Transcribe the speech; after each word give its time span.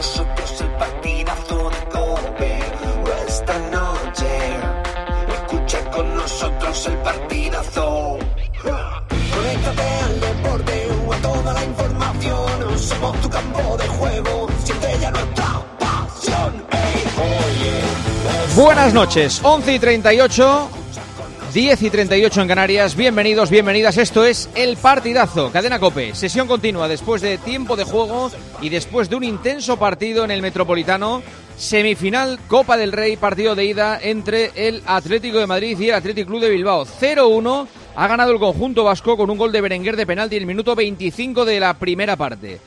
nosotros 0.00 0.60
el 0.62 0.70
partidazo 0.78 1.70
de 1.70 1.80
Cope. 1.92 2.58
Esta 3.28 3.58
noche, 3.68 4.32
escucha 5.34 5.90
con 5.90 6.14
nosotros 6.14 6.86
el 6.86 6.96
partidazo. 7.08 8.18
Conéctate 9.34 9.88
al 10.06 10.20
deporte 10.20 10.88
o 11.06 11.12
a 11.12 11.16
toda 11.16 11.52
la 11.52 11.64
información. 11.64 12.78
Somos 12.78 13.20
tu 13.20 13.28
campo 13.28 13.76
de 13.76 13.88
juego, 13.88 14.48
siente 14.64 14.88
ya 15.02 15.10
nuestra 15.10 15.62
pasión. 15.78 16.64
Ey, 16.70 17.04
oye, 17.44 17.80
Buenas 18.56 18.94
noches, 18.94 19.38
11 19.42 19.74
y 19.74 19.78
38, 19.78 20.70
10 21.52 21.82
y 21.82 21.90
38 21.90 22.42
en 22.42 22.48
Canarias. 22.48 22.94
Bienvenidos, 22.94 23.50
bienvenidas. 23.50 23.96
Esto 23.96 24.24
es 24.24 24.48
El 24.54 24.76
Partidazo, 24.76 25.50
Cadena 25.50 25.80
Cope. 25.80 26.14
Sesión 26.14 26.46
continua 26.46 26.86
después 26.86 27.22
de 27.22 27.38
tiempo 27.38 27.74
de 27.74 27.82
juego 27.82 28.30
y 28.60 28.68
después 28.68 29.10
de 29.10 29.16
un 29.16 29.24
intenso 29.24 29.76
partido 29.76 30.22
en 30.24 30.30
el 30.30 30.42
Metropolitano. 30.42 31.22
Semifinal 31.56 32.38
Copa 32.46 32.76
del 32.76 32.92
Rey, 32.92 33.16
partido 33.16 33.56
de 33.56 33.64
ida 33.64 33.98
entre 34.00 34.52
el 34.54 34.80
Atlético 34.86 35.38
de 35.38 35.48
Madrid 35.48 35.76
y 35.80 35.88
el 35.88 35.96
Atlético 35.96 36.28
Club 36.28 36.42
de 36.42 36.50
Bilbao. 36.50 36.86
0-1 36.86 37.66
ha 37.96 38.06
ganado 38.06 38.30
el 38.30 38.38
conjunto 38.38 38.84
vasco 38.84 39.16
con 39.16 39.28
un 39.28 39.38
gol 39.38 39.50
de 39.50 39.60
Berenguer 39.60 39.96
de 39.96 40.06
penalti 40.06 40.36
en 40.36 40.42
el 40.42 40.46
minuto 40.46 40.76
25 40.76 41.44
de 41.44 41.58
la 41.58 41.74
primera 41.74 42.14
parte. 42.14 42.60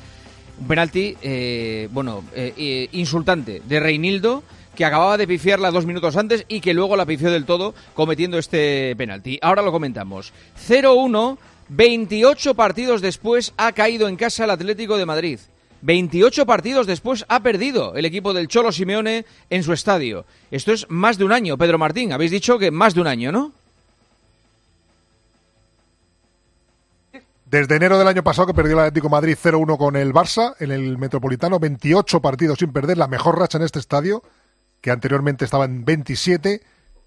Un 0.60 0.68
penalti, 0.68 1.16
eh, 1.22 1.88
bueno, 1.90 2.26
eh, 2.36 2.54
eh, 2.58 2.90
insultante 2.92 3.62
de 3.66 3.80
Reinildo, 3.80 4.44
que 4.76 4.86
acababa 4.86 5.18
de 5.18 5.28
pifiarla 5.28 5.72
dos 5.72 5.86
minutos 5.86 6.16
antes 6.16 6.46
y 6.48 6.62
que 6.62 6.74
luego 6.74 6.96
la 6.96 7.06
pifió 7.06 7.32
del 7.32 7.46
todo 7.46 7.74
cometiendo 7.94 8.38
este 8.38 8.96
penalti. 8.96 9.40
Ahora 9.42 9.62
lo 9.62 9.72
comentamos. 9.72 10.34
0-1, 10.68 11.38
28 11.70 12.56
partidos 12.56 13.02
después 13.02 13.54
ha 13.58 13.72
caído 13.72 14.08
en 14.08 14.16
casa 14.16 14.44
el 14.46 14.52
Atlético 14.52 14.98
de 14.98 15.06
Madrid. 15.06 15.40
28 15.82 16.46
partidos 16.46 16.88
después 16.88 17.26
ha 17.28 17.42
perdido 17.42 17.96
el 17.96 18.06
equipo 18.06 18.34
del 18.34 18.48
Cholo 18.48 18.72
Simeone 18.72 19.26
en 19.50 19.64
su 19.64 19.74
estadio. 19.74 20.26
Esto 20.50 20.72
es 20.72 20.90
más 20.90 21.18
de 21.18 21.26
un 21.26 21.34
año, 21.34 21.58
Pedro 21.58 21.78
Martín. 21.78 22.14
Habéis 22.14 22.32
dicho 22.32 22.58
que 22.58 22.72
más 22.72 22.94
de 22.94 23.02
un 23.02 23.08
año, 23.08 23.32
¿no? 23.32 23.52
Desde 27.54 27.76
enero 27.76 28.00
del 28.00 28.08
año 28.08 28.24
pasado 28.24 28.48
que 28.48 28.54
perdió 28.54 28.74
el 28.74 28.80
Atlético 28.80 29.10
de 29.10 29.12
Madrid 29.12 29.38
0-1 29.40 29.78
con 29.78 29.96
el 29.96 30.12
Barça 30.12 30.56
en 30.60 30.72
el 30.72 30.98
Metropolitano, 30.98 31.60
28 31.60 32.20
partidos 32.20 32.58
sin 32.58 32.74
perder, 32.74 32.98
la 32.98 33.08
mejor 33.08 33.38
racha 33.38 33.60
en 33.60 33.64
este 33.66 33.78
estadio, 33.78 34.24
que 34.84 34.92
anteriormente 34.92 35.46
estaba 35.46 35.64
en 35.64 35.86
27 35.86 36.62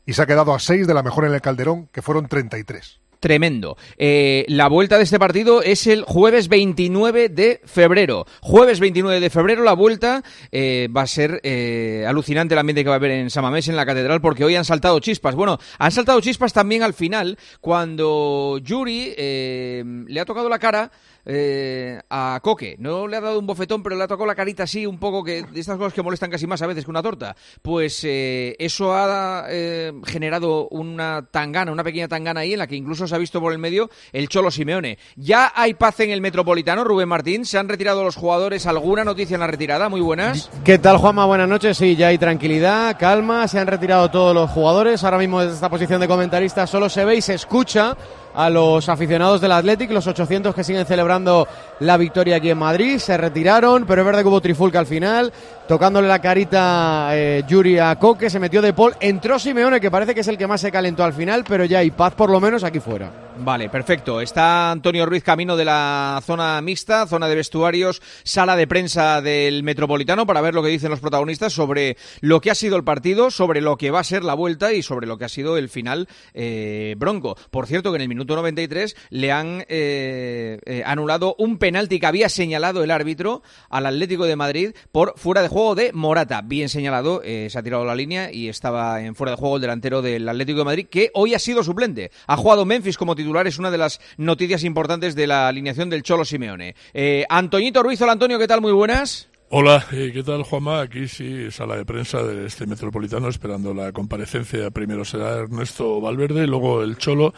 y 0.06 0.12
se 0.14 0.22
ha 0.22 0.26
quedado 0.26 0.54
a 0.54 0.58
6 0.58 0.86
de 0.86 0.94
la 0.94 1.02
mejor 1.02 1.26
en 1.26 1.34
el 1.34 1.42
Calderón, 1.42 1.88
que 1.92 2.00
fueron 2.00 2.26
33. 2.26 3.00
Tremendo. 3.20 3.76
Eh, 3.98 4.46
la 4.48 4.68
vuelta 4.68 4.96
de 4.96 5.04
este 5.04 5.18
partido 5.18 5.62
es 5.62 5.86
el 5.86 6.04
jueves 6.04 6.48
29 6.48 7.28
de 7.28 7.60
febrero. 7.66 8.24
Jueves 8.40 8.80
29 8.80 9.20
de 9.20 9.28
febrero 9.28 9.62
la 9.62 9.74
vuelta 9.74 10.22
eh, 10.52 10.88
va 10.94 11.02
a 11.02 11.06
ser 11.06 11.40
eh, 11.42 12.04
alucinante 12.08 12.54
el 12.54 12.60
ambiente 12.60 12.82
que 12.82 12.88
va 12.88 12.94
a 12.94 12.98
haber 12.98 13.10
en 13.10 13.28
Samamés, 13.28 13.68
en 13.68 13.76
la 13.76 13.84
catedral, 13.84 14.22
porque 14.22 14.44
hoy 14.44 14.56
han 14.56 14.64
saltado 14.64 14.98
chispas. 15.00 15.34
Bueno, 15.34 15.58
han 15.78 15.92
saltado 15.92 16.20
chispas 16.22 16.54
también 16.54 16.82
al 16.82 16.94
final, 16.94 17.38
cuando 17.60 18.58
Yuri 18.62 19.14
le 19.16 20.20
ha 20.20 20.24
tocado 20.24 20.48
la 20.48 20.58
cara 20.58 20.90
eh, 21.26 22.00
a 22.08 22.40
Coque. 22.42 22.76
No 22.78 23.08
le 23.08 23.16
ha 23.16 23.20
dado 23.20 23.38
un 23.38 23.46
bofetón, 23.46 23.82
pero 23.82 23.96
le 23.96 24.04
ha 24.04 24.08
tocado 24.08 24.26
la 24.26 24.34
carita 24.34 24.62
así, 24.62 24.86
un 24.86 24.98
poco 24.98 25.24
que 25.24 25.42
de 25.42 25.60
estas 25.60 25.76
cosas 25.76 25.92
que 25.92 26.02
molestan 26.02 26.30
casi 26.30 26.46
más 26.46 26.62
a 26.62 26.66
veces 26.66 26.84
que 26.84 26.90
una 26.90 27.02
torta. 27.02 27.36
Pues 27.62 28.00
eh, 28.04 28.54
eso 28.58 28.94
ha 28.94 29.46
eh, 29.48 29.92
generado 30.04 30.68
una 30.68 31.26
tangana, 31.30 31.72
una 31.72 31.84
pequeña 31.84 32.08
tangana 32.08 32.40
ahí 32.40 32.52
en 32.52 32.60
la 32.60 32.66
que 32.66 32.76
incluso 32.76 33.06
se 33.06 33.14
ha 33.14 33.18
visto 33.18 33.40
por 33.40 33.52
el 33.52 33.58
medio 33.58 33.90
el 34.12 34.28
Cholo 34.28 34.50
Simeone. 34.50 34.98
Ya 35.16 35.52
hay 35.54 35.74
paz 35.74 36.00
en 36.00 36.10
el 36.10 36.20
Metropolitano, 36.20 36.84
Rubén 36.84 37.08
Martín. 37.08 37.44
¿Se 37.44 37.58
han 37.58 37.68
retirado 37.68 38.04
los 38.04 38.16
jugadores? 38.16 38.66
¿Alguna 38.66 39.04
noticia 39.04 39.34
en 39.34 39.40
la 39.40 39.46
retirada? 39.46 39.88
Muy 39.88 40.00
buenas. 40.00 40.50
¿Qué 40.64 40.78
tal, 40.78 40.98
Juanma? 40.98 41.26
Buenas 41.26 41.48
noches. 41.48 41.76
Sí, 41.76 41.96
ya 41.96 42.08
hay 42.08 42.18
tranquilidad, 42.18 42.96
calma, 42.98 43.48
se 43.48 43.58
han 43.58 43.66
retirado 43.66 44.10
todos 44.10 44.34
los 44.34 44.50
jugadores. 44.50 45.02
Ahora 45.04 45.18
mismo 45.18 45.40
desde 45.40 45.54
esta 45.54 45.68
posición 45.68 46.00
de 46.00 46.08
comentarista 46.08 46.66
solo 46.66 46.88
se 46.88 47.04
ve 47.04 47.16
y 47.16 47.22
se 47.22 47.34
escucha 47.34 47.96
a 48.36 48.50
los 48.50 48.88
aficionados 48.88 49.40
del 49.40 49.52
Athletic, 49.52 49.90
los 49.90 50.06
800 50.06 50.54
que 50.54 50.62
siguen 50.62 50.84
celebrando 50.86 51.48
la 51.80 51.96
victoria 51.96 52.36
aquí 52.36 52.50
en 52.50 52.58
Madrid. 52.58 52.98
Se 52.98 53.16
retiraron, 53.16 53.86
pero 53.86 54.02
es 54.02 54.06
verdad 54.06 54.20
que 54.20 54.28
hubo 54.28 54.40
trifulca 54.40 54.78
al 54.78 54.86
final. 54.86 55.32
Tocándole 55.66 56.06
la 56.06 56.20
carita 56.20 57.08
eh, 57.12 57.42
Yuri 57.48 57.78
a 57.78 57.96
Coque, 57.96 58.30
se 58.30 58.38
metió 58.38 58.60
de 58.60 58.74
Paul. 58.74 58.94
Entró 59.00 59.38
Simeone, 59.38 59.80
que 59.80 59.90
parece 59.90 60.14
que 60.14 60.20
es 60.20 60.28
el 60.28 60.38
que 60.38 60.46
más 60.46 60.60
se 60.60 60.70
calentó 60.70 61.02
al 61.02 61.14
final, 61.14 61.44
pero 61.48 61.64
ya 61.64 61.78
hay 61.78 61.90
paz 61.90 62.14
por 62.14 62.30
lo 62.30 62.38
menos 62.38 62.62
aquí 62.62 62.78
fuera. 62.78 63.25
Vale, 63.38 63.68
perfecto. 63.68 64.20
Está 64.22 64.70
Antonio 64.70 65.04
Ruiz 65.04 65.22
camino 65.22 65.56
de 65.56 65.66
la 65.66 66.22
zona 66.24 66.60
mixta, 66.62 67.06
zona 67.06 67.28
de 67.28 67.34
vestuarios, 67.34 68.00
sala 68.24 68.56
de 68.56 68.66
prensa 68.66 69.20
del 69.20 69.62
Metropolitano 69.62 70.26
para 70.26 70.40
ver 70.40 70.54
lo 70.54 70.62
que 70.62 70.70
dicen 70.70 70.90
los 70.90 71.00
protagonistas 71.00 71.52
sobre 71.52 71.98
lo 72.20 72.40
que 72.40 72.50
ha 72.50 72.54
sido 72.54 72.76
el 72.76 72.84
partido, 72.84 73.30
sobre 73.30 73.60
lo 73.60 73.76
que 73.76 73.90
va 73.90 74.00
a 74.00 74.04
ser 74.04 74.24
la 74.24 74.32
vuelta 74.32 74.72
y 74.72 74.82
sobre 74.82 75.06
lo 75.06 75.18
que 75.18 75.26
ha 75.26 75.28
sido 75.28 75.58
el 75.58 75.68
final 75.68 76.08
eh, 76.32 76.94
bronco. 76.98 77.36
Por 77.50 77.66
cierto 77.66 77.90
que 77.90 77.96
en 77.96 78.02
el 78.02 78.08
minuto 78.08 78.36
93 78.36 78.96
le 79.10 79.32
han 79.32 79.64
eh, 79.68 80.58
eh, 80.64 80.82
anulado 80.86 81.36
un 81.38 81.58
penalti 81.58 82.00
que 82.00 82.06
había 82.06 82.30
señalado 82.30 82.82
el 82.82 82.90
árbitro 82.90 83.42
al 83.68 83.86
Atlético 83.86 84.24
de 84.24 84.36
Madrid 84.36 84.70
por 84.92 85.12
fuera 85.18 85.42
de 85.42 85.48
juego 85.48 85.74
de 85.74 85.92
Morata. 85.92 86.40
Bien 86.42 86.70
señalado, 86.70 87.22
se 87.22 87.56
ha 87.56 87.62
tirado 87.62 87.84
la 87.84 87.94
línea 87.94 88.32
y 88.32 88.48
estaba 88.48 89.02
en 89.02 89.14
fuera 89.14 89.32
de 89.32 89.36
juego 89.36 89.56
el 89.56 89.62
delantero 89.62 90.00
del 90.00 90.26
Atlético 90.28 90.60
de 90.60 90.64
Madrid 90.64 90.86
que 90.90 91.10
hoy 91.12 91.34
ha 91.34 91.38
sido 91.38 91.62
suplente. 91.62 92.10
Ha 92.26 92.36
jugado 92.36 92.64
Memphis 92.64 92.96
como 92.96 93.14
titular, 93.14 93.25
es 93.26 93.58
una 93.58 93.72
de 93.72 93.78
las 93.78 94.00
noticias 94.18 94.62
importantes 94.62 95.16
de 95.16 95.26
la 95.26 95.48
alineación 95.48 95.90
del 95.90 96.04
Cholo 96.04 96.24
Simeone. 96.24 96.76
Eh, 96.94 97.26
Antoñito 97.28 97.82
Ruiz, 97.82 98.00
hola 98.00 98.12
Antonio, 98.12 98.38
¿qué 98.38 98.46
tal? 98.46 98.60
Muy 98.60 98.72
buenas. 98.72 99.28
Hola, 99.48 99.84
eh, 99.92 100.10
¿qué 100.12 100.22
tal 100.22 100.44
Juanma? 100.44 100.80
Aquí 100.80 101.08
sí, 101.08 101.50
sala 101.50 101.76
de 101.76 101.84
prensa 101.84 102.22
de 102.22 102.46
este 102.46 102.66
metropolitano 102.66 103.28
esperando 103.28 103.74
la 103.74 103.92
comparecencia. 103.92 104.70
Primero 104.70 105.04
será 105.04 105.38
Ernesto 105.38 106.00
Valverde 106.00 106.46
luego 106.46 106.82
el 106.82 106.96
Cholo 106.98 107.34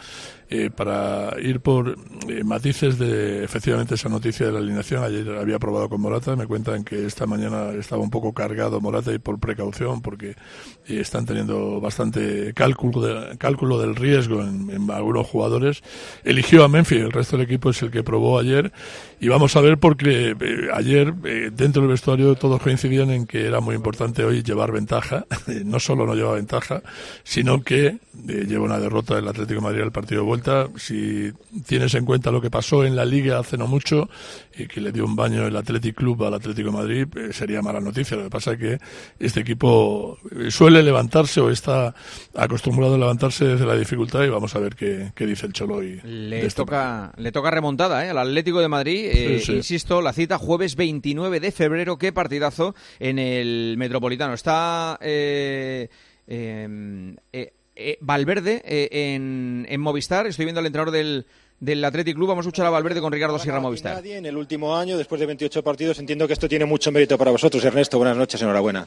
eh, 0.51 0.71
para 0.75 1.39
ir 1.39 1.59
por 1.59 1.95
eh, 2.27 2.43
matices 2.43 2.97
de 2.97 3.43
efectivamente 3.43 3.93
esa 3.93 4.09
noticia 4.09 4.47
de 4.47 4.51
la 4.51 4.57
alineación. 4.57 5.03
Ayer 5.03 5.29
había 5.37 5.59
probado 5.59 5.87
con 5.89 6.01
Morata, 6.01 6.35
me 6.35 6.47
cuentan 6.47 6.83
que 6.83 7.05
esta 7.05 7.27
mañana 7.27 7.69
estaba 7.73 8.01
un 8.01 8.09
poco 8.09 8.33
cargado 8.33 8.81
Morata 8.81 9.13
y 9.13 9.19
por 9.19 9.39
precaución 9.39 10.01
porque 10.01 10.31
eh, 10.31 10.35
están 10.87 11.27
teniendo 11.27 11.79
bastante 11.79 12.51
cálculo, 12.55 13.01
de- 13.01 13.37
cálculo 13.37 13.79
del 13.79 13.95
riesgo 13.95 14.41
en, 14.41 14.89
algunos 14.89 15.27
jugadores. 15.27 15.83
Eligió 16.23 16.63
a 16.63 16.67
Memphis, 16.67 17.01
el 17.01 17.11
resto 17.11 17.37
del 17.37 17.45
equipo 17.45 17.69
es 17.69 17.79
el 17.83 17.91
que 17.91 18.01
probó 18.01 18.39
ayer 18.39 18.71
y 19.19 19.27
vamos 19.27 19.55
a 19.55 19.61
ver 19.61 19.77
porque 19.77 20.35
eh, 20.39 20.67
ayer 20.73 21.13
dentro 21.51 21.83
del 21.83 21.91
vestuario 21.91 22.33
todos 22.33 22.59
coincidían 22.59 23.11
en 23.11 23.27
que 23.27 23.45
era 23.45 23.59
muy 23.59 23.75
importante 23.75 24.23
hoy 24.23 24.41
llevar 24.41 24.71
ventaja. 24.71 25.27
no 25.63 25.79
solo 25.79 26.07
no 26.07 26.15
lleva 26.15 26.33
ventaja, 26.33 26.81
sino 27.23 27.61
que 27.61 27.99
lleva 28.25 28.65
una 28.65 28.79
derrota 28.79 29.15
del 29.15 29.27
Atlético 29.27 29.61
de 29.61 29.67
Madrid 29.67 29.81
al 29.83 29.91
partido 29.91 30.21
de 30.23 30.38
Si 30.77 31.31
tienes 31.65 31.93
en 31.95 32.05
cuenta 32.05 32.31
lo 32.31 32.41
que 32.41 32.49
pasó 32.49 32.85
en 32.85 32.95
la 32.95 33.05
Liga 33.05 33.39
hace 33.39 33.57
no 33.57 33.67
mucho 33.67 34.09
y 34.57 34.67
que 34.67 34.81
le 34.81 34.91
dio 34.91 35.05
un 35.05 35.15
baño 35.15 35.47
el 35.47 35.55
Athletic 35.55 35.95
Club 35.95 36.23
al 36.23 36.33
Atlético 36.33 36.69
de 36.71 36.77
Madrid, 36.77 37.07
eh, 37.17 37.33
sería 37.33 37.61
mala 37.61 37.79
noticia. 37.79 38.17
Lo 38.17 38.23
que 38.23 38.29
pasa 38.29 38.53
es 38.53 38.59
que 38.59 38.77
este 39.19 39.39
equipo 39.41 40.17
eh, 40.37 40.51
suele 40.51 40.83
levantarse 40.83 41.39
o 41.39 41.49
está 41.49 41.93
acostumbrado 42.35 42.95
a 42.95 42.97
levantarse 42.97 43.45
desde 43.45 43.65
la 43.65 43.75
dificultad 43.75 44.23
y 44.23 44.29
vamos 44.29 44.55
a 44.55 44.59
ver 44.59 44.75
qué, 44.75 45.11
qué 45.15 45.25
dice 45.25 45.45
el 45.45 45.53
Cholo. 45.53 45.81
Y 45.83 46.01
Le 46.03 46.45
este 46.45 46.61
toca, 46.61 47.13
le 47.17 47.31
toca 47.31 47.51
remontada 47.51 48.05
¿eh? 48.05 48.09
al 48.09 48.17
Atlético 48.17 48.59
de 48.59 48.67
Madrid. 48.67 49.05
Eh, 49.11 49.29
Sí, 49.39 49.45
sí. 49.45 49.53
Insisto, 49.53 50.01
la 50.01 50.13
cita 50.13 50.37
jueves 50.37 50.75
29 50.75 51.39
de 51.39 51.51
febrero. 51.51 51.97
Qué 51.97 52.11
partidazo 52.11 52.75
en 52.99 53.19
el 53.19 53.75
Metropolitano. 53.77 54.33
Está 54.33 54.97
eh, 55.01 55.89
eh, 56.27 57.53
eh, 57.79 57.97
Valverde 58.01 58.61
eh, 58.65 58.89
en, 59.15 59.65
en 59.69 59.81
Movistar. 59.81 60.27
Estoy 60.27 60.45
viendo 60.45 60.59
al 60.59 60.65
entrenador 60.65 60.93
del, 60.93 61.25
del 61.59 61.83
Athletic 61.83 62.15
Club. 62.15 62.27
Vamos 62.27 62.45
a 62.45 62.49
escuchar 62.49 62.65
a 62.65 62.69
Valverde 62.69 62.99
con 62.99 63.11
Ricardo 63.11 63.39
Sierra 63.39 63.61
Movistar. 63.61 63.95
Nadie 63.95 64.17
en 64.17 64.25
el 64.25 64.35
último 64.35 64.75
año, 64.75 64.97
después 64.97 65.19
de 65.19 65.27
28 65.27 65.63
partidos, 65.63 65.97
entiendo 65.99 66.27
que 66.27 66.33
esto 66.33 66.49
tiene 66.49 66.65
mucho 66.65 66.91
mérito 66.91 67.17
para 67.17 67.31
vosotros. 67.31 67.63
Ernesto, 67.63 67.97
buenas 67.97 68.17
noches, 68.17 68.41
enhorabuena. 68.41 68.85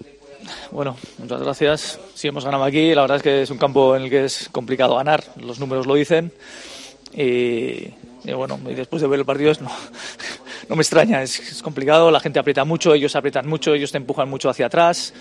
Bueno, 0.71 0.97
muchas 1.19 1.41
gracias. 1.41 2.01
Sí, 2.15 2.29
hemos 2.29 2.45
ganado 2.45 2.65
aquí. 2.65 2.95
La 2.95 3.03
verdad 3.03 3.17
es 3.17 3.23
que 3.23 3.43
es 3.43 3.51
un 3.51 3.59
campo 3.59 3.97
en 3.97 4.03
el 4.03 4.11
que 4.11 4.25
es 4.27 4.49
complicado 4.53 4.97
ganar. 4.97 5.25
Los 5.41 5.59
números 5.59 5.87
lo 5.87 5.95
dicen. 5.95 6.31
Y, 7.15 7.89
y 8.25 8.33
bueno, 8.33 8.59
y 8.69 8.75
después 8.75 9.03
de 9.03 9.09
ver 9.09 9.21
el 9.21 9.25
partido, 9.27 9.53
no, 9.61 9.71
no 10.69 10.77
me 10.77 10.83
extraña, 10.83 11.23
es, 11.23 11.39
es 11.39 11.63
complicado, 11.63 12.11
la 12.11 12.21
gente 12.21 12.39
aprieta 12.39 12.65
mucho, 12.65 12.95
ellos 12.95 13.17
aprietan 13.17 13.49
mucho, 13.49 13.75
ellos 13.75 13.91
te 13.91 13.99
empujan 13.99 14.29
mucho 14.29 14.49
hacia 14.49 14.67
atrás 14.67 15.13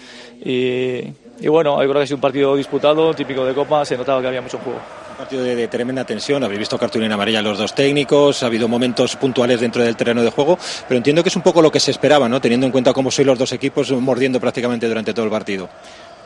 y, 0.43 1.03
y 1.39 1.47
bueno, 1.47 1.81
yo 1.81 1.89
creo 1.89 1.93
que 1.93 2.03
ha 2.03 2.07
sido 2.07 2.17
un 2.17 2.21
partido 2.21 2.55
disputado, 2.55 3.13
típico 3.13 3.45
de 3.45 3.53
Copa, 3.53 3.83
se 3.85 3.97
notaba 3.97 4.21
que 4.21 4.27
había 4.27 4.41
mucho 4.41 4.59
juego. 4.59 4.79
Partido 5.17 5.43
de, 5.43 5.55
de 5.55 5.67
tremenda 5.67 6.03
tensión, 6.03 6.43
habéis 6.43 6.59
visto 6.59 6.77
cartulina 6.77 7.15
amarilla 7.15 7.41
los 7.41 7.57
dos 7.57 7.75
técnicos, 7.75 8.43
ha 8.43 8.47
habido 8.47 8.67
momentos 8.67 9.15
puntuales 9.15 9.59
dentro 9.59 9.83
del 9.83 9.95
terreno 9.95 10.23
de 10.23 10.31
juego, 10.31 10.57
pero 10.87 10.97
entiendo 10.97 11.23
que 11.23 11.29
es 11.29 11.35
un 11.35 11.41
poco 11.43 11.61
lo 11.61 11.71
que 11.71 11.79
se 11.79 11.91
esperaba, 11.91 12.29
¿no? 12.29 12.39
teniendo 12.39 12.65
en 12.65 12.71
cuenta 12.71 12.93
cómo 12.93 13.11
sois 13.11 13.25
los 13.25 13.37
dos 13.37 13.51
equipos 13.51 13.91
mordiendo 13.91 14.39
prácticamente 14.39 14.87
durante 14.87 15.13
todo 15.13 15.25
el 15.25 15.31
partido. 15.31 15.69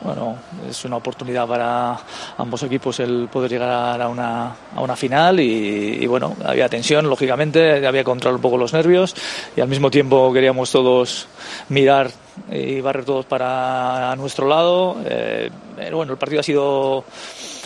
Bueno, 0.02 0.36
es 0.68 0.84
una 0.84 0.96
oportunidad 0.96 1.46
para 1.46 1.96
ambos 2.36 2.62
equipos 2.62 3.00
el 3.00 3.28
poder 3.32 3.50
llegar 3.50 4.00
a 4.00 4.08
una, 4.08 4.54
a 4.74 4.80
una 4.82 4.94
final 4.94 5.40
y, 5.40 5.98
y, 6.02 6.06
bueno, 6.06 6.36
había 6.44 6.68
tensión, 6.68 7.08
lógicamente, 7.08 7.86
había 7.86 8.00
que 8.00 8.04
controlar 8.04 8.36
un 8.36 8.42
poco 8.42 8.58
los 8.58 8.72
nervios 8.72 9.14
y 9.56 9.60
al 9.60 9.68
mismo 9.68 9.90
tiempo 9.90 10.32
queríamos 10.32 10.70
todos 10.70 11.28
mirar 11.70 12.10
y 12.50 12.80
barrer 12.80 13.04
todos 13.04 13.24
para 13.26 14.14
nuestro 14.16 14.48
lado. 14.48 14.96
Eh, 15.04 15.50
bueno, 15.92 16.12
el 16.12 16.18
partido 16.18 16.40
ha 16.40 16.44
sido 16.44 17.04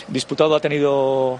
disputado, 0.07 0.55
ha 0.55 0.59
tenido 0.59 1.39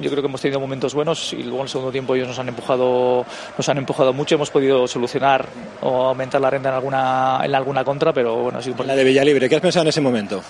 yo 0.00 0.10
creo 0.10 0.22
que 0.22 0.28
hemos 0.28 0.40
tenido 0.40 0.60
momentos 0.60 0.94
buenos 0.94 1.32
y 1.32 1.42
luego 1.42 1.58
en 1.58 1.62
el 1.62 1.68
segundo 1.68 1.92
tiempo 1.92 2.14
ellos 2.14 2.28
nos 2.28 2.38
han 2.38 2.48
empujado 2.48 3.24
nos 3.56 3.68
han 3.68 3.78
empujado 3.78 4.12
mucho. 4.12 4.34
Hemos 4.34 4.50
podido 4.50 4.86
solucionar 4.86 5.46
o 5.80 6.06
aumentar 6.06 6.40
la 6.40 6.50
renta 6.50 6.68
en 6.68 6.74
alguna 6.74 7.40
en 7.42 7.54
alguna 7.54 7.84
contra 7.84 8.12
pero 8.12 8.36
bueno 8.36 8.58
ha 8.58 8.62
sido 8.62 8.82
La 8.84 8.94
de 8.94 9.04
Villalibre, 9.04 9.48
¿qué 9.48 9.56
has 9.56 9.60
pensado 9.62 9.82
en 9.82 9.88
ese 9.88 10.00
momento? 10.00 10.42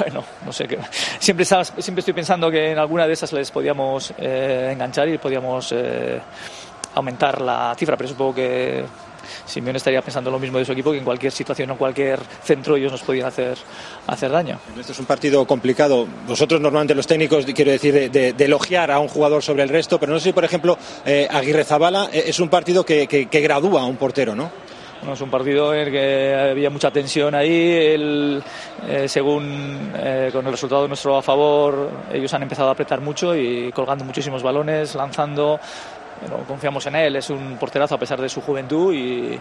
bueno 0.00 0.24
no 0.44 0.52
sé 0.52 0.66
qué. 0.66 0.78
Siempre 1.18 1.44
siempre 1.44 2.00
estoy 2.00 2.14
pensando 2.14 2.50
que 2.50 2.72
en 2.72 2.78
alguna 2.78 3.06
de 3.06 3.12
esas 3.12 3.32
les 3.32 3.50
podíamos 3.50 4.12
eh, 4.18 4.70
enganchar 4.72 5.08
y 5.08 5.18
podíamos 5.18 5.72
eh, 5.72 6.20
aumentar 6.94 7.40
la 7.40 7.74
cifra 7.76 7.96
pero 7.96 8.08
supongo 8.08 8.34
que 8.34 8.84
Simeone 9.46 9.76
estaría 9.78 10.02
pensando 10.02 10.30
lo 10.30 10.38
mismo 10.38 10.58
de 10.58 10.64
su 10.64 10.72
equipo 10.72 10.92
que 10.92 10.98
en 10.98 11.04
cualquier 11.04 11.32
situación 11.32 11.70
o 11.70 11.72
en 11.74 11.78
cualquier 11.78 12.18
centro 12.42 12.76
ellos 12.76 12.92
nos 12.92 13.02
podían 13.02 13.26
hacer 13.26 13.56
hacer 14.06 14.30
daño 14.30 14.58
Esto 14.78 14.92
es 14.92 14.98
un 14.98 15.06
partido 15.06 15.44
complicado. 15.46 16.06
Vosotros 16.26 16.60
normalmente 16.60 16.94
los 16.94 17.06
técnicos, 17.06 17.44
quiero 17.46 17.70
decir, 17.70 17.92
de, 17.94 18.08
de- 18.08 18.32
de 18.32 18.44
elogiar 18.44 18.90
a 18.90 18.98
un 18.98 19.08
jugador 19.08 19.42
sobre 19.42 19.62
el 19.62 19.68
resto, 19.68 19.98
pero 19.98 20.12
no 20.12 20.18
sé 20.18 20.24
si, 20.24 20.32
por 20.32 20.44
ejemplo, 20.44 20.76
eh, 21.06 21.26
Aguirre 21.30 21.64
Zabala 21.64 22.08
eh, 22.12 22.24
es 22.26 22.40
un 22.40 22.48
partido 22.48 22.84
que, 22.84 23.06
que- 23.06 23.26
que 23.26 23.40
gradúa 23.40 23.82
a 23.82 23.84
un 23.84 23.96
portero, 23.96 24.34
¿no? 24.34 24.50
Bueno, 25.00 25.14
es 25.16 25.20
un 25.20 25.30
partido 25.30 25.74
en 25.74 25.80
el 25.80 25.90
que 25.92 26.34
había 26.52 26.70
mucha 26.70 26.90
tensión 26.90 27.34
ahí. 27.34 27.50
el- 27.50 28.42
eh, 28.88 29.06
según 29.08 29.92
eh, 29.96 30.30
con 30.32 30.46
el 30.46 30.52
resultado 30.52 30.88
nuestro 30.88 31.16
a 31.16 31.22
favor, 31.22 31.90
ellos 32.12 32.32
han 32.32 32.42
empezado 32.42 32.68
a 32.68 32.72
apretar 32.72 33.00
mucho 33.02 33.36
y 33.36 33.70
colgando 33.72 34.04
muchísimos 34.04 34.42
balones, 34.42 34.94
lanzando. 34.94 35.60
Pero 36.24 36.38
confiamos 36.44 36.86
en 36.86 36.96
él, 36.96 37.16
es 37.16 37.30
un 37.30 37.56
porterazo 37.58 37.94
a 37.94 37.98
pesar 37.98 38.20
de 38.20 38.28
su 38.28 38.40
juventud 38.40 38.94
y, 38.94 39.38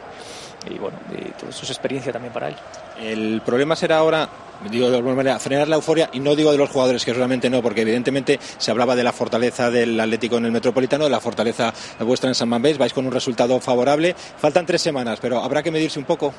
y 0.70 0.78
bueno, 0.80 0.98
y 1.12 1.32
todo 1.32 1.50
eso 1.50 1.64
es 1.64 1.70
experiencia 1.70 2.12
también 2.12 2.34
para 2.34 2.50
él. 2.50 2.56
El 3.02 3.42
problema 3.42 3.76
será 3.76 3.98
ahora, 3.98 4.28
digo 4.70 4.90
de 4.90 4.98
alguna 4.98 5.16
manera, 5.16 5.40
frenar 5.40 5.68
la 5.68 5.78
euforia 5.78 6.10
y 6.14 6.20
no 6.20 6.36
digo 6.36 6.52
de 6.52 6.58
los 6.58 6.70
jugadores, 6.70 7.04
que 7.06 7.12
seguramente 7.12 7.50
no, 7.50 7.62
porque 7.62 7.82
evidentemente 7.82 8.40
se 8.58 8.72
hablaba 8.72 8.96
de 8.96 9.04
la 9.04 9.14
fortaleza 9.14 9.72
del 9.72 10.00
Atlético 10.00 10.38
en 10.38 10.46
el 10.46 10.52
Metropolitano, 10.52 11.06
de 11.06 11.10
la 11.10 11.20
fortaleza 11.20 11.74
vuestra 12.00 12.30
en 12.30 12.36
San 12.36 12.50
Mamés, 12.50 12.78
vais 12.78 12.94
con 12.94 13.06
un 13.06 13.12
resultado 13.12 13.60
favorable. 13.60 14.16
Faltan 14.38 14.66
tres 14.66 14.82
semanas, 14.82 15.20
pero 15.22 15.42
habrá 15.42 15.64
que 15.64 15.72
medirse 15.72 16.00
un 16.00 16.06
poco. 16.06 16.34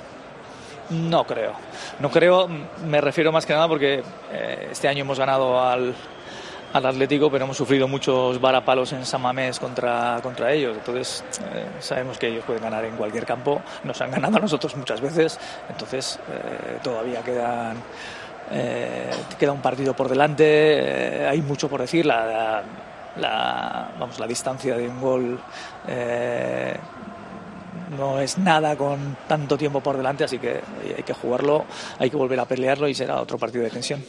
No 0.90 1.24
creo. 1.24 1.52
No 2.00 2.10
creo, 2.10 2.48
me 2.86 3.00
refiero 3.00 3.32
más 3.32 3.46
que 3.46 3.54
nada 3.54 3.66
porque 3.68 4.02
eh, 4.32 4.68
este 4.70 4.88
año 4.88 5.00
hemos 5.00 5.18
ganado 5.18 5.60
al, 5.60 5.94
al 6.74 6.84
Atlético, 6.86 7.30
pero 7.30 7.44
hemos 7.44 7.56
sufrido 7.56 7.88
muchos 7.88 8.40
varapalos 8.40 8.92
en 8.92 9.06
San 9.06 9.22
Mamés 9.22 9.58
contra, 9.58 10.18
contra 10.22 10.52
ellos. 10.52 10.76
Entonces, 10.76 11.24
eh, 11.54 11.66
sabemos 11.78 12.18
que 12.18 12.28
ellos 12.28 12.44
pueden 12.44 12.62
ganar 12.62 12.84
en 12.84 12.96
cualquier 12.96 13.24
campo. 13.24 13.62
Nos 13.84 14.00
han 14.02 14.10
ganado 14.10 14.36
a 14.36 14.40
nosotros 14.40 14.76
muchas 14.76 15.00
veces. 15.00 15.38
Entonces, 15.70 16.18
eh, 16.28 16.78
todavía 16.82 17.22
quedan. 17.22 17.76
eh, 18.50 19.10
queda 19.38 19.52
un 19.52 19.62
partido 19.62 19.94
por 19.94 20.08
delante, 20.08 20.44
eh, 20.44 21.26
hay 21.28 21.40
mucho 21.42 21.68
por 21.68 21.80
decir. 21.80 22.04
La, 22.06 22.62
la- 23.16 23.88
vamos, 23.98 24.18
la 24.18 24.26
distancia 24.26 24.76
de 24.76 24.88
un 24.88 25.00
gol 25.00 25.38
eh, 25.86 26.76
no 27.96 28.18
es 28.20 28.36
nada 28.38 28.76
con 28.76 29.16
tanto 29.28 29.56
tiempo 29.56 29.80
por 29.80 29.96
delante, 29.96 30.24
así 30.24 30.38
que 30.38 30.60
hay 30.96 31.02
que 31.04 31.14
jugarlo, 31.14 31.64
hay 31.98 32.10
que 32.10 32.16
volver 32.16 32.40
a 32.40 32.44
pelearlo 32.44 32.88
y 32.88 32.94
será 32.94 33.20
otro 33.20 33.38
partido 33.38 33.62
de 33.64 33.70
tensión. 33.70 34.04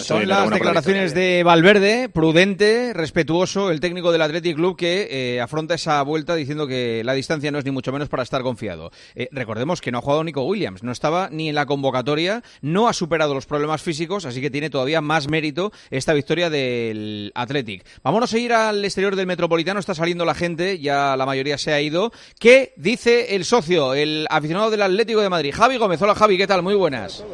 Son 0.00 0.26
las 0.26 0.50
declaraciones 0.50 1.14
de 1.14 1.42
Valverde, 1.42 2.08
prudente, 2.08 2.92
respetuoso, 2.94 3.70
el 3.70 3.80
técnico 3.80 4.12
del 4.12 4.22
Athletic 4.22 4.56
Club 4.56 4.76
que 4.76 5.08
eh, 5.10 5.40
afronta 5.40 5.74
esa 5.74 6.00
vuelta 6.02 6.34
diciendo 6.34 6.66
que 6.66 7.02
la 7.04 7.12
distancia 7.12 7.50
no 7.50 7.58
es 7.58 7.64
ni 7.64 7.70
mucho 7.70 7.92
menos 7.92 8.08
para 8.08 8.22
estar 8.22 8.42
confiado. 8.42 8.90
Eh, 9.14 9.28
recordemos 9.32 9.80
que 9.80 9.92
no 9.92 9.98
ha 9.98 10.02
jugado 10.02 10.24
Nico 10.24 10.42
Williams, 10.42 10.82
no 10.82 10.92
estaba 10.92 11.28
ni 11.30 11.48
en 11.48 11.54
la 11.54 11.66
convocatoria, 11.66 12.42
no 12.60 12.88
ha 12.88 12.92
superado 12.92 13.34
los 13.34 13.46
problemas 13.46 13.82
físicos, 13.82 14.24
así 14.24 14.40
que 14.40 14.50
tiene 14.50 14.70
todavía 14.70 15.00
más 15.00 15.28
mérito 15.28 15.72
esta 15.90 16.14
victoria 16.14 16.50
del 16.50 17.32
Athletic. 17.34 17.84
Vámonos 18.02 18.32
a 18.32 18.38
ir 18.38 18.52
al 18.52 18.84
exterior 18.84 19.16
del 19.16 19.26
Metropolitano, 19.26 19.80
está 19.80 19.94
saliendo 19.94 20.24
la 20.24 20.34
gente, 20.34 20.78
ya 20.78 21.16
la 21.16 21.26
mayoría 21.26 21.58
se 21.58 21.72
ha 21.72 21.80
ido. 21.80 22.12
¿Qué 22.38 22.72
dice 22.76 23.34
el 23.36 23.44
socio, 23.44 23.94
el 23.94 24.26
aficionado 24.30 24.70
del 24.70 24.82
Atlético 24.82 25.20
de 25.20 25.28
Madrid? 25.28 25.54
Javi 25.54 25.76
Gómez, 25.76 26.00
hola 26.02 26.14
Javi, 26.14 26.36
¿qué 26.36 26.46
tal? 26.46 26.62
Muy 26.62 26.74
buenas. 26.74 27.24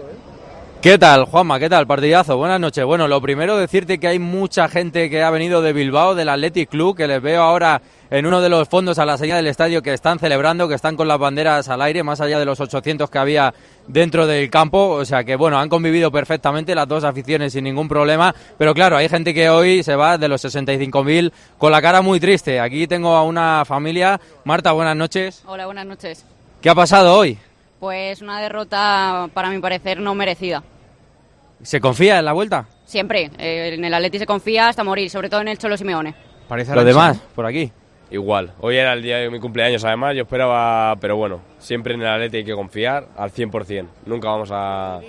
¿Qué 0.85 0.99
tal, 0.99 1.25
Juanma? 1.25 1.59
¿Qué 1.59 1.71
tal? 1.71 1.87
Partidazo. 1.87 2.37
Buenas 2.37 2.61
noches. 2.61 2.85
Bueno, 2.85 3.09
lo 3.09 3.19
primero 3.23 3.57
decirte 3.57 3.99
que 3.99 4.07
hay 4.07 4.19
mucha 4.19 4.69
gente 4.69 5.09
que 5.09 5.23
ha 5.23 5.31
venido 5.31 5.63
de 5.63 5.73
Bilbao, 5.73 6.15
del 6.15 6.29
Athletic 6.29 6.69
Club, 6.69 6.95
que 6.95 7.07
les 7.07 7.23
veo 7.23 7.41
ahora 7.41 7.81
en 8.11 8.27
uno 8.27 8.43
de 8.43 8.51
los 8.51 8.69
fondos 8.69 8.99
a 8.99 9.07
la 9.07 9.17
señal 9.17 9.39
del 9.39 9.47
estadio 9.47 9.81
que 9.81 9.95
están 9.95 10.19
celebrando, 10.19 10.69
que 10.69 10.75
están 10.75 10.95
con 10.95 11.09
las 11.09 11.19
banderas 11.19 11.71
al 11.71 11.81
aire, 11.81 12.03
más 12.03 12.21
allá 12.21 12.39
de 12.39 12.45
los 12.45 12.61
800 12.61 13.09
que 13.09 13.17
había 13.17 13.55
dentro 13.89 14.27
del 14.27 14.51
campo. 14.51 14.91
O 14.91 15.07
sea 15.07 15.25
que, 15.25 15.37
bueno, 15.37 15.59
han 15.59 15.71
convivido 15.71 16.13
perfectamente 16.13 16.75
las 16.75 16.87
dos 16.87 17.03
aficiones 17.03 17.55
sin 17.55 17.65
ningún 17.65 17.89
problema. 17.89 18.35
Pero 18.59 18.75
claro, 18.75 18.99
hay 18.99 19.09
gente 19.09 19.33
que 19.33 19.49
hoy 19.49 19.83
se 19.83 19.97
va 19.97 20.19
de 20.19 20.29
los 20.29 20.45
65.000 20.45 21.33
con 21.57 21.73
la 21.73 21.81
cara 21.81 22.03
muy 22.03 22.21
triste. 22.21 22.61
Aquí 22.61 22.87
tengo 22.87 23.17
a 23.17 23.23
una 23.23 23.65
familia. 23.65 24.21
Marta, 24.45 24.73
buenas 24.73 24.97
noches. 24.97 25.45
Hola, 25.47 25.65
buenas 25.65 25.87
noches. 25.87 26.27
¿Qué 26.61 26.69
ha 26.69 26.75
pasado 26.75 27.17
hoy? 27.17 27.39
Pues 27.81 28.21
una 28.21 28.39
derrota, 28.43 29.31
para 29.33 29.49
mi 29.49 29.61
parecer, 29.61 29.99
no 29.99 30.15
merecida. 30.15 30.63
¿Se 31.63 31.81
confía 31.81 32.19
en 32.19 32.25
la 32.25 32.33
vuelta? 32.33 32.67
Siempre. 32.85 33.31
eh, 33.39 33.75
en 33.75 33.85
el 33.85 33.95
Atleti 33.95 34.19
se 34.19 34.27
confía 34.27 34.69
hasta 34.69 34.85
morir, 34.85 35.09
sobre 35.11 35.29
todo 35.29 35.41
en 35.41 35.49
el 35.49 35.59
Cholo 35.59 35.77
Simeone. 35.77 36.15
Parece 36.49 36.75
Los 36.75 36.85
demás, 36.85 37.19
por 37.35 37.47
aquí. 37.47 37.73
Igual, 38.11 38.53
hoy 38.61 38.77
era 38.77 38.93
el 38.93 39.03
día 39.03 39.17
de 39.17 39.31
mi 39.31 39.41
cumpleaños 39.41 39.83
además, 39.85 40.15
yo 40.15 40.23
esperaba, 40.23 40.95
pero 41.01 41.17
bueno, 41.17 41.41
siempre 41.59 41.95
en 41.95 42.03
el 42.03 42.07
Atleti 42.07 42.37
hay 42.39 42.45
que 42.45 42.55
confiar 42.55 43.09
al 43.17 43.33
100%, 43.33 43.87
nunca 44.07 44.29
vamos 44.29 44.51
a... 44.53 45.01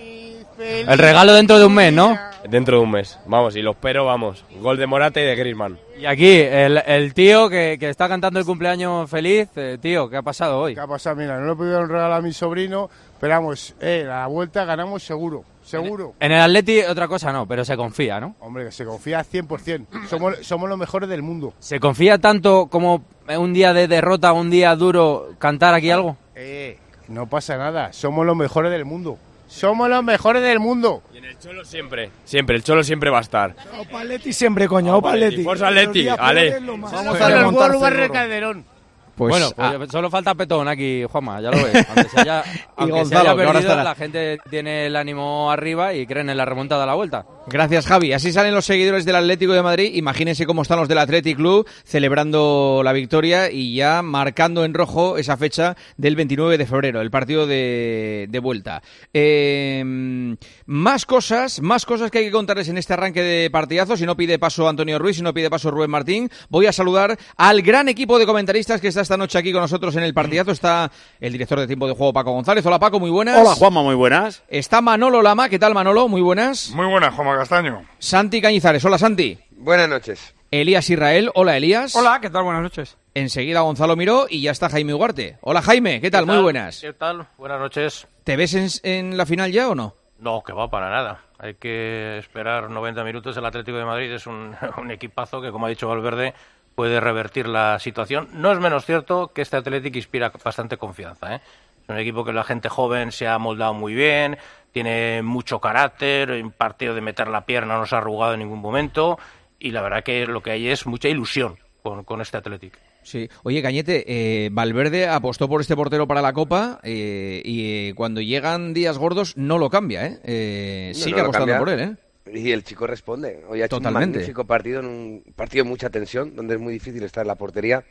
El 0.58 0.98
regalo 0.98 1.34
dentro 1.34 1.60
de 1.60 1.66
un 1.66 1.74
mes, 1.74 1.92
¿no? 1.92 2.18
Dentro 2.50 2.78
de 2.78 2.84
un 2.84 2.90
mes, 2.92 3.20
vamos, 3.28 3.56
y 3.58 3.62
lo 3.62 3.72
espero, 3.72 4.06
vamos, 4.06 4.46
gol 4.62 4.78
de 4.78 4.88
Morata 4.88 5.20
y 5.20 5.26
de 5.26 5.36
Griezmann. 5.36 5.78
Y 6.00 6.06
aquí, 6.06 6.32
el, 6.40 6.82
el 6.88 7.14
tío 7.14 7.50
que, 7.50 7.76
que 7.78 7.90
está 7.90 8.08
cantando 8.08 8.40
el 8.40 8.46
cumpleaños 8.46 9.10
feliz, 9.10 9.50
eh, 9.58 9.78
tío, 9.80 10.10
¿qué 10.10 10.16
ha 10.18 10.22
pasado 10.22 10.60
hoy? 10.62 10.74
¿Qué 10.74 10.80
ha 10.80 10.88
pasado? 10.88 11.18
Mira, 11.18 11.38
no 11.38 11.48
le 11.48 11.56
pudieron 11.56 11.90
regalar 11.90 12.14
a 12.14 12.22
mi 12.22 12.32
sobrino, 12.32 12.90
pero 13.20 13.34
vamos, 13.34 13.76
eh, 13.82 14.06
a 14.08 14.20
la 14.22 14.28
vuelta 14.28 14.64
ganamos 14.64 15.04
seguro, 15.04 15.44
seguro. 15.66 16.14
En 16.20 16.32
el 16.32 16.40
Atleti 16.40 16.80
otra 16.82 17.08
cosa 17.08 17.34
no, 17.34 17.48
pero 17.48 17.66
se 17.66 17.76
confía, 17.76 18.20
¿no? 18.20 18.36
Hombre, 18.40 18.72
se 18.72 18.86
confía 18.86 19.20
al 19.20 19.26
100%. 19.26 20.08
Somos, 20.08 20.38
somos 20.42 20.70
los 20.70 20.78
mejores 20.78 21.10
del 21.10 21.22
mundo. 21.22 21.54
¿Se 21.60 21.80
confía 21.80 22.18
tanto 22.18 22.68
como 22.68 23.04
un 23.28 23.54
día 23.54 23.74
de 23.74 23.88
derrota, 23.88 24.34
un 24.34 24.50
día 24.50 24.76
duro, 24.76 25.32
cantar 25.40 25.74
aquí 25.74 25.92
algo? 25.92 26.18
Eh, 26.36 26.78
no 27.08 27.28
pasa 27.28 27.58
nada, 27.58 27.92
somos 27.94 28.26
los 28.26 28.36
mejores 28.36 28.72
del 28.72 28.86
mundo. 28.86 29.18
Somos 29.48 29.90
los 29.90 30.04
mejores 30.04 30.42
del 30.42 30.60
mundo. 30.60 31.04
Y 31.14 31.20
en 31.20 31.26
el 31.26 31.38
Cholo 31.38 31.64
siempre, 31.64 32.10
siempre, 32.26 32.56
el 32.56 32.64
Cholo 32.64 32.84
siempre 32.84 33.10
va 33.10 33.20
a 33.20 33.22
estar. 33.22 33.56
Opa 33.80 34.02
Atleti 34.02 34.34
siempre, 34.34 34.68
coño, 34.68 34.98
Opa 34.98 35.14
Atleti. 35.14 35.44
Forza 35.44 35.68
Atleti, 35.68 36.08
ale. 36.08 36.60
Vamos 36.60 37.22
a 37.22 37.30
remontar 37.30 37.96
el 37.96 38.12
Calderón. 38.12 38.75
Pues, 39.16 39.32
bueno, 39.32 39.50
ah, 39.58 39.76
pues 39.78 39.90
solo 39.92 40.10
falta 40.10 40.36
Petón 40.36 40.68
aquí, 40.68 41.04
Juanma, 41.10 41.40
ya 41.40 41.50
lo 41.52 41.58
ves. 41.64 41.86
Aunque 41.88 42.10
se 42.10 42.22
haya, 42.22 42.44
aunque 42.76 43.06
se 43.06 43.16
perdido, 43.16 43.84
la 43.84 43.96
gente 43.96 44.38
tiene 44.50 44.88
el 44.88 44.96
ánimo 44.96 45.52
arriba 45.52 45.94
y 45.94 46.06
creen 46.06 46.30
en 46.30 46.38
la 46.38 46.46
remontada 46.46 46.84
a 46.84 46.88
la 46.88 46.96
vuelta. 46.96 47.26
Gracias, 47.48 47.86
Javi. 47.86 48.12
Así 48.12 48.32
salen 48.32 48.56
los 48.56 48.66
seguidores 48.66 49.06
del 49.06 49.16
Atlético 49.18 49.54
de 49.54 49.62
Madrid. 49.62 49.92
Imagínense 49.94 50.48
cómo 50.48 50.64
están 50.64 50.80
los 50.80 50.88
del 50.88 50.98
Athletic 50.98 51.38
Club 51.38 51.68
celebrando 51.84 52.82
la 52.84 52.92
victoria 52.92 53.52
y 53.52 53.76
ya 53.76 54.02
marcando 54.02 54.66
en 54.66 54.74
rojo 54.74 55.18
esa 55.18 55.38
fecha 55.38 55.78
del 55.96 56.16
29 56.16 56.58
de 56.58 56.66
febrero, 56.66 57.02
el 57.02 57.12
partido 57.12 57.46
de, 57.46 58.26
de 58.30 58.40
vuelta. 58.40 58.82
Eh, 59.14 60.36
más 60.66 61.06
cosas, 61.06 61.62
más 61.62 61.86
cosas 61.86 62.10
que 62.10 62.18
hay 62.18 62.26
que 62.26 62.32
contarles 62.32 62.68
en 62.70 62.80
este 62.80 62.94
arranque 62.94 63.22
de 63.22 63.52
partidazo. 63.52 63.96
Si 63.96 64.08
no 64.08 64.18
pide 64.18 64.40
paso 64.40 64.68
Antonio 64.68 64.98
Ruiz, 64.98 65.18
si 65.18 65.22
no 65.22 65.32
pide 65.32 65.52
paso 65.52 65.70
Rubén 65.70 65.92
Martín, 65.92 66.32
voy 66.50 66.66
a 66.66 66.74
saludar 66.74 67.16
al 67.38 67.62
gran 67.62 67.88
equipo 67.90 68.18
de 68.18 68.26
comentaristas 68.26 68.82
que 68.82 68.88
está 68.88 69.02
esta 69.02 69.18
noche 69.18 69.38
aquí 69.38 69.52
con 69.52 69.62
nosotros 69.62 69.96
en 69.96 70.04
el 70.04 70.16
partidazo. 70.16 70.50
Está 70.50 70.92
el 71.20 71.32
director 71.32 71.60
de 71.60 71.68
tiempo 71.68 71.88
de 71.88 71.94
juego, 71.94 72.12
Paco 72.12 72.32
González. 72.32 72.66
Hola, 72.66 72.80
Paco, 72.80 73.00
muy 73.00 73.12
buenas. 73.12 73.38
Hola 73.38 73.54
Juanma, 73.54 73.84
muy 73.84 73.96
buenas. 73.96 74.42
Está 74.48 74.82
Manolo 74.82 75.22
Lama. 75.22 75.48
¿Qué 75.48 75.60
tal, 75.60 75.76
Manolo? 75.76 76.08
Muy 76.08 76.22
buenas. 76.22 76.72
Muy 76.72 76.88
buenas, 76.88 77.14
Juanma 77.14 77.35
Castaño. 77.38 77.86
Santi 78.00 78.42
Cañizares. 78.42 78.84
Hola, 78.86 78.98
Santi. 78.98 79.38
Buenas 79.52 79.90
noches. 79.90 80.34
Elías 80.52 80.90
Israel. 80.90 81.32
Hola, 81.36 81.58
Elías. 81.58 81.96
Hola, 81.96 82.20
¿qué 82.22 82.30
tal? 82.30 82.44
Buenas 82.44 82.64
noches. 82.64 82.98
Enseguida 83.14 83.62
Gonzalo 83.62 83.96
Miró 83.96 84.26
y 84.30 84.42
ya 84.42 84.52
está 84.52 84.70
Jaime 84.70 84.94
Ugarte. 84.94 85.38
Hola 85.42 85.62
Jaime, 85.62 86.02
¿qué 86.02 86.12
tal? 86.12 86.26
Muy 86.26 86.38
buenas. 86.40 86.82
¿Qué 86.82 86.94
tal? 86.94 87.28
Buenas 87.38 87.60
noches. 87.60 88.08
¿Te 88.26 88.36
ves 88.36 88.54
en, 88.56 88.68
en 88.84 89.18
la 89.18 89.26
final 89.26 89.52
ya 89.52 89.70
o 89.70 89.76
no? 89.76 89.96
No, 90.20 90.44
que 90.44 90.54
va 90.54 90.70
para 90.70 90.90
nada. 90.90 91.22
Hay 91.40 91.56
que 91.56 92.18
esperar 92.18 92.70
90 92.70 93.04
minutos. 93.04 93.36
El 93.38 93.46
Atlético 93.46 93.78
de 93.78 93.86
Madrid 93.86 94.12
es 94.12 94.28
un, 94.28 94.56
un 94.78 94.92
equipazo 94.92 95.42
que, 95.42 95.52
como 95.52 95.66
ha 95.66 95.70
dicho 95.70 95.88
Valverde, 95.88 96.34
puede 96.76 97.00
revertir 97.00 97.48
la 97.48 97.80
situación. 97.80 98.28
No 98.34 98.52
es 98.52 98.60
menos 98.60 98.86
cierto 98.86 99.32
que 99.34 99.42
este 99.42 99.58
Atlético 99.58 99.98
inspira 99.98 100.32
bastante 100.44 100.78
confianza. 100.78 101.36
¿eh? 101.36 101.42
Es 101.84 101.90
un 101.90 101.98
equipo 101.98 102.26
que 102.26 102.34
la 102.34 102.44
gente 102.44 102.68
joven 102.70 103.12
se 103.12 103.28
ha 103.28 103.38
moldado 103.38 103.74
muy 103.74 103.94
bien, 103.94 104.38
tiene 104.76 105.22
mucho 105.22 105.62
carácter, 105.62 106.32
en 106.32 106.52
partido 106.52 106.94
de 106.94 107.00
meter 107.00 107.30
la 107.30 107.46
pierna 107.46 107.78
no 107.78 107.86
se 107.86 107.96
ha 107.96 108.00
arrugado 108.00 108.34
en 108.34 108.42
ningún 108.42 108.60
momento 108.60 109.18
y 109.58 109.72
la 109.72 109.82
verdad 109.82 110.04
que 110.04 110.28
lo 110.28 110.44
que 110.44 110.52
hay 110.52 110.68
es 110.68 110.86
mucha 110.86 111.08
ilusión 111.08 111.56
con, 111.82 112.04
con 112.04 112.20
este 112.20 112.36
Atlético. 112.36 112.78
Sí. 113.02 113.30
Oye, 113.44 113.62
Cañete, 113.62 114.04
eh, 114.06 114.50
Valverde 114.52 115.08
apostó 115.08 115.48
por 115.48 115.62
este 115.62 115.78
portero 115.78 116.10
para 116.10 116.22
la 116.22 116.34
Copa 116.34 116.82
eh, 116.84 117.42
y 117.46 117.88
eh, 117.88 117.94
cuando 117.96 118.20
llegan 118.20 118.74
días 118.74 118.98
gordos 118.98 119.38
no 119.38 119.60
lo 119.60 119.70
cambia, 119.70 120.08
¿eh? 120.08 120.20
eh 120.26 120.92
No, 120.94 121.00
sigue 121.02 121.22
no 121.22 121.30
apostando 121.30 121.58
por 121.58 121.70
él, 121.70 121.80
¿eh? 121.80 121.96
Y 122.38 122.52
el 122.52 122.66
chico 122.66 122.86
responde. 122.86 123.46
Hoy 123.48 123.62
ha 123.62 123.68
hecho 123.68 123.78
Totalmente. 123.78 124.18
un 124.18 124.24
magnífico 124.24 124.44
partido, 124.44 124.82
en 124.82 124.88
un 124.88 125.24
partido 125.38 125.64
de 125.64 125.70
mucha 125.70 125.90
tensión, 125.90 126.36
donde 126.36 126.56
es 126.56 126.60
muy 126.60 126.74
difícil 126.74 127.02
estar 127.04 127.22
en 127.22 127.30
la 127.30 127.36
portería. 127.36 127.86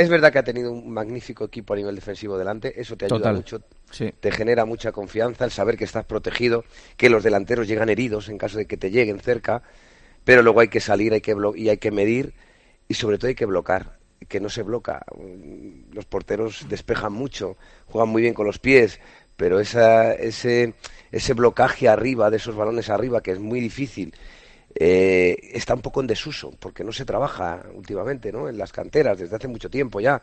Es 0.00 0.08
verdad 0.08 0.32
que 0.32 0.38
ha 0.38 0.42
tenido 0.44 0.72
un 0.72 0.90
magnífico 0.90 1.44
equipo 1.44 1.74
a 1.74 1.76
nivel 1.76 1.94
defensivo 1.94 2.38
delante, 2.38 2.80
eso 2.80 2.96
te 2.96 3.04
ayuda 3.04 3.18
Total. 3.18 3.36
mucho, 3.36 3.60
Sí. 3.90 4.10
te 4.20 4.30
genera 4.32 4.64
mucha 4.64 4.92
confianza, 4.92 5.44
el 5.44 5.50
saber 5.50 5.76
que 5.76 5.84
estás 5.84 6.06
protegido, 6.06 6.64
que 6.96 7.10
los 7.10 7.22
delanteros 7.22 7.68
llegan 7.68 7.90
heridos 7.90 8.28
en 8.30 8.38
caso 8.38 8.56
de 8.56 8.66
que 8.66 8.78
te 8.78 8.90
lleguen 8.90 9.20
cerca, 9.20 9.62
pero 10.24 10.42
luego 10.42 10.60
hay 10.60 10.68
que 10.68 10.80
salir 10.80 11.12
hay 11.12 11.20
que 11.20 11.36
y 11.56 11.68
hay 11.68 11.78
que 11.78 11.90
medir 11.90 12.32
y 12.88 12.94
sobre 12.94 13.18
todo 13.18 13.28
hay 13.28 13.34
que 13.34 13.46
bloquear, 13.46 13.98
que 14.28 14.40
no 14.40 14.48
se 14.48 14.62
bloca. 14.62 15.04
Mm, 15.16 15.92
Los 15.94 16.06
porteros 16.06 16.66
despejan 16.68 17.12
mucho, 17.12 17.56
juegan 17.86 18.08
muy 18.08 18.22
bien 18.22 18.34
con 18.34 18.46
los 18.46 18.58
pies, 18.58 19.00
pero 19.36 19.60
esa, 19.60 20.14
ese, 20.14 20.74
ese 21.12 21.34
blocaje 21.34 21.88
arriba, 21.88 22.30
de 22.30 22.38
esos 22.38 22.56
balones 22.56 22.88
arriba, 22.90 23.22
que 23.22 23.32
es 23.32 23.38
muy 23.40 23.60
difícil, 23.60 24.14
eh, 24.74 25.36
está 25.52 25.74
un 25.74 25.80
poco 25.82 26.00
en 26.00 26.06
desuso, 26.06 26.52
porque 26.58 26.84
no 26.84 26.92
se 26.92 27.04
trabaja 27.04 27.62
últimamente 27.74 28.32
¿no? 28.32 28.48
en 28.48 28.56
las 28.58 28.72
canteras 28.72 29.18
desde 29.18 29.36
hace 29.36 29.48
mucho 29.48 29.68
tiempo 29.70 30.00
ya. 30.00 30.20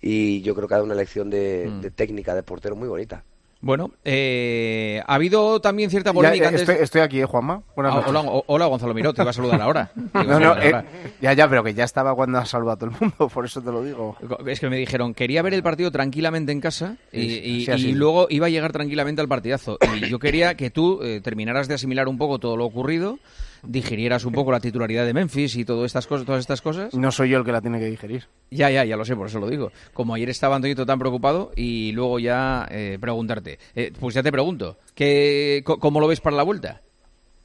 Y 0.00 0.40
yo 0.42 0.54
creo 0.54 0.66
que 0.66 0.74
ha 0.74 0.78
dado 0.78 0.86
una 0.86 0.94
lección 0.94 1.30
de, 1.30 1.68
Mm. 1.70 1.80
de 1.80 1.90
técnica 1.90 2.34
de 2.34 2.42
portero 2.42 2.74
muy 2.74 2.88
bonita. 2.88 3.22
Bueno, 3.64 3.92
eh, 4.04 5.00
ha 5.06 5.14
habido 5.14 5.60
también 5.60 5.88
cierta 5.88 6.10
Ya, 6.10 6.14
polémica 6.14 6.46
eh, 6.46 6.48
antes... 6.48 6.62
estoy, 6.62 6.82
estoy 6.82 7.00
aquí, 7.02 7.20
eh, 7.20 7.26
Juanma. 7.26 7.62
Buenas 7.76 7.94
Ah, 7.94 8.42
hola, 8.48 8.66
Gonzalo 8.66 8.92
Miró, 8.92 9.14
te 9.14 9.22
iba 9.22 9.30
a 9.30 9.32
saludar 9.32 9.60
ahora. 9.60 9.92
Te 9.94 10.00
iba 10.02 10.20
a 10.22 10.24
No, 10.24 10.40
no, 10.40 10.54
saludar 10.54 10.62
eh, 10.66 10.66
ahora. 10.74 10.84
ya, 11.20 11.32
ya, 11.34 11.48
pero 11.48 11.62
que 11.62 11.72
ya 11.72 11.84
estaba 11.84 12.12
cuando 12.16 12.38
has 12.38 12.48
saludado 12.48 12.72
a 12.72 12.76
todo 12.78 12.90
el 12.90 12.96
mundo, 13.00 13.28
por 13.32 13.44
eso 13.44 13.62
te 13.62 13.70
lo 13.70 13.84
digo. 13.84 14.16
Es 14.48 14.58
que 14.58 14.68
me 14.68 14.78
dijeron, 14.78 15.14
quería 15.14 15.42
ver 15.42 15.54
el 15.54 15.62
partido 15.62 15.92
tranquilamente 15.92 16.50
en 16.50 16.60
casa 16.60 16.96
y, 17.12 17.20
Sí, 17.28 17.40
y- 17.44 17.64
sí, 17.66 17.70
así. 17.70 17.88
y 17.90 17.92
luego 17.92 18.26
iba 18.30 18.46
a 18.46 18.50
llegar 18.50 18.72
tranquilamente 18.72 19.20
al 19.22 19.28
partidazo. 19.28 19.78
Y 19.96 20.08
yo 20.10 20.18
quería 20.18 20.56
que 20.56 20.70
tú 20.70 21.00
eh, 21.04 21.20
terminaras 21.22 21.68
de 21.68 21.74
asimilar 21.74 22.08
un 22.08 22.18
poco 22.18 22.40
todo 22.40 22.56
lo 22.56 22.64
ocurrido, 22.64 23.20
digirieras 23.62 24.24
un 24.24 24.32
poco 24.32 24.50
la 24.52 24.60
titularidad 24.60 25.04
de 25.06 25.14
Memphis 25.14 25.56
y 25.56 25.64
todo 25.64 25.84
estas 25.84 26.06
cosas, 26.06 26.26
todas 26.26 26.40
estas 26.40 26.60
cosas. 26.60 26.92
No 26.94 27.10
soy 27.12 27.30
yo 27.30 27.38
el 27.38 27.44
que 27.44 27.52
la 27.52 27.60
tiene 27.60 27.78
que 27.78 27.86
digerir. 27.86 28.26
Ya, 28.50 28.70
ya, 28.70 28.84
ya 28.84 28.96
lo 28.96 29.04
sé, 29.04 29.14
por 29.16 29.28
eso 29.28 29.38
lo 29.40 29.48
digo. 29.48 29.70
Como 29.94 30.14
ayer 30.14 30.28
estaba 30.30 30.56
Antonito 30.56 30.84
tan 30.84 30.98
preocupado 30.98 31.52
y 31.56 31.92
luego 31.92 32.18
ya 32.18 32.66
eh, 32.70 32.98
preguntarte. 33.00 33.58
Eh, 33.74 33.92
pues 33.98 34.14
ya 34.14 34.22
te 34.22 34.32
pregunto, 34.32 34.78
¿qué, 34.94 35.62
¿cómo 35.64 36.00
lo 36.00 36.08
ves 36.08 36.20
para 36.20 36.36
la 36.36 36.42
vuelta? 36.42 36.82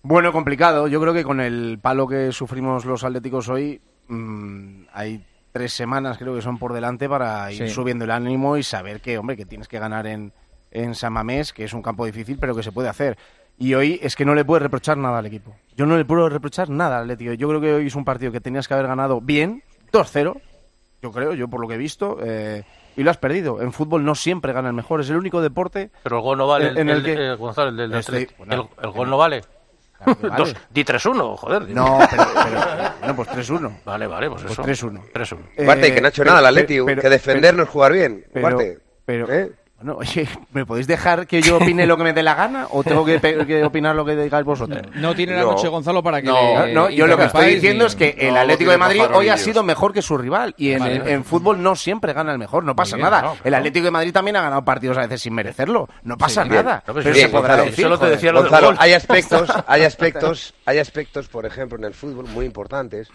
Bueno, 0.03 0.31
complicado. 0.31 0.87
Yo 0.87 0.99
creo 1.01 1.13
que 1.13 1.23
con 1.23 1.39
el 1.41 1.79
palo 1.81 2.07
que 2.07 2.31
sufrimos 2.31 2.85
los 2.85 3.03
atléticos 3.03 3.49
hoy, 3.49 3.81
mm, 4.07 4.83
hay 4.93 5.23
tres 5.51 5.73
semanas 5.73 6.17
creo 6.19 6.35
que 6.35 6.41
son 6.41 6.57
por 6.59 6.71
delante 6.73 7.09
para 7.09 7.51
ir 7.51 7.67
Sí. 7.67 7.73
subiendo 7.73 8.05
el 8.05 8.11
ánimo 8.11 8.57
y 8.57 8.63
saber 8.63 9.01
que, 9.01 9.17
hombre, 9.17 9.35
que 9.35 9.45
tienes 9.45 9.67
que 9.67 9.79
ganar 9.79 10.05
en, 10.05 10.31
en 10.71 10.93
San 10.93 11.13
Mamés, 11.13 11.51
que 11.51 11.63
es 11.63 11.73
un 11.73 11.81
campo 11.81 12.05
difícil, 12.05 12.37
pero 12.39 12.55
que 12.55 12.61
se 12.63 12.71
puede 12.71 12.89
hacer. 12.89 13.17
Y 13.57 13.73
hoy 13.73 13.99
es 14.03 14.15
que 14.15 14.23
no 14.23 14.35
le 14.35 14.45
puedes 14.45 14.61
reprochar 14.61 14.97
nada 14.97 15.17
al 15.17 15.25
equipo. 15.25 15.55
Yo 15.77 15.85
no 15.85 15.95
le 15.95 16.03
puedo 16.05 16.27
reprochar 16.27 16.69
nada 16.69 16.97
al 16.97 17.03
Atlético. 17.03 17.33
Yo 17.33 17.47
creo 17.47 17.61
que 17.61 17.73
hoy 17.75 17.87
es 17.87 17.95
un 17.95 18.03
partido 18.03 18.31
que 18.31 18.41
tenías 18.41 18.67
que 18.67 18.73
haber 18.73 18.87
ganado 18.87 19.21
bien, 19.21 19.63
2-0, 19.93 20.41
yo 21.03 21.11
creo, 21.11 21.33
yo 21.33 21.47
por 21.47 21.61
lo 21.61 21.67
que 21.67 21.75
he 21.75 21.77
visto, 21.77 22.17
eh, 22.23 22.63
y 22.95 23.03
lo 23.03 23.11
has 23.11 23.17
perdido. 23.17 23.61
En 23.61 23.71
fútbol 23.71 24.03
no 24.03 24.15
siempre 24.15 24.53
gana 24.53 24.69
el 24.69 24.73
mejor, 24.73 25.01
es 25.01 25.09
el 25.11 25.17
único 25.17 25.39
deporte 25.39 25.91
Pero 26.03 26.17
el 26.17 26.21
gol 26.23 26.37
no 26.39 26.47
vale, 26.47 26.65
en, 26.69 26.71
el, 26.71 26.77
en 26.79 26.89
el 26.89 26.97
el- 26.97 27.03
que... 27.05 27.13
eh, 27.27 27.35
Gonzalo, 27.35 27.69
el 27.69 27.77
del 27.77 27.93
Atlético. 27.93 28.33
bueno, 28.39 28.69
el, 28.79 28.85
el 28.85 28.91
gol 28.91 29.09
no 29.09 29.17
vale. 29.17 29.41
que 29.41 30.27
vale. 30.27 30.35
Dos- 30.37 30.55
di 30.71 30.83
3-1, 30.83 31.35
joder. 31.37 31.65
di- 31.67 31.73
No, 31.75 31.99
pero, 32.09 32.23
pero- 32.43 32.61
bueno, 32.99 33.15
pues 33.15 33.29
3-1. 33.29 33.77
Vale, 33.85 34.07
vale, 34.07 34.29
pues, 34.31 34.41
Pues 34.43 34.53
eso. 34.69 34.87
3-1. 34.89 35.01
3-1. 35.13 35.37
Eh, 35.57 35.93
que 35.93 36.01
no 36.01 36.07
ha 36.07 36.09
hecho 36.09 36.25
nada 36.25 36.39
el 36.39 36.45
Atleti, 36.47 36.79
pero- 36.83 37.01
que 37.03 37.09
defender 37.09 37.51
pero- 37.51 37.57
no 37.57 37.63
es 37.63 37.69
jugar 37.69 37.93
bien. 37.93 38.25
Pero, 38.33 38.41
Guarte. 38.49 38.79
pero 39.05 39.31
¿Eh? 39.31 39.51
Bueno, 39.79 39.95
oye, 39.99 40.27
¿me 40.53 40.65
podéis 40.65 40.87
dejar 40.87 41.27
que 41.27 41.41
yo 41.41 41.57
opine 41.57 41.85
lo 41.85 41.97
que 41.97 42.03
me 42.03 42.13
dé 42.13 42.23
la 42.23 42.33
gana 42.35 42.67
o 42.71 42.83
tengo 42.83 43.05
que, 43.05 43.17
opinar 43.63 43.95
lo 43.95 44.03
que 44.05 44.15
digáis 44.15 44.43
vosotros? 44.45 44.81
No 44.95 45.13
tiene 45.15 45.33
la 45.35 45.41
No. 45.41 45.51
noche 45.51 45.67
Gonzalo 45.67 46.01
para 46.01 46.21
que 46.21 46.27
No, 46.27 46.65
le 46.65 46.73
no, 46.73 46.89
yo 46.89 47.05
lo 47.07 47.15
que 47.17 47.25
estoy 47.25 47.53
diciendo 47.55 47.85
es 47.85 47.95
que 47.95 48.15
el 48.19 48.33
No, 48.33 48.39
Atlético 48.39 48.71
de 48.71 48.77
Madrid 48.77 49.01
hoy 49.13 49.29
ha 49.29 49.37
sido 49.37 49.61
mejor 49.63 49.93
que 49.93 50.01
su 50.01 50.17
rival 50.17 50.55
y 50.57 50.71
en, 50.71 50.79
Vale, 50.79 50.93
en- 50.95 50.99
vale. 51.01 51.13
en 51.13 51.23
fútbol 51.23 51.61
no 51.61 51.75
siempre 51.75 52.13
gana 52.13 52.31
el 52.31 52.39
mejor, 52.39 52.63
no 52.63 52.75
pasa 52.75 52.95
bien, 52.95 53.03
nada. 53.05 53.21
no, 53.21 53.37
el 53.43 53.53
Atlético 53.53 53.85
de 53.85 53.91
Madrid 53.91 54.11
también 54.13 54.35
ha 54.37 54.41
ganado 54.41 54.63
partidos 54.65 54.97
a 54.97 55.01
veces 55.01 55.21
sin 55.21 55.33
merecerlo, 55.33 55.87
no 56.03 56.17
pasa 56.17 56.43
nada. 56.43 56.83
Pues 56.85 57.03
Pero 57.03 57.13
bien, 57.13 57.27
se 57.27 57.31
podrá 57.31 57.49
Gonzalo. 57.55 57.69
decir, 57.69 57.83
Solo 57.85 57.95
te 57.95 57.99
joder. 57.99 58.15
decía 58.15 58.31
lo 58.31 58.41
del 58.43 58.49
Gonzalo, 58.51 58.75
hay 58.79 58.93
aspectos, 58.93 59.49
hay 59.67 59.83
aspectos, 59.83 60.53
hay 60.65 60.79
aspectos, 60.79 61.27
por 61.27 61.45
ejemplo, 61.45 61.77
en 61.77 61.83
el 61.83 61.93
fútbol 61.93 62.25
muy 62.27 62.45
importantes, 62.45 63.09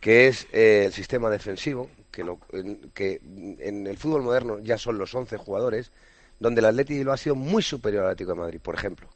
que 0.00 0.28
es 0.28 0.46
eh, 0.52 0.84
el 0.86 0.92
sistema 0.92 1.28
defensivo, 1.28 1.90
que, 2.10 2.24
lo- 2.24 2.38
en, 2.52 2.90
que 2.94 3.20
en 3.60 3.86
el 3.86 3.96
fútbol 3.96 4.22
moderno 4.22 4.58
ya 4.60 4.78
son 4.78 4.98
los 4.98 5.14
11 5.14 5.36
jugadores, 5.36 5.90
donde 6.40 6.60
el 6.60 6.66
Atlético 6.66 7.04
lo 7.04 7.12
ha 7.12 7.16
sido 7.16 7.34
muy 7.34 7.62
superior 7.62 8.04
al 8.04 8.10
Atlético 8.10 8.32
de 8.34 8.40
Madrid, 8.40 8.60
por 8.62 8.74
ejemplo. 8.74 9.08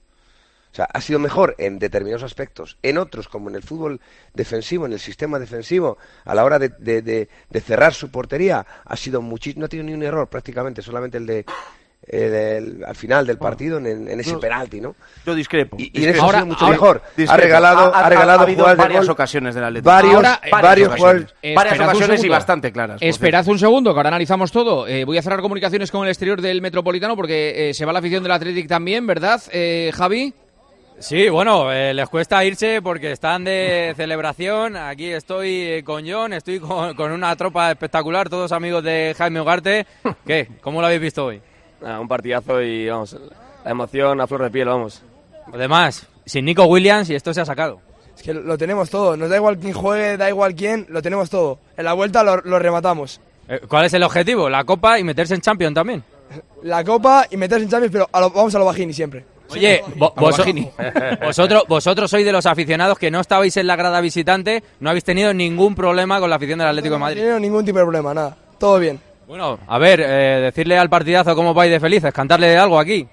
O 0.72 0.74
sea, 0.74 0.86
ha 0.86 1.00
sido 1.02 1.18
mejor 1.18 1.54
en 1.58 1.78
determinados 1.78 2.22
aspectos. 2.22 2.78
En 2.82 2.96
otros, 2.96 3.28
como 3.28 3.50
en 3.50 3.56
el 3.56 3.62
fútbol 3.62 4.00
defensivo, 4.32 4.86
en 4.86 4.94
el 4.94 5.00
sistema 5.00 5.38
defensivo, 5.38 5.98
a 6.24 6.34
la 6.34 6.44
hora 6.44 6.58
de, 6.58 6.70
de- 6.70 7.02
de- 7.02 7.28
de 7.50 7.60
cerrar 7.60 7.92
su 7.92 8.10
portería, 8.10 8.66
ha 8.84 8.96
sido 8.96 9.20
muchísimo, 9.20 9.60
no 9.60 9.66
ha 9.66 9.68
tenido 9.68 9.86
ni 9.86 9.94
un 9.94 10.02
error 10.02 10.28
prácticamente, 10.28 10.80
solamente 10.80 11.18
el 11.18 11.26
de 11.26 11.44
el- 12.06 12.34
el- 12.34 12.84
al 12.84 12.96
final 12.96 13.26
del 13.26 13.38
partido 13.38 13.78
en, 13.78 13.86
en 13.86 14.20
ese 14.20 14.32
yo- 14.32 14.40
penalti, 14.40 14.80
¿no? 14.80 14.94
Yo 15.24 15.34
discrepo. 15.34 15.76
Y, 15.78 15.84
y 15.84 15.86
en 15.86 15.92
discrepo. 16.12 16.16
eso 16.16 16.26
ha 16.26 16.32
sido 16.34 16.46
mucho 16.46 16.68
mejor. 16.68 17.02
Ha 17.28 17.36
regalado, 17.36 17.94
Ha- 17.94 17.98
ha- 18.00 18.06
ha 18.06 18.08
regalado 18.08 18.42
ha 18.42 18.50
jugadas 18.50 18.76
de 18.76 18.82
varias 18.82 19.08
ocasiones 19.08 19.54
del 19.54 19.64
Atlético. 19.64 19.90
Varios, 19.90 20.14
Ahora, 20.16 20.40
eh, 20.42 20.50
varios 20.50 20.88
ocasiones. 20.88 21.34
Varias 21.54 21.80
ocasiones 21.80 22.24
y 22.24 22.28
bastante 22.28 22.72
claras. 22.72 23.00
Esperad 23.00 23.46
un 23.48 23.58
segundo, 23.58 23.92
que 23.92 23.98
ahora 23.98 24.08
analizamos 24.08 24.50
todo. 24.52 24.86
Eh, 24.88 25.04
voy 25.04 25.18
a 25.18 25.22
cerrar 25.22 25.40
comunicaciones 25.40 25.90
con 25.90 26.02
el 26.04 26.08
exterior 26.10 26.40
del 26.40 26.60
Metropolitano 26.60 27.14
porque 27.16 27.70
eh, 27.70 27.74
se 27.74 27.84
va 27.84 27.92
la 27.92 28.00
afición 28.00 28.22
del 28.22 28.32
Athletic 28.32 28.68
también, 28.68 29.06
¿verdad, 29.06 29.40
eh, 29.52 29.90
Javi? 29.94 30.34
Sí, 30.98 31.28
bueno, 31.30 31.72
eh, 31.72 31.92
les 31.94 32.08
cuesta 32.08 32.44
irse 32.44 32.80
porque 32.82 33.10
están 33.10 33.42
de 33.42 33.92
celebración. 33.96 34.76
Aquí 34.76 35.06
estoy 35.10 35.62
eh, 35.62 35.82
con 35.84 36.04
John, 36.08 36.32
estoy 36.32 36.60
con, 36.60 36.94
con 36.94 37.10
una 37.10 37.34
tropa 37.34 37.70
espectacular, 37.72 38.28
todos 38.28 38.52
amigos 38.52 38.84
de 38.84 39.14
Jaime 39.18 39.40
Ugarte. 39.40 39.86
¿Qué? 40.26 40.48
¿Cómo 40.60 40.80
lo 40.80 40.86
habéis 40.86 41.00
visto 41.00 41.24
hoy? 41.26 41.40
Nada, 41.82 42.00
un 42.00 42.08
partidazo 42.08 42.62
y 42.62 42.88
vamos, 42.88 43.16
la 43.64 43.70
emoción 43.70 44.20
a 44.20 44.26
flor 44.26 44.42
de 44.44 44.50
piel, 44.50 44.68
vamos. 44.68 45.02
Además, 45.52 46.06
sin 46.24 46.44
Nico 46.44 46.64
Williams 46.64 47.10
y 47.10 47.14
esto 47.14 47.34
se 47.34 47.40
ha 47.40 47.44
sacado. 47.44 47.80
Es 48.16 48.22
que 48.22 48.32
lo 48.34 48.56
tenemos 48.58 48.90
todo. 48.90 49.16
Nos 49.16 49.28
da 49.30 49.36
igual 49.36 49.58
quién 49.58 49.72
juegue, 49.72 50.16
da 50.16 50.28
igual 50.28 50.54
quién, 50.54 50.86
lo 50.90 51.02
tenemos 51.02 51.28
todo. 51.30 51.58
En 51.76 51.84
la 51.84 51.92
vuelta 51.94 52.22
lo, 52.22 52.36
lo 52.42 52.58
rematamos. 52.58 53.20
Eh, 53.48 53.60
¿Cuál 53.68 53.86
es 53.86 53.94
el 53.94 54.02
objetivo? 54.02 54.48
¿La 54.48 54.64
Copa 54.64 54.98
y 54.98 55.04
meterse 55.04 55.34
en 55.34 55.40
Champions 55.40 55.74
también? 55.74 56.02
La 56.62 56.84
copa 56.84 57.26
y 57.30 57.36
meterse 57.36 57.64
en 57.64 57.70
Champions, 57.70 57.92
pero 57.92 58.08
a 58.12 58.20
lo- 58.20 58.30
vamos 58.30 58.54
a 58.54 58.58
lo 58.58 58.64
bajini 58.64 58.92
siempre. 58.92 59.24
Oye, 59.50 59.82
vos- 59.96 60.12
vosotros, 61.20 61.64
vosotros 61.68 62.10
sois 62.10 62.24
de 62.24 62.32
los 62.32 62.46
aficionados 62.46 62.98
que 62.98 63.10
no 63.10 63.20
estabais 63.20 63.54
en 63.56 63.66
la 63.66 63.76
grada 63.76 64.00
visitante, 64.00 64.62
no 64.80 64.88
habéis 64.88 65.04
tenido 65.04 65.34
ningún 65.34 65.74
problema 65.74 66.20
con 66.20 66.30
la 66.30 66.36
afición 66.36 66.58
del 66.60 66.68
Atlético 66.68 66.94
de 66.94 66.98
No 66.98 67.04
Madrid. 67.04 67.20
tiene 67.22 67.40
ningún 67.40 67.64
tipo 67.64 67.78
de 67.78 67.84
problema, 67.84 68.14
nada. 68.14 68.36
Todo 68.58 68.78
bien. 68.78 68.98
Bueno, 69.32 69.58
a 69.66 69.78
ver, 69.78 69.98
eh, 70.04 70.40
decirle 70.42 70.76
al 70.76 70.90
partidazo 70.90 71.34
cómo 71.34 71.54
vais 71.54 71.70
de 71.70 71.80
felices, 71.80 72.12
cantarle 72.12 72.54
algo 72.58 72.78
aquí. 72.78 73.08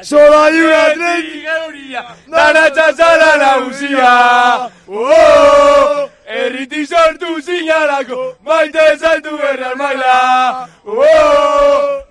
Solo 0.00 0.44
hay 0.44 0.54
una 0.58 0.86
atlética 0.86 2.16
Dana 2.26 2.70
sala 2.96 3.36
nagusia 3.36 4.70
Oh, 4.88 6.08
erriti 6.32 6.86
sortu 6.86 7.40
zinalako 7.42 8.36
Maite 8.44 8.96
zaitu 8.98 9.36
berrean 9.36 9.76
maila 9.78 10.68
Oh, 10.84 10.94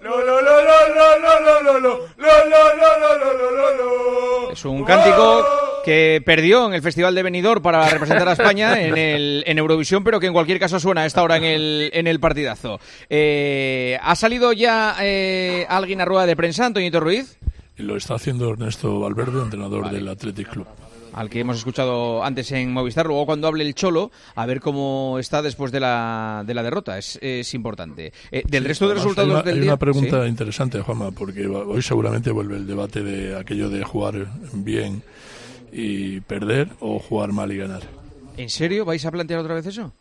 lo 0.01 0.15
lo 0.25 0.41
lo 0.41 0.55
lo 0.67 0.77
lo 0.95 1.07
lo 1.19 1.39
lo 1.39 1.61
lo 1.61 1.79
lo 1.79 1.79
lo 1.79 1.93
lo 2.17 2.61
lo 2.75 2.97
lo 3.01 3.17
lo 3.17 3.33
lo 3.33 3.51
lo 3.51 3.77
lo 3.77 4.51
Es 4.51 4.63
un 4.65 4.83
cántico 4.83 5.45
que 5.83 6.21
perdió 6.23 6.67
en 6.67 6.73
el 6.73 6.81
Festival 6.81 7.15
de 7.15 7.23
Benidorm 7.23 7.61
para 7.61 7.87
representar 7.89 8.27
a 8.27 8.33
España 8.33 8.79
en, 8.79 8.97
el, 8.97 9.43
en 9.47 9.57
Eurovisión, 9.57 10.03
pero 10.03 10.19
que 10.19 10.27
en 10.27 10.33
cualquier 10.33 10.59
caso 10.59 10.79
suena 10.79 11.01
a 11.01 11.05
esta 11.05 11.23
hora 11.23 11.37
en 11.37 11.43
el, 11.43 11.89
en 11.93 12.05
el 12.05 12.19
partidazo. 12.19 12.79
Eh, 13.09 13.97
¿Ha 14.01 14.15
salido 14.15 14.53
ya 14.53 14.95
eh, 15.01 15.65
alguien 15.69 16.01
a 16.01 16.05
rueda 16.05 16.25
de 16.27 16.35
prensa, 16.35 16.65
Antoñito 16.67 16.99
Ruiz? 16.99 17.37
Y 17.81 17.83
lo 17.83 17.95
está 17.97 18.15
haciendo 18.15 18.49
Ernesto 18.51 18.99
Valverde, 18.99 19.41
entrenador 19.41 19.89
del 19.89 20.07
Athletic 20.07 20.49
Club. 20.49 20.67
al 21.13 21.29
que 21.29 21.39
hemos 21.39 21.57
escuchado 21.57 22.23
antes 22.23 22.51
en 22.51 22.71
Movistar. 22.71 23.05
Luego, 23.07 23.25
cuando 23.25 23.47
hable 23.47 23.65
el 23.65 23.73
Cholo, 23.75 24.11
a 24.35 24.45
ver 24.45 24.61
cómo 24.61 25.17
está 25.19 25.41
después 25.41 25.71
de 25.71 25.79
la, 25.79 26.43
de 26.45 26.53
la 26.53 26.63
derrota. 26.63 26.97
Es, 26.97 27.17
es 27.21 27.53
importante. 27.53 28.13
Eh, 28.31 28.43
del 28.47 28.63
Sí, 28.63 28.67
resto 28.69 28.87
de 28.87 28.93
resultados 28.93 29.29
hay 29.29 29.33
una, 29.35 29.41
del 29.43 29.55
hay 29.55 29.59
día. 29.61 29.71
una 29.71 29.77
pregunta 29.79 30.23
Sí. 30.23 30.29
interesante, 30.29 30.79
Juanma, 30.81 31.11
porque 31.11 31.47
hoy 31.47 31.81
seguramente 31.81 32.31
vuelve 32.31 32.55
el 32.57 32.67
debate 32.67 33.01
de 33.03 33.37
aquello 33.37 33.69
de 33.69 33.83
jugar 33.83 34.27
bien 34.53 35.03
y 35.73 36.21
perder 36.21 36.69
o 36.79 36.99
jugar 36.99 37.31
mal 37.33 37.51
y 37.51 37.57
ganar. 37.57 37.81
¿En 38.37 38.49
serio 38.49 38.85
vais 38.85 39.05
a 39.05 39.11
plantear 39.11 39.39
otra 39.41 39.55
vez 39.55 39.65
eso? 39.65 39.91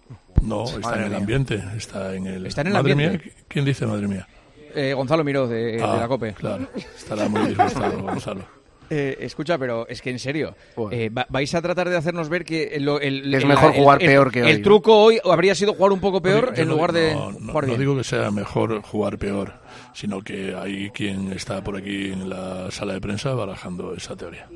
No, 0.42 0.64
está 0.64 0.80
Madre 0.80 0.98
en 0.98 1.04
el 1.04 1.08
mía. 1.10 1.18
ambiente, 1.18 1.64
está 1.76 2.14
en 2.14 2.26
el... 2.26 2.46
Está 2.46 2.60
en 2.60 2.66
el 2.68 2.72
madre 2.74 2.92
ambiente. 2.92 3.24
Mía, 3.24 3.34
¿quién 3.48 3.64
dice 3.64 3.84
madre 3.86 4.06
mía? 4.06 4.28
Eh, 4.74 4.94
Gonzalo 4.94 5.24
Miró, 5.24 5.46
de, 5.48 5.80
Ah, 5.82 5.94
de 5.94 6.00
la 6.00 6.08
COPE. 6.08 6.32
Claro, 6.34 6.68
estará 6.96 7.28
muy 7.28 7.46
disgustado 7.48 7.98
Gonzalo. 8.02 8.60
Eh, 8.92 9.18
escucha, 9.20 9.56
pero 9.56 9.86
es 9.86 10.02
que 10.02 10.10
en 10.10 10.18
serio, 10.18 10.56
eh, 10.90 11.10
va- 11.10 11.24
vais 11.28 11.54
a 11.54 11.62
tratar 11.62 11.88
de 11.88 11.96
hacernos 11.96 12.28
ver 12.28 12.44
que 12.44 12.76
lo- 12.80 13.00
el, 13.00 13.32
Es 13.32 13.42
el- 13.44 13.48
mejor 13.48 13.70
el- 13.72 13.76
jugar 13.80 14.02
el- 14.02 14.08
peor 14.08 14.32
que 14.32 14.40
el, 14.40 14.46
hoy, 14.46 14.56
¿no? 14.58 14.62
truco 14.64 14.96
hoy 15.00 15.20
habría 15.24 15.54
sido 15.54 15.74
jugar 15.74 15.92
un 15.92 16.00
poco 16.00 16.20
peor 16.20 16.52
Yo 16.56 16.62
en 16.62 16.68
no- 16.68 16.74
lugar 16.74 16.92
de 16.92 17.14
no, 17.14 17.30
no, 17.30 17.38
jugar 17.52 17.64
no 17.64 17.68
bien. 17.68 17.78
digo 17.80 17.96
que 17.96 18.02
sea 18.02 18.32
mejor 18.32 18.82
jugar 18.82 19.16
peor, 19.16 19.52
sino 19.94 20.22
que 20.22 20.56
hay 20.56 20.90
quien 20.90 21.30
está 21.32 21.62
por 21.62 21.76
aquí 21.76 22.10
en 22.10 22.28
la 22.28 22.68
sala 22.72 22.94
de 22.94 23.00
prensa 23.00 23.32
barajando 23.32 23.94
esa 23.94 24.16
teoría. 24.16 24.48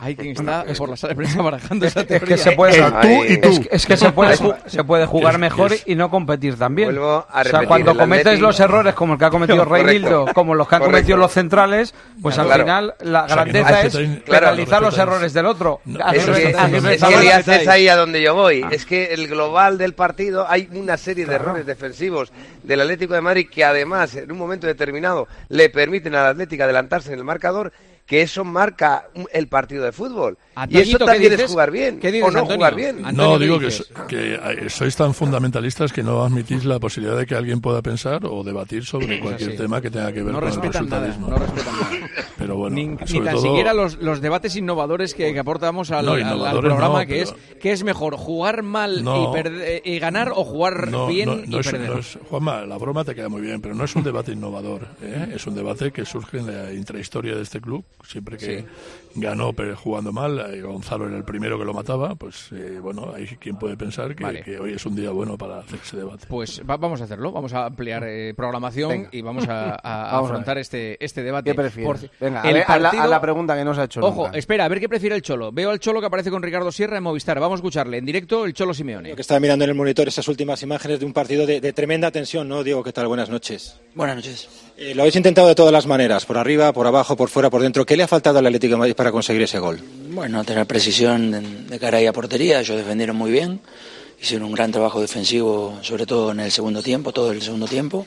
Hay 0.00 0.14
quien 0.14 0.28
está 0.30 0.64
por 0.78 0.88
la 0.90 0.96
sala 0.96 1.08
de 1.10 1.16
prensa 1.16 1.42
barajando 1.42 1.84
esa 1.84 2.02
Es 2.02 2.06
teoría. 2.06 2.28
que 2.28 2.36
se 2.38 2.52
puede, 2.52 2.78
Eh, 2.78 3.40
Es, 3.42 3.58
que- 3.58 3.68
es 3.72 3.84
que 3.86 3.96
se 3.96 4.12
puede, 4.12 4.34
Es- 4.34 4.42
se 4.66 4.84
puede 4.84 5.06
jugar 5.06 5.34
es- 5.34 5.40
mejor 5.40 5.72
es- 5.72 5.82
y 5.86 5.96
no 5.96 6.08
competir 6.08 6.56
también. 6.56 6.90
Vuelvo 6.90 7.10
a 7.10 7.18
o 7.18 7.32
sea, 7.32 7.42
repetir, 7.42 7.66
cuando 7.68 7.96
cometes 7.96 8.26
Atleti- 8.38 8.40
los 8.40 8.60
errores 8.60 8.94
como 8.94 9.14
el 9.14 9.18
que 9.18 9.24
ha 9.24 9.30
cometido 9.30 9.58
Correcto. 9.64 9.86
Reinildo, 9.88 10.26
como 10.34 10.54
los 10.54 10.68
que 10.68 10.74
han 10.76 10.82
Correcto. 10.82 10.96
cometido 10.98 11.16
los 11.18 11.32
centrales, 11.32 11.94
pues 12.22 12.38
al 12.38 12.46
Claro. 12.46 12.62
final 12.62 12.94
la 13.00 13.24
O 13.24 13.28
sea, 13.28 13.36
que 13.44 13.52
no 13.52 13.52
grandeza 13.64 13.80
es 13.82 13.94
claro, 14.24 14.46
penalizar 14.46 14.82
los 14.82 14.98
errores 14.98 15.32
del 15.32 15.46
otro. 15.46 15.80
Es 15.84 16.24
que, 16.26 16.50
es 16.50 17.44
que 17.44 17.56
es 17.56 17.68
ahí 17.68 17.88
a 17.88 17.96
donde 17.96 18.22
yo 18.22 18.34
voy. 18.36 18.62
Ah. 18.64 18.68
Es 18.70 18.86
que 18.86 19.12
el 19.12 19.26
global 19.26 19.78
del 19.78 19.94
partido 19.94 20.46
hay 20.48 20.68
una 20.74 20.96
serie 20.96 21.26
de 21.26 21.34
errores 21.34 21.66
defensivos 21.66 22.32
del 22.62 22.80
Atlético 22.82 23.14
de 23.14 23.20
Madrid 23.20 23.48
que 23.52 23.64
además 23.64 24.14
en 24.14 24.30
un 24.30 24.38
momento 24.38 24.68
determinado 24.68 25.26
le 25.48 25.70
permiten 25.70 26.14
al 26.14 26.26
Atlético 26.26 26.62
adelantarse 26.62 27.12
en 27.12 27.18
el 27.18 27.24
marcador 27.24 27.72
que 28.08 28.22
eso 28.22 28.42
marca 28.42 29.08
el 29.34 29.48
partido 29.48 29.84
de 29.84 29.92
fútbol. 29.92 30.38
y 30.70 30.78
eso 30.78 30.96
¿qué 30.98 31.04
también 31.04 31.30
dices? 31.30 31.44
es 31.44 31.50
jugar 31.52 31.70
bien 31.70 32.00
¿Qué 32.00 32.10
dices, 32.10 32.26
o 32.26 32.32
no 32.32 32.38
Antonio? 32.38 32.56
jugar 32.56 32.74
bien. 32.74 33.02
No, 33.12 33.38
digo 33.38 33.58
que, 33.60 33.70
so- 33.70 33.84
que 34.08 34.34
eh, 34.34 34.70
sois 34.70 34.96
tan 34.96 35.12
fundamentalistas 35.12 35.92
que 35.92 36.02
no 36.02 36.24
admitís 36.24 36.64
la 36.64 36.78
posibilidad 36.80 37.18
de 37.18 37.26
que 37.26 37.34
alguien 37.34 37.60
pueda 37.60 37.82
pensar 37.82 38.24
o 38.24 38.42
debatir 38.42 38.84
sobre 38.86 39.20
cualquier 39.20 39.56
tema 39.58 39.82
que 39.82 39.90
tenga 39.90 40.10
que 40.10 40.22
ver 40.22 40.32
No 40.32 40.40
con 40.40 40.48
el 40.48 40.54
respetan 40.54 40.88
nada, 40.88 41.06
resultadismo. 41.06 41.28
no 41.28 41.36
respetan 41.36 41.74
nada. 41.74 42.08
Pero 42.38 42.56
bueno, 42.56 42.76
Ni, 42.76 42.96
tan 42.96 43.06
todo- 43.34 43.42
siquiera 43.42 43.74
los, 43.74 43.98
los 43.98 44.20
debates 44.22 44.56
innovadores 44.56 45.12
que, 45.12 45.32
que 45.34 45.38
aportamos 45.38 45.90
al, 45.90 46.06
No, 46.06 46.12
al- 46.12 46.22
al 46.22 46.26
innovadores 46.32 46.70
programa, 46.70 47.00
no, 47.02 47.06
que 47.06 47.20
es 47.22 47.34
que 47.60 47.72
es 47.72 47.84
mejor 47.84 48.16
jugar 48.16 48.62
mal 48.62 49.04
No. 49.04 49.24
y, 49.24 49.36
perder- 49.36 49.82
y 49.84 49.98
ganar 49.98 50.32
o 50.34 50.44
jugar 50.44 50.88
No, 50.88 51.08
bien 51.08 51.44
no, 51.46 51.58
y 51.58 51.60
es, 51.60 51.66
perder. 51.70 51.90
no 51.90 51.98
es- 51.98 52.18
Juanma, 52.30 52.64
la 52.64 52.78
broma 52.78 53.04
te 53.04 53.14
queda 53.14 53.28
muy 53.28 53.42
bien, 53.42 53.60
pero 53.60 53.74
no 53.74 53.84
es 53.84 53.94
un 53.94 54.02
debate 54.02 54.32
innovador. 54.32 54.86
¿eh? 55.02 55.32
Es 55.34 55.46
un 55.46 55.54
debate 55.54 55.90
que 55.92 56.06
surge 56.06 56.38
en 56.38 56.46
la 56.46 56.72
intrahistoria 56.72 57.34
de 57.34 57.42
este 57.42 57.60
club. 57.60 57.84
Siempre 58.04 58.36
que 58.38 58.60
Sí. 58.60 58.66
ganó 59.16 59.52
pero 59.52 59.76
jugando 59.76 60.12
mal, 60.12 60.38
eh, 60.54 60.62
Gonzalo 60.62 61.06
era 61.08 61.16
el 61.16 61.24
primero 61.24 61.58
que 61.58 61.64
lo 61.64 61.74
mataba, 61.74 62.14
pues 62.14 62.50
eh, 62.52 62.78
bueno, 62.80 63.12
hay 63.14 63.26
quien 63.26 63.56
puede 63.58 63.76
pensar 63.76 64.14
que, 64.14 64.22
Vale. 64.24 64.42
que 64.42 64.58
hoy 64.58 64.72
es 64.74 64.86
un 64.86 64.94
día 64.96 65.10
bueno 65.10 65.36
para 65.36 65.58
hacer 65.58 65.78
ese 65.84 65.96
debate. 65.98 66.26
Pues 66.28 66.62
va- 66.68 66.76
vamos 66.76 67.00
a 67.00 67.04
hacerlo, 67.04 67.32
vamos 67.32 67.52
a 67.52 67.66
ampliar 67.66 68.04
eh, 68.06 68.32
programación 68.34 68.88
Venga. 68.90 69.08
y 69.12 69.20
vamos 69.20 69.46
a, 69.48 69.74
a 69.74 70.12
Vamos 70.12 70.30
a 70.30 70.32
afrontar 70.32 70.58
este, 70.58 71.02
este 71.04 71.22
debate. 71.22 71.50
¿Qué 71.50 71.54
prefieres? 71.54 72.00
Por- 72.02 72.10
Venga, 72.20 72.42
a 72.42 72.48
el 72.48 72.54
ver, 72.54 72.64
a 72.66 72.78
la- 72.78 72.88
a 72.88 72.90
partido- 72.92 73.10
la 73.10 73.20
pregunta 73.20 73.56
que 73.56 73.64
no 73.64 73.74
se 73.74 73.80
ha 73.80 73.84
hecho 73.84 74.00
Ojo, 74.00 74.24
nunca. 74.26 74.38
espera, 74.38 74.64
a 74.64 74.68
ver 74.68 74.80
qué 74.80 74.88
prefiere 74.88 75.16
el 75.16 75.22
Cholo. 75.22 75.52
Veo 75.52 75.70
al 75.70 75.80
Cholo 75.80 76.00
que 76.00 76.06
aparece 76.06 76.30
con 76.30 76.42
Ricardo 76.42 76.70
Sierra 76.72 76.96
en 76.96 77.02
Movistar. 77.02 77.38
Vamos 77.40 77.56
a 77.56 77.60
escucharle 77.60 77.98
en 77.98 78.06
directo 78.06 78.44
el 78.46 78.54
Cholo 78.54 78.72
Simeone. 78.72 79.14
que 79.14 79.20
estaba 79.22 79.40
mirando 79.40 79.64
en 79.64 79.70
el 79.70 79.76
monitor 79.76 80.06
esas 80.08 80.26
últimas 80.28 80.62
imágenes 80.62 81.00
de 81.00 81.06
un 81.06 81.12
partido 81.12 81.44
de, 81.46 81.60
de 81.60 81.72
tremenda 81.72 82.10
tensión, 82.10 82.48
¿no? 82.48 82.62
Diego, 82.62 82.82
¿qué 82.82 82.92
tal? 82.92 83.08
Buenas 83.08 83.28
noches. 83.28 83.80
Buenas 83.94 84.16
noches. 84.16 84.48
Eh, 84.80 84.94
lo 84.94 85.02
habéis 85.02 85.16
intentado 85.16 85.48
de 85.48 85.56
todas 85.56 85.72
las 85.72 85.86
maneras, 85.86 86.24
por 86.24 86.38
arriba, 86.38 86.72
por 86.72 86.86
abajo, 86.86 87.16
por 87.16 87.30
fuera, 87.30 87.50
por 87.50 87.60
dentro. 87.62 87.84
¿Qué 87.84 87.96
le 87.96 88.04
ha 88.04 88.06
faltado 88.06 88.38
al 88.38 88.46
Atlético 88.46 88.74
de 88.74 88.78
Madrid 88.78 88.94
para 88.94 89.10
conseguir 89.10 89.42
ese 89.42 89.58
gol? 89.58 89.80
Bueno, 90.10 90.44
tener 90.44 90.66
precisión 90.66 91.66
de, 91.68 91.78
cara 91.80 91.98
a 92.08 92.12
portería, 92.12 92.60
ellos 92.60 92.76
defendieron 92.76 93.16
muy 93.16 93.32
bien, 93.32 93.58
hicieron 94.22 94.46
un 94.46 94.54
gran 94.54 94.70
trabajo 94.70 95.00
defensivo, 95.00 95.80
sobre 95.82 96.06
todo 96.06 96.30
en 96.30 96.38
el 96.38 96.52
segundo 96.52 96.80
tiempo, 96.80 97.12
todo 97.12 97.32
el 97.32 97.42
segundo 97.42 97.66
tiempo, 97.66 98.06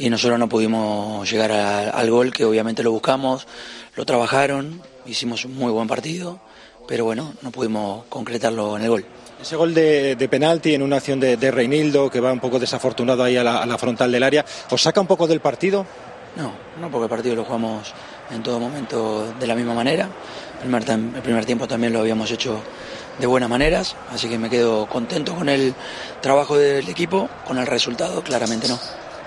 y 0.00 0.10
nosotros 0.10 0.36
no 0.36 0.48
pudimos 0.48 1.30
llegar 1.30 1.52
al 1.52 2.10
gol, 2.10 2.32
que 2.32 2.44
obviamente 2.44 2.82
lo 2.82 2.90
buscamos, 2.90 3.46
lo 3.94 4.04
trabajaron, 4.04 4.82
hicimos 5.06 5.44
un 5.44 5.54
muy 5.54 5.70
buen 5.70 5.86
partido, 5.86 6.40
pero 6.88 7.04
bueno, 7.04 7.34
no 7.40 7.52
pudimos 7.52 8.04
concretarlo 8.08 8.76
en 8.76 8.82
el 8.82 8.88
gol. 8.88 9.04
Ese 9.44 9.56
gol 9.56 9.74
de, 9.74 10.16
de 10.16 10.26
penalti 10.26 10.72
en 10.72 10.80
una 10.80 10.96
acción 10.96 11.20
de, 11.20 11.36
de 11.36 11.50
Reinildo, 11.50 12.08
que 12.08 12.18
va 12.18 12.32
un 12.32 12.40
poco 12.40 12.58
desafortunado 12.58 13.22
ahí 13.22 13.36
a 13.36 13.44
la, 13.44 13.58
a 13.58 13.66
la 13.66 13.76
frontal 13.76 14.10
del 14.10 14.22
área, 14.22 14.42
¿os 14.70 14.80
saca 14.80 15.02
un 15.02 15.06
poco 15.06 15.26
del 15.26 15.40
partido? 15.40 15.84
No, 16.36 16.50
no 16.80 16.90
porque 16.90 17.04
el 17.04 17.10
partido 17.10 17.36
lo 17.36 17.44
jugamos 17.44 17.92
en 18.34 18.42
todo 18.42 18.58
momento 18.58 19.34
de 19.38 19.46
la 19.46 19.54
misma 19.54 19.74
manera. 19.74 20.08
El 20.54 20.60
primer, 20.62 20.84
tam- 20.86 21.14
el 21.14 21.20
primer 21.20 21.44
tiempo 21.44 21.68
también 21.68 21.92
lo 21.92 22.00
habíamos 22.00 22.30
hecho 22.30 22.58
de 23.18 23.26
buenas 23.26 23.50
maneras, 23.50 23.94
así 24.10 24.30
que 24.30 24.38
me 24.38 24.48
quedo 24.48 24.86
contento 24.86 25.34
con 25.34 25.50
el 25.50 25.74
trabajo 26.22 26.56
del 26.56 26.88
equipo, 26.88 27.28
con 27.46 27.58
el 27.58 27.66
resultado, 27.66 28.22
claramente 28.22 28.66
no. 28.66 28.78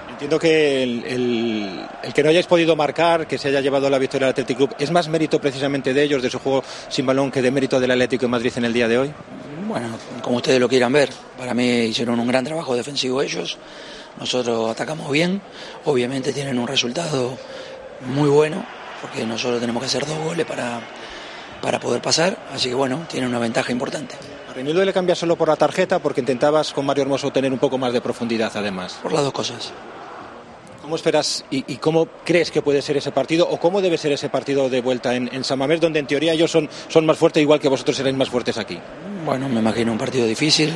Entiendo 0.10 0.40
que 0.40 0.82
el, 0.82 1.04
el- 1.06 1.86
el 2.02 2.12
que 2.14 2.24
no 2.24 2.30
hayáis 2.30 2.48
podido 2.48 2.76
marcar, 2.76 3.28
que 3.28 3.38
se 3.38 3.50
haya 3.50 3.62
llevado 3.62 3.88
la 3.88 4.00
victoria 4.00 4.26
al 4.26 4.32
Athletic 4.32 4.58
Club, 4.58 4.76
¿es 4.80 4.90
más 4.90 5.08
mérito 5.10 5.40
precisamente 5.40 5.94
de 5.94 6.02
ellos, 6.02 6.24
de 6.24 6.32
su 6.32 6.40
juego 6.40 6.64
sin 6.90 7.06
balón, 7.06 7.30
que 7.30 7.44
de 7.44 7.52
mérito 7.52 7.80
del 7.80 7.92
Atlético 7.92 8.24
de 8.24 8.30
Madrid 8.30 8.52
en 8.56 8.66
el 8.66 8.74
día 8.74 8.88
de 8.88 8.98
hoy? 8.98 9.14
Bueno, 9.68 9.90
como 10.22 10.38
ustedes 10.38 10.62
lo 10.62 10.70
quieran 10.70 10.94
ver, 10.94 11.10
para 11.38 11.54
mí 11.54 11.64
hicieron 11.64 12.20
un 12.20 12.28
gran 12.28 12.46
trabajo 12.46 12.74
defensivo 12.74 13.22
ellos, 13.22 13.58
nosotros 14.18 14.72
atacamos 14.72 15.12
bien, 15.12 15.42
obviamente 15.84 16.32
tienen 16.32 16.58
un 16.58 16.68
resultado 16.68 17.38
muy 18.06 18.30
bueno, 18.30 18.66
porque 19.02 19.26
nosotros 19.26 19.60
tenemos 19.60 19.82
que 19.82 19.88
hacer 19.88 20.06
dos 20.06 20.18
goles 20.20 20.46
para, 20.46 20.80
para 21.62 21.82
poder 21.82 22.02
pasar, 22.02 22.38
así 22.54 22.70
que 22.70 22.76
bueno, 22.76 23.06
tienen 23.10 23.30
una 23.30 23.40
ventaja 23.40 23.74
importante. 23.74 24.16
A 24.50 24.54
Reinildo 24.54 24.86
le 24.86 24.94
cambias 24.94 25.18
solo 25.18 25.36
por 25.36 25.50
la 25.50 25.58
tarjeta 25.58 26.00
porque 26.00 26.22
intentabas 26.22 26.72
con 26.72 26.86
Mario 26.86 27.04
Hermoso 27.04 27.32
tener 27.32 27.52
un 27.52 27.60
poco 27.60 27.78
más 27.78 27.92
de 27.92 28.00
profundidad 28.00 28.52
además. 28.56 29.00
Por 29.04 29.12
las 29.12 29.24
dos 29.24 29.34
cosas. 29.34 29.74
¿Cómo 30.88 30.96
esperas 30.96 31.44
y, 31.52 31.66
y 31.68 31.76
cómo 31.80 32.08
crees 32.24 32.50
que 32.50 32.62
puede 32.62 32.82
ser 32.82 32.96
ese 32.96 33.12
partido 33.12 33.46
o 33.50 33.60
cómo 33.60 33.82
debe 33.82 33.98
ser 33.98 34.14
ese 34.14 34.30
partido 34.30 34.70
de 34.70 34.80
vuelta 34.80 35.18
en, 35.18 35.30
en 35.34 35.44
San 35.44 35.60
Mamés, 35.60 35.82
donde 35.82 36.00
en 36.00 36.08
teoría 36.08 36.32
ellos 36.32 36.50
son, 36.50 36.70
son 36.88 37.06
más 37.06 37.18
fuertes 37.18 37.44
igual 37.44 37.60
que 37.60 37.68
vosotros 37.68 37.98
seréis 37.98 38.16
más 38.16 38.30
fuertes 38.30 38.58
aquí? 38.58 38.80
Bueno, 39.26 39.50
me 39.50 39.60
imagino 39.60 39.92
un 39.92 39.98
partido 39.98 40.26
difícil. 40.26 40.72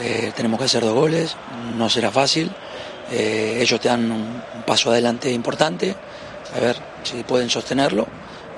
eh, 0.00 0.32
tenemos 0.36 0.58
que 0.58 0.66
hacer 0.66 0.82
dos 0.84 0.92
goles. 0.92 1.34
No 1.78 1.88
será 1.88 2.10
fácil. 2.10 2.50
eh, 3.10 3.56
ellos 3.62 3.80
te 3.80 3.88
dan 3.88 4.04
un, 4.12 4.20
un 4.54 4.62
paso 4.66 4.90
adelante 4.90 5.32
importante. 5.32 5.94
A 6.54 6.60
ver 6.60 6.76
si 7.02 7.22
pueden 7.22 7.48
sostenerlo 7.48 8.06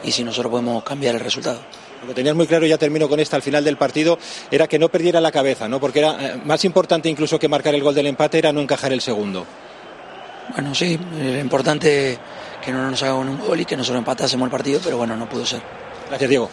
y 0.02 0.10
si 0.10 0.24
nosotros 0.24 0.50
podemos 0.50 0.82
cambiar 0.82 1.14
el 1.14 1.20
resultado. 1.20 1.60
Lo 2.02 2.08
que 2.08 2.14
tenías 2.14 2.34
muy 2.34 2.48
claro, 2.48 2.66
y 2.66 2.70
ya 2.70 2.78
termino 2.78 3.08
con 3.08 3.20
esta 3.20 3.36
al 3.36 3.42
final 3.42 3.62
del 3.62 3.76
partido, 3.76 4.18
era 4.50 4.66
que 4.66 4.80
no 4.80 4.88
perdiera 4.88 5.20
la 5.20 5.30
cabeza, 5.30 5.68
¿no? 5.68 5.78
Porque 5.78 6.00
era 6.00 6.16
eh, 6.20 6.40
más 6.44 6.64
importante 6.64 7.08
incluso 7.08 7.38
que 7.38 7.46
marcar 7.46 7.76
el 7.76 7.82
gol 7.84 7.94
del 7.94 8.08
empate 8.08 8.38
era 8.38 8.52
no 8.52 8.60
encajar 8.60 8.92
el 8.92 9.00
segundo. 9.00 9.46
Bueno, 10.52 10.74
sí, 10.74 10.98
lo 10.98 11.38
importante 11.38 12.18
que 12.64 12.72
no 12.72 12.90
nos 12.90 13.02
hagan 13.02 13.28
un 13.28 13.38
gol 13.38 13.60
y 13.60 13.64
que 13.64 13.76
nosotros 13.76 13.98
empatásemos 13.98 14.46
el 14.46 14.50
partido, 14.50 14.80
pero 14.82 14.96
bueno, 14.96 15.16
no 15.16 15.28
pudo 15.28 15.46
ser. 15.46 15.60
Gracias, 16.08 16.28
Diego. 16.30 16.50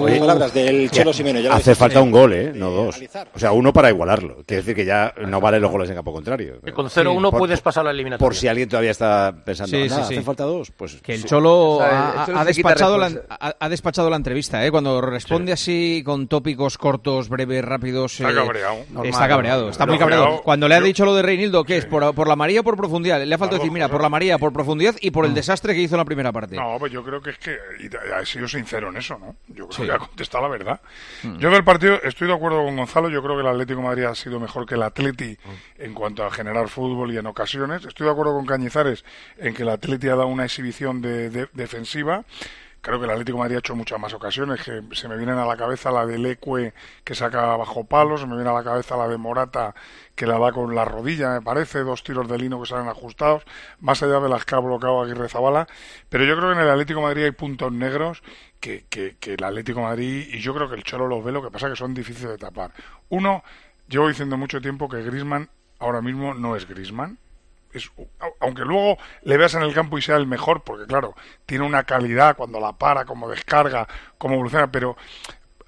Oye, 0.00 0.18
palabras 0.20 0.54
del 0.54 0.90
Cholo 0.90 1.12
Simeone. 1.12 1.46
Hace 1.48 1.74
falta 1.74 2.00
un 2.00 2.10
gol, 2.10 2.32
¿eh? 2.32 2.52
No 2.54 2.70
dos. 2.70 3.00
O 3.34 3.38
sea, 3.38 3.52
uno 3.52 3.72
para 3.72 3.90
igualarlo. 3.90 4.36
Quiere 4.46 4.62
decir 4.62 4.74
que 4.74 4.84
ya 4.84 5.12
no 5.26 5.40
valen 5.40 5.60
los 5.60 5.70
goles 5.70 5.90
en 5.90 5.96
campo 5.96 6.12
contrario. 6.12 6.60
Que 6.64 6.72
con 6.72 6.86
0-1 6.88 7.30
Por- 7.30 7.38
puedes 7.40 7.60
pasar 7.60 7.84
la 7.84 7.90
eliminatoria. 7.90 8.26
Por 8.26 8.34
si 8.34 8.48
alguien 8.48 8.68
todavía 8.68 8.90
está 8.92 9.34
pensando, 9.44 9.76
Sí, 9.76 9.88
"Nada, 9.88 10.02
sí, 10.02 10.08
sí. 10.08 10.14
hace 10.14 10.22
falta 10.24 10.44
dos, 10.44 10.70
pues 10.70 11.00
Que 11.02 11.14
el 11.14 11.20
sí. 11.22 11.26
Cholo 11.28 11.72
O 11.72 11.78
sea, 11.78 11.88
el- 11.88 12.18
ha, 12.20 12.26
Cholo 12.26 12.44
despachado 12.44 12.98
la, 12.98 13.08
respons- 13.10 13.22
ha, 13.28 13.56
ha 13.58 13.68
despachado 13.68 14.10
la 14.10 14.16
entrevista, 14.16 14.64
¿eh? 14.64 14.70
Cuando 14.70 15.00
responde 15.00 15.52
así 15.52 16.02
con 16.04 16.28
tópicos 16.28 16.78
cortos, 16.78 17.28
breves, 17.28 17.64
rápidos. 17.64 18.12
Está 18.20 18.30
eh, 18.30 18.34
cabreado. 18.34 18.76
Está 19.04 19.28
cabreado, 19.28 19.68
está 19.68 19.86
muy 19.86 19.98
cabreado. 19.98 20.22
cabreado, 20.24 20.42
Cuando 20.44 20.68
le 20.68 20.74
ha 20.76 20.80
dicho 20.80 21.04
lo 21.04 21.14
de 21.14 21.22
Reinildo, 21.22 21.64
¿qué 21.64 21.76
es? 21.78 21.86
¿Por, 21.86 22.14
por 22.14 22.28
la 22.28 22.36
María 22.36 22.60
o 22.60 22.64
por 22.64 22.76
profundidad? 22.76 23.22
Le 23.22 23.34
ha 23.34 23.38
faltado 23.38 23.58
decir, 23.58 23.72
mira, 23.72 23.88
por 23.88 24.00
la 24.00 24.08
María, 24.08 24.38
por 24.38 24.52
profundidad 24.52 24.94
y 25.00 25.10
por 25.10 25.26
el 25.26 25.34
desastre 25.34 25.74
que 25.74 25.80
hizo 25.80 25.96
en 25.96 25.98
la 25.98 26.04
primera 26.04 26.32
parte. 26.32 26.56
No, 26.56 26.76
pues 26.78 26.92
yo 26.92 27.02
creo 27.02 27.20
que 27.20 27.30
es 27.30 27.38
que 27.38 27.56
ha 28.14 28.24
sido 28.24 28.46
sincero 28.48 28.91
eso, 28.96 29.18
¿no? 29.18 29.36
Yo 29.48 29.66
creo 29.68 29.72
Sí. 29.72 29.82
que 29.86 29.92
ha 29.92 29.98
contestado 29.98 30.42
la 30.44 30.50
verdad. 30.50 30.80
Mm. 31.22 31.38
Yo 31.38 31.50
del 31.50 31.64
partido 31.64 31.96
estoy 32.02 32.28
de 32.28 32.34
acuerdo 32.34 32.64
con 32.64 32.76
Gonzalo, 32.76 33.08
yo 33.08 33.22
creo 33.22 33.36
que 33.36 33.42
el 33.42 33.48
Atlético 33.48 33.80
de 33.80 33.86
Madrid 33.86 34.04
ha 34.04 34.14
sido 34.14 34.38
mejor 34.40 34.66
que 34.66 34.74
el 34.74 34.82
Atleti 34.82 35.36
en 35.78 35.94
cuanto 35.94 36.24
a 36.24 36.30
generar 36.30 36.68
fútbol 36.68 37.12
y 37.12 37.18
en 37.18 37.26
ocasiones. 37.26 37.84
Estoy 37.84 38.06
de 38.06 38.12
acuerdo 38.12 38.32
con 38.34 38.46
Cañizares 38.46 39.04
en 39.38 39.54
que 39.54 39.62
el 39.62 39.68
Atleti 39.68 40.08
ha 40.08 40.16
dado 40.16 40.26
una 40.26 40.44
exhibición 40.44 41.02
de, 41.02 41.30
de- 41.30 41.48
defensiva. 41.52 42.24
Creo 42.84 42.98
que 42.98 43.04
el 43.04 43.12
Atlético 43.12 43.38
de 43.38 43.42
Madrid 43.44 43.54
ha 43.54 43.58
hecho 43.60 43.76
muchas 43.76 44.00
más 44.00 44.12
ocasiones, 44.12 44.60
que 44.60 44.82
se 44.96 45.06
me 45.06 45.16
vienen 45.16 45.38
a 45.38 45.46
la 45.46 45.56
cabeza 45.56 45.92
la 45.92 46.04
del 46.04 46.26
Ecue 46.26 46.74
que 47.04 47.14
saca 47.14 47.56
bajo 47.56 47.84
palos, 47.84 48.22
se 48.22 48.26
me 48.26 48.34
viene 48.34 48.50
a 48.50 48.54
la 48.54 48.64
cabeza 48.64 48.96
la 48.96 49.06
de 49.06 49.16
Morata 49.18 49.72
que 50.16 50.26
la 50.26 50.36
da 50.36 50.50
con 50.50 50.74
la 50.74 50.84
rodilla, 50.84 51.30
me 51.30 51.42
parece, 51.42 51.78
dos 51.84 52.02
tiros 52.02 52.28
de 52.28 52.38
lino 52.38 52.60
que 52.60 52.66
salen 52.68 52.88
ajustados, 52.88 53.44
más 53.78 54.02
allá 54.02 54.18
de 54.18 54.28
las 54.28 54.44
que 54.44 54.56
ha 54.56 54.58
bloqueado 54.58 55.00
Aguirre 55.00 55.28
Zabala, 55.28 55.68
pero 56.08 56.24
yo 56.24 56.36
creo 56.36 56.48
que 56.48 56.54
en 56.56 56.60
el 56.64 56.70
Atlético 56.70 56.98
de 56.98 57.06
Madrid 57.06 57.24
hay 57.26 57.30
puntos 57.30 57.70
negros 57.70 58.20
que, 58.62 59.16
que, 59.18 59.34
el 59.34 59.44
Atlético 59.44 59.82
Madrid, 59.82 60.28
y 60.32 60.38
yo 60.38 60.54
creo 60.54 60.68
que 60.68 60.76
el 60.76 60.84
Cholo 60.84 61.08
los 61.08 61.24
ve, 61.24 61.32
lo 61.32 61.42
que 61.42 61.50
pasa 61.50 61.68
que 61.68 61.76
son 61.76 61.92
difíciles 61.92 62.30
de 62.30 62.38
tapar. 62.38 62.70
Uno, 63.08 63.42
llevo 63.88 64.08
diciendo 64.08 64.36
mucho 64.36 64.60
tiempo 64.60 64.88
que 64.88 65.02
Grisman 65.02 65.50
ahora 65.80 66.00
mismo 66.00 66.32
no 66.32 66.54
es 66.54 66.66
Grisman, 66.68 67.18
es, 67.72 67.90
aunque 68.40 68.62
luego 68.62 68.98
le 69.22 69.36
veas 69.36 69.54
en 69.54 69.62
el 69.62 69.74
campo 69.74 69.98
y 69.98 70.02
sea 70.02 70.16
el 70.16 70.26
mejor, 70.26 70.62
porque 70.62 70.86
claro, 70.86 71.16
tiene 71.44 71.64
una 71.64 71.82
calidad 71.82 72.36
cuando 72.36 72.60
la 72.60 72.72
para, 72.72 73.04
como 73.04 73.28
descarga, 73.28 73.88
como 74.16 74.34
evoluciona, 74.34 74.70
pero 74.70 74.96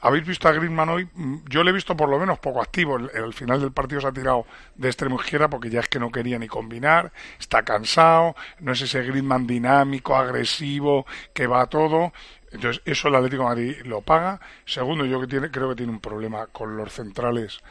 habéis 0.04 0.26
visto 0.26 0.48
a 0.48 0.52
Griezmann 0.52 0.90
hoy, 0.90 1.08
Mm, 1.14 1.36
yo 1.48 1.64
le 1.64 1.70
he 1.70 1.72
visto 1.72 1.96
por 1.96 2.10
lo 2.10 2.18
menos 2.18 2.38
poco 2.38 2.60
activo, 2.60 2.98
el 2.98 3.32
final 3.32 3.60
del 3.60 3.72
partido 3.72 4.02
se 4.02 4.08
ha 4.08 4.12
tirado 4.12 4.46
de 4.74 4.88
extremo 4.88 5.16
izquierda 5.16 5.48
porque 5.48 5.70
ya 5.70 5.80
es 5.80 5.88
que 5.88 5.98
no 5.98 6.10
quería 6.12 6.38
ni 6.38 6.46
combinar, 6.46 7.10
está 7.38 7.62
cansado, 7.62 8.36
no 8.60 8.72
es 8.72 8.82
ese 8.82 9.02
Griezmann 9.02 9.46
dinámico, 9.46 10.14
agresivo, 10.14 11.06
que 11.32 11.46
va 11.46 11.62
a 11.62 11.66
todo, 11.68 12.12
entonces 12.54 12.82
eso 12.84 13.08
el 13.08 13.16
Atlético 13.16 13.42
de 13.42 13.48
Madrid 13.48 13.76
lo 13.84 14.00
paga. 14.00 14.40
Segundo, 14.64 15.04
yo 15.04 15.20
que 15.20 15.26
tiene, 15.26 15.50
creo 15.50 15.68
que 15.68 15.76
tiene 15.76 15.92
un 15.92 16.00
problema 16.00 16.46
con 16.46 16.76
los 16.76 16.92
centrales 16.92 17.62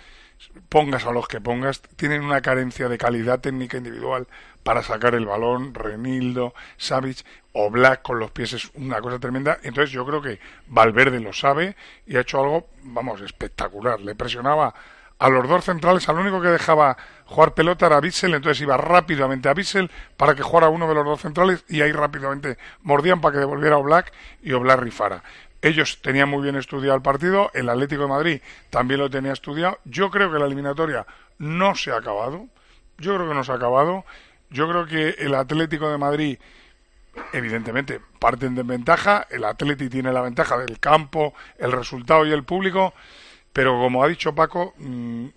pongas 0.69 1.05
a 1.05 1.11
los 1.11 1.27
que 1.27 1.41
pongas, 1.41 1.81
tienen 1.95 2.23
una 2.23 2.41
carencia 2.41 2.89
de 2.89 2.97
calidad 2.97 3.39
técnica 3.39 3.77
individual 3.77 4.27
para 4.63 4.81
sacar 4.81 5.15
el 5.15 5.25
balón, 5.25 5.73
Renildo, 5.73 6.53
Savic 6.77 7.25
o 7.53 7.69
Black 7.69 8.01
con 8.01 8.19
los 8.19 8.31
pies 8.31 8.53
es 8.53 8.71
una 8.75 9.01
cosa 9.01 9.19
tremenda. 9.19 9.59
Entonces 9.63 9.91
yo 9.91 10.05
creo 10.05 10.21
que 10.21 10.39
Valverde 10.67 11.19
lo 11.19 11.33
sabe 11.33 11.75
y 12.05 12.15
ha 12.15 12.21
hecho 12.21 12.41
algo, 12.41 12.67
vamos, 12.83 13.21
espectacular. 13.21 13.99
Le 14.01 14.15
presionaba 14.15 14.73
a 15.19 15.29
los 15.29 15.47
dos 15.47 15.65
centrales, 15.65 16.07
al 16.09 16.17
único 16.17 16.41
que 16.41 16.49
dejaba 16.49 16.97
jugar 17.33 17.53
pelota 17.55 17.87
era 17.87 17.99
Bissell, 17.99 18.35
entonces 18.35 18.61
iba 18.61 18.77
rápidamente 18.77 19.49
a 19.49 19.53
Bissell 19.53 19.89
para 20.17 20.35
que 20.35 20.43
jugara 20.43 20.69
uno 20.69 20.87
de 20.87 20.93
los 20.93 21.03
dos 21.03 21.21
centrales 21.21 21.65
y 21.67 21.81
ahí 21.81 21.91
rápidamente 21.91 22.57
mordían 22.83 23.21
para 23.21 23.33
que 23.33 23.39
devolviera 23.39 23.75
a 23.75 23.79
Black 23.79 24.13
y 24.43 24.53
Oblak 24.53 24.79
rifara. 24.79 25.23
Ellos 25.61 25.99
tenían 26.01 26.29
muy 26.29 26.43
bien 26.43 26.55
estudiado 26.55 26.95
el 26.95 27.01
partido, 27.01 27.49
el 27.53 27.69
Atlético 27.69 28.03
de 28.03 28.07
Madrid 28.07 28.41
también 28.69 28.99
lo 28.99 29.09
tenía 29.09 29.31
estudiado. 29.33 29.79
Yo 29.85 30.11
creo 30.11 30.31
que 30.31 30.37
la 30.37 30.45
eliminatoria 30.45 31.07
no 31.39 31.73
se 31.73 31.91
ha 31.91 31.97
acabado. 31.97 32.47
Yo 32.97 33.15
creo 33.15 33.27
que 33.27 33.33
no 33.33 33.43
se 33.43 33.51
ha 33.51 33.55
acabado. 33.55 34.05
Yo 34.49 34.69
creo 34.69 34.85
que 34.85 35.15
el 35.17 35.33
Atlético 35.33 35.89
de 35.89 35.97
Madrid, 35.97 36.37
evidentemente, 37.31 37.99
parten 38.19 38.53
de 38.55 38.63
ventaja. 38.63 39.25
El 39.29 39.45
Atlético 39.45 39.89
tiene 39.89 40.11
la 40.11 40.21
ventaja 40.21 40.57
del 40.57 40.79
campo, 40.79 41.33
el 41.57 41.71
resultado 41.71 42.25
y 42.25 42.31
el 42.31 42.43
público. 42.43 42.93
Pero 43.53 43.79
como 43.79 44.03
ha 44.03 44.07
dicho 44.07 44.35
Paco, 44.35 44.73
mmm, 44.77 45.27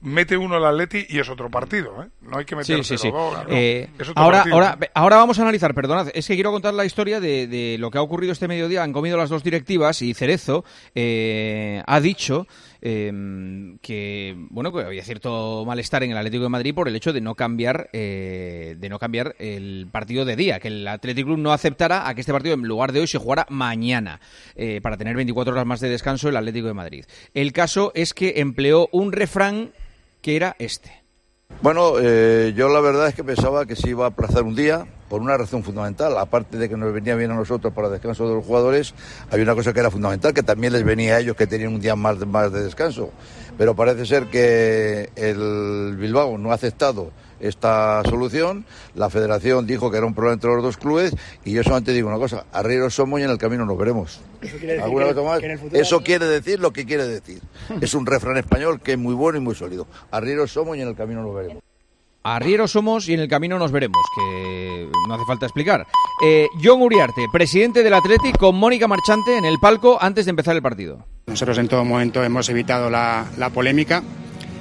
mete 0.00 0.36
uno 0.36 0.56
el 0.58 0.64
Atleti 0.64 1.06
y 1.08 1.18
es 1.18 1.28
otro 1.28 1.50
partido, 1.50 2.02
¿eh? 2.02 2.08
No 2.20 2.38
hay 2.38 2.44
que 2.44 2.56
meter 2.56 2.84
sí, 2.84 2.96
sí, 2.96 2.98
sí. 2.98 3.10
Dos, 3.10 3.34
eh, 3.48 3.88
ahora, 4.14 4.38
partido. 4.38 4.54
ahora, 4.56 4.78
ahora 4.94 5.16
vamos 5.16 5.38
a 5.38 5.42
analizar, 5.42 5.74
perdonad, 5.74 6.08
es 6.14 6.26
que 6.26 6.34
quiero 6.34 6.52
contar 6.52 6.74
la 6.74 6.84
historia 6.84 7.20
de, 7.20 7.46
de 7.46 7.76
lo 7.78 7.90
que 7.90 7.98
ha 7.98 8.02
ocurrido 8.02 8.32
este 8.32 8.48
mediodía. 8.48 8.82
Han 8.82 8.92
comido 8.92 9.16
las 9.16 9.30
dos 9.30 9.42
directivas 9.42 10.02
y 10.02 10.14
Cerezo 10.14 10.64
eh, 10.94 11.82
ha 11.86 12.00
dicho 12.00 12.46
eh, 12.80 13.76
que 13.82 14.36
bueno 14.50 14.72
que 14.72 14.82
había 14.82 15.02
cierto 15.02 15.64
malestar 15.66 16.02
en 16.04 16.12
el 16.12 16.16
Atlético 16.16 16.44
de 16.44 16.48
Madrid 16.48 16.74
por 16.74 16.88
el 16.88 16.94
hecho 16.94 17.12
de 17.12 17.20
no 17.20 17.34
cambiar 17.34 17.90
eh, 17.92 18.76
de 18.78 18.88
no 18.88 18.98
cambiar 18.98 19.34
el 19.38 19.88
partido 19.90 20.24
de 20.24 20.36
día, 20.36 20.60
que 20.60 20.68
el 20.68 20.86
Atlético 20.86 21.28
Club 21.28 21.38
no 21.38 21.52
aceptara 21.52 22.08
a 22.08 22.14
que 22.14 22.20
este 22.20 22.32
partido 22.32 22.54
en 22.54 22.62
lugar 22.62 22.92
de 22.92 23.00
hoy 23.00 23.06
se 23.06 23.18
jugara 23.18 23.46
mañana 23.50 24.20
eh, 24.54 24.80
para 24.80 24.96
tener 24.96 25.16
24 25.16 25.52
horas 25.52 25.66
más 25.66 25.80
de 25.80 25.88
descanso 25.88 26.28
el 26.28 26.36
Atlético 26.36 26.68
de 26.68 26.74
Madrid. 26.74 27.04
El 27.34 27.52
caso 27.52 27.90
es 27.94 28.14
que 28.14 28.34
empleó 28.36 28.88
un 28.92 29.12
refrán 29.12 29.72
que 30.20 30.36
era 30.36 30.56
este. 30.58 30.98
Bueno, 31.60 31.94
eh, 32.00 32.52
yo 32.54 32.68
la 32.68 32.80
verdad 32.80 33.08
es 33.08 33.14
que 33.14 33.24
pensaba 33.24 33.66
que 33.66 33.74
se 33.74 33.90
iba 33.90 34.04
a 34.04 34.08
aplazar 34.08 34.44
un 34.44 34.54
día 34.54 34.86
por 35.08 35.20
una 35.20 35.36
razón 35.36 35.64
fundamental. 35.64 36.16
Aparte 36.18 36.56
de 36.56 36.68
que 36.68 36.76
nos 36.76 36.92
venía 36.92 37.16
bien 37.16 37.32
a 37.32 37.34
nosotros 37.34 37.72
para 37.72 37.88
descanso 37.88 38.28
de 38.28 38.34
los 38.36 38.44
jugadores, 38.44 38.94
había 39.30 39.44
una 39.44 39.54
cosa 39.54 39.72
que 39.72 39.80
era 39.80 39.90
fundamental, 39.90 40.32
que 40.32 40.44
también 40.44 40.72
les 40.72 40.84
venía 40.84 41.16
a 41.16 41.20
ellos 41.20 41.34
que 41.34 41.46
tenían 41.46 41.74
un 41.74 41.80
día 41.80 41.96
más 41.96 42.24
más 42.26 42.52
de 42.52 42.62
descanso. 42.62 43.10
Pero 43.56 43.74
parece 43.74 44.06
ser 44.06 44.26
que 44.26 45.10
el 45.16 45.96
Bilbao 45.98 46.38
no 46.38 46.52
ha 46.52 46.54
aceptado 46.54 47.10
esta 47.40 48.02
solución. 48.04 48.64
La 48.94 49.10
federación 49.10 49.66
dijo 49.66 49.90
que 49.90 49.96
era 49.98 50.06
un 50.06 50.14
problema 50.14 50.34
entre 50.34 50.50
los 50.54 50.62
dos 50.62 50.76
clubes 50.76 51.14
y 51.44 51.52
yo 51.52 51.62
solamente 51.62 51.92
digo 51.92 52.08
una 52.08 52.18
cosa, 52.18 52.44
arrieros 52.52 52.94
somos 52.94 53.20
y 53.20 53.24
en 53.24 53.30
el 53.30 53.38
camino 53.38 53.64
nos 53.64 53.76
veremos. 53.78 54.20
Eso 54.40 54.56
quiere 54.58 54.74
decir 54.74 54.82
¿Alguna 54.84 55.14
que- 55.14 55.22
más? 55.22 55.40
que 55.40 55.46
en 55.46 55.52
el 55.52 55.58
futuro- 55.58 55.80
Eso 55.82 56.00
quiere 56.02 56.26
decir 56.26 56.60
lo 56.60 56.72
que 56.72 56.84
quiere 56.86 57.06
decir. 57.06 57.40
Es 57.80 57.94
un 57.94 58.06
refrán 58.06 58.36
español 58.36 58.80
que 58.80 58.92
es 58.92 58.98
muy 58.98 59.14
bueno 59.14 59.38
y 59.38 59.40
muy 59.42 59.54
sólido. 59.54 59.86
Arrieros 60.10 60.52
somos 60.52 60.76
y 60.76 60.80
en 60.82 60.88
el 60.88 60.94
camino 60.96 61.22
nos 61.22 61.34
veremos. 61.34 61.62
Arrieros 62.24 62.72
somos 62.72 63.08
y 63.08 63.14
en 63.14 63.20
el 63.20 63.28
camino 63.28 63.58
nos 63.58 63.70
veremos, 63.72 64.02
que 64.14 64.90
no 65.06 65.14
hace 65.14 65.24
falta 65.24 65.46
explicar. 65.46 65.86
Eh, 66.22 66.46
John 66.62 66.82
Uriarte, 66.82 67.26
presidente 67.32 67.82
del 67.82 67.94
Athletic, 67.94 68.36
con 68.36 68.56
Mónica 68.56 68.86
Marchante 68.86 69.38
en 69.38 69.44
el 69.46 69.58
palco 69.58 69.96
antes 70.00 70.26
de 70.26 70.30
empezar 70.30 70.54
el 70.54 70.60
partido. 70.60 70.98
Nosotros 71.26 71.56
en 71.58 71.68
todo 71.68 71.84
momento 71.84 72.22
hemos 72.22 72.48
evitado 72.50 72.90
la, 72.90 73.24
la 73.38 73.48
polémica. 73.50 74.02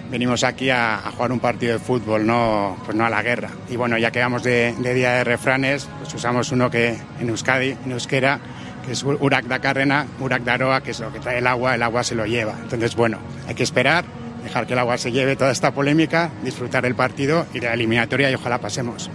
Venimos 0.09 0.43
aquí 0.43 0.69
a, 0.69 0.95
a 1.05 1.11
jugar 1.11 1.31
un 1.33 1.39
partido 1.39 1.73
de 1.73 1.79
fútbol, 1.79 2.25
no, 2.25 2.77
pues 2.85 2.95
no 2.95 3.05
a 3.05 3.09
la 3.09 3.21
guerra. 3.21 3.49
Y 3.69 3.75
bueno, 3.75 3.97
ya 3.97 4.09
que 4.11 4.19
vamos 4.19 4.41
de, 4.43 4.73
de 4.79 4.93
día 4.93 5.11
de 5.13 5.23
refranes, 5.25 5.87
pues 5.99 6.13
usamos 6.13 6.51
uno 6.51 6.69
que 6.71 6.97
en 7.19 7.29
Euskadi, 7.29 7.71
en 7.85 7.91
euskera, 7.91 8.39
que 8.85 8.93
es 8.93 9.03
Urak 9.03 9.45
da 9.45 9.59
Carrena, 9.59 10.07
Urak 10.21 10.43
da 10.43 10.53
Aroa, 10.53 10.81
que 10.81 10.91
es 10.91 10.99
lo 11.01 11.11
que 11.11 11.19
trae 11.19 11.39
el 11.39 11.47
agua, 11.47 11.75
el 11.75 11.83
agua 11.83 12.03
se 12.05 12.15
lo 12.15 12.25
lleva. 12.25 12.53
Entonces, 12.63 12.95
bueno, 12.95 13.19
hay 13.49 13.55
que 13.55 13.63
esperar, 13.63 14.05
dejar 14.43 14.65
que 14.65 14.73
el 14.73 14.79
agua 14.79 14.97
se 14.97 15.11
lleve 15.11 15.35
toda 15.35 15.51
esta 15.51 15.73
polémica, 15.73 16.31
disfrutar 16.41 16.83
del 16.83 16.95
partido 16.95 17.45
y 17.53 17.59
de 17.59 17.67
la 17.67 17.73
eliminatoria 17.73 18.31
y 18.31 18.35
ojalá 18.35 18.59
pasemos. 18.59 19.09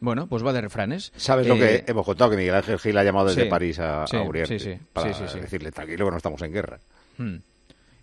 Bueno, 0.00 0.26
pues 0.26 0.44
va 0.44 0.52
de 0.52 0.60
refranes. 0.60 1.12
¿Sabes 1.16 1.46
lo 1.46 1.54
Eh, 1.56 1.82
que 1.86 1.90
hemos 1.90 2.04
contado? 2.04 2.30
Que 2.30 2.36
Miguel 2.36 2.54
Ángel 2.56 2.78
Gil 2.78 2.98
ha 2.98 3.02
llamado 3.04 3.28
desde 3.28 3.44
sí, 3.44 3.48
París 3.48 3.78
a, 3.78 4.06
sí, 4.06 4.16
a 4.18 4.20
Uriarte 4.22 4.58
sí, 4.58 4.72
sí, 4.74 4.78
para 4.92 5.14
sí, 5.14 5.22
sí, 5.24 5.32
sí. 5.32 5.40
decirle 5.40 5.72
tranquilo 5.72 6.04
que 6.04 6.10
no 6.10 6.16
estamos 6.18 6.42
en 6.42 6.52
guerra. 6.52 6.78
Hmm. 7.16 7.36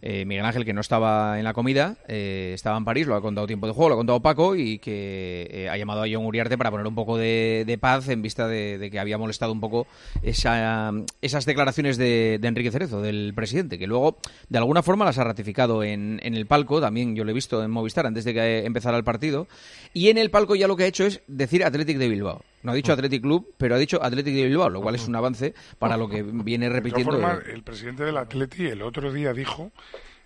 Eh, 0.06 0.26
Miguel 0.26 0.46
Ángel, 0.46 0.66
que 0.66 0.74
no 0.74 0.82
estaba 0.82 1.40
en 1.40 1.46
la 1.46 1.54
comida, 1.54 1.96
eh, 2.10 2.52
estaba 2.54 2.78
en 2.78 2.84
París, 2.84 3.08
lo 3.08 3.16
ha 3.16 3.22
contado 3.22 3.48
tiempo 3.48 3.68
de 3.68 3.72
juego, 3.72 3.88
lo 3.88 3.96
ha 3.96 3.98
contado 3.98 4.22
Paco 4.22 4.54
y 4.54 4.78
que 4.80 5.48
eh, 5.50 5.70
ha 5.70 5.78
llamado 5.78 6.04
a 6.04 6.08
John 6.12 6.26
Uriarte 6.26 6.58
para 6.58 6.72
poner 6.72 6.86
un 6.86 6.94
poco 6.94 7.18
de, 7.18 7.78
paz 7.80 8.10
en 8.10 8.22
vista 8.22 8.50
de, 8.50 8.90
que 8.92 9.00
había 9.00 9.18
molestado 9.18 9.54
un 9.54 9.62
poco 9.62 9.88
esa, 10.22 10.92
esas 11.22 11.46
declaraciones 11.46 11.96
de, 11.96 12.38
de 12.42 12.48
Enrique 12.50 12.70
Cerezo, 12.70 13.02
del 13.02 13.32
presidente, 13.34 13.80
que 13.80 13.88
luego 13.88 14.18
de 14.50 14.58
alguna 14.58 14.84
forma 14.84 15.06
las 15.06 15.20
ha 15.20 15.24
ratificado 15.24 15.84
en, 15.86 16.20
en 16.22 16.34
el 16.34 16.48
palco, 16.48 16.82
también 16.82 17.16
yo 17.16 17.24
lo 17.24 17.32
he 17.32 17.34
visto 17.34 17.64
en 17.64 17.72
Movistar 17.72 18.06
antes 18.06 18.26
de 18.26 18.34
que 18.34 18.66
empezara 18.66 18.98
el 18.98 19.06
partido, 19.06 19.48
y 19.94 20.10
en 20.10 20.18
el 20.18 20.32
palco 20.32 20.56
ya 20.56 20.68
lo 20.68 20.76
que 20.76 20.84
ha 20.84 20.88
hecho 20.88 21.06
es 21.06 21.22
decir 21.28 21.64
Athletic 21.64 21.98
de 21.98 22.10
Bilbao. 22.10 22.42
No 22.64 22.72
ha 22.72 22.76
dicho 22.76 22.94
Athletic 22.94 23.22
Club, 23.22 23.54
pero 23.58 23.76
ha 23.76 23.78
dicho 23.78 24.02
Athletic 24.02 24.34
de 24.34 24.46
Bilbao, 24.46 24.70
lo 24.70 24.82
cual 24.82 24.96
es 24.96 25.08
un 25.08 25.16
avance 25.16 25.54
para 25.80 25.98
lo 25.98 26.10
que 26.10 26.24
viene 26.24 26.66
De 26.66 26.72
todas 26.72 26.84
repitiendo. 26.84 27.12
formas, 27.12 27.40
el 27.48 27.62
presidente 27.64 28.04
del 28.06 28.18
Atleti 28.18 28.68
el 28.68 28.82
otro 28.82 29.12
día 29.12 29.34
dijo, 29.34 29.72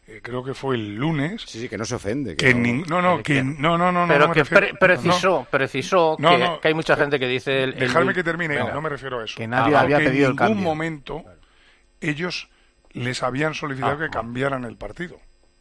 eh, 0.07 0.19
creo 0.23 0.43
que 0.43 0.53
fue 0.53 0.75
el 0.75 0.95
lunes, 0.95 1.41
Sí, 1.47 1.59
sí, 1.59 1.67
que 1.67 1.77
no 1.77 1.83
se 1.85 1.95
ofende. 1.95 2.35
que 2.37 2.53
no- 2.53 2.59
nin- 2.59 2.85
no, 2.87 3.01
no, 3.01 3.21
que 3.23 3.43
no, 3.43 3.77
no, 3.77 3.91
no, 3.91 4.05
no, 4.05 4.07
Pero 4.13 4.27
no 4.27 4.33
que 4.33 4.39
refiero- 4.43 4.67
pre- 4.67 4.77
precisó, 4.79 5.29
no. 5.39 5.47
precisó 5.49 6.15
No, 6.19 6.29
que, 6.29 6.37
no. 6.37 6.61
que 6.61 6.67
hay 6.69 6.73
mucha 6.73 6.95
gente 6.95 7.19
que 7.19 7.27
dice... 7.27 7.63
El, 7.63 7.73
el- 7.73 7.79
Dejarme 7.79 8.13
que 8.13 8.23
termine, 8.23 8.55
Venga. 8.55 8.71
no 8.71 8.81
me 8.81 8.89
refiero 8.89 9.19
a 9.19 9.25
eso. 9.25 9.35
Que 9.35 9.47
nadie 9.47 9.75
Ah, 9.75 9.81
había 9.81 9.97
pedido 9.97 10.11
el 10.11 10.31
en 10.31 10.37
ningún 10.37 10.37
cambio. 10.37 10.63
momento 10.63 11.23
ellos 12.01 12.49
les 12.91 13.23
habían 13.23 13.53
solicitado 13.53 13.93
Ah, 13.93 13.99
que 14.05 14.09
cambiaran 14.09 14.63
el 14.65 14.77
partido. 14.77 15.17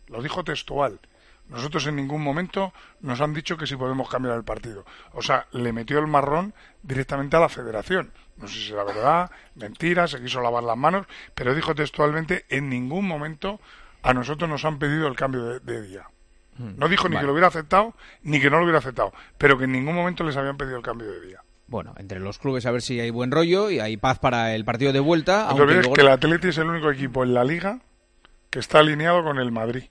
Lo 0.08 0.22
dijo 0.22 0.44
textual. 0.44 1.00
Nosotros 1.48 1.86
en 1.86 1.96
ningún 1.96 2.22
momento 2.22 2.72
nos 3.00 3.20
han 3.20 3.32
dicho 3.32 3.56
que 3.56 3.66
si 3.66 3.76
podemos 3.76 4.08
cambiar 4.08 4.36
el 4.36 4.44
partido. 4.44 4.84
O 5.12 5.22
sea, 5.22 5.46
le 5.52 5.72
metió 5.72 5.98
el 5.98 6.06
marrón 6.08 6.54
directamente 6.82 7.36
a 7.36 7.40
la 7.40 7.48
federación. 7.48 8.10
No 8.36 8.48
sé 8.48 8.54
si 8.54 8.66
será 8.68 8.84
verdad, 8.84 9.30
mentira, 9.54 10.06
se 10.08 10.20
quiso 10.20 10.40
lavar 10.40 10.62
las 10.64 10.76
manos, 10.76 11.06
pero 11.34 11.54
dijo 11.54 11.74
textualmente, 11.74 12.44
en 12.48 12.68
ningún 12.68 13.06
momento 13.06 13.60
a 14.02 14.12
nosotros 14.12 14.50
nos 14.50 14.64
han 14.64 14.78
pedido 14.78 15.06
el 15.06 15.16
cambio 15.16 15.44
de, 15.44 15.60
de 15.60 15.82
día. 15.82 16.02
No 16.58 16.88
dijo 16.88 17.08
ni 17.08 17.14
Vale. 17.16 17.22
que 17.22 17.26
lo 17.26 17.32
hubiera 17.32 17.48
aceptado, 17.48 17.94
ni 18.22 18.40
que 18.40 18.48
no 18.50 18.56
lo 18.56 18.62
hubiera 18.64 18.78
aceptado, 18.78 19.12
pero 19.36 19.58
que 19.58 19.64
en 19.64 19.72
ningún 19.72 19.94
momento 19.94 20.24
les 20.24 20.36
habían 20.36 20.56
pedido 20.56 20.76
el 20.78 20.82
cambio 20.82 21.06
de 21.06 21.20
día. 21.20 21.40
Bueno, 21.68 21.94
entre 21.98 22.18
los 22.18 22.38
clubes 22.38 22.64
a 22.64 22.70
ver 22.70 22.80
si 22.80 22.98
hay 22.98 23.10
buen 23.10 23.30
rollo 23.30 23.70
y 23.70 23.78
hay 23.78 23.96
paz 23.98 24.18
para 24.18 24.54
el 24.54 24.64
partido 24.64 24.92
de 24.92 25.00
vuelta. 25.00 25.44
Te 25.44 25.50
aunque 25.50 25.74
luego- 25.74 25.92
que 25.94 26.00
el 26.00 26.08
Atleti 26.08 26.48
es 26.48 26.58
el 26.58 26.68
único 26.68 26.90
equipo 26.90 27.24
en 27.24 27.34
la 27.34 27.44
liga 27.44 27.80
que 28.50 28.58
está 28.58 28.78
alineado 28.78 29.22
con 29.22 29.38
el 29.38 29.52
Madrid. 29.52 29.84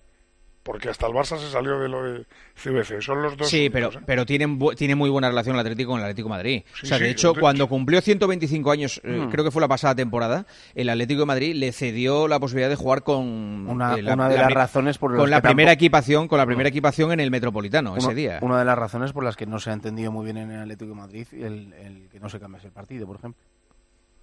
Porque 0.66 0.90
hasta 0.90 1.06
el 1.06 1.14
Barça 1.14 1.38
se 1.38 1.52
salió 1.52 1.78
de 1.80 1.88
lo 1.88 2.02
de 2.04 2.26
CBC. 2.56 3.00
Son 3.00 3.22
los 3.22 3.38
dos. 3.38 3.48
Sí, 3.48 3.68
únicos, 3.68 3.74
pero, 3.74 3.90
¿eh? 4.00 4.04
pero 4.08 4.26
tienen, 4.26 4.58
tiene 4.76 4.96
muy 4.96 5.12
buena 5.12 5.30
relación 5.30 5.56
el 5.56 5.60
Atlético 5.60 5.92
con 5.92 6.00
el 6.00 6.06
Atlético 6.06 6.28
de 6.28 6.36
Madrid. 6.36 6.64
Sí, 6.74 6.86
o 6.86 6.86
sea, 6.88 6.98
de 6.98 7.12
hecho, 7.12 7.36
cuando 7.36 7.68
cumplió 7.70 8.02
125 8.02 8.72
años, 8.72 9.00
eh, 9.04 9.12
Mm. 9.12 9.30
creo 9.30 9.44
que 9.46 9.52
fue 9.52 9.62
la 9.62 9.68
pasada 9.68 9.94
temporada, 9.94 10.48
el 10.74 10.90
Atlético 10.90 11.20
de 11.20 11.26
Madrid 11.28 11.54
le 11.54 11.72
cedió 11.72 12.28
la 12.28 12.40
posibilidad 12.40 12.68
de 12.70 12.76
jugar 12.78 13.04
con 13.04 13.70
Una, 13.70 13.94
eh, 13.94 14.02
la- 14.02 14.16
una 14.16 14.28
de 14.28 14.38
la 14.38 14.42
las 14.46 14.54
razones 14.54 14.98
por 14.98 15.12
las 15.12 15.20
con 15.20 15.30
la 15.30 15.38
que 15.38 15.42
primera 15.50 15.70
tampoco- 15.70 15.84
equipación, 15.86 16.28
con 16.28 16.40
la 16.40 16.46
primera 16.48 16.70
equipación 16.70 17.12
en 17.12 17.20
el 17.20 17.30
Metropolitano 17.30 17.92
Uno- 17.92 18.00
ese 18.00 18.16
día. 18.16 18.40
Una 18.42 18.58
de 18.58 18.66
las 18.66 18.76
razones 18.78 19.14
por 19.14 19.24
las 19.24 19.36
que 19.38 19.46
no 19.46 19.60
se 19.60 19.70
ha 19.70 19.74
entendido 19.74 20.12
muy 20.12 20.26
bien 20.26 20.38
en 20.38 20.50
el 20.50 20.62
Atlético 20.62 20.90
de 20.90 20.96
Madrid 20.96 21.28
el, 21.32 21.74
el 21.74 22.10
que 22.12 22.20
no 22.20 22.28
se 22.28 22.40
cambiase 22.40 22.66
el 22.66 22.74
partido, 22.74 23.06
por 23.06 23.18
ejemplo. 23.18 23.40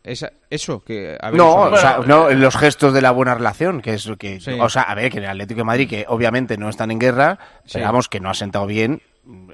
Esa- 0.04 0.32
eso, 0.50 0.82
que... 0.82 1.16
a 1.20 1.30
ver, 1.30 1.38
No, 1.38 1.66
eso- 1.68 1.74
o 1.74 1.78
sea, 1.78 1.98
no, 2.06 2.28
los 2.30 2.56
gestos 2.56 2.92
de 2.92 3.00
la 3.02 3.12
buena 3.12 3.34
relación, 3.34 3.80
que 3.80 3.94
es 3.94 4.06
lo 4.06 4.16
que... 4.16 4.40
Sí. 4.40 4.50
O 4.60 4.68
sea, 4.68 4.82
a 4.82 4.94
ver, 4.94 5.12
que 5.12 5.18
en 5.18 5.24
el 5.24 5.30
Atlético 5.30 5.58
de 5.58 5.64
Madrid, 5.64 5.88
que 5.88 6.04
obviamente 6.08 6.56
no 6.56 6.68
están 6.68 6.90
en 6.90 6.98
guerra, 6.98 7.38
Sí. 7.64 7.72
pero 7.74 7.86
vamos, 7.86 8.08
que 8.08 8.18
no 8.20 8.28
ha 8.30 8.34
sentado 8.34 8.66
bien, 8.66 9.00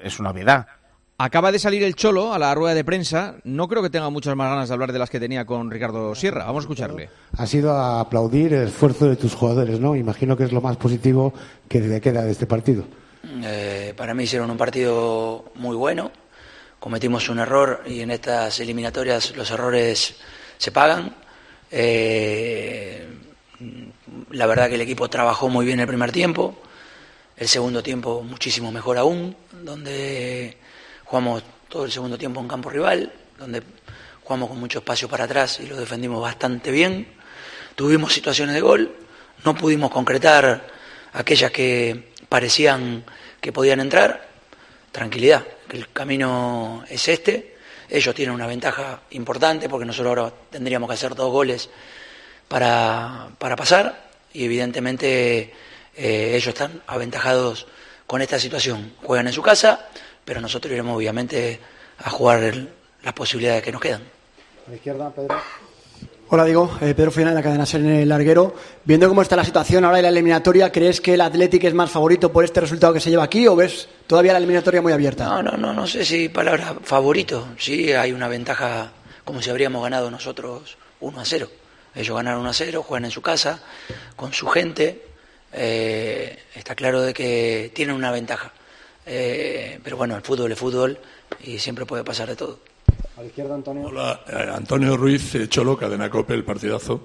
es 0.03 0.19
una 0.19 0.31
obviedad. 0.31 0.65
Acaba 1.21 1.51
de 1.51 1.59
salir 1.59 1.83
el 1.83 1.95
Cholo 1.95 2.33
a 2.33 2.39
la 2.39 2.55
rueda 2.55 2.73
de 2.73 2.85
prensa. 2.85 3.35
No 3.43 3.67
creo 3.67 3.83
que 3.83 3.89
tenga 3.89 4.09
muchas 4.09 4.35
más 4.37 4.49
ganas 4.49 4.69
de 4.69 4.73
hablar 4.73 4.93
de 4.93 4.99
las 4.99 5.09
que 5.09 5.19
tenía 5.19 5.45
con 5.45 5.69
Ricardo 5.69 6.15
Sierra. 6.15 6.45
Vamos 6.45 6.61
a 6.63 6.65
escucharle. 6.65 7.09
Ha 7.37 7.45
sido 7.45 7.73
a 7.73 7.99
aplaudir 7.99 8.53
el 8.53 8.69
esfuerzo 8.69 9.09
de 9.09 9.17
tus 9.17 9.35
jugadores, 9.35 9.81
¿no? 9.81 9.97
Imagino 9.97 10.37
que 10.37 10.45
es 10.45 10.53
lo 10.53 10.61
más 10.61 10.77
positivo 10.77 11.33
que 11.67 11.81
te 11.81 11.99
queda 11.99 12.23
de 12.23 12.31
este 12.31 12.45
partido. 12.47 12.85
Eh, 13.43 13.93
para 13.97 14.13
mí 14.13 14.23
hicieron 14.23 14.49
un 14.49 14.55
partido 14.57 15.51
muy 15.55 15.75
bueno. 15.75 16.09
Cometimos 16.79 17.27
un 17.27 17.39
error 17.39 17.83
y 17.85 17.99
en 17.99 18.11
estas 18.11 18.57
eliminatorias 18.61 19.35
los 19.35 19.51
errores 19.51 20.15
se 20.59 20.71
pagan. 20.71 21.15
Eh, 21.71 23.07
la 24.31 24.45
verdad 24.45 24.69
que 24.69 24.75
el 24.75 24.81
equipo 24.81 25.09
trabajó 25.09 25.49
muy 25.49 25.65
bien 25.65 25.79
el 25.79 25.87
primer 25.87 26.11
tiempo. 26.11 26.61
El 27.35 27.47
segundo 27.47 27.81
tiempo 27.81 28.21
muchísimo 28.21 28.71
mejor 28.71 28.97
aún, 28.97 29.35
donde 29.63 30.57
jugamos 31.05 31.41
todo 31.69 31.85
el 31.85 31.91
segundo 31.91 32.17
tiempo 32.17 32.41
en 32.41 32.49
campo 32.49 32.69
rival, 32.69 33.13
donde 33.37 33.63
jugamos 34.21 34.49
con 34.49 34.59
mucho 34.59 34.79
espacio 34.79 35.07
para 35.07 35.23
atrás 35.23 35.61
y 35.61 35.67
lo 35.67 35.77
defendimos 35.77 36.21
bastante 36.21 36.69
bien. 36.69 37.07
Tuvimos 37.75 38.13
situaciones 38.13 38.53
de 38.53 38.61
gol, 38.61 38.93
no 39.45 39.55
pudimos 39.55 39.89
concretar 39.89 40.67
aquellas 41.13 41.51
que 41.51 42.11
parecían 42.27 43.05
que 43.39 43.53
podían 43.53 43.79
entrar. 43.79 44.27
Tranquilidad, 44.91 45.45
el 45.71 45.89
camino 45.93 46.83
es 46.89 47.07
este. 47.07 47.58
Ellos 47.89 48.13
tienen 48.13 48.35
una 48.35 48.47
ventaja 48.47 49.01
importante 49.11 49.67
porque 49.67 49.85
nosotros 49.85 50.17
ahora 50.17 50.33
tendríamos 50.49 50.87
que 50.87 50.93
hacer 50.93 51.15
dos 51.15 51.31
goles 51.31 51.69
para, 52.47 53.29
para 53.37 53.55
pasar 53.55 54.09
y 54.33 54.45
evidentemente 54.45 55.53
eh, 55.95 56.31
ellos 56.35 56.47
están 56.47 56.81
aventajados 56.87 57.67
con 58.05 58.21
esta 58.21 58.39
situación. 58.39 58.93
Juegan 59.03 59.27
en 59.27 59.33
su 59.33 59.41
casa, 59.41 59.89
pero 60.23 60.41
nosotros 60.41 60.71
iremos 60.71 60.95
obviamente 60.95 61.59
a 61.97 62.09
jugar 62.09 62.53
las 63.03 63.13
posibilidades 63.13 63.63
que 63.63 63.71
nos 63.71 63.81
quedan. 63.81 64.01
A 64.67 64.69
la 64.69 64.75
izquierda, 64.75 65.09
Pedro. 65.11 65.35
Hola, 66.31 66.45
digo, 66.45 66.77
eh, 66.79 66.93
Pedro 66.93 67.09
Final, 67.09 67.29
de 67.29 67.35
la 67.39 67.41
cadena 67.41 67.65
Ser 67.65 67.81
en 67.81 67.89
el 67.89 68.09
larguero. 68.09 68.53
Viendo 68.85 69.07
cómo 69.07 69.23
está 69.23 69.35
la 69.35 69.43
situación 69.43 69.83
ahora 69.83 69.97
en 69.97 70.03
la 70.03 70.09
eliminatoria, 70.09 70.71
¿crees 70.71 71.01
que 71.01 71.15
el 71.15 71.21
Athletic 71.21 71.63
es 71.63 71.73
más 71.73 71.89
favorito 71.89 72.31
por 72.31 72.45
este 72.45 72.61
resultado 72.61 72.93
que 72.93 72.99
se 72.99 73.09
lleva 73.09 73.23
aquí 73.23 73.47
o 73.47 73.55
ves 73.55 73.89
todavía 74.05 74.33
la 74.33 74.37
eliminatoria 74.37 74.79
muy 74.79 74.93
abierta? 74.93 75.41
No, 75.41 75.57
no, 75.57 75.73
no, 75.73 75.87
sé 75.87 76.05
si 76.05 76.29
palabra 76.29 76.75
favorito. 76.83 77.47
Sí, 77.57 77.93
hay 77.93 78.11
una 78.11 78.27
ventaja 78.27 78.91
como 79.25 79.41
si 79.41 79.49
habríamos 79.49 79.81
ganado 79.81 80.11
nosotros 80.11 80.77
1 80.99 81.19
a 81.19 81.25
0. 81.25 81.49
Ellos 81.95 82.15
ganaron 82.15 82.41
1 82.41 82.49
a 82.51 82.53
0, 82.53 82.83
juegan 82.87 83.05
en 83.05 83.11
su 83.11 83.23
casa, 83.23 83.63
con 84.15 84.31
su 84.31 84.45
gente. 84.49 85.03
Eh, 85.51 86.43
está 86.53 86.75
claro 86.75 87.01
de 87.01 87.11
que 87.11 87.71
tienen 87.73 87.95
una 87.95 88.11
ventaja. 88.11 88.53
Eh, 89.03 89.79
pero 89.83 89.97
bueno, 89.97 90.15
el 90.15 90.21
fútbol 90.21 90.51
es 90.51 90.59
fútbol 90.59 90.99
y 91.43 91.57
siempre 91.57 91.87
puede 91.87 92.03
pasar 92.03 92.29
de 92.29 92.35
todo. 92.35 92.59
A 93.19 93.21
la 93.21 93.27
izquierda, 93.27 93.53
Antonio. 93.53 93.85
Hola, 93.85 94.21
eh, 94.29 94.49
Antonio 94.55 94.95
Ruiz, 94.95 95.35
eh, 95.35 95.49
Cholo, 95.49 95.75
Cadena 95.75 96.09
Cope, 96.09 96.33
el 96.33 96.45
partidazo. 96.45 97.01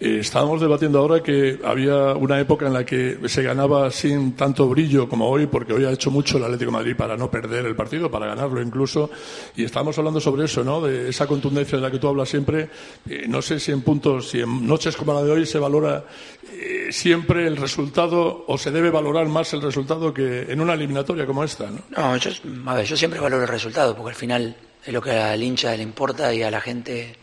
Eh, 0.00 0.16
estábamos 0.20 0.62
debatiendo 0.62 0.98
ahora 0.98 1.22
que 1.22 1.60
había 1.62 2.14
una 2.14 2.40
época 2.40 2.66
en 2.66 2.72
la 2.72 2.86
que 2.86 3.18
se 3.26 3.42
ganaba 3.42 3.90
sin 3.90 4.32
tanto 4.34 4.66
brillo 4.66 5.06
como 5.10 5.28
hoy, 5.28 5.46
porque 5.46 5.74
hoy 5.74 5.84
ha 5.84 5.90
hecho 5.90 6.10
mucho 6.10 6.38
el 6.38 6.44
Atlético 6.44 6.70
de 6.70 6.78
Madrid 6.78 6.96
para 6.96 7.18
no 7.18 7.30
perder 7.30 7.66
el 7.66 7.76
partido, 7.76 8.10
para 8.10 8.24
ganarlo 8.24 8.62
incluso. 8.62 9.10
Y 9.56 9.64
estábamos 9.64 9.98
hablando 9.98 10.20
sobre 10.20 10.46
eso, 10.46 10.64
¿no? 10.64 10.80
De 10.80 11.10
esa 11.10 11.26
contundencia 11.26 11.76
de 11.76 11.82
la 11.82 11.90
que 11.90 11.98
tú 11.98 12.08
hablas 12.08 12.30
siempre. 12.30 12.70
Eh, 13.06 13.26
no 13.28 13.42
sé 13.42 13.60
si 13.60 13.70
en 13.70 13.82
puntos, 13.82 14.30
si 14.30 14.40
en 14.40 14.66
noches 14.66 14.96
como 14.96 15.12
la 15.12 15.22
de 15.22 15.32
hoy 15.32 15.44
se 15.44 15.58
valora 15.58 16.02
eh, 16.50 16.88
siempre 16.90 17.46
el 17.46 17.58
resultado 17.58 18.46
o 18.48 18.56
se 18.56 18.70
debe 18.70 18.88
valorar 18.90 19.28
más 19.28 19.52
el 19.52 19.60
resultado 19.60 20.14
que 20.14 20.50
en 20.50 20.62
una 20.62 20.72
eliminatoria 20.72 21.26
como 21.26 21.44
esta, 21.44 21.70
¿no? 21.70 21.82
No, 21.94 22.16
yo, 22.16 22.30
a 22.64 22.74
ver, 22.74 22.86
yo 22.86 22.96
siempre 22.96 23.20
valoro 23.20 23.42
el 23.42 23.48
resultado, 23.48 23.94
porque 23.94 24.12
al 24.12 24.16
final 24.16 24.56
es 24.88 24.94
lo 24.94 25.02
que 25.02 25.10
al 25.10 25.42
hincha 25.42 25.76
le 25.76 25.82
importa 25.82 26.32
y 26.32 26.42
a 26.42 26.50
la 26.50 26.62
gente 26.62 27.14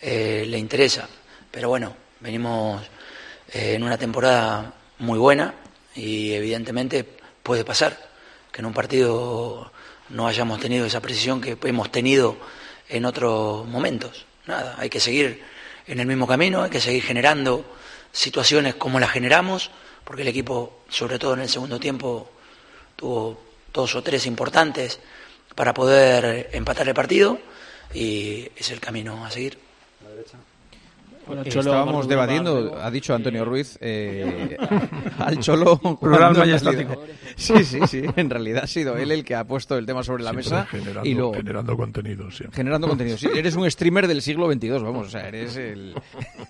eh, 0.00 0.44
le 0.46 0.56
interesa. 0.56 1.08
Pero 1.50 1.68
bueno, 1.68 1.96
venimos 2.20 2.80
eh, 3.52 3.74
en 3.74 3.82
una 3.82 3.98
temporada 3.98 4.72
muy 5.00 5.18
buena 5.18 5.52
y 5.96 6.32
evidentemente 6.32 7.02
puede 7.42 7.64
pasar 7.64 7.98
que 8.52 8.60
en 8.60 8.66
un 8.66 8.72
partido 8.72 9.72
no 10.10 10.28
hayamos 10.28 10.60
tenido 10.60 10.86
esa 10.86 11.00
precisión 11.00 11.40
que 11.40 11.58
hemos 11.64 11.90
tenido 11.90 12.36
en 12.88 13.04
otros 13.04 13.66
momentos. 13.66 14.24
Nada, 14.46 14.76
hay 14.78 14.88
que 14.88 15.00
seguir 15.00 15.42
en 15.88 15.98
el 15.98 16.06
mismo 16.06 16.28
camino, 16.28 16.62
hay 16.62 16.70
que 16.70 16.80
seguir 16.80 17.02
generando 17.02 17.64
situaciones 18.12 18.76
como 18.76 19.00
las 19.00 19.10
generamos, 19.10 19.72
porque 20.04 20.22
el 20.22 20.28
equipo, 20.28 20.84
sobre 20.88 21.18
todo 21.18 21.34
en 21.34 21.40
el 21.40 21.48
segundo 21.48 21.80
tiempo, 21.80 22.30
tuvo 22.94 23.42
dos 23.72 23.96
o 23.96 24.04
tres 24.04 24.24
importantes 24.26 25.00
para 25.56 25.74
poder 25.74 26.50
empatar 26.52 26.86
el 26.86 26.94
partido 26.94 27.40
y 27.92 28.48
es 28.56 28.70
el 28.70 28.78
camino 28.78 29.26
a 29.26 29.30
seguir. 29.32 29.58
Bueno, 31.26 31.42
Cholo, 31.44 31.70
Estábamos 31.70 32.08
debatiendo, 32.08 32.78
ha 32.80 32.90
dicho 32.90 33.14
Antonio 33.14 33.44
Ruiz, 33.44 33.76
eh, 33.80 34.56
al 35.18 35.38
Cholo. 35.40 35.76
Plural 36.00 36.36
majestático. 36.36 37.02
Sí, 37.34 37.64
sí, 37.64 37.80
sí. 37.86 38.02
En 38.16 38.30
realidad 38.30 38.64
ha 38.64 38.66
sido 38.66 38.96
él 38.96 39.10
el 39.10 39.24
que 39.24 39.34
ha 39.34 39.44
puesto 39.44 39.76
el 39.76 39.84
tema 39.86 40.02
sobre 40.02 40.22
la 40.22 40.30
Siempre 40.30 40.50
mesa 40.50 40.66
generando, 40.66 41.08
y 41.08 41.14
luego 41.14 41.34
generando 41.34 41.76
contenido, 41.76 42.30
siempre. 42.30 42.56
generando 42.56 42.88
contenido. 42.88 43.18
Sí, 43.18 43.28
eres 43.34 43.56
un 43.56 43.70
streamer 43.70 44.06
del 44.06 44.22
siglo 44.22 44.50
XXII, 44.50 44.70
vamos, 44.78 45.08
o 45.08 45.10
sea, 45.10 45.28
eres 45.28 45.56
el... 45.56 45.94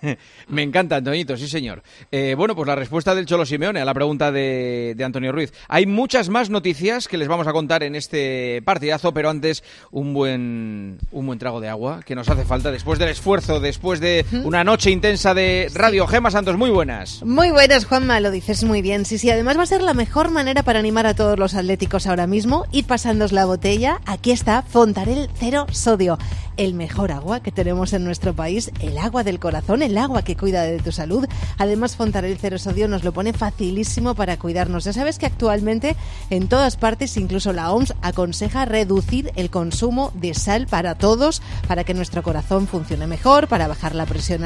Me 0.47 0.61
encanta, 0.61 0.95
Antoñito, 0.97 1.35
sí 1.35 1.47
señor. 1.47 1.81
Eh, 2.11 2.35
bueno, 2.37 2.55
pues 2.55 2.67
la 2.67 2.75
respuesta 2.75 3.15
del 3.15 3.25
Cholo 3.25 3.45
Simeone 3.45 3.81
a 3.81 3.85
la 3.85 3.93
pregunta 3.93 4.31
de, 4.31 4.93
de 4.95 5.03
Antonio 5.03 5.31
Ruiz. 5.31 5.51
Hay 5.67 5.85
muchas 5.85 6.29
más 6.29 6.49
noticias 6.49 7.07
que 7.07 7.17
les 7.17 7.27
vamos 7.27 7.47
a 7.47 7.51
contar 7.51 7.83
en 7.83 7.95
este 7.95 8.61
partidazo, 8.63 9.13
pero 9.13 9.29
antes 9.29 9.63
un 9.91 10.13
buen, 10.13 10.99
un 11.11 11.25
buen 11.25 11.39
trago 11.39 11.59
de 11.59 11.69
agua 11.69 12.01
que 12.05 12.15
nos 12.15 12.29
hace 12.29 12.45
falta 12.45 12.71
después 12.71 12.99
del 12.99 13.09
esfuerzo, 13.09 13.59
después 13.59 13.99
de 13.99 14.25
una 14.43 14.63
noche 14.67 14.91
intensa 14.91 15.33
de 15.33 15.71
radio. 15.73 16.05
Gema 16.07 16.29
Santos, 16.29 16.57
muy 16.57 16.69
buenas. 16.69 17.23
Muy 17.23 17.51
buenas, 17.51 17.85
Juanma, 17.85 18.19
lo 18.19 18.31
dices 18.31 18.65
muy 18.65 18.81
bien. 18.81 19.05
Sí, 19.05 19.17
sí, 19.17 19.29
además 19.29 19.57
va 19.57 19.63
a 19.63 19.65
ser 19.65 19.81
la 19.81 19.93
mejor 19.93 20.29
manera 20.29 20.61
para 20.61 20.79
animar 20.79 21.07
a 21.07 21.13
todos 21.13 21.39
los 21.39 21.55
atléticos 21.55 22.05
ahora 22.05 22.27
mismo. 22.27 22.65
Ir 22.73 22.83
pasándos 22.83 23.31
la 23.31 23.45
botella. 23.45 24.01
Aquí 24.05 24.31
está 24.31 24.63
Fontarel 24.63 25.29
Cero 25.39 25.67
Sodio. 25.71 26.17
El 26.57 26.73
mejor 26.73 27.11
agua 27.11 27.39
que 27.39 27.51
tenemos 27.51 27.93
en 27.93 28.03
nuestro 28.03 28.33
país, 28.33 28.71
el 28.81 28.97
agua 28.97 29.23
del 29.23 29.39
corazón, 29.39 29.83
el 29.83 29.95
agua 29.95 30.23
que 30.23 30.35
cuida 30.35 30.63
de 30.63 30.79
tu 30.79 30.91
salud. 30.91 31.27
Además, 31.59 31.95
Fontarel 31.95 32.37
Cero 32.41 32.57
Sodio 32.57 32.87
nos 32.87 33.03
lo 33.03 33.13
pone 33.13 33.31
facilísimo 33.31 34.15
para 34.15 34.37
cuidarnos. 34.37 34.83
Ya 34.83 34.91
sabes 34.91 35.19
que 35.19 35.27
actualmente 35.27 35.95
en 36.31 36.49
todas 36.49 36.75
partes, 36.75 37.15
incluso 37.15 37.53
la 37.53 37.71
OMS, 37.71 37.93
aconseja 38.01 38.65
reducir 38.65 39.31
el 39.35 39.51
consumo 39.51 40.11
de 40.15 40.33
sal 40.33 40.65
para 40.65 40.95
todos, 40.95 41.43
para 41.67 41.83
que 41.83 41.93
nuestro 41.93 42.23
corazón 42.23 42.67
funcione 42.67 43.05
mejor, 43.05 43.47
para 43.47 43.67
bajar 43.67 43.93
la 43.93 44.07
presión 44.07 44.43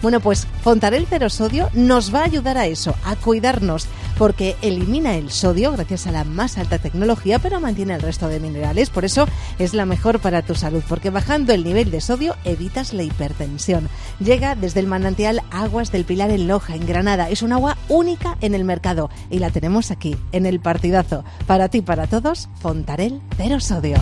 Bueno, 0.00 0.20
pues 0.20 0.46
Fontarel 0.62 1.06
Cero 1.08 1.28
Sodio 1.28 1.68
nos 1.74 2.14
va 2.14 2.20
a 2.20 2.24
ayudar 2.24 2.56
a 2.56 2.66
eso, 2.66 2.94
a 3.04 3.14
cuidarnos, 3.14 3.86
porque 4.16 4.56
elimina 4.62 5.16
el 5.16 5.30
sodio 5.30 5.72
gracias 5.72 6.06
a 6.06 6.12
la 6.12 6.24
más 6.24 6.56
alta 6.56 6.78
tecnología, 6.78 7.38
pero 7.38 7.60
mantiene 7.60 7.94
el 7.94 8.00
resto 8.00 8.28
de 8.28 8.40
minerales. 8.40 8.88
Por 8.88 9.04
eso 9.04 9.26
es 9.58 9.74
la 9.74 9.84
mejor 9.84 10.20
para 10.20 10.42
tu 10.42 10.54
salud, 10.54 10.82
porque 10.88 11.10
bajando 11.10 11.52
el 11.52 11.62
nivel 11.62 11.90
de 11.90 12.00
sodio 12.00 12.36
evitas 12.44 12.94
la 12.94 13.02
hipertensión. 13.02 13.88
Llega 14.18 14.54
desde 14.54 14.80
el 14.80 14.86
manantial 14.86 15.42
Aguas 15.50 15.92
del 15.92 16.04
Pilar 16.04 16.30
en 16.30 16.48
Loja, 16.48 16.74
en 16.74 16.86
Granada. 16.86 17.28
Es 17.28 17.42
un 17.42 17.52
agua 17.52 17.76
única 17.88 18.38
en 18.40 18.54
el 18.54 18.64
mercado 18.64 19.10
y 19.30 19.40
la 19.40 19.50
tenemos 19.50 19.90
aquí, 19.90 20.16
en 20.32 20.46
el 20.46 20.58
partidazo. 20.58 21.24
Para 21.46 21.68
ti, 21.68 21.82
para 21.82 22.06
todos, 22.06 22.48
Fontarel 22.60 23.20
Cero 23.36 23.60
Sodio. 23.60 23.98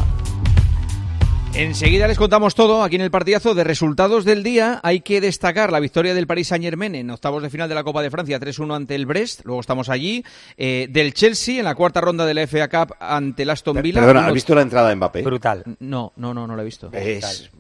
Enseguida 1.54 2.08
les 2.08 2.16
contamos 2.16 2.54
todo 2.54 2.82
aquí 2.82 2.96
en 2.96 3.02
el 3.02 3.10
partidazo 3.10 3.54
de 3.54 3.62
resultados 3.62 4.24
del 4.24 4.42
día. 4.42 4.80
Hay 4.82 5.00
que 5.00 5.20
destacar 5.20 5.70
la 5.70 5.80
victoria 5.80 6.14
del 6.14 6.26
Paris 6.26 6.48
Saint 6.48 6.64
Germain 6.64 6.94
en 6.94 7.10
octavos 7.10 7.42
de 7.42 7.50
final 7.50 7.68
de 7.68 7.74
la 7.74 7.84
Copa 7.84 8.00
de 8.02 8.10
Francia 8.10 8.40
3-1 8.40 8.74
ante 8.74 8.94
el 8.94 9.04
Brest. 9.04 9.42
Luego 9.44 9.60
estamos 9.60 9.90
allí. 9.90 10.24
Eh, 10.56 10.86
del 10.90 11.12
Chelsea 11.12 11.58
en 11.58 11.64
la 11.66 11.74
cuarta 11.74 12.00
ronda 12.00 12.24
de 12.24 12.32
la 12.34 12.46
FA 12.46 12.68
Cup 12.68 12.94
ante 12.98 13.42
el 13.42 13.50
Aston 13.50 13.82
Villa. 13.82 14.00
Perdona, 14.00 14.26
¿has 14.26 14.32
visto 14.32 14.54
la 14.54 14.62
entrada 14.62 14.88
de 14.88 14.96
Mbappé? 14.96 15.22
Brutal. 15.22 15.62
No, 15.80 16.12
no, 16.16 16.32
no, 16.32 16.46
no 16.46 16.56
la 16.56 16.62
he 16.62 16.64
visto. 16.64 16.90
Es- 16.92 17.50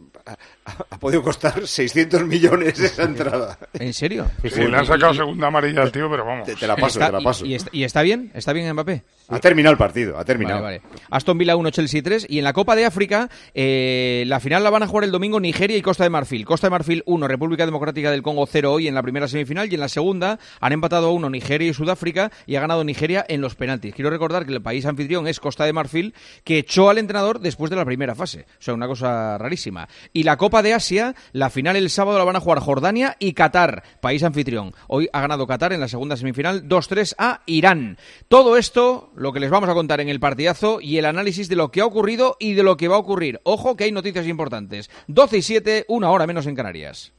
ha 0.64 0.98
podido 0.98 1.22
costar 1.22 1.66
600 1.66 2.24
millones 2.26 2.78
esa 2.78 3.02
entrada. 3.04 3.58
¿En 3.74 3.92
serio? 3.92 4.30
Sí, 4.42 4.62
le 4.64 4.76
han 4.76 4.86
sacado 4.86 5.12
segunda 5.14 5.48
amarilla 5.48 5.82
al 5.82 5.90
tío, 5.92 6.08
pero 6.10 6.24
vamos. 6.24 6.46
Te, 6.46 6.54
te 6.54 6.66
la 6.66 6.76
paso, 6.76 6.98
Está- 7.00 7.06
te 7.06 7.12
la 7.12 7.20
paso. 7.20 7.44
Y, 7.46 7.50
y 7.50 7.54
está, 7.54 7.70
y 7.72 7.84
está 7.84 8.02
bien? 8.02 8.30
¿Está 8.34 8.52
bien 8.52 8.72
Mbappé? 8.72 9.02
Ha 9.28 9.38
terminado 9.40 9.72
el 9.72 9.78
partido, 9.78 10.18
ha 10.18 10.24
terminado. 10.24 10.62
Vale, 10.62 10.80
vale. 10.84 10.98
Aston 11.10 11.38
Villa 11.38 11.56
1, 11.56 11.70
Chelsea 11.70 12.02
3. 12.02 12.26
Y 12.28 12.38
en 12.38 12.44
la 12.44 12.52
Copa 12.52 12.76
de 12.76 12.84
África, 12.84 13.30
eh, 13.54 14.24
la 14.26 14.40
final 14.40 14.62
la 14.62 14.70
van 14.70 14.82
a 14.82 14.86
jugar 14.86 15.04
el 15.04 15.10
domingo 15.12 15.40
Nigeria 15.40 15.76
y 15.76 15.82
Costa 15.82 16.04
de 16.04 16.10
Marfil. 16.10 16.44
Costa 16.44 16.66
de 16.66 16.70
Marfil 16.72 17.02
1, 17.06 17.28
República 17.28 17.64
Democrática 17.64 18.10
del 18.10 18.22
Congo 18.22 18.46
0 18.46 18.72
hoy 18.72 18.88
en 18.88 18.94
la 18.94 19.02
primera 19.02 19.28
semifinal. 19.28 19.70
Y 19.70 19.74
en 19.74 19.80
la 19.80 19.88
segunda 19.88 20.38
han 20.60 20.72
empatado 20.72 21.08
a 21.08 21.12
1 21.12 21.30
Nigeria 21.30 21.68
y 21.68 21.74
Sudáfrica 21.74 22.30
y 22.46 22.56
ha 22.56 22.60
ganado 22.60 22.84
Nigeria 22.84 23.24
en 23.28 23.40
los 23.40 23.54
penaltis. 23.54 23.94
Quiero 23.94 24.10
recordar 24.10 24.44
que 24.44 24.52
el 24.52 24.60
país 24.62 24.84
anfitrión 24.84 25.26
es 25.26 25.40
Costa 25.40 25.64
de 25.64 25.72
Marfil, 25.72 26.14
que 26.44 26.58
echó 26.58 26.90
al 26.90 26.98
entrenador 26.98 27.40
después 27.40 27.70
de 27.70 27.76
la 27.76 27.84
primera 27.84 28.14
fase. 28.14 28.42
O 28.58 28.62
sea, 28.62 28.74
una 28.74 28.86
cosa 28.86 29.38
rarísima. 29.38 29.88
Y 30.12 30.24
la 30.24 30.36
Copa 30.36 30.51
de 30.60 30.74
Asia, 30.74 31.14
la 31.32 31.48
final 31.48 31.76
el 31.76 31.88
sábado 31.88 32.18
la 32.18 32.24
van 32.24 32.36
a 32.36 32.40
jugar 32.40 32.58
Jordania 32.58 33.16
y 33.18 33.32
Qatar, 33.32 33.82
país 34.02 34.22
anfitrión. 34.22 34.74
Hoy 34.88 35.08
ha 35.14 35.20
ganado 35.22 35.46
Qatar 35.46 35.72
en 35.72 35.80
la 35.80 35.88
segunda 35.88 36.16
semifinal 36.18 36.68
2-3 36.68 37.14
a 37.16 37.40
Irán. 37.46 37.96
Todo 38.28 38.58
esto, 38.58 39.10
lo 39.14 39.32
que 39.32 39.40
les 39.40 39.50
vamos 39.50 39.70
a 39.70 39.74
contar 39.74 40.00
en 40.00 40.10
el 40.10 40.20
partidazo 40.20 40.80
y 40.80 40.98
el 40.98 41.06
análisis 41.06 41.48
de 41.48 41.56
lo 41.56 41.70
que 41.70 41.80
ha 41.80 41.86
ocurrido 41.86 42.36
y 42.38 42.52
de 42.52 42.62
lo 42.64 42.76
que 42.76 42.88
va 42.88 42.96
a 42.96 42.98
ocurrir. 42.98 43.40
Ojo 43.44 43.76
que 43.76 43.84
hay 43.84 43.92
noticias 43.92 44.26
importantes. 44.26 44.90
12 45.06 45.38
y 45.38 45.42
7, 45.42 45.84
una 45.88 46.10
hora 46.10 46.26
menos 46.26 46.46
en 46.46 46.56
Canarias. 46.56 47.12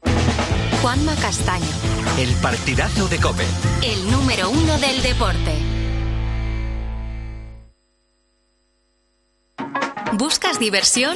Juanma 0.81 1.15
Castaño, 1.15 1.65
El 2.19 2.33
partidazo 2.41 3.07
de 3.07 3.17
Cope. 3.17 3.45
el 3.83 4.11
número 4.11 4.49
uno 4.49 4.77
del 4.79 5.01
deporte. 5.01 5.53
¿Buscas 10.17 10.59
diversión? 10.59 11.15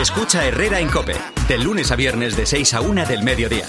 Escucha 0.00 0.44
Herrera 0.44 0.80
en 0.80 0.88
Cope. 0.88 1.14
De 1.48 1.58
lunes 1.58 1.90
a 1.92 1.96
viernes 1.96 2.36
de 2.36 2.46
6 2.46 2.74
a 2.74 2.80
1 2.80 3.06
del 3.06 3.22
mediodía. 3.22 3.64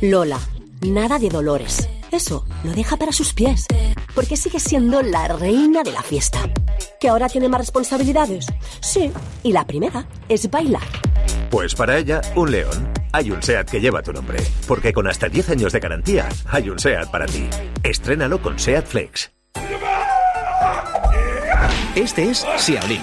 Lola, 0.00 0.38
nada 0.80 1.18
de 1.18 1.28
dolores. 1.28 1.88
Eso 2.10 2.44
lo 2.64 2.72
deja 2.72 2.96
para 2.96 3.12
sus 3.12 3.32
pies. 3.32 3.66
Porque 4.14 4.36
sigue 4.36 4.60
siendo 4.60 5.02
la 5.02 5.28
reina 5.28 5.82
de 5.82 5.92
la 5.92 6.02
fiesta. 6.02 6.40
¿Que 7.00 7.08
ahora 7.08 7.28
tiene 7.28 7.48
más 7.48 7.60
responsabilidades? 7.60 8.46
Sí. 8.80 9.12
Y 9.42 9.52
la 9.52 9.66
primera 9.66 10.06
es 10.28 10.50
bailar. 10.50 10.82
Pues 11.50 11.74
para 11.74 11.98
ella, 11.98 12.20
un 12.34 12.50
león. 12.50 12.92
Hay 13.12 13.30
un 13.30 13.42
SEAT 13.42 13.70
que 13.70 13.80
lleva 13.80 14.02
tu 14.02 14.12
nombre. 14.12 14.38
Porque 14.66 14.92
con 14.92 15.06
hasta 15.06 15.28
10 15.28 15.50
años 15.50 15.72
de 15.72 15.80
garantía, 15.80 16.28
hay 16.48 16.70
un 16.70 16.78
SEAT 16.78 17.10
para 17.10 17.26
ti. 17.26 17.48
Estrénalo 17.82 18.40
con 18.40 18.58
SEAT 18.58 18.86
Flex. 18.86 19.30
Este 21.94 22.30
es 22.30 22.46
Xiaolin, 22.56 23.02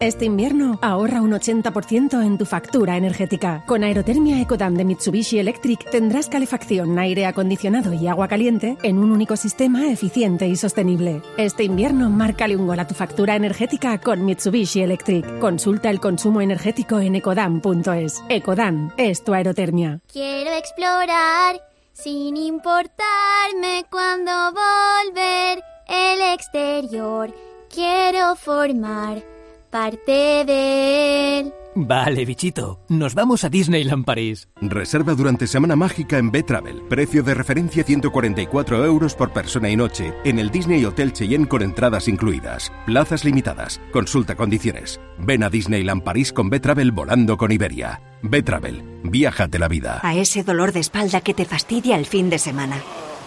Este 0.00 0.24
invierno 0.24 0.80
ahorra 0.82 1.22
un 1.22 1.30
80% 1.30 2.26
en 2.26 2.36
tu 2.36 2.44
factura 2.46 2.96
energética. 2.96 3.62
Con 3.64 3.84
Aerotermia 3.84 4.40
Ecodan 4.40 4.74
de 4.74 4.84
Mitsubishi 4.84 5.38
Electric 5.38 5.88
tendrás 5.88 6.28
calefacción, 6.28 6.98
aire 6.98 7.26
acondicionado 7.26 7.92
y 7.92 8.08
agua 8.08 8.26
caliente 8.26 8.76
en 8.82 8.98
un 8.98 9.12
único 9.12 9.36
sistema 9.36 9.86
eficiente 9.86 10.48
y 10.48 10.56
sostenible. 10.56 11.22
Este 11.36 11.62
invierno 11.62 12.10
márcale 12.10 12.56
un 12.56 12.66
gol 12.66 12.80
a 12.80 12.88
tu 12.88 12.94
factura 12.94 13.36
energética 13.36 13.98
con 13.98 14.24
Mitsubishi 14.24 14.82
Electric. 14.82 15.38
Consulta 15.38 15.90
el 15.90 16.00
consumo 16.00 16.40
energético 16.40 16.98
en 16.98 17.14
ecodan.es. 17.14 18.24
Ecodan 18.28 18.92
es 18.96 19.22
tu 19.22 19.32
aerotermia. 19.32 20.00
Quiero 20.12 20.50
explorar 20.54 21.62
sin 21.92 22.36
importarme 22.36 23.84
cuando 23.88 24.32
volver 24.50 25.62
el 25.86 26.20
exterior. 26.34 27.32
Quiero 27.72 28.34
formar 28.34 29.33
parte 29.74 30.44
de 30.46 31.40
él. 31.40 31.52
Vale, 31.74 32.24
bichito. 32.24 32.78
Nos 32.88 33.16
vamos 33.16 33.42
a 33.42 33.48
Disneyland 33.48 34.04
París. 34.04 34.48
Reserva 34.60 35.14
durante 35.14 35.48
Semana 35.48 35.74
Mágica 35.74 36.16
en 36.16 36.30
B-Travel. 36.30 36.82
Precio 36.88 37.24
de 37.24 37.34
referencia 37.34 37.82
144 37.82 38.84
euros 38.84 39.16
por 39.16 39.32
persona 39.32 39.68
y 39.68 39.74
noche 39.74 40.14
en 40.24 40.38
el 40.38 40.50
Disney 40.50 40.84
Hotel 40.84 41.12
Cheyenne 41.12 41.48
con 41.48 41.62
entradas 41.62 42.06
incluidas. 42.06 42.72
Plazas 42.86 43.24
limitadas. 43.24 43.80
Consulta 43.92 44.36
condiciones. 44.36 45.00
Ven 45.18 45.42
a 45.42 45.50
Disneyland 45.50 46.04
París 46.04 46.32
con 46.32 46.50
B-Travel 46.50 46.92
volando 46.92 47.36
con 47.36 47.50
Iberia. 47.50 48.00
B-Travel. 48.22 49.00
Viájate 49.02 49.58
la 49.58 49.66
vida. 49.66 49.98
A 50.04 50.14
ese 50.14 50.44
dolor 50.44 50.70
de 50.70 50.78
espalda 50.78 51.20
que 51.20 51.34
te 51.34 51.46
fastidia 51.46 51.96
el 51.96 52.06
fin 52.06 52.30
de 52.30 52.38
semana. 52.38 52.76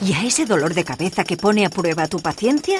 ¿Y 0.02 0.14
a 0.14 0.24
ese 0.24 0.46
dolor 0.46 0.76
de 0.76 0.86
cabeza 0.86 1.26
que 1.26 1.36
pone 1.36 1.66
a 1.66 1.70
prueba 1.70 2.08
tu 2.08 2.22
paciencia? 2.22 2.80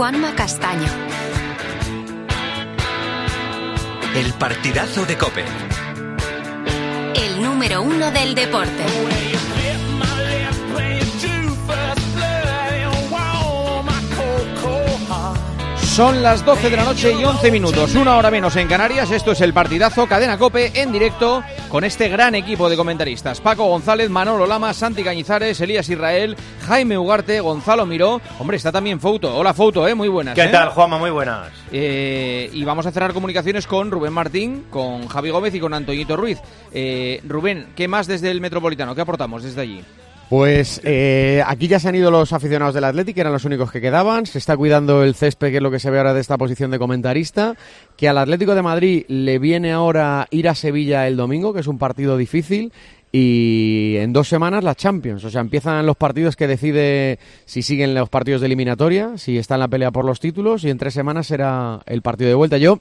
Juanma 0.00 0.34
Castaño. 0.34 0.88
El 4.16 4.32
partidazo 4.32 5.04
de 5.04 5.18
Cope. 5.18 5.44
El 7.14 7.42
número 7.42 7.82
uno 7.82 8.10
del 8.10 8.34
deporte. 8.34 8.82
Son 15.82 16.22
las 16.22 16.46
12 16.46 16.70
de 16.70 16.76
la 16.78 16.84
noche 16.84 17.12
y 17.12 17.22
11 17.22 17.50
minutos, 17.50 17.94
una 17.94 18.16
hora 18.16 18.30
menos 18.30 18.56
en 18.56 18.68
Canarias. 18.68 19.10
Esto 19.10 19.32
es 19.32 19.42
el 19.42 19.52
partidazo 19.52 20.06
Cadena 20.06 20.38
Cope 20.38 20.80
en 20.80 20.92
directo 20.92 21.42
con 21.70 21.84
este 21.84 22.08
gran 22.08 22.34
equipo 22.34 22.68
de 22.68 22.76
comentaristas. 22.76 23.40
Paco 23.40 23.64
González, 23.66 24.10
Manolo 24.10 24.46
Lama, 24.46 24.74
Santi 24.74 25.04
Cañizares, 25.04 25.60
Elías 25.60 25.88
Israel, 25.88 26.36
Jaime 26.66 26.98
Ugarte, 26.98 27.40
Gonzalo 27.40 27.86
Miró. 27.86 28.20
Hombre, 28.38 28.56
está 28.56 28.72
también 28.72 29.00
Fouto. 29.00 29.36
Hola 29.36 29.54
Fouto, 29.54 29.86
¿eh? 29.86 29.94
muy 29.94 30.08
buenas. 30.08 30.34
¿Qué 30.34 30.44
¿eh? 30.44 30.48
tal, 30.48 30.70
Juanma? 30.70 30.98
Muy 30.98 31.10
buenas. 31.10 31.48
Eh, 31.70 32.50
y 32.52 32.64
vamos 32.64 32.86
a 32.86 32.90
cerrar 32.90 33.12
comunicaciones 33.12 33.66
con 33.68 33.90
Rubén 33.90 34.12
Martín, 34.12 34.64
con 34.68 35.06
Javi 35.06 35.30
Gómez 35.30 35.54
y 35.54 35.60
con 35.60 35.72
Antoñito 35.72 36.16
Ruiz. 36.16 36.40
Eh, 36.72 37.20
Rubén, 37.26 37.68
¿qué 37.76 37.86
más 37.86 38.08
desde 38.08 38.30
el 38.32 38.40
Metropolitano? 38.40 38.94
¿Qué 38.94 39.02
aportamos 39.02 39.44
desde 39.44 39.60
allí? 39.60 39.84
Pues 40.30 40.80
eh, 40.84 41.42
aquí 41.44 41.66
ya 41.66 41.80
se 41.80 41.88
han 41.88 41.96
ido 41.96 42.12
los 42.12 42.32
aficionados 42.32 42.72
del 42.72 42.84
Athletic, 42.84 43.16
que 43.16 43.20
eran 43.20 43.32
los 43.32 43.44
únicos 43.44 43.72
que 43.72 43.80
quedaban. 43.80 44.26
Se 44.26 44.38
está 44.38 44.56
cuidando 44.56 45.02
el 45.02 45.16
césped, 45.16 45.50
que 45.50 45.56
es 45.56 45.62
lo 45.62 45.72
que 45.72 45.80
se 45.80 45.90
ve 45.90 45.98
ahora 45.98 46.14
de 46.14 46.20
esta 46.20 46.38
posición 46.38 46.70
de 46.70 46.78
comentarista. 46.78 47.56
Que 47.96 48.08
al 48.08 48.16
Atlético 48.16 48.54
de 48.54 48.62
Madrid 48.62 49.04
le 49.08 49.40
viene 49.40 49.72
ahora 49.72 50.28
ir 50.30 50.48
a 50.48 50.54
Sevilla 50.54 51.08
el 51.08 51.16
domingo, 51.16 51.52
que 51.52 51.58
es 51.58 51.66
un 51.66 51.78
partido 51.78 52.16
difícil. 52.16 52.72
Y 53.12 53.96
en 53.96 54.12
dos 54.12 54.28
semanas 54.28 54.62
la 54.62 54.76
Champions. 54.76 55.24
O 55.24 55.30
sea, 55.30 55.40
empiezan 55.40 55.84
los 55.84 55.96
partidos 55.96 56.36
que 56.36 56.46
decide 56.46 57.18
si 57.44 57.62
siguen 57.62 57.92
los 57.94 58.08
partidos 58.08 58.40
de 58.40 58.46
eliminatoria, 58.46 59.18
si 59.18 59.36
está 59.36 59.54
en 59.54 59.60
la 59.60 59.68
pelea 59.68 59.90
por 59.90 60.04
los 60.04 60.20
títulos. 60.20 60.62
Y 60.64 60.70
en 60.70 60.78
tres 60.78 60.94
semanas 60.94 61.26
será 61.26 61.80
el 61.86 62.02
partido 62.02 62.28
de 62.28 62.34
vuelta. 62.36 62.56
Yo, 62.58 62.78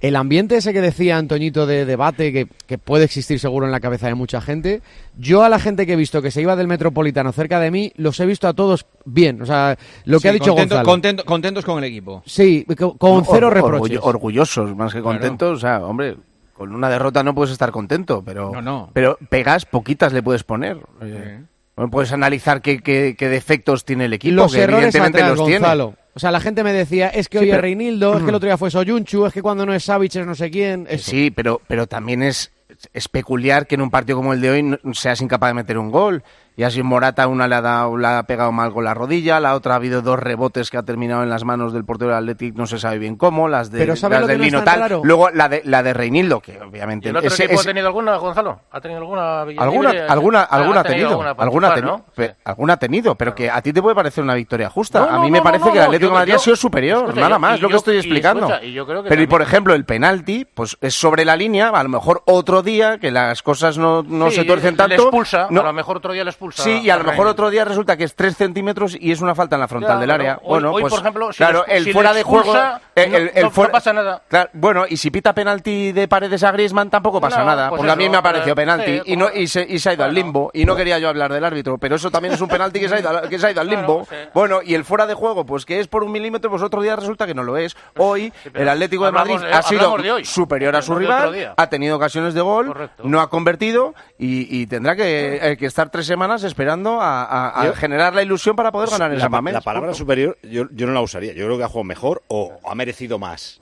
el 0.00 0.16
ambiente 0.16 0.56
ese 0.56 0.72
que 0.72 0.80
decía 0.80 1.18
Antoñito 1.18 1.66
de 1.66 1.84
debate, 1.84 2.32
que, 2.32 2.48
que 2.66 2.78
puede 2.78 3.04
existir 3.04 3.38
seguro 3.38 3.66
en 3.66 3.72
la 3.72 3.80
cabeza 3.80 4.06
de 4.06 4.14
mucha 4.14 4.40
gente, 4.40 4.80
yo 5.18 5.42
a 5.42 5.50
la 5.50 5.58
gente 5.58 5.84
que 5.86 5.92
he 5.92 5.96
visto 5.96 6.22
que 6.22 6.30
se 6.30 6.40
iba 6.40 6.56
del 6.56 6.68
Metropolitano 6.68 7.32
cerca 7.32 7.60
de 7.60 7.70
mí, 7.70 7.92
los 7.96 8.18
he 8.20 8.24
visto 8.24 8.48
a 8.48 8.54
todos 8.54 8.86
bien. 9.04 9.42
O 9.42 9.46
sea, 9.46 9.76
lo 10.06 10.16
que 10.18 10.22
Sí, 10.22 10.28
ha 10.28 10.32
dicho 10.32 10.50
contento- 10.54 10.74
Gonzalo. 10.76 10.88
contento- 10.90 11.24
contentos 11.26 11.64
con 11.66 11.78
el 11.78 11.84
equipo. 11.84 12.22
Sí, 12.24 12.64
co- 12.78 12.96
con 12.96 13.26
cero 13.26 13.48
Or- 13.48 13.54
reproches. 13.54 13.98
orgullo- 13.98 14.00
orgullosos, 14.04 14.74
más 14.74 14.94
que 14.94 15.02
Claro. 15.02 15.18
contentos. 15.18 15.58
O 15.58 15.60
sea, 15.60 15.84
hombre, 15.84 16.16
con 16.56 16.74
una 16.74 16.88
derrota 16.88 17.22
no 17.22 17.34
puedes 17.34 17.52
estar 17.52 17.70
contento, 17.70 18.22
pero, 18.24 18.50
No, 18.52 18.62
no. 18.62 18.90
pero 18.92 19.18
pegas 19.28 19.66
poquitas 19.66 20.12
le 20.12 20.22
puedes 20.22 20.42
poner. 20.44 20.78
Eh, 21.02 21.40
bueno, 21.76 21.90
puedes 21.90 22.12
analizar 22.12 22.62
qué, 22.62 22.78
qué- 22.80 23.14
qué 23.18 23.28
defectos 23.28 23.84
tiene 23.84 24.06
el 24.06 24.12
equipo, 24.14 24.34
los 24.36 24.52
que 24.54 24.62
errores 24.62 24.84
evidentemente 24.94 25.18
atrás, 25.22 25.36
los 25.38 25.46
tiene. 25.46 25.60
Gonzalo. 25.60 25.94
O 26.14 26.18
sea, 26.18 26.30
la 26.30 26.40
gente 26.40 26.64
me 26.64 26.72
decía, 26.72 27.08
es 27.08 27.28
que 27.28 27.38
Sí, 27.38 27.44
hoy 27.44 27.50
pero- 27.50 27.58
es 27.58 27.62
Reinildo, 27.62 28.16
es 28.16 28.22
que 28.22 28.28
el 28.30 28.34
otro 28.34 28.46
día 28.46 28.56
fue 28.56 28.70
Soyunchu, 28.70 29.26
es 29.26 29.34
que 29.34 29.42
cuando 29.42 29.66
no 29.66 29.74
es 29.74 29.84
Savic 29.84 30.16
es 30.16 30.26
no 30.26 30.34
sé 30.34 30.50
quién. 30.50 30.86
Eso. 30.88 31.10
Sí, 31.10 31.30
pero, 31.30 31.60
pero 31.68 31.86
también 31.86 32.22
es, 32.22 32.52
es 32.94 33.08
peculiar 33.08 33.66
que 33.66 33.74
en 33.74 33.82
un 33.82 33.90
partido 33.90 34.16
como 34.16 34.32
el 34.32 34.40
de 34.40 34.50
hoy 34.50 34.62
no- 34.62 34.78
seas 34.94 35.20
incapaz 35.20 35.50
de 35.50 35.54
meter 35.54 35.76
un 35.76 35.90
gol. 35.90 36.22
Y 36.58 36.62
así 36.62 36.82
Morata 36.82 37.26
una 37.26 37.46
le 37.48 37.54
ha, 37.54 37.60
dado, 37.60 37.98
le 37.98 38.06
ha 38.06 38.22
pegado 38.22 38.50
mal 38.50 38.72
con 38.72 38.82
la 38.82 38.94
rodilla, 38.94 39.40
la 39.40 39.54
otra 39.54 39.74
ha 39.74 39.76
habido 39.76 40.00
dos 40.00 40.18
rebotes 40.18 40.70
que 40.70 40.78
ha 40.78 40.82
terminado 40.84 41.22
en 41.22 41.28
las 41.28 41.44
manos 41.44 41.74
del 41.74 41.84
portero 41.84 42.08
del 42.12 42.18
Athletic, 42.18 42.54
no 42.54 42.66
se 42.66 42.78
sabe 42.78 42.98
bien 42.98 43.16
cómo, 43.16 43.46
las 43.46 43.70
de 43.70 43.78
Pero 43.78 43.94
¿sabes 43.94 44.20
las 44.20 44.28
del 44.28 44.38
no 44.38 44.44
es 44.44 44.50
Lino 44.52 44.58
tan 44.64 44.72
tal. 44.74 44.80
raro? 44.80 45.02
Luego 45.04 45.28
la 45.28 45.50
de 45.50 45.60
la 45.66 45.82
de 45.82 45.92
Reinildo, 45.92 46.40
que 46.40 46.58
obviamente 46.58 47.08
¿Y 47.08 47.10
el 47.10 47.16
otro 47.18 47.28
ese- 47.28 47.44
equipo 47.44 47.60
ese- 47.60 47.68
ha 47.68 47.72
tenido 47.72 47.86
alguna, 47.88 48.16
Gonzalo? 48.16 48.60
¿Ha 48.70 48.80
tenido 48.80 49.00
alguna 49.02 49.42
alguna, 49.42 49.90
alguna, 50.08 50.40
¿Ha 50.40 50.44
alguna 50.44 50.80
ha 50.80 50.84
tenido, 50.84 51.22
alguna 51.36 51.68
ha 51.68 51.74
tenido, 51.74 51.96
¿no? 51.98 52.04
pe- 52.14 52.36
alguna 52.42 52.72
ha 52.72 52.76
tenido, 52.78 53.14
pero 53.16 53.34
que 53.34 53.50
a 53.50 53.60
ti 53.60 53.74
te 53.74 53.82
puede 53.82 53.94
parecer 53.94 54.24
una 54.24 54.34
victoria 54.34 54.70
justa. 54.70 55.00
No, 55.00 55.08
a 55.10 55.12
no, 55.12 55.22
mí 55.24 55.30
me 55.30 55.38
no, 55.38 55.44
parece 55.44 55.66
no, 55.66 55.72
que 55.72 55.78
el 55.78 55.84
Atlético 55.84 56.08
de 56.08 56.14
Madrid 56.14 56.32
yo- 56.32 56.36
ha 56.36 56.40
sido 56.40 56.56
superior, 56.56 56.98
escucha, 57.04 57.20
nada 57.20 57.34
yo- 57.36 57.38
más, 57.38 57.60
lo 57.60 57.68
que 57.68 57.72
yo- 57.72 57.78
estoy 57.78 57.96
y 57.96 57.98
explicando. 57.98 58.46
escucha, 58.46 58.64
y 58.64 58.72
yo 58.72 58.86
creo 58.86 59.02
que 59.02 59.10
pero 59.10 59.20
y 59.20 59.26
por 59.26 59.42
ejemplo 59.42 59.74
el 59.74 59.84
penalti, 59.84 60.46
pues 60.46 60.78
es 60.80 60.94
sobre 60.94 61.26
la 61.26 61.36
línea, 61.36 61.68
a 61.68 61.82
lo 61.82 61.90
mejor 61.90 62.22
otro 62.24 62.62
día 62.62 62.96
que 62.98 63.10
las 63.10 63.42
cosas 63.42 63.76
no, 63.76 64.02
se 64.30 64.44
tuercen 64.44 64.74
tanto. 64.74 64.94
expulsa, 64.94 65.48
a 65.48 65.52
lo 65.52 65.72
mejor 65.74 65.98
otro 65.98 66.14
día 66.14 66.24
le 66.24 66.30
expulsa. 66.30 66.45
Sí, 66.52 66.80
y 66.82 66.90
a 66.90 66.96
lo 66.96 67.04
mejor 67.04 67.26
otro 67.26 67.50
día 67.50 67.64
resulta 67.64 67.96
que 67.96 68.04
es 68.04 68.14
3 68.14 68.36
centímetros 68.36 68.96
y 68.98 69.12
es 69.12 69.20
una 69.20 69.34
falta 69.34 69.56
en 69.56 69.60
la 69.60 69.68
frontal 69.68 70.00
del 70.00 70.10
área. 70.10 70.38
hoy- 70.42 70.48
bueno, 70.48 70.72
hoy, 70.72 70.82
pues, 70.82 70.92
por 70.92 71.00
ejemplo, 71.00 71.32
si 71.32 71.38
claro, 71.38 71.64
el 71.66 71.84
si 71.84 71.92
fuera 71.92 72.12
de 72.12 72.22
juego. 72.22 72.54
eh, 72.94 73.08
no- 73.08 73.16
el, 73.16 73.28
el 73.28 73.34
no- 73.36 73.42
no 73.42 73.50
fuera- 73.50 73.72
pasa 73.72 73.92
nada. 73.92 74.22
Claro, 74.28 74.50
bueno, 74.54 74.84
y 74.88 74.96
si 74.96 75.10
pita 75.10 75.32
penalti 75.34 75.92
de 75.92 76.08
paredes 76.08 76.42
a 76.44 76.52
Griezmann 76.52 76.90
tampoco 76.90 77.20
pasa 77.20 77.40
No, 77.40 77.44
nada, 77.46 77.68
pues 77.68 77.78
porque 77.80 77.92
a 77.92 77.96
mí 77.96 78.08
me 78.08 78.16
ha 78.16 78.22
parecido 78.22 78.54
pero- 78.54 78.72
penalti 78.72 78.98
sí, 78.98 79.12
y, 79.12 79.16
no, 79.16 79.28
y, 79.32 79.46
se, 79.48 79.62
y 79.68 79.78
se 79.78 79.90
ha 79.90 79.92
ido 79.94 80.04
al 80.04 80.14
limbo. 80.14 80.50
Y 80.54 80.64
no 80.64 80.76
quería 80.76 80.98
yo 80.98 81.08
hablar 81.08 81.32
del 81.32 81.44
árbitro, 81.44 81.78
pero 81.78 81.96
eso 81.96 82.10
también 82.10 82.34
es 82.34 82.40
un 82.40 82.48
penalti 82.48 82.80
que 82.80 82.88
se 82.88 82.96
ha 82.96 83.00
ido, 83.00 83.08
al- 83.10 83.28
que 83.28 83.38
se 83.38 83.46
ha 83.46 83.50
ido 83.50 83.60
al 83.60 83.68
limbo. 83.68 84.06
Bueno, 84.34 84.60
y 84.62 84.74
el 84.74 84.84
fuera 84.84 85.06
de 85.06 85.14
juego, 85.14 85.44
pues 85.46 85.64
que 85.64 85.80
es 85.80 85.88
por 85.88 86.02
un 86.04 86.12
milímetro, 86.12 86.50
pues 86.50 86.62
otro 86.62 86.82
día 86.82 86.96
resulta 86.96 87.26
que 87.26 87.34
no 87.34 87.42
lo 87.42 87.56
es. 87.56 87.76
Hoy 87.96 88.32
pero 88.44 88.62
el 88.62 88.68
Atlético 88.68 89.04
de 89.04 89.12
Madrid 89.12 89.38
de- 89.38 89.52
ha 89.52 89.62
sido 89.62 89.92
hoy, 89.92 90.24
superior 90.24 90.74
a 90.76 90.82
su 90.82 90.94
rival, 90.94 91.54
ha 91.56 91.66
tenido 91.68 91.96
ocasiones 91.96 92.34
de 92.34 92.40
gol, 92.40 92.74
no 93.02 93.20
ha 93.20 93.28
convertido 93.30 93.94
y, 94.18 94.60
y 94.62 94.66
tendrá 94.66 94.96
que, 94.96 95.38
eh, 95.42 95.56
que 95.56 95.66
estar 95.66 95.90
tres 95.90 96.06
semanas 96.06 96.35
esperando 96.44 97.00
a, 97.00 97.24
a- 97.24 97.62
a 97.62 97.66
Yo- 97.66 97.74
generar 97.74 98.14
la 98.14 98.22
ilusión 98.22 98.56
para 98.56 98.72
poder 98.72 98.90
ganar 98.90 99.10
en 99.12 99.18
la, 99.18 99.24
San 99.24 99.30
pa- 99.30 99.38
Mamés. 99.38 99.54
la 99.54 99.60
palabra 99.60 99.88
Punto. 99.90 99.98
superior 99.98 100.38
yo, 100.42 100.64
yo 100.70 100.86
no 100.86 100.92
la 100.92 101.00
usaría. 101.00 101.32
Yo 101.32 101.44
creo 101.46 101.58
que 101.58 101.64
ha 101.64 101.68
jugado 101.68 101.84
mejor 101.84 102.22
o 102.28 102.58
ha 102.64 102.74
merecido 102.74 103.18
más. 103.18 103.60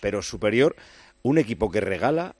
Pero 0.00 0.22
superior, 0.22 0.74
un 1.22 1.36
equipo 1.38 1.70
que 1.70 1.80
regala 1.80 2.34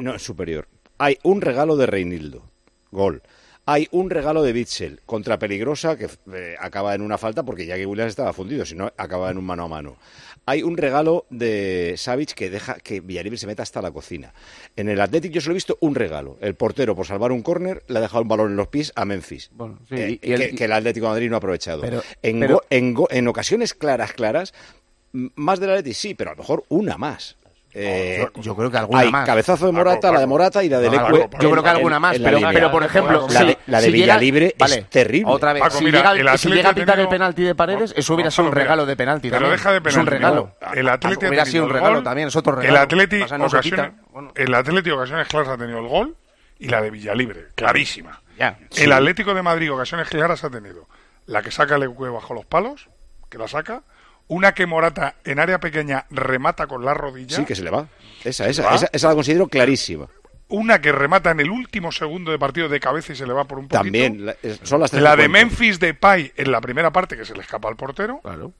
no 0.00 0.14
es 0.14 0.22
superior. 0.22 0.66
Hay 0.98 1.18
un 1.22 1.40
regalo 1.40 1.76
de 1.76 1.86
Reinildo, 1.86 2.42
gol. 2.90 3.22
Hay 3.68 3.88
un 3.90 4.10
regalo 4.10 4.42
de 4.42 4.52
Bitzel 4.52 5.00
contra 5.06 5.38
Peligrosa 5.38 5.96
que 5.96 6.08
eh, 6.32 6.54
acaba 6.60 6.94
en 6.94 7.02
una 7.02 7.18
falta 7.18 7.42
porque 7.42 7.66
Jackie 7.66 7.84
Williams 7.84 8.10
estaba 8.10 8.32
fundido, 8.32 8.64
si 8.64 8.74
no 8.76 8.92
acaba 8.96 9.30
en 9.30 9.38
un 9.38 9.44
mano 9.44 9.64
a 9.64 9.68
mano. 9.68 9.96
Hay 10.48 10.62
un 10.62 10.76
regalo 10.76 11.26
de 11.28 11.94
Savic 11.96 12.32
que 12.32 12.50
deja 12.50 12.74
que 12.76 13.00
Villalibre 13.00 13.36
se 13.36 13.48
meta 13.48 13.64
hasta 13.64 13.82
la 13.82 13.90
cocina. 13.90 14.32
En 14.76 14.88
el 14.88 15.00
Athletic 15.00 15.32
yo 15.32 15.40
solo 15.40 15.54
he 15.54 15.54
visto 15.54 15.76
un 15.80 15.96
regalo. 15.96 16.38
El 16.40 16.54
portero, 16.54 16.94
por 16.94 17.04
salvar 17.04 17.32
un 17.32 17.42
córner, 17.42 17.82
le 17.88 17.98
ha 17.98 18.00
dejado 18.00 18.22
un 18.22 18.28
balón 18.28 18.52
en 18.52 18.56
los 18.56 18.68
pies 18.68 18.92
a 18.94 19.04
Memphis. 19.04 19.50
sí, 19.88 19.94
Eh, 19.96 20.18
y 20.22 20.32
el- 20.32 20.40
que, 20.50 20.54
que 20.54 20.64
el 20.66 20.72
Atlético 20.72 21.06
de 21.06 21.12
Madrid 21.14 21.28
no 21.30 21.34
ha 21.34 21.38
aprovechado. 21.38 21.80
Pero- 21.80 22.00
en, 22.22 22.38
pero- 22.38 22.54
go- 22.54 22.62
en, 22.70 22.94
go- 22.94 23.08
en 23.10 23.26
ocasiones 23.26 23.74
claras, 23.74 24.12
claras, 24.12 24.54
más 25.12 25.58
del 25.58 25.70
Atleti 25.70 25.94
sí, 25.94 26.14
pero 26.14 26.30
a 26.30 26.34
lo 26.34 26.38
mejor 26.38 26.64
una 26.68 26.96
más. 26.96 27.36
Eh, 27.78 28.26
yo- 28.34 28.40
yo 28.42 28.56
creo 28.56 28.70
que 28.70 28.78
alguna 28.78 29.00
hay 29.00 29.10
más. 29.10 29.26
cabezazo 29.26 29.66
de 29.66 29.72
Morata, 29.72 30.10
la 30.10 30.20
de 30.20 30.26
Morata 30.26 30.64
y 30.64 30.68
la 30.70 30.78
de 30.78 30.88
Leque. 30.90 31.28
Yo 31.40 31.50
creo 31.50 31.62
que 31.62 31.68
alguna 31.68 32.00
más, 32.00 32.18
pero- 32.18 32.38
pero, 32.50 32.70
por 32.70 32.82
ejemplo, 32.84 33.26
la 33.28 33.44
de, 33.44 33.58
la 33.66 33.80
de 33.80 33.86
si 33.86 33.92
llega- 33.92 34.14
Villalibre 34.16 34.54
vale, 34.58 34.74
es 34.76 34.88
terrible. 34.90 35.30
Otra 35.30 35.52
vez, 35.52 35.62
Paco, 35.62 35.76
si, 35.78 35.84
mira, 35.84 36.14
llega, 36.14 36.38
si 36.38 36.60
a 36.60 36.72
pitar 36.72 36.98
el 37.00 37.08
penalti 37.08 37.42
de 37.42 37.54
Paredes, 37.54 37.92
eso 37.94 38.14
hubiera 38.14 38.30
sido 38.30 38.46
un 38.48 38.52
regalo 38.52 38.82
mira, 38.84 38.90
de 38.90 38.96
penalti 38.96 39.28
pero 39.28 39.40
también. 39.42 39.58
deja 39.58 39.72
de 39.72 39.76
es 39.76 39.82
un 39.84 40.04
penalti, 40.06 40.10
regalo. 40.10 40.52
El 40.74 40.88
Atleti 40.88 41.26
hubiera 41.26 41.44
sido 41.44 41.64
un 41.64 41.70
regalo 41.70 41.94
gol, 41.96 42.04
también, 42.04 42.28
es 42.28 42.36
otro 42.36 42.52
regalo. 42.56 42.76
El 42.76 42.82
Atleti, 42.82 43.20
ocasiones, 43.22 43.60
quita. 43.60 43.92
el 44.34 44.54
Atleti 44.54 44.90
ocasiones 44.90 45.28
claras 45.28 45.48
ha 45.50 45.58
tenido 45.58 45.78
el 45.80 45.86
gol 45.88 46.16
y 46.58 46.68
la 46.68 46.80
de 46.80 46.90
Villalibre, 46.90 47.48
clarísima. 47.54 48.22
Ya, 48.38 48.56
El 48.58 48.66
sí. 48.70 48.90
Atlético 48.90 49.34
de 49.34 49.42
Madrid 49.42 49.70
ocasiones 49.72 50.08
claras 50.08 50.42
ha 50.44 50.48
tenido 50.50 50.88
la 51.26 51.42
que 51.42 51.50
saca 51.50 51.76
el 51.76 51.82
EQ 51.82 52.10
bajo 52.12 52.32
los 52.32 52.46
palos, 52.46 52.88
que 53.28 53.36
la 53.36 53.48
saca, 53.48 53.82
una 54.28 54.52
que 54.54 54.66
Morata 54.66 55.14
en 55.24 55.38
área 55.38 55.60
pequeña 55.60 56.06
remata 56.10 56.66
con 56.66 56.84
la 56.84 56.94
rodilla, 56.94 57.36
Sí, 57.36 57.44
que 57.44 57.54
se 57.54 57.62
le 57.62 57.70
va. 57.70 57.86
Esa, 58.24 58.44
¿Se 58.44 58.50
esa, 58.50 58.62
va? 58.64 58.74
esa, 58.74 58.88
esa 58.92 59.08
la 59.08 59.14
considero 59.14 59.46
clarísima. 59.48 60.08
una 60.48 60.80
que 60.80 60.92
remata 60.92 61.30
en 61.30 61.40
el 61.40 61.50
último 61.50 61.92
segundo 61.92 62.30
de 62.32 62.38
partido 62.38 62.68
de 62.68 62.80
cabeza 62.80 63.12
y 63.12 63.16
se 63.16 63.26
le 63.26 63.32
va 63.32 63.44
por 63.44 63.58
un 63.58 63.68
poquito. 63.68 63.82
También, 63.82 64.34
son 64.62 64.80
las 64.80 64.90
tres 64.90 65.02
La 65.02 65.16
de. 65.16 65.28
Memphis 65.28 65.78
Depay 65.80 66.32
en 66.36 66.50
la 66.52 66.60
primera 66.60 66.92
parte 66.92 67.16
que 67.16 67.24
se 67.24 67.34
le 67.34 67.40
escapa 67.40 67.68
al 67.68 67.76
portero. 67.76 68.20
Claro. 68.22 68.52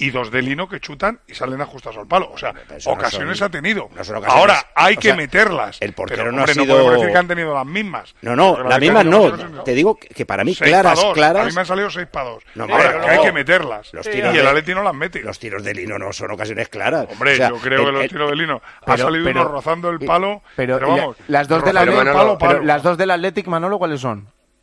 Y 0.00 0.10
dos 0.10 0.30
de 0.30 0.42
Lino 0.42 0.68
que 0.68 0.78
chutan 0.78 1.18
y 1.26 1.34
salen 1.34 1.60
ajustados 1.60 1.98
al 1.98 2.06
palo. 2.06 2.30
O 2.32 2.38
sea, 2.38 2.52
no 2.52 2.92
ocasiones 2.92 3.38
son- 3.38 3.46
ha 3.48 3.50
tenido. 3.50 3.88
no 3.96 4.04
son 4.04 4.16
ocasiones. 4.16 4.40
Ahora 4.40 4.66
hay 4.76 4.94
O 4.94 5.00
que 5.00 5.08
sea, 5.08 5.16
meterlas. 5.16 5.78
el 5.80 5.92
portero 5.92 6.20
Pero, 6.22 6.30
no 6.32 6.38
ha 6.38 6.40
hombre, 6.42 6.54
sido- 6.54 6.66
no 6.66 6.72
podemos 6.74 6.92
decir 6.94 7.12
que 7.12 7.18
han 7.18 7.26
tenido 7.28 7.52
las 7.54 7.66
mismas. 7.66 8.14
No, 8.22 8.36
no, 8.36 8.62
las 8.62 8.78
mismas 8.80 9.04
no. 9.04 9.32
Te 9.64 9.72
digo 9.72 9.96
que 9.98 10.24
para 10.24 10.44
mí 10.44 10.54
Seis 10.54 10.70
claras, 10.70 11.00
dos. 11.00 11.12
claras. 11.14 11.42
A 11.42 11.46
mí 11.46 11.52
me 11.52 11.60
han 11.60 11.66
salido 11.66 11.90
6 11.90 12.06
para 12.06 12.30
2. 12.30 12.44
No, 12.54 12.64
Ahora, 12.64 12.76
pero 12.92 13.00
que 13.00 13.08
hay 13.10 13.20
que 13.22 13.32
meterlas. 13.32 13.92
Los 13.92 14.06
y 14.06 14.10
tiros 14.10 14.34
el 14.34 14.42
de- 14.42 14.48
Atleti 14.48 14.74
no 14.74 14.82
las 14.84 14.94
mete. 14.94 15.20
Los 15.20 15.38
tiros 15.38 15.64
de 15.64 15.74
Lino 15.74 15.98
no 15.98 16.12
son 16.12 16.30
ocasiones 16.30 16.68
claras. 16.68 17.06
Hombre, 17.10 17.32
O 17.32 17.36
sea, 17.36 17.48
yo 17.48 17.56
creo 17.56 17.80
el- 17.80 17.86
que 17.86 17.92
los 17.92 18.02
el- 18.04 18.08
tiros 18.10 18.30
de 18.30 18.36
Lino 18.36 18.62
ha 18.80 18.84
Pero- 18.86 18.98
salido 19.04 19.24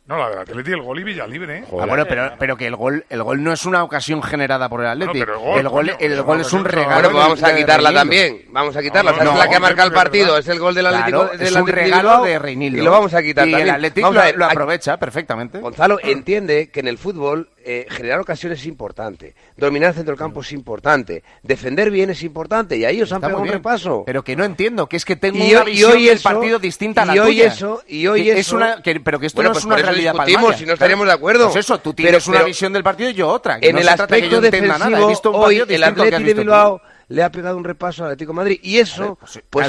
No, 0.08 0.16
la 0.18 0.28
del 0.30 0.38
Atleti, 0.38 0.70
el 0.70 0.82
gol 0.82 1.00
y 1.00 1.02
Villalibre. 1.04 1.58
¿eh? 1.58 1.64
Ah, 1.66 1.84
bueno, 1.84 2.06
pero, 2.06 2.30
pero 2.38 2.56
que 2.56 2.68
el 2.68 2.76
gol, 2.76 3.04
el 3.10 3.22
gol 3.24 3.42
no 3.42 3.52
es 3.52 3.64
una 3.66 3.82
ocasión 3.82 4.22
generada 4.22 4.68
por 4.68 4.84
el 4.84 4.86
pero 5.12 5.34
el 5.34 5.40
gol, 5.40 5.58
el 5.58 5.68
gol, 5.68 5.88
el 5.98 6.12
es 6.12 6.20
gol 6.20 6.36
una 6.36 6.46
es 6.46 6.52
un 6.52 6.64
regalo. 6.64 6.92
Bueno, 6.94 7.08
pues 7.10 7.24
vamos 7.24 7.42
a 7.42 7.56
quitarla 7.56 7.92
también. 7.92 8.42
Vamos 8.50 8.76
a 8.76 8.82
quitarla. 8.82 9.10
No, 9.10 9.16
¿Sabes 9.18 9.32
no, 9.32 9.38
la 9.38 9.48
que 9.48 9.54
no, 9.56 9.60
marca 9.62 9.82
el 9.82 9.88
es 9.88 9.94
partido? 9.94 10.38
Es 10.38 10.46
el 10.46 10.60
gol 10.60 10.74
del 10.76 10.86
Atlético. 10.86 11.22
Claro, 11.22 11.38
del 11.38 11.46
es 11.48 11.52
un 11.52 11.58
Atlético 11.58 11.80
regalo 11.96 12.22
de 12.24 12.38
Reinildo. 12.38 12.78
Y 12.80 12.84
lo 12.84 12.90
vamos 12.92 13.14
a 13.14 13.22
quitar 13.22 13.48
Y 13.48 13.50
también. 13.50 13.68
el 13.68 13.74
Athletic 13.74 14.04
Vamos 14.04 14.22
lo, 14.36 14.44
aprovecha 14.44 14.96
perfectamente. 14.96 15.58
Gonzalo 15.58 15.98
entiende 16.00 16.68
que 16.70 16.78
en 16.80 16.86
el 16.88 16.98
fútbol 16.98 17.50
eh, 17.68 17.86
generar 17.90 18.20
ocasiones 18.20 18.60
es 18.60 18.66
importante, 18.66 19.34
dominar 19.56 19.88
el 19.88 19.94
centro 19.96 20.12
del 20.12 20.18
campo 20.20 20.40
es 20.40 20.52
importante, 20.52 21.24
defender 21.42 21.90
bien 21.90 22.10
es 22.10 22.22
importante 22.22 22.76
y 22.76 22.84
ahí 22.84 23.02
os 23.02 23.10
han 23.10 23.16
Está 23.16 23.26
pegado 23.26 23.42
un 23.42 23.48
repaso. 23.48 24.04
Pero 24.06 24.22
que 24.22 24.36
no 24.36 24.44
entiendo, 24.44 24.88
que 24.88 24.96
es 24.96 25.04
que 25.04 25.16
tengo 25.16 25.38
Y 25.44 25.50
una 25.50 25.62
hoy- 25.64 25.70
y 25.70 25.72
visión 25.72 25.92
hoy 25.92 26.04
del 26.04 26.14
eso- 26.14 26.28
partido 26.28 26.58
distinta 26.60 27.02
a 27.02 27.06
la 27.06 27.16
y 27.16 27.18
hoy 27.18 27.26
tuya. 27.32 27.46
eso- 27.48 27.82
y 27.88 28.06
hoy 28.06 28.22
Que 28.22 28.32
es 28.34 28.38
eso- 28.38 28.54
una, 28.54 28.80
que- 28.82 29.00
pero 29.00 29.18
que 29.18 29.26
esto 29.26 29.38
Bueno, 29.38 29.48
no 29.48 29.54
pues 29.54 29.62
es 29.62 29.66
una 29.66 29.74
eso 29.78 29.82
realidad 29.82 29.95
discutimos, 29.96 30.56
si 30.56 30.66
no 30.66 30.72
estaríamos 30.72 31.06
de 31.06 31.12
acuerdo. 31.12 31.44
Pues 31.46 31.56
eso, 31.56 31.78
tú 31.78 31.94
Pero- 31.94 32.08
tienes 32.08 32.26
una 32.28 32.38
pero- 32.38 32.46
visión 32.46 32.72
del 32.72 32.82
partido 32.82 33.10
y 33.10 33.14
yo 33.14 33.28
otra. 33.28 33.58
que 33.60 33.68
en 33.68 33.74
no 33.76 33.80
el 33.80 33.88
aspecto 33.88 34.36
entienda 34.36 34.78
nada. 34.78 34.86
He 34.86 34.90
defensivo, 34.90 35.08
visto 35.08 35.30
un 35.30 35.36
hoy 35.36 35.56
el 35.68 35.84
Atleti 35.84 36.10
de 36.10 36.18
visto 36.18 36.34
tú. 36.34 36.40
Bilbao 36.40 36.80
le 37.08 37.22
ha 37.22 37.30
pegado 37.30 37.56
un 37.56 37.64
repaso 37.64 38.02
al 38.04 38.10
Atlético 38.10 38.32
de 38.32 38.36
Madrid 38.36 38.60
y 38.62 38.78
eso, 38.78 39.02
Vale, 39.02 39.16
pues, 39.20 39.40
pues 39.50 39.66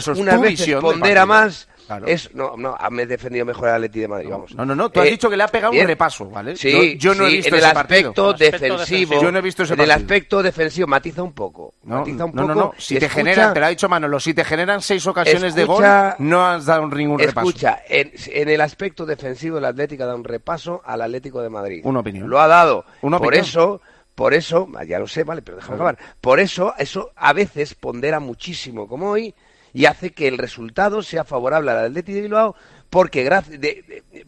Claro. 1.88 2.06
Es, 2.06 2.36
no, 2.36 2.58
no, 2.58 2.76
ah, 2.78 2.90
me 2.90 3.04
he 3.04 3.08
defendido 3.08 3.46
mejor 3.46 3.70
al 3.70 3.76
Atleti 3.76 4.02
de 4.02 4.08
Madrid, 4.10 4.26
no, 4.26 4.32
vamos. 4.32 4.56
No, 4.56 4.66
no, 4.66 4.76
no, 4.76 4.90
tú 4.90 5.00
has 5.00 5.08
eh, 5.08 5.12
dicho 5.12 5.30
que 5.30 5.38
le 5.38 5.44
ha 5.44 5.48
pegado 5.48 5.72
un 5.72 5.80
eh, 5.80 5.88
repaso, 5.88 6.30
¿vale? 6.30 6.58
Sí, 6.58 6.98
yo, 6.98 7.16
no 7.16 7.26
he 7.26 7.32
visto 7.32 7.56
el 7.56 7.64
ese 7.64 7.72
aspecto, 7.72 8.34
defensivo, 8.34 9.22
Yo 9.22 9.32
no 9.32 9.40
he 9.40 9.42
visto 9.42 9.64
ese 9.64 9.74
En 9.74 9.80
el 9.80 9.92
aspecto 9.92 10.44
defensivo, 10.44 10.86
matiza 10.86 11.24
un 11.24 11.32
poco. 11.32 11.76
No, 11.84 12.00
matiza 12.00 12.26
un 12.26 12.32
no, 12.34 12.42
poco. 12.42 12.56
No, 12.56 12.74
si 12.78 13.00
te 13.00 13.08
generan, 13.08 13.54
te 13.54 13.62
lo 13.62 13.66
ha 13.68 13.70
dicho 13.70 13.88
Manolo, 13.88 14.20
si 14.20 14.34
te 14.34 14.44
generan 14.44 14.82
seis 14.82 15.08
ocasiones 15.08 15.56
de 15.56 15.64
gol, 15.64 15.86
no 16.20 16.46
has 16.46 16.66
dado 16.66 16.86
ningún 16.88 17.20
repaso. 17.20 17.48
Escucha, 17.48 17.80
en, 17.88 18.12
el 18.50 18.60
aspecto 18.60 19.06
defensivo 19.06 19.58
el 19.58 19.66
Atlético 19.66 20.06
da 20.06 20.14
un 20.14 20.26
repaso 20.26 20.82
al 20.84 21.02
Atlético 21.02 21.42
de 21.42 21.50
Madrid. 21.50 21.82
Una 21.86 22.02
opinión. 22.02 22.30
Lo 22.30 22.42
ha 22.42 22.48
dado. 22.48 22.84
Una 23.02 23.18
Por 23.18 23.28
opinión. 23.28 23.46
eso... 23.46 23.82
Por 24.18 24.34
eso, 24.34 24.68
ya 24.88 24.98
lo 24.98 25.06
sé, 25.06 25.24
vale, 25.24 25.44
pero 25.44 25.58
déjame 25.58 25.76
acabar. 25.76 25.98
Por 26.20 26.40
eso, 26.40 26.74
eso 26.80 27.12
a 27.16 27.34
veces 27.34 27.76
pondera 27.76 28.20
muchísimo, 28.20 28.88
como 28.88 29.12
hoy, 29.12 29.36
y 29.74 29.86
hace 29.86 30.12
que 30.12 30.28
el 30.28 30.38
resultado 30.38 31.02
sea 31.02 31.24
favorable 31.24 31.72
al 31.72 31.86
Atleti 31.86 32.14
de 32.14 32.22
Bilbao 32.22 32.56
porque 32.90 33.30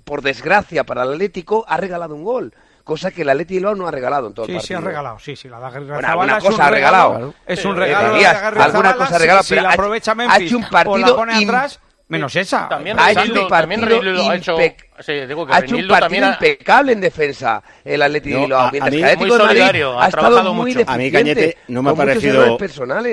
por 0.04 0.22
desgracia 0.22 0.84
para 0.84 1.04
el 1.04 1.14
Atlético 1.14 1.66
ha 1.68 1.78
regalado 1.78 2.16
un 2.16 2.24
gol 2.24 2.54
cosa 2.84 3.12
que 3.12 3.22
el 3.22 3.30
Atleti 3.30 3.54
de 3.54 3.60
Bilbao 3.60 3.76
no 3.76 3.88
ha 3.88 3.92
regalado 3.92 4.28
en 4.28 4.34
todo 4.34 4.48
sí, 4.48 4.54
partido. 4.54 4.62
Sí, 4.62 4.68
sí 4.68 4.74
ha 4.74 4.82
regalado, 4.82 5.20
sí, 5.20 5.36
sí, 5.36 5.48
la 5.48 5.60
da 5.60 5.70
bueno, 5.70 6.08
alguna 6.08 6.40
cosa 6.40 6.66
ha 6.66 6.72
regalado, 6.72 7.34
es 7.46 7.64
un 7.64 7.76
regalo, 7.76 8.18
eh, 8.18 8.22
la 8.24 8.64
alguna 8.64 8.96
cosa 8.96 9.16
ha 9.16 9.20
regalado, 9.20 9.46
pero 9.48 9.70
aprovecha 9.70 10.16
ha 10.18 10.40
hecho 10.40 10.58
un 10.58 10.70
partido 10.70 10.96
o 10.96 10.98
la 10.98 11.36
pone 11.36 11.70
menos 12.10 12.36
esa. 12.36 12.68
También 12.68 13.00
ha 13.00 13.12
hecho 13.12 13.22
un 13.22 13.48
partido 13.48 14.00
también 14.00 14.32
ha 14.32 14.36
hecho 14.36 14.58
ha 15.00 15.60
hecho 15.60 15.78
un 15.78 15.88
partido 15.88 16.28
impecable 16.28 16.92
en 16.92 17.02
defensa 17.02 17.64
el 17.86 18.02
Atleti 18.02 18.32
no, 18.32 18.58
Atlético 18.58 19.38
de 19.38 19.44
Madrid 19.44 19.82
ha, 19.82 20.04
ha 20.04 20.08
estado 20.08 20.54
muy 20.54 20.76
mucho. 20.76 20.90
A 20.90 20.98
mí 20.98 21.12
Cañete 21.12 21.58
no 21.70 21.82
me 21.82 21.92
ha 21.92 21.96
parecido 21.96 22.58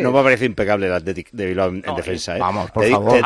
no 0.02 0.12
me 0.12 0.22
parece 0.22 0.44
impecable 0.44 0.86
el 0.86 0.92
Atlético 0.92 1.30
de 1.32 1.46
Bilbao 1.46 1.68
en, 1.68 1.82
defensa. 1.96 2.36
¿eh? 2.36 2.40
Vamos, 2.40 2.70
por 2.70 2.84
te, 2.84 2.90
favor. 2.90 3.20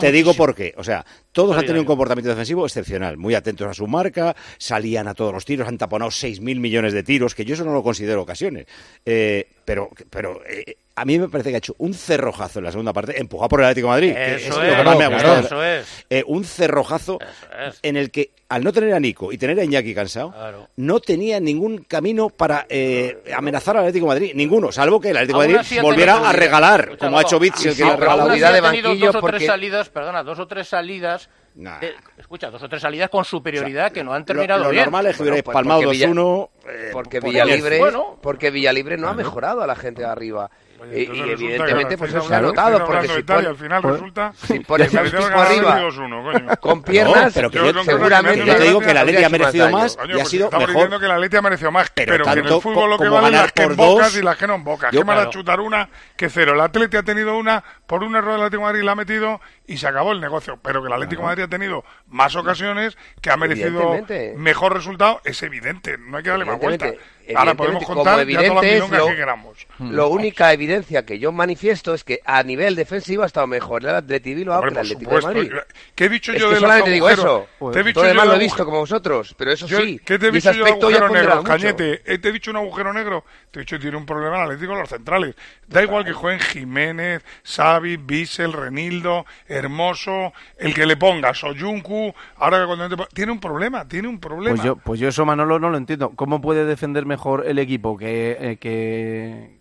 Te, 0.00 0.12
digo, 0.12 0.32
te, 0.32 0.36
por 0.36 0.54
qué. 0.54 0.74
O 0.76 0.84
sea, 0.84 1.04
todos 1.32 1.56
han 1.56 1.62
tenido 1.62 1.80
un 1.80 1.86
comportamiento 1.86 2.30
defensivo 2.30 2.66
excepcional, 2.66 3.16
muy 3.16 3.34
atentos 3.34 3.68
a 3.68 3.74
su 3.74 3.86
marca, 3.86 4.34
salían 4.58 5.08
a 5.08 5.14
todos 5.14 5.32
los 5.32 5.44
tiros, 5.44 5.68
han 5.68 5.78
taponado 5.78 6.10
6.000 6.10 6.40
millones 6.58 6.92
de 6.92 7.02
tiros, 7.02 7.34
que 7.34 7.44
yo 7.44 7.54
eso 7.54 7.64
no 7.64 7.72
lo 7.72 7.82
considero 7.82 8.22
ocasiones. 8.22 8.66
Eh, 9.04 9.46
pero, 9.64 9.90
pero 10.10 10.40
eh, 10.46 10.76
a 10.96 11.04
mí 11.04 11.18
me 11.18 11.28
parece 11.28 11.50
que 11.50 11.56
ha 11.56 11.58
hecho 11.58 11.74
un 11.78 11.94
cerrojazo 11.94 12.58
en 12.58 12.64
la 12.64 12.70
segunda 12.72 12.92
parte, 12.92 13.18
empujado 13.20 13.48
por 13.48 13.60
el 13.60 13.66
Atlético 13.66 13.88
Madrid. 13.88 14.12
Eso 14.16 14.60
es, 14.62 14.68
lo 14.68 14.76
que 14.76 14.84
más 14.84 14.98
me 14.98 15.04
ha 15.04 15.08
gustado. 15.08 15.40
Eso 15.40 15.64
es. 15.64 16.24
un 16.26 16.44
cerrojazo 16.44 17.18
en 17.82 17.96
el 17.96 17.99
el 18.00 18.10
que, 18.10 18.30
al 18.48 18.64
no 18.64 18.72
tener 18.72 18.92
a 18.92 19.00
Nico 19.00 19.32
y 19.32 19.38
tener 19.38 19.58
a 19.60 19.64
Iñaki 19.64 19.94
cansado, 19.94 20.32
claro. 20.32 20.68
no 20.76 21.00
tenía 21.00 21.38
ningún 21.38 21.78
camino 21.78 22.30
para 22.30 22.66
eh, 22.68 23.22
amenazar 23.36 23.76
al 23.76 23.84
Atlético 23.84 24.06
de 24.06 24.08
Madrid. 24.08 24.32
Ninguno, 24.34 24.72
salvo 24.72 25.00
que 25.00 25.10
el 25.10 25.16
Atlético 25.16 25.42
de 25.42 25.48
Madrid 25.48 25.80
volviera 25.82 26.28
a 26.28 26.32
regalar, 26.32 26.80
Escucha, 26.80 26.98
como 26.98 27.10
no, 27.12 27.18
ha 27.18 27.22
hecho 27.22 27.38
Bits, 27.38 27.66
el 27.66 27.76
que 27.76 27.84
la 27.84 27.96
probabilidad 27.96 28.52
de 28.52 28.60
banquillos. 28.60 29.00
Dos 29.00 29.16
o 29.16 29.20
porque... 29.20 29.36
tres 29.38 29.46
salidas, 29.46 29.88
perdona, 29.88 30.22
dos 30.22 30.38
o 30.38 30.46
tres 30.46 30.68
salidas 30.68 31.28
Nah. 31.54 31.80
De, 31.80 31.94
escucha, 32.16 32.48
dos 32.48 32.62
o 32.62 32.68
tres 32.68 32.80
salidas 32.80 33.10
con 33.10 33.24
superioridad 33.24 33.86
o 33.86 33.88
sea, 33.88 33.92
que 33.92 34.04
no 34.04 34.14
han 34.14 34.24
terminado 34.24 34.60
lo, 34.60 34.64
lo 34.66 34.70
bien. 34.70 34.84
normal 34.84 35.06
es 35.06 35.16
que 35.16 35.22
hubierais 35.22 35.44
bueno, 35.44 35.58
palmado 35.58 35.82
2-1. 35.82 36.48
Porque, 36.52 36.70
Villalibre, 36.70 36.92
porque, 36.92 37.20
Villalibre, 37.20 37.78
bueno, 37.78 38.18
porque 38.22 38.50
Villalibre 38.50 38.96
no, 38.96 39.02
no 39.02 39.08
ha 39.08 39.14
mejorado 39.14 39.62
a 39.62 39.66
la 39.66 39.74
gente 39.74 40.02
de 40.02 40.08
arriba. 40.08 40.50
Eh, 40.84 41.08
y, 41.12 41.20
evidentemente 41.20 41.98
pues 41.98 42.14
es 42.14 42.30
anotado 42.30 42.86
porque 42.86 43.08
si 43.08 43.32
al 43.32 43.56
final 43.56 43.82
resulta 43.82 44.32
si 44.34 44.60
pones 44.60 44.94
a 44.94 45.02
un 45.02 45.32
arriba 45.32 46.56
con 46.58 46.82
piernas 46.82 47.32
pero 47.34 47.50
que 47.50 47.58
yo, 47.58 47.84
seguramente 47.84 48.46
yo 48.46 48.56
te 48.56 48.64
digo 48.64 48.80
que 48.80 48.94
la 48.94 49.04
Leti 49.04 49.22
ha 49.22 49.28
merecido 49.28 49.70
más 49.70 49.98
Oye, 50.02 50.12
y 50.12 50.12
ha 50.12 50.16
pues 50.18 50.28
sido 50.28 50.44
estamos 50.46 50.68
mejor 50.68 50.82
diciendo 50.82 51.00
que 51.00 51.08
la 51.08 51.18
Leti 51.18 51.36
ha 51.36 51.42
merecido 51.42 51.70
más 51.70 51.90
pero, 51.94 52.24
que 52.24 52.30
en 52.30 52.46
el 52.46 52.60
fútbol 52.60 52.90
lo 52.90 52.98
que 52.98 53.08
vale 53.08 53.30
las 53.30 53.52
que 53.52 53.62
embocas 53.64 54.16
y 54.16 54.22
las 54.22 54.36
que 54.36 54.46
no 54.46 54.54
embocas 54.54 54.90
qué 54.90 55.04
mala 55.04 55.28
chutar 55.28 55.60
una 55.60 55.88
que 56.16 56.30
cero 56.30 56.54
el 56.54 56.60
Atleti 56.60 56.96
ha 56.96 57.02
tenido 57.02 57.36
una 57.36 57.62
por 57.86 58.04
un 58.04 58.14
error 58.14 58.34
del 58.34 58.42
Atlético 58.42 58.62
de 58.62 58.66
Madrid 58.68 58.82
la 58.84 58.92
ha 58.92 58.96
metido 58.96 59.40
y 59.66 59.78
se 59.78 59.86
acabó 59.86 60.12
el 60.12 60.20
negocio. 60.20 60.58
Pero 60.62 60.82
que 60.82 60.88
el 60.88 60.92
Atlético 60.92 61.22
Madrid 61.22 61.44
ha 61.44 61.48
tenido 61.48 61.84
más 62.08 62.36
ocasiones 62.36 62.96
que 63.20 63.30
ha 63.30 63.36
merecido 63.36 63.98
mejor 64.36 64.74
resultado 64.74 65.20
es 65.24 65.42
evidente. 65.42 65.98
No 65.98 66.16
hay 66.16 66.22
que 66.22 66.30
darle 66.30 66.44
más 66.44 66.58
vuelta 66.58 66.92
Ahora 67.34 67.54
podemos 67.54 67.84
contar 67.84 68.14
como 68.14 68.20
evidente 68.20 68.76
es 68.76 68.90
lo, 68.90 69.06
que 69.06 69.16
queramos. 69.16 69.66
Mm. 69.78 69.90
Lo 69.90 70.08
única 70.08 70.52
evidencia 70.52 71.04
que 71.04 71.18
yo 71.18 71.32
manifiesto 71.32 71.94
es 71.94 72.04
que 72.04 72.20
a 72.24 72.42
nivel 72.42 72.76
defensivo 72.76 73.22
ha 73.22 73.26
estado 73.26 73.46
mejor 73.46 73.84
el 73.84 73.94
Atleti 73.94 74.34
Bilbao 74.34 74.62
que 74.62 74.68
el 74.68 74.78
Atlético 74.78 75.14
de 75.16 75.20
Madrid. 75.20 75.52
¿Qué 75.94 76.04
he 76.06 76.08
dicho 76.08 76.32
es 76.32 76.40
yo 76.40 76.48
que 76.48 76.54
de 76.54 76.60
solamente 76.60 76.90
digo 76.90 77.08
eso. 77.08 77.46
Te 77.72 77.80
he 77.80 77.82
dicho 77.82 78.00
Todo 78.00 78.08
demás 78.08 78.26
lo 78.26 78.34
he 78.34 78.38
visto 78.38 78.64
como 78.64 78.78
vosotros, 78.80 79.34
pero 79.36 79.52
eso 79.52 79.66
yo, 79.66 79.80
sí. 79.80 80.00
¿Qué 80.04 80.18
te 80.18 80.28
he 80.28 80.30
dicho 80.30 80.52
yo 80.52 80.64
de 80.64 80.70
agujero 80.72 81.08
negro, 81.08 81.42
Cañete? 81.42 82.02
Eh, 82.04 82.18
¿Te 82.18 82.28
he 82.28 82.32
dicho 82.32 82.50
un 82.50 82.56
agujero 82.56 82.92
negro? 82.92 83.24
Te 83.50 83.60
he 83.60 83.62
dicho 83.62 83.78
tiene 83.78 83.96
un 83.96 84.06
problema 84.06 84.36
el 84.36 84.42
Atlético 84.42 84.74
los 84.74 84.88
centrales. 84.88 85.34
Da 85.66 85.82
igual 85.82 86.04
que 86.04 86.12
jueguen 86.12 86.40
Jiménez, 86.40 87.22
Xavi, 87.44 87.96
Bissell, 87.96 88.52
Renildo, 88.52 89.26
Hermoso, 89.46 90.32
el 90.58 90.74
que 90.74 90.86
le 90.86 90.96
pongas, 90.96 91.42
Oyuncu, 91.44 92.14
ahora 92.36 92.60
que 92.60 92.66
cuando... 92.66 93.06
Tiene 93.14 93.32
un 93.32 93.40
problema, 93.40 93.86
tiene 93.86 94.08
un 94.08 94.18
pues 94.18 94.30
problema. 94.30 94.56
Pues 94.56 94.64
yo, 94.64 94.76
pues 94.76 95.00
yo 95.00 95.08
eso, 95.08 95.24
Manolo, 95.24 95.58
no 95.58 95.70
lo 95.70 95.76
entiendo. 95.76 96.10
¿Cómo 96.16 96.40
puede 96.40 96.64
defender 96.64 97.06
mejor 97.06 97.19
mejor 97.20 97.44
el 97.46 97.58
equipo 97.58 97.98
que, 97.98 98.36
eh, 98.40 98.56
que, 98.56 99.58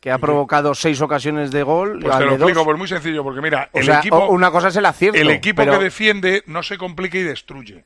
que 0.00 0.10
ha 0.10 0.18
provocado 0.18 0.74
seis 0.74 1.00
ocasiones 1.00 1.52
de 1.52 1.62
gol. 1.62 2.00
Pues 2.00 2.18
te 2.18 2.24
lo 2.24 2.32
explico, 2.32 2.58
dos. 2.58 2.64
pues 2.64 2.78
muy 2.78 2.88
sencillo, 2.88 3.22
porque 3.22 3.40
mira, 3.40 3.70
el 3.72 3.88
equipo, 3.88 4.26
una 4.26 4.50
cosa 4.50 4.68
es 4.68 4.76
el 4.76 4.84
acierto. 4.84 5.20
El 5.20 5.30
equipo 5.30 5.64
que 5.64 5.78
defiende 5.78 6.42
no 6.46 6.64
se 6.64 6.76
complica 6.76 7.18
y 7.18 7.22
destruye 7.22 7.84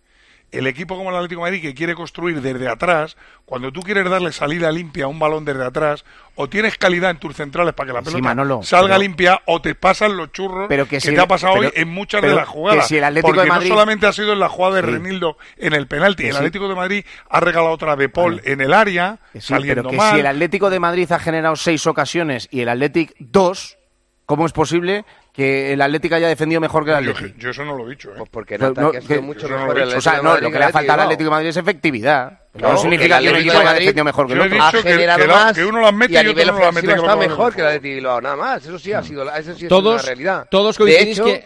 el 0.53 0.67
equipo 0.67 0.97
como 0.97 1.11
el 1.11 1.17
Atlético 1.17 1.41
de 1.41 1.51
Madrid 1.51 1.63
que 1.63 1.75
quiere 1.75 1.95
construir 1.95 2.41
desde 2.41 2.69
atrás, 2.69 3.17
cuando 3.45 3.73
tú 3.73 3.81
quieres 3.81 4.09
darle 4.09 4.33
salida 4.33 4.71
limpia 4.71 5.05
a 5.05 5.09
un 5.09 5.19
balón 5.19 5.45
desde 5.45 5.65
atrás, 5.65 6.05
o 6.35 6.49
tienes 6.49 6.79
calidad 6.79 7.11
en 7.11 7.19
tus 7.19 7.35
centrales 7.35 7.75
para 7.75 7.89
que 7.89 7.93
la 7.93 8.03
pelota 8.03 8.63
salga 8.63 8.99
limpia, 8.99 9.43
o 9.47 9.61
te 9.61 9.75
pasan 9.75 10.17
los 10.17 10.33
churros 10.33 10.67
pero 10.69 10.87
que, 10.87 11.01
si 11.01 11.15
te 11.15 11.21
ha 11.21 11.27
pasado 11.27 11.55
hoy 11.55 11.71
en 11.75 11.89
muchas 11.89 12.23
de 12.23 12.35
las 12.35 12.49
jugadas. 12.49 12.89
Porque 13.23 13.47
no 13.47 13.61
solamente 13.63 14.07
ha 14.07 14.13
sido 14.13 14.33
en 14.33 14.41
la 14.41 14.49
jugada 14.49 14.77
de 14.77 14.83
sí. 14.83 14.91
Renildo 14.93 15.37
en 15.57 15.73
el 15.73 15.87
penalti, 15.87 16.27
el 16.27 16.37
Atlético 16.37 16.69
de 16.69 16.75
Madrid 16.75 17.05
ha 17.29 17.41
regalado 17.41 17.73
otra 17.73 17.97
de 17.97 18.09
Paul 18.09 18.41
en 18.45 18.61
el 18.61 18.73
área, 18.73 19.19
saliendo 19.39 19.89
pero 19.89 19.91
que. 19.91 20.11
Si 20.11 20.21
el 20.21 20.27
Atlético 20.27 20.71
de 20.71 20.81
Madrid 20.81 21.11
ha 21.11 21.19
generado 21.19 21.57
seis 21.57 21.87
ocasiones 21.87 22.49
y 22.51 22.61
el 22.61 22.69
Atlético 22.69 23.15
dos, 23.19 23.79
¿cómo 24.27 24.47
es 24.47 24.53
posible 24.53 25.05
que 25.37 25.75
el 25.75 25.83
Atlético 25.83 26.15
haya 26.15 26.29
defendido 26.29 26.63
mejor 26.63 26.83
que 26.83 26.93
el 26.93 26.97
Atlético. 26.97 27.27
Yo, 27.27 27.35
yo 27.37 27.51
eso 27.51 27.63
no 27.63 27.77
lo 27.77 27.87
he 27.87 27.91
dicho, 27.91 28.11
¿eh? 28.11 28.15
Pues 28.17 28.31
porque 28.31 28.57
no, 28.57 28.69
ha 28.69 29.01
sido 29.03 29.21
mucho 29.21 29.47
mejor 29.47 29.79
no 29.79 29.85
lo. 29.85 29.99
O 29.99 30.01
sea, 30.01 30.23
no, 30.23 30.39
lo 30.39 30.51
que 30.51 30.59
le 30.59 30.65
ha 30.65 30.71
faltado 30.71 31.01
al 31.01 31.05
Atlético 31.05 31.25
de 31.25 31.31
Madrid 31.31 31.49
es 31.51 31.57
efectividad. 31.59 32.41
No, 32.55 32.73
no 32.73 32.79
significa 32.79 33.19
que 33.19 33.29
el 33.29 33.35
Atlético 33.35 33.59
de 33.59 33.65
Madrid 33.65 33.69
haya 33.69 33.81
defendido 33.81 34.05
mejor 34.05 34.27
que 34.27 34.33
el 34.33 34.41
otro. 34.41 34.63
Ha 34.63 34.73
generado 34.73 35.19
ah, 35.19 35.27
que, 35.27 35.29
más 35.29 35.53
que 35.53 35.65
uno 35.67 35.81
las 35.83 35.93
mete 35.93 36.15
y, 36.15 36.17
a 36.17 36.23
nivel 36.23 36.51
otro 36.51 36.69
ofensivo 36.69 36.97
no 36.97 37.03
está 37.03 37.17
mejor 37.17 37.55
que 37.55 37.61
el 37.61 37.67
Atlético 37.67 37.89
de 37.89 37.95
Bilbao, 37.97 38.21
nada 38.23 38.37
más. 38.37 38.65
Eso 38.65 38.79
sí 38.79 38.93
ha 38.95 39.03
sido, 39.03 39.31
eso 39.31 39.55
sí 39.55 39.69
todos, 39.69 39.95
una 40.01 40.03
realidad. 40.03 40.49
Todos 40.51 40.79
coincidís 40.79 41.21
que... 41.21 41.45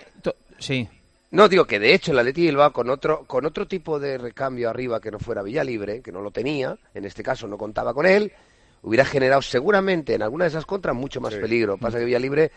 sí. 0.58 0.88
No, 1.32 1.48
digo 1.48 1.64
que 1.64 1.80
de 1.80 1.94
hecho 1.94 2.12
el 2.12 2.18
Atleti 2.20 2.42
Bilbao 2.42 2.72
con 2.72 2.90
otro, 2.90 3.24
con 3.26 3.44
otro 3.44 3.66
tipo 3.66 3.98
de 3.98 4.18
recambio 4.18 4.70
arriba 4.70 5.00
que 5.00 5.10
no 5.10 5.18
fuera 5.18 5.42
Villalibre, 5.42 6.00
que 6.00 6.12
no 6.12 6.20
lo 6.22 6.30
tenía, 6.30 6.76
en 6.94 7.04
este 7.04 7.22
caso 7.24 7.46
no 7.48 7.56
contaba 7.56 7.92
con 7.92 8.06
él, 8.06 8.32
hubiera 8.82 9.04
generado 9.04 9.42
seguramente 9.42 10.14
en 10.14 10.22
alguna 10.22 10.44
de 10.44 10.50
esas 10.50 10.66
contras 10.66 10.96
mucho 10.96 11.20
más 11.20 11.34
sí. 11.34 11.40
peligro. 11.40 11.76
Pasa 11.76 11.98
que 11.98 12.04
Villalibre 12.04 12.50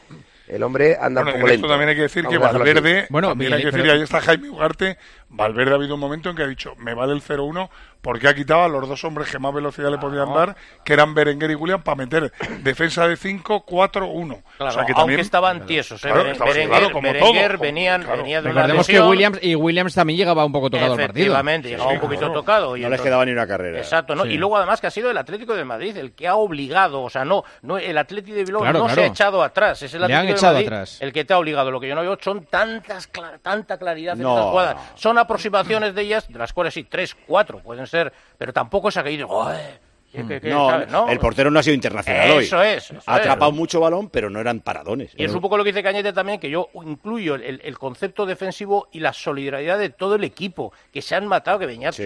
el 0.48 0.64
hombre 0.64 0.98
anda 1.00 1.22
bueno, 1.22 1.22
un 1.22 1.26
poco 1.26 1.38
en 1.38 1.52
lento. 1.52 1.54
Esto 1.54 1.68
también 1.68 1.90
hay 1.90 1.96
que 1.96 2.02
decir 2.02 2.26
que 2.28 2.38
Valverde, 2.38 3.08
bueno, 3.10 3.30
hay 3.32 3.38
que 3.38 3.72
decir, 3.72 3.90
ahí 3.90 4.02
está 4.02 4.22
Jaime 4.22 4.50
Ugarte, 4.50 4.98
Valverde 5.30 5.72
ha 5.72 5.76
habido 5.76 5.96
un 5.96 6.00
momento 6.00 6.30
en 6.30 6.36
que 6.36 6.44
ha 6.44 6.48
dicho, 6.48 6.76
me 6.78 6.94
vale 6.94 7.14
el 7.14 7.22
0-1, 7.22 7.70
porque 8.04 8.28
ha 8.28 8.36
quitado 8.36 8.64
a 8.64 8.68
los 8.68 8.88
dos 8.88 9.02
hombres 9.06 9.32
que 9.32 9.40
más 9.40 9.54
velocidad 9.54 9.90
le 9.90 9.98
podían 9.98 10.34
dar, 10.34 10.58
que 10.84 10.92
eran 10.92 11.14
Berenguer 11.14 11.52
y 11.52 11.56
William, 11.56 11.82
para 11.82 11.96
meter 11.96 12.34
defensa 12.62 13.08
de 13.08 13.16
5, 13.16 13.64
4, 13.66 14.08
1. 14.08 14.44
Claro, 14.58 14.82
o 14.82 15.00
aunque 15.00 15.22
estaban 15.22 15.66
tiesos. 15.66 16.04
¿eh? 16.04 16.12
Berenguer, 16.12 17.58
venían, 17.58 18.04
claro. 18.04 18.18
venía 18.18 18.42
de 18.42 18.50
Recordemos 18.50 18.88
que 18.88 19.00
Williams, 19.00 19.40
y 19.42 19.56
Williams 19.56 19.96
también 19.96 20.18
llegaba 20.18 20.44
un 20.44 20.52
poco 20.52 20.70
tocado 20.70 20.92
al 20.92 21.00
partido. 21.00 21.12
Efectivamente, 21.12 21.70
llegaba 21.70 21.92
un 21.92 22.00
poquito 22.02 22.30
tocado. 22.34 22.76
Y 22.76 22.82
no 22.82 22.90
les 22.90 23.00
quedaba 23.00 23.24
ni 23.24 23.32
una 23.32 23.48
carrera. 23.48 23.78
Exacto. 23.78 24.14
Y 24.26 24.38
luego 24.38 24.58
además 24.58 24.82
que 24.82 24.88
ha 24.88 24.92
sido 24.92 25.10
el 25.10 25.18
Atlético 25.18 25.56
de 25.56 25.64
Madrid 25.64 25.96
el 25.96 26.12
que 26.12 26.28
ha 26.28 26.36
obligado, 26.36 27.04
o 27.04 27.10
sea, 27.10 27.24
no, 27.24 27.46
no 27.62 27.78
el 27.78 27.98
Atlético 27.98 28.36
de 28.36 28.44
Bilbao 28.44 28.70
no 28.74 28.90
se 28.90 29.02
ha 29.02 29.06
echado 29.06 29.42
atrás, 29.42 29.82
es 29.82 29.94
el 29.94 30.04
Atlético 30.04 30.54
de 30.54 30.70
Madrid 30.70 30.90
el 31.00 31.14
que 31.14 31.24
te 31.24 31.34
ha 31.34 31.38
obligado. 31.38 31.72
Lo 31.72 31.80
que 31.80 31.88
yo 31.88 31.96
no 31.96 32.02
veo 32.02 32.18
son 32.20 32.46
tantas 32.48 33.10
tanta 33.42 33.78
claridad 33.78 34.16
en 34.16 34.28
estas 34.28 34.44
jugadas. 34.44 34.78
Son 34.96 35.18
aproximaciones 35.18 35.96
de 35.96 36.02
ellas, 36.02 36.28
de 36.28 36.38
las 36.38 36.52
cuales 36.52 36.74
sí, 36.74 36.84
tres, 36.84 37.16
cuatro 37.26 37.60
pueden 37.60 37.88
ser 37.88 37.93
pero 38.38 38.54
tampoco 38.54 38.92
se 38.92 39.00
ha 39.00 39.04
caído. 39.04 39.28
Mm. 39.28 40.48
No, 40.48 40.86
no, 40.86 41.10
el 41.10 41.18
portero 41.18 41.50
no 41.50 41.60
ha 41.60 41.64
sido 41.64 41.74
internacional 41.74 42.40
eso 42.40 42.60
hoy. 42.60 42.68
Es, 42.68 42.92
eso 42.92 43.02
ha 43.08 43.16
atrapado 43.16 43.52
mucho 43.52 43.80
balón, 43.80 44.10
pero 44.10 44.30
no 44.30 44.40
eran 44.40 44.60
paradones. 44.60 45.12
Y 45.18 45.24
es 45.24 45.34
un 45.34 45.42
poco 45.42 45.58
lo 45.58 45.64
que 45.64 45.72
dice 45.72 45.82
Cañete 45.82 46.14
también, 46.14 46.40
que 46.40 46.50
yo 46.50 46.70
incluyo 46.86 47.36
el, 47.36 47.78
concepto 47.80 48.26
defensivo 48.26 48.88
y 48.92 49.00
la 49.00 49.12
solidaridad 49.12 49.80
de 49.80 49.90
todo 49.90 50.16
el 50.16 50.24
equipo, 50.24 50.72
que 50.92 51.02
se 51.02 51.16
han 51.16 51.26
matado, 51.26 51.60
que 51.60 51.66
venía 51.66 51.92
sí, 51.92 52.06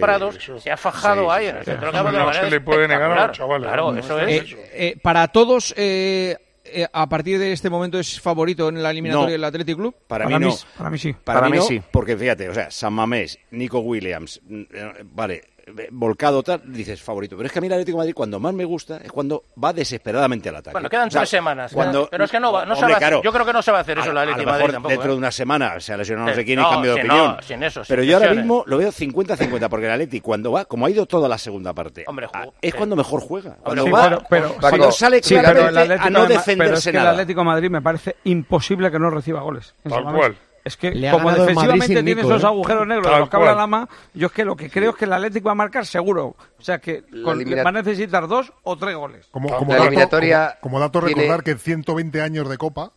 se 0.59 0.71
ha 0.71 0.77
fajado 0.77 1.31
ahí 1.31 1.47
en 1.47 1.57
el 1.57 1.65
centro 1.65 1.91
de 1.91 2.11
la 2.11 2.33
se. 2.33 3.39
Claro, 3.59 3.95
eso 3.95 4.19
es. 4.19 4.53
Eh, 4.53 4.57
eh, 4.73 4.97
para 5.01 5.27
todos... 5.27 5.73
Eh, 5.77 6.37
eh, 6.69 6.85
a 6.91 7.07
partir 7.07 7.39
de 7.39 7.53
este 7.53 7.69
momento 7.69 7.97
es 7.97 8.19
favorito 8.19 8.67
en 8.67 8.83
la 8.83 8.91
eliminatoria 8.91 9.31
del 9.31 9.43
Athletic 9.43 9.77
Club? 9.77 9.95
Para, 10.05 10.27
mí, 10.27 10.37
no. 10.37 10.53
Para 10.77 10.89
mí 10.89 10.97
sí. 10.97 11.15
Para, 11.23 11.49
mí 11.49 11.59
sí. 11.61 11.81
Porque 11.91 12.17
fíjate, 12.17 12.49
o 12.49 12.53
sea, 12.53 12.69
San 12.71 12.91
Mamés, 12.91 13.39
Nico 13.51 13.79
Williams, 13.79 14.41
mm, 14.43 14.63
vale, 15.03 15.43
volcado 15.91 16.43
tal, 16.43 16.61
dices 16.65 17.01
favorito. 17.01 17.35
Pero 17.35 17.47
es 17.47 17.51
que 17.53 17.59
a 17.59 17.61
mí 17.61 17.67
el 17.67 17.73
Atlético 17.73 17.97
de 17.97 18.01
Madrid 18.03 18.13
cuando 18.15 18.39
más 18.39 18.53
me 18.53 18.65
gusta 18.65 18.97
es 18.97 19.11
cuando 19.11 19.43
va 19.63 19.73
desesperadamente 19.73 20.49
al 20.49 20.55
ataque. 20.57 20.73
Bueno, 20.73 20.89
quedan 20.89 21.07
O 21.07 21.11
sea, 21.11 21.21
tres 21.21 21.29
semanas. 21.29 21.71
cuando- 21.73 22.07
pero 22.09 22.23
es 22.23 22.31
que 22.31 22.39
no, 22.39 22.51
va, 22.51 22.65
no 22.65 22.75
se 22.75 22.81
va 22.85 22.95
a- 22.95 22.97
claro. 22.97 23.21
Yo 23.23 23.31
creo 23.33 23.45
que 23.45 23.53
no 23.53 23.61
se 23.61 23.71
va 23.71 23.79
a 23.79 23.81
hacer 23.81 23.97
eso 23.97 24.07
A- 24.07 24.09
en 24.09 24.15
la 24.15 24.21
a 24.21 24.23
Atlético 24.23 24.45
de 24.51 24.57
Madrid 24.57 24.73
tampoco. 24.73 24.89
dentro 24.89 25.09
¿eh? 25.09 25.11
de 25.13 25.17
una 25.17 25.31
semana 25.31 25.79
se 25.79 25.93
ha 25.93 25.97
lesionado 25.97 26.29
no 26.29 26.35
sé 26.35 26.45
quién 26.45 26.59
y 26.59 26.61
no, 26.61 26.69
cambio 26.69 26.95
de 26.95 27.01
sin 27.01 27.09
opinión. 27.11 27.35
no, 27.35 27.41
sin 27.41 27.63
eso, 27.63 27.83
sin 27.83 27.93
Pero 27.95 28.03
yo 28.03 28.17
ahora 28.17 28.33
mismo 28.33 28.63
lo 28.67 28.77
veo 28.77 28.91
50-50 28.91 29.69
porque 29.69 29.85
el 29.85 29.91
Atleti 29.91 30.21
cuando 30.21 30.51
va, 30.51 30.65
como 30.65 30.85
ha 30.85 30.89
ido 30.89 31.05
toda 31.05 31.27
la 31.29 31.37
segunda 31.37 31.73
parte, 31.73 32.03
Hombre, 32.07 32.27
a- 32.31 32.39
jugó- 32.39 32.53
es 32.61 32.75
cuando 32.75 32.95
mejor 32.95 33.21
juega. 33.21 33.57
Cuando 33.63 33.83
Sí, 33.83 33.89
va, 33.91 34.03
pero, 34.09 34.23
pero- 34.29 34.55
cuando 34.59 34.91
sale 34.91 35.21
sí, 35.23 35.35
pero 35.43 35.67
el 35.69 35.77
Atlético 35.77 36.07
a 36.07 36.09
no 36.09 36.25
defenderse 36.25 36.55
Pero 36.57 36.77
es 36.77 36.83
que 36.85 36.91
nada. 36.93 37.09
el 37.09 37.13
Atlético 37.15 37.41
de 37.41 37.45
Madrid 37.45 37.69
me 37.69 37.81
parece 37.81 38.15
imposible 38.23 38.91
que 38.91 38.99
no 38.99 39.09
reciba 39.09 39.41
goles. 39.41 39.75
Tal 39.87 40.03
cual. 40.03 40.37
Es 40.67 40.75
que 40.77 40.91
Le 40.91 41.09
como 41.11 41.31
defensivamente 41.31 41.85
sin 41.87 41.95
tiene 41.95 42.15
Nico, 42.15 42.27
esos 42.29 42.43
¿eh? 42.43 42.47
agujeros 42.47 42.85
negros 42.87 43.11
de 43.11 43.19
los 43.19 43.29
que 43.29 43.35
habla 43.37 43.47
cual. 43.49 43.57
Lama, 43.57 43.89
yo 44.13 44.27
es 44.27 44.33
que 44.33 44.43
lo 44.45 44.55
que 44.55 44.69
creo 44.69 44.89
es 44.91 44.95
que 44.97 45.05
el 45.05 45.13
Atlético 45.13 45.45
va 45.45 45.51
a 45.53 45.55
marcar 45.55 45.85
seguro. 45.85 46.35
O 46.59 46.61
sea 46.61 46.79
que 46.79 47.03
con- 47.23 47.39
va 47.39 47.69
a 47.69 47.71
necesitar 47.71 48.27
dos 48.27 48.51
o 48.63 48.75
tres 48.77 48.95
goles. 48.95 49.27
Como, 49.31 49.49
La 49.49 49.55
dato, 49.59 49.83
eliminatoria 49.83 50.57
como, 50.59 50.73
como 50.73 50.79
dato 50.81 50.99
tiene- 51.05 51.21
recordar 51.21 51.43
que 51.43 51.51
en 51.51 51.59
120 51.59 52.21
años 52.21 52.49
de 52.49 52.57
Copa 52.57 52.91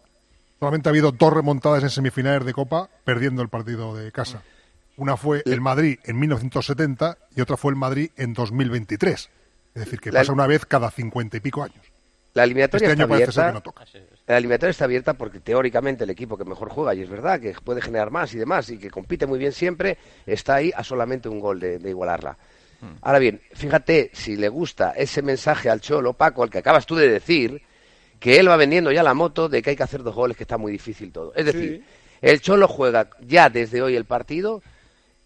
solamente 0.59 0.89
ha 0.89 0.91
habido 0.91 1.13
dos 1.13 1.33
remontadas 1.33 1.83
en 1.85 1.91
semifinales 1.91 2.45
de 2.45 2.53
Copa 2.53 2.89
perdiendo 3.05 3.41
el 3.43 3.49
partido 3.49 3.95
de 3.95 4.11
casa. 4.13 4.43
Una 4.97 5.17
fue 5.17 5.43
el 5.47 5.61
Madrid 5.61 5.99
en 6.05 6.19
1970 6.19 7.17
y 7.37 7.41
otra 7.41 7.57
fue 7.57 7.71
el 7.73 7.77
Madrid 7.77 8.11
en 8.17 8.35
2023. 8.35 9.31
Es 9.75 9.85
decir, 9.85 10.01
que 10.01 10.11
La- 10.11 10.21
pasa 10.21 10.33
una 10.33 10.47
vez 10.47 10.67
cada 10.67 10.91
cincuenta 10.91 11.37
y 11.37 11.41
pico 11.41 11.63
años. 11.63 11.87
La 12.35 12.45
eliminatoria 12.45 12.89
Este 12.89 13.03
está 13.03 13.15
abierta. 13.15 13.47
que 13.49 13.53
no 13.53 13.61
toca. 13.61 13.85
La 14.27 14.39
eliminatoria 14.39 14.71
está 14.71 14.85
abierta 14.85 15.15
porque 15.15 15.41
teóricamente 15.41 16.05
el 16.05 16.11
equipo 16.11 16.37
que 16.39 16.45
mejor 16.45 16.69
juega, 16.71 16.95
y 16.95 17.03
es 17.03 17.11
verdad 17.11 17.41
que 17.41 17.53
puede 17.65 17.83
generar 17.83 18.11
más 18.11 18.33
y 18.35 18.39
demás, 18.39 18.71
y 18.71 18.79
que 18.79 18.91
compite 18.91 19.27
muy 19.27 19.39
bien 19.39 19.53
siempre, 19.53 19.99
está 20.27 20.57
ahí 20.57 20.71
a 20.75 20.85
solamente 20.85 21.29
un 21.29 21.41
gol 21.41 21.59
de, 21.59 21.79
de 21.79 21.91
igualarla. 21.91 22.37
Ahora 23.03 23.19
bien, 23.19 23.43
fíjate 23.53 24.11
si 24.15 24.37
le 24.37 24.49
gusta 24.49 24.93
ese 24.93 25.21
mensaje 25.21 25.69
al 25.69 25.81
Cholo, 25.83 26.15
Paco, 26.15 26.45
el 26.45 26.51
que 26.51 26.59
acabas 26.59 26.87
tú 26.87 26.97
de 26.97 27.09
decir, 27.11 27.61
que 28.19 28.39
él 28.39 28.49
va 28.49 28.57
vendiendo 28.57 28.91
ya 28.93 29.03
la 29.03 29.13
moto 29.13 29.49
de 29.49 29.61
que 29.61 29.71
hay 29.71 29.77
que 29.77 29.83
hacer 29.83 30.03
dos 30.03 30.15
goles, 30.15 30.37
que 30.37 30.45
está 30.45 30.57
muy 30.57 30.73
difícil 30.73 31.13
todo. 31.13 31.33
Es 31.35 31.45
decir, 31.45 31.85
el 32.23 32.41
Cholo 32.41 32.69
juega 32.69 33.11
ya 33.21 33.51
desde 33.51 33.83
hoy 33.83 33.97
el 33.97 34.05
partido, 34.07 34.63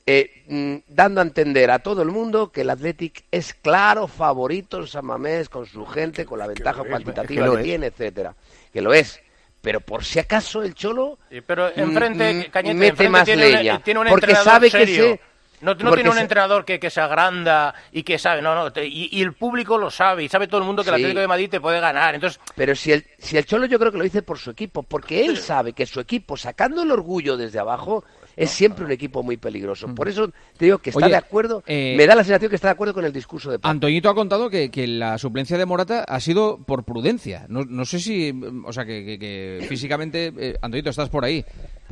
eh, 0.07 0.45
mm, 0.49 0.93
dando 0.95 1.21
a 1.21 1.25
entender 1.25 1.71
a 1.71 1.79
todo 1.79 2.03
el 2.03 2.09
mundo 2.09 2.53
que 2.53 2.61
el 2.61 2.71
Athletic 2.71 3.25
es 3.31 3.55
claro 3.55 4.07
favorito 4.07 4.79
en 4.79 4.87
San 4.87 5.07
Mamés, 5.07 5.49
con 5.49 5.67
su 5.67 5.87
gente, 5.87 6.25
con 6.27 6.39
la 6.39 6.47
ventaja 6.47 6.85
cuantitativa 6.85 7.47
es 7.47 7.53
que 7.57 7.63
tiene, 7.63 7.87
etcétera. 7.87 8.35
Que 8.73 8.83
lo 8.83 8.93
es. 8.93 9.21
Pero 9.63 9.81
por 9.81 10.05
si 10.05 10.19
acaso 10.19 10.63
el 10.63 10.75
Cholo 10.75 11.19
Sí, 11.31 11.41
pero 11.41 11.69
mm, 11.75 11.81
enfrente, 11.81 12.35
mm, 12.35 12.51
Cañete, 12.51 12.75
mete 12.75 12.89
enfrente 12.89 13.09
más 13.09 13.25
tiene, 13.25 13.49
leña. 13.51 13.83
tiene 13.83 14.01
un 14.01 14.07
porque 14.09 14.35
sabe 14.35 14.71
que 14.71 14.87
se... 14.87 15.21
No, 15.63 15.75
tiene 15.75 15.91
un 16.11 16.13
se- 16.17 16.21
entrenador 16.21 16.67
que, 16.67 16.79
que 16.79 16.91
se 16.91 17.01
agranda 17.01 17.75
y 17.91 18.03
que 18.03 18.19
sabe, 18.19 18.43
no, 18.43 18.55
no, 18.55 18.71
te- 18.71 18.85
y, 18.87 19.09
y 19.11 19.23
el 19.23 19.33
público 19.33 19.79
lo 19.79 19.91
sabe, 19.91 20.23
y 20.25 20.29
sabe 20.29 20.47
todo 20.47 20.59
el 20.61 20.67
mundo 20.67 20.83
que 20.83 20.91
el. 20.91 20.97
Atlético 20.97 21.21
de 21.21 21.29
Madrid 21.29 21.49
te 21.49 21.61
puede 21.61 21.81
ganar. 21.81 22.15
Entonces, 22.15 22.39
Pero 22.55 22.75
si 22.77 22.93
el, 22.93 23.07
si 23.19 23.39
el 23.39 23.47
Cholo 23.47 23.65
yo 23.65 23.79
creo 23.79 23.91
que 23.91 23.97
lo 23.97 24.05
dice 24.05 24.21
por 24.21 24.37
su 24.39 24.51
equipo, 24.51 24.83
porque 24.83 25.25
él 25.25 25.39
sabe 25.39 25.73
que 25.73 25.87
su 25.87 26.01
equipo, 26.01 26.37
sacando 26.37 26.83
el 26.83 26.91
orgullo 26.91 27.39
desde 27.39 27.61
abajo, 27.61 28.05
es 28.37 28.51
siempre 28.51 28.85
un 28.85 28.91
equipo 28.93 29.22
muy 29.22 29.37
peligroso. 29.37 29.87
Por 29.95 30.09
eso 30.09 30.28
te 30.57 30.64
digo 30.66 30.78
que 30.78 30.91
está 30.91 31.05
Oye, 31.07 31.11
de 31.12 31.16
acuerdo, 31.16 31.62
eh, 31.66 31.95
me 31.97 32.07
da 32.07 32.14
la 32.14 32.24
sensación 32.24 32.49
que 32.51 32.57
está 32.57 32.68
de 32.68 32.72
acuerdo 32.72 32.95
con 32.95 33.05
el 33.05 33.12
discurso 33.12 33.51
de 33.51 33.59
Paco. 33.59 33.70
Antoñito 33.70 34.09
ha 34.09 34.14
contado 34.14 34.51
que, 34.51 34.70
que 34.70 34.87
la 34.87 35.18
suplencia 35.18 35.57
de 35.59 35.66
Morata 35.66 36.05
ha 36.05 36.20
sido 36.20 36.59
por 36.59 36.85
prudencia. 36.85 37.47
No, 37.49 37.64
no 37.64 37.85
sé 37.85 37.99
si, 38.01 38.32
o 38.66 38.72
sea, 38.72 38.85
que, 38.85 39.05
que- 39.05 39.18
que 39.18 39.66
físicamente, 39.68 40.32
eh, 40.39 40.57
Antoñito, 40.62 40.91
estás 40.91 41.09
por 41.09 41.24
ahí. 41.24 41.45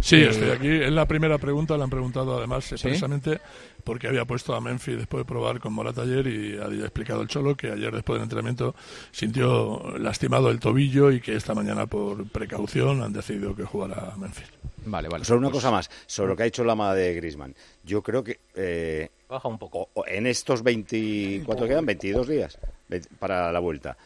Sí, 0.03 0.17
Eh, 0.17 0.29
estoy 0.31 0.51
aquí. 0.51 0.69
Es 0.69 0.91
la 0.93 1.07
primera 1.07 1.39
pregunta, 1.39 1.77
la 1.79 1.85
han 1.85 1.91
preguntado 1.91 2.37
además 2.37 2.67
precisamente 2.69 3.41
porque 3.85 4.09
había 4.09 4.25
puesto 4.25 4.55
a 4.55 4.61
Memphis 4.61 4.97
después 4.97 5.21
de 5.21 5.25
probar 5.25 5.61
con 5.61 5.73
Morata 5.73 6.03
ayer 6.03 6.27
y 6.27 6.59
había 6.61 6.83
explicado 6.83 7.23
el 7.23 7.29
Cholo 7.29 7.57
que 7.57 7.71
ayer 7.71 7.93
después 7.95 8.17
del 8.17 8.25
entrenamiento 8.25 8.75
sintió 9.13 9.97
lastimado 9.99 10.51
el 10.51 10.59
tobillo 10.61 11.11
y 11.13 11.21
que 11.21 11.35
esta 11.37 11.55
mañana 11.55 11.87
por 11.87 12.27
precaución 12.29 13.03
han 13.03 13.13
decidido 13.13 13.55
que 13.55 13.63
jugara 13.65 14.13
Memphis. 14.19 14.47
Vale, 14.85 15.09
vale. 15.09 15.25
Solo 15.25 15.39
una 15.39 15.51
Pues- 15.51 15.59
cosa 15.63 15.71
más, 15.71 15.91
sobre 16.07 16.31
lo 16.31 16.37
que 16.37 16.43
ha 16.43 16.47
dicho 16.47 16.65
Lama 16.65 16.95
de 16.95 17.15
Grisman. 17.15 17.55
Yo 17.85 18.03
creo 18.03 18.25
que 18.25 18.41
eh, 18.57 19.09
baja 19.29 19.49
un 19.49 19.59
poco. 19.59 19.89
en 20.07 20.27
estos 20.27 20.63
20, 20.65 21.43
¿cuánto 21.47 21.67
quedan? 21.69 21.87
22 21.87 22.27
días 22.27 22.59
ve- 22.89 23.03
para 23.21 23.53
la 23.53 23.61
vuelta. 23.61 23.97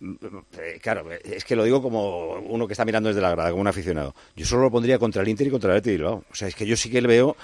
Eh, 0.00 0.78
Claro, 0.82 1.06
es 1.10 1.44
que 1.44 1.56
lo 1.56 1.64
digo 1.64 1.80
como 1.82 2.34
uno 2.34 2.66
que 2.66 2.74
está 2.74 2.84
mirando 2.84 3.08
desde 3.08 3.20
la 3.22 3.30
grada, 3.30 3.50
como 3.50 3.62
un 3.62 3.66
aficionado. 3.68 4.14
Yo 4.36 4.44
solo 4.44 4.62
lo 4.62 4.70
pondría 4.70 4.98
contra 4.98 5.22
el 5.22 5.28
Inter 5.28 5.46
y 5.46 5.50
contra 5.50 5.70
el 5.72 5.78
Athletic 5.78 5.92
de 5.92 5.96
Bilbao. 6.04 6.24
O 6.30 6.34
sea, 6.34 6.48
es 6.48 6.54
que 6.54 6.66
yo 6.66 6.76
sí 6.76 6.90
que 6.90 7.00
le 7.00 7.08
veo 7.08 7.36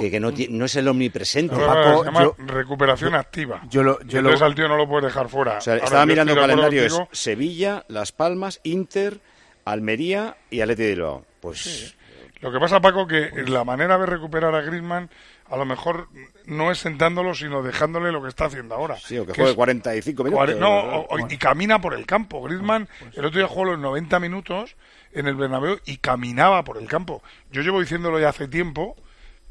que, 0.00 0.10
que 0.10 0.18
no, 0.20 0.32
no 0.50 0.64
es 0.64 0.76
el 0.76 0.88
omnipresente. 0.88 1.54
No, 1.54 1.98
se 2.00 2.04
llama 2.04 2.30
recuperación 2.38 3.14
activa. 3.14 3.62
yo 3.70 3.82
lo- 3.82 4.00
yo 4.02 4.18
entonces 4.18 4.40
lo- 4.40 4.46
al 4.46 4.54
tío 4.54 4.68
no 4.68 4.76
lo 4.76 4.88
puedes 4.88 5.04
dejar 5.06 5.28
fuera. 5.28 5.58
O 5.58 5.60
sea, 5.60 5.74
Ahora, 5.74 5.84
estaba 5.84 6.02
yo 6.02 6.06
mirando 6.08 6.32
el 6.32 6.38
calendario, 6.40 6.84
es. 6.84 7.00
Sevilla, 7.12 7.84
Las 7.88 8.12
Palmas, 8.12 8.60
Inter, 8.64 9.20
Almería 9.64 10.36
y 10.50 10.60
Athletic 10.60 10.84
de 10.86 10.90
Bilbao. 10.94 11.24
Pues 11.40 11.94
Lo 12.40 12.50
que 12.52 12.58
pasa, 12.58 12.80
Paco, 12.80 13.06
que 13.06 13.30
la 13.46 13.62
manera 13.64 13.96
de 13.98 14.06
recuperar 14.06 14.52
a 14.54 14.62
Griezmann 14.62 15.08
a 15.52 15.56
lo 15.58 15.64
mejor 15.66 16.08
no 16.46 16.70
es 16.72 16.78
sentándolo, 16.78 17.34
sino 17.34 17.62
dejándole 17.62 18.10
lo 18.10 18.22
que 18.22 18.28
está 18.28 18.46
haciendo 18.46 18.74
ahora. 18.74 18.96
sí, 18.96 19.18
o 19.18 19.26
que 19.26 19.32
Que 19.32 19.36
juegue 19.36 19.50
es 19.50 19.56
45 19.56 20.24
minutos. 20.24 20.56
No, 20.58 20.70
o- 20.78 21.06
o- 21.14 21.28
y 21.30 21.36
camina 21.36 21.80
por 21.80 21.94
el 21.94 22.06
campo. 22.06 22.42
Griezmann 22.42 22.88
el 23.14 23.24
otro 23.24 23.38
día 23.38 23.46
jugó 23.48 23.64
los 23.66 23.78
90 23.78 24.18
minutos 24.18 24.76
en 25.12 25.26
el 25.26 25.34
Bernabéu 25.36 25.78
y 25.84 25.98
caminaba 25.98 26.64
por 26.64 26.78
el 26.78 26.88
campo. 26.88 27.22
Yo 27.50 27.60
llevo 27.62 27.80
diciéndolo 27.80 28.18
ya 28.18 28.30
hace 28.30 28.48
tiempo 28.48 28.96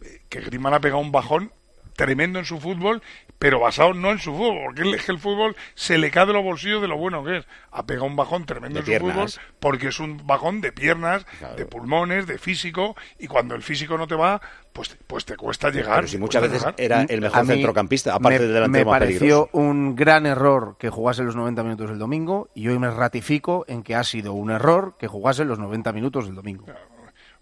eh, 0.03 0.21
que 0.29 0.41
Griezmann 0.41 0.73
ha 0.73 0.79
pegado 0.79 1.01
un 1.01 1.11
bajón 1.11 1.51
tremendo 1.95 2.39
en 2.39 2.45
su 2.45 2.59
fútbol, 2.59 3.03
pero 3.41 3.59
basado 3.59 3.95
no 3.95 4.11
en 4.11 4.19
su 4.19 4.31
fútbol, 4.35 4.59
porque 4.65 4.83
él- 4.83 4.93
es 4.93 5.03
que 5.03 5.11
el 5.11 5.17
fútbol 5.17 5.55
se 5.73 5.97
le 5.97 6.11
cae 6.11 6.27
de 6.27 6.33
los 6.33 6.43
bolsillos 6.43 6.79
de 6.79 6.87
lo 6.87 6.95
bueno 6.95 7.23
que 7.23 7.37
es. 7.37 7.47
Ha 7.71 7.87
pegado 7.87 8.05
un 8.05 8.15
bajón 8.15 8.45
tremendo 8.45 8.75
De 8.75 8.79
en 8.81 8.85
su 8.85 8.91
fútbol 8.99 9.13
piernas. 9.13 9.39
porque 9.59 9.87
es 9.87 9.99
un 9.99 10.21
bajón 10.27 10.61
de 10.61 10.71
piernas, 10.71 11.25
de 11.57 11.65
pulmones, 11.65 12.27
de 12.27 12.37
físico, 12.37 12.95
y 13.17 13.25
cuando 13.25 13.55
el 13.55 13.63
físico 13.63 13.97
no 13.97 14.05
te 14.05 14.13
va, 14.13 14.39
pues, 14.73 14.95
pues 15.07 15.25
te 15.25 15.35
cuesta 15.37 15.71
llegar. 15.71 15.95
Pero 15.95 16.07
si 16.07 16.19
muchas 16.19 16.43
veces 16.43 16.59
llegar. 16.59 16.75
era 16.77 17.01
el 17.01 17.19
mejor 17.21 17.39
A 17.39 17.41
mí 17.41 17.47
centrocampista, 17.47 18.11
aparte 18.13 18.37
me, 18.37 18.43
del 18.45 18.53
delantero 18.53 18.85
me 18.85 18.91
más 18.91 18.99
pareció 18.99 19.45
peligroso. 19.47 19.49
un 19.57 19.95
gran 19.95 20.25
error 20.27 20.75
que 20.77 20.91
jugase 20.91 21.23
los 21.23 21.35
90 21.35 21.63
minutos 21.63 21.89
del 21.89 21.97
domingo 21.97 22.49
y 22.53 22.67
hoy 22.67 22.77
me 22.77 22.91
ratifico 22.91 23.65
en 23.67 23.81
que 23.81 23.95
ha 23.95 24.03
sido 24.03 24.33
un 24.33 24.51
error 24.51 24.97
que 24.99 25.07
jugase 25.07 25.45
los 25.45 25.57
90 25.57 25.91
minutos 25.93 26.25
del 26.27 26.35
domingo. 26.35 26.67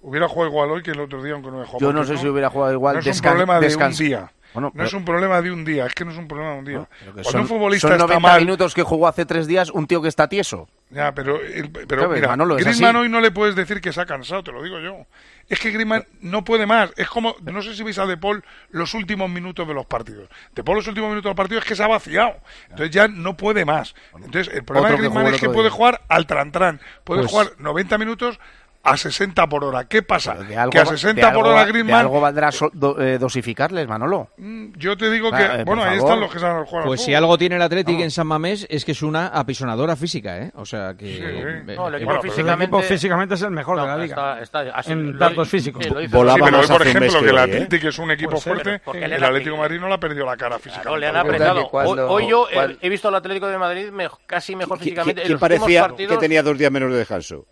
Hubiera 0.01 0.29
jugado 0.29 0.49
igual 0.49 0.71
hoy 0.71 0.81
que 0.81 0.91
el 0.91 0.99
otro 1.01 1.21
día, 1.21 1.33
aunque 1.33 1.51
no 1.51 1.61
he 1.61 1.65
jugado. 1.65 1.79
Yo 1.81 1.91
no 1.91 2.05
sé 2.05 2.17
si 2.17 2.25
hubiera 2.25 2.49
jugado 2.49 2.71
igual. 2.71 2.95
No 2.95 2.99
es 3.01 3.17
un 3.17 3.21
problema 3.21 3.59
de 3.59 3.75
un 3.75 3.91
día. 3.91 4.31
Bueno, 4.53 4.67
no 4.69 4.73
pero- 4.73 4.85
es 4.87 4.93
un 4.93 5.05
problema 5.05 5.41
de 5.41 5.51
un 5.51 5.63
día, 5.63 5.85
es 5.85 5.93
que 5.93 6.05
no 6.05 6.11
es 6.11 6.17
un 6.17 6.27
problema 6.27 6.53
de 6.53 6.59
un 6.59 6.65
día. 6.65 6.87
que 6.99 7.05
Cuando 7.11 7.23
son, 7.31 7.41
un 7.41 7.47
futbolista 7.47 7.87
son 7.87 7.95
está 7.97 8.07
90 8.07 8.19
mal, 8.27 8.41
minutos 8.41 8.73
que 8.73 8.83
jugó 8.83 9.07
hace 9.07 9.25
tres 9.25 9.45
días 9.47 9.69
un 9.69 9.85
tío 9.87 10.01
que 10.01 10.07
está 10.07 10.27
tieso. 10.27 10.67
Ya, 10.91 11.13
pero, 11.13 11.39
el- 11.39 11.69
pero 11.69 12.01
¿Sabes, 12.01 12.17
mira, 12.17 12.29
Manolo? 12.29 12.55
Griezmann 12.55 12.95
hoy 12.95 13.09
no 13.09 13.21
le 13.21 13.29
puedes 13.29 13.55
decir 13.55 13.79
que 13.79 13.93
se 13.93 14.01
ha 14.01 14.07
cansado, 14.07 14.43
te 14.43 14.51
lo 14.51 14.63
digo 14.63 14.79
yo. 14.79 15.05
Es 15.47 15.59
que 15.59 15.69
Griezmann 15.69 16.03
no 16.21 16.43
puede 16.43 16.65
más. 16.65 16.91
Es 16.97 17.07
como, 17.09 17.35
no 17.43 17.61
sé 17.61 17.75
si 17.75 17.83
veis 17.83 17.99
a 17.99 18.07
De 18.07 18.17
Paul 18.17 18.43
los 18.71 18.95
últimos 18.95 19.29
minutos 19.29 19.67
de 19.67 19.73
los 19.75 19.85
partidos. 19.85 20.29
De 20.55 20.63
Paul 20.63 20.77
los 20.77 20.87
últimos 20.87 21.09
minutos 21.09 21.29
del 21.29 21.35
partido 21.35 21.59
es 21.59 21.65
que 21.65 21.75
se 21.75 21.83
ha 21.83 21.87
vaciado. 21.87 22.37
Entonces 22.71 22.89
ya 22.89 23.07
no 23.07 23.37
puede 23.37 23.65
más. 23.65 23.93
Entonces 24.15 24.51
el 24.51 24.63
problema 24.63 24.87
Otro 24.89 24.97
de 25.03 25.09
Griezmann 25.09 25.33
es 25.33 25.39
que 25.39 25.47
puede 25.49 25.69
día. 25.69 25.77
jugar 25.77 26.01
al 26.07 26.25
trantrán. 26.25 26.81
Puede 27.03 27.21
Pues- 27.21 27.31
jugar 27.31 27.47
90 27.59 27.97
minutos 27.99 28.39
a 28.81 28.95
60 28.97 29.47
por 29.47 29.63
hora. 29.65 29.87
¿Qué 29.87 30.01
pasa? 30.03 30.35
De 30.35 30.57
algo, 30.57 30.71
que 30.71 30.79
a 30.79 30.83
va- 30.85 30.89
60 30.91 31.19
de 31.21 31.27
algo 31.27 31.41
por 31.41 31.51
hora 31.51 31.65
Griezmann... 31.65 31.99
algo 31.99 32.21
valdrá 32.21 32.51
so- 32.51 32.71
do- 32.73 32.99
eh, 33.01 33.17
dosificarles, 33.19 33.87
Manolo. 33.87 34.29
Mm, 34.37 34.71
Yo 34.77 34.95
te 34.97 35.09
digo 35.11 35.29
que, 35.31 35.35
Ah, 35.37 35.55
eh, 35.55 35.57
por 35.65 35.75
bueno, 35.75 35.83
ahí 35.83 35.97
favor. 35.97 36.09
están 36.11 36.19
los 36.21 36.31
que 36.31 36.39
saben 36.39 36.65
jugar 36.65 36.83
al 36.83 36.87
Pues 36.87 37.01
si 37.01 37.13
algo 37.13 37.37
tiene 37.37 37.57
el 37.57 37.61
Atlético 37.61 38.01
en 38.01 38.09
San 38.09 38.25
Mamés 38.27 38.65
es 38.69 38.85
que 38.85 38.93
es 38.93 39.01
una 39.03 39.27
apisonadora 39.27 39.95
física, 39.95 40.37
¿eh? 40.39 40.51
O 40.55 40.65
sea 40.65 40.93
que... 40.97 41.17
eh, 41.17 41.63
No, 41.75 41.87
el 41.89 41.95
eh, 41.95 41.97
equipo 41.97 42.05
bueno, 42.13 42.21
físicamente- 42.21 42.53
El 42.53 42.61
equipo 42.61 42.81
físicamente 42.81 43.35
es 43.35 43.41
el 43.41 43.51
mejor 43.51 43.75
No, 43.77 43.81
de 43.83 43.87
la 43.97 44.05
está- 44.05 44.33
liga. 44.33 44.41
está- 44.43 44.59
así- 44.79 44.91
en 44.93 45.11
lo- 45.11 45.17
datos 45.19 45.49
físicos. 45.49 45.83
sí, 45.83 45.89
Sí, 45.89 45.93
pero 45.93 45.99
hoy, 45.99 46.07
por 46.07 46.27
ejemplo, 46.27 46.77
que 46.79 47.19
que 47.19 47.29
el 47.29 47.35
¿eh? 47.37 47.39
Atlético 47.41 47.87
es 47.89 47.99
un 47.99 48.11
equipo 48.11 48.29
Puede 48.31 48.41
ser, 48.63 48.79
fuerte, 48.81 49.05
el 49.05 49.23
Atlético 49.23 49.55
de 49.55 49.61
Madrid 49.61 49.79
no 49.79 49.87
le 49.89 49.93
ha 49.95 49.99
perdido 49.99 50.25
la 50.25 50.37
cara 50.37 50.57
física. 50.57 50.89
Le 50.97 51.07
han 51.07 51.17
apretado. 51.17 51.69
que 51.69 51.77
hoy, 52.01 52.27
yo 52.29 52.47
eh, 52.49 52.77
he 52.81 52.89
visto 52.89 53.09
al 53.09 53.15
Atlético 53.15 53.47
de 53.47 53.57
Madrid 53.57 53.89
casi 54.25 54.55
mejor 54.55 54.77
¿Qui- 54.77 54.81
qui- 54.81 54.83
físicamente. 54.85 55.21
en 55.21 55.27
¿Quién 55.27 55.39
parecía 55.39 55.89
que 55.95 56.17
tenía 56.17 56.41
dos 56.41 56.57
días 56.57 56.71
menos 56.71 56.91
de 56.91 56.97
descanso? 56.97 57.45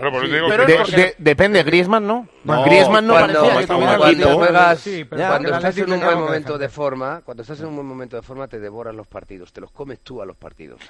Claro, 0.00 0.12
por 0.12 0.24
eso 0.24 0.26
Sí, 0.26 0.32
digo 0.34 0.48
pero 0.48 0.66
que 0.66 0.74
es 0.74 0.90
De- 0.96 1.14
depende, 1.18 1.62
Griezmann 1.62 2.06
no. 2.06 2.26
No, 2.44 2.64
Griezmann 2.64 3.06
no 3.06 3.12
cuando, 3.14 3.40
parecía 3.42 3.66
que 4.16 4.24
juegas, 4.32 4.80
Sí, 4.80 5.04
pero 5.04 5.26
cuando 5.28 5.54
estás 5.54 5.76
en 5.78 5.92
un 5.92 6.00
buen 6.00 6.18
momento 6.18 6.58
de 6.58 6.68
forma, 6.68 7.20
cuando 7.24 7.42
estás 7.42 7.60
en 7.60 7.66
un 7.66 7.74
buen 7.76 7.86
momento 7.86 8.16
de 8.16 8.22
forma 8.22 8.48
te 8.48 8.58
devoran 8.58 8.96
los 8.96 9.06
partidos, 9.06 9.52
te 9.52 9.60
los 9.60 9.70
comes 9.70 10.00
tú 10.00 10.22
a 10.22 10.26
los 10.26 10.36
partidos. 10.36 10.80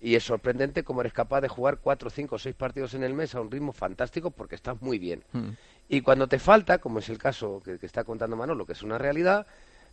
Y 0.00 0.14
es 0.14 0.22
sorprendente 0.24 0.84
cómo 0.84 1.00
eres 1.00 1.12
capaz 1.12 1.40
de 1.40 1.48
jugar 1.48 1.78
cuatro, 1.82 2.10
cinco, 2.10 2.38
seis 2.38 2.54
partidos 2.54 2.94
en 2.94 3.02
el 3.02 3.14
mes 3.14 3.34
a 3.34 3.40
un 3.40 3.50
ritmo 3.50 3.72
fantástico 3.72 4.30
porque 4.30 4.54
estás 4.54 4.80
muy 4.80 4.98
bien. 4.98 5.24
Y 5.88 6.00
cuando 6.02 6.28
te 6.28 6.38
falta, 6.38 6.78
como 6.78 6.98
es 7.00 7.08
el 7.08 7.18
caso 7.18 7.60
que, 7.64 7.78
que 7.78 7.86
está 7.86 8.04
contando 8.04 8.36
Manolo, 8.36 8.64
que 8.66 8.72
es 8.74 8.82
una 8.82 8.98
realidad, 8.98 9.46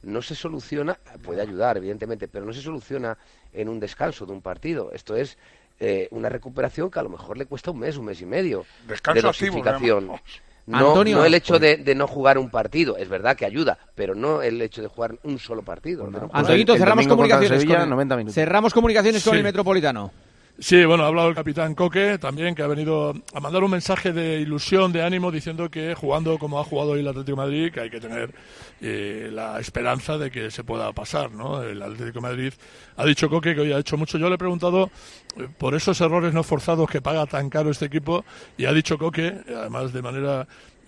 no 0.03 0.21
se 0.21 0.35
soluciona, 0.35 0.97
puede 1.23 1.41
ayudar, 1.41 1.77
evidentemente, 1.77 2.27
pero 2.27 2.45
no 2.45 2.51
se 2.51 2.61
soluciona 2.61 3.17
en 3.53 3.69
un 3.69 3.79
descanso 3.79 4.25
de 4.25 4.33
un 4.33 4.41
partido. 4.41 4.91
Esto 4.91 5.15
es 5.15 5.37
eh, 5.79 6.07
una 6.11 6.29
recuperación 6.29 6.89
que 6.91 6.99
a 6.99 7.03
lo 7.03 7.09
mejor 7.09 7.37
le 7.37 7.45
cuesta 7.45 7.71
un 7.71 7.79
mes, 7.79 7.97
un 7.97 8.05
mes 8.05 8.21
y 8.21 8.25
medio 8.25 8.65
Descanso 8.87 9.21
de 9.21 9.27
activo, 9.29 9.55
dosificación. 9.57 9.99
digamos. 10.03 10.21
No, 10.65 10.77
Antonio. 10.89 11.17
no 11.17 11.25
el 11.25 11.33
hecho 11.33 11.59
de, 11.59 11.75
de 11.75 11.93
no 11.93 12.07
jugar 12.07 12.37
un 12.37 12.49
partido, 12.49 12.95
es 12.95 13.09
verdad 13.09 13.35
que 13.35 13.45
ayuda, 13.45 13.77
pero 13.95 14.15
no 14.15 14.41
el 14.41 14.61
hecho 14.61 14.81
de 14.81 14.87
jugar 14.87 15.15
un 15.23 15.37
solo 15.37 15.61
partido. 15.61 16.05
de 16.05 16.11
no 16.11 16.19
jugar. 16.21 16.31
Antonito, 16.39 16.73
el 16.73 16.79
cerramos 16.79 17.03
el 17.03 17.09
comunicaciones 17.09 17.59
Sevilla, 17.59 17.75
con 17.75 17.83
el- 17.83 17.89
90 17.89 18.15
minutos. 18.15 18.35
cerramos 18.35 18.73
comunicaciones 18.73 19.23
con 19.25 19.35
el 19.35 19.43
Metropolitano. 19.43 20.11
Sí, 20.59 20.85
bueno, 20.85 21.03
ha 21.03 21.07
hablado 21.07 21.29
el 21.29 21.35
capitán 21.35 21.73
Coque 21.73 22.19
también, 22.19 22.53
que 22.53 22.61
ha 22.61 22.67
venido 22.67 23.15
a 23.33 23.39
mandar 23.39 23.63
un 23.63 23.71
mensaje 23.71 24.13
de 24.13 24.39
ilusión, 24.39 24.93
de 24.93 25.01
ánimo, 25.01 25.31
diciendo 25.31 25.69
que 25.69 25.95
jugando 25.95 26.37
como 26.37 26.59
ha 26.59 26.63
jugado 26.63 26.91
hoy 26.91 26.99
el 26.99 27.07
Atlético 27.07 27.37
Madrid, 27.37 27.71
que 27.73 27.79
hay 27.79 27.89
que 27.89 27.99
tener 27.99 28.33
eh, 28.79 29.29
la 29.33 29.59
esperanza 29.59 30.19
de 30.19 30.29
que 30.29 30.51
se 30.51 30.63
pueda 30.63 30.91
pasar, 30.93 31.31
¿no? 31.31 31.63
El 31.63 31.81
Atlético 31.81 32.21
Madrid 32.21 32.53
ha 32.97 33.05
dicho 33.05 33.29
Coque 33.29 33.55
que 33.55 33.61
hoy 33.61 33.73
ha 33.73 33.79
hecho 33.79 33.97
mucho. 33.97 34.19
Yo 34.19 34.29
le 34.29 34.35
he 34.35 34.37
preguntado 34.37 34.91
eh, 35.37 35.47
por 35.57 35.73
esos 35.73 35.99
errores 36.01 36.35
no 36.35 36.43
forzados 36.43 36.87
que 36.87 37.01
paga 37.01 37.25
tan 37.25 37.49
caro 37.49 37.71
este 37.71 37.85
equipo 37.85 38.23
y 38.55 38.65
ha 38.65 38.73
dicho 38.73 38.99
Coque, 38.99 39.35
además 39.47 39.91
de 39.91 40.01
manera 40.03 40.47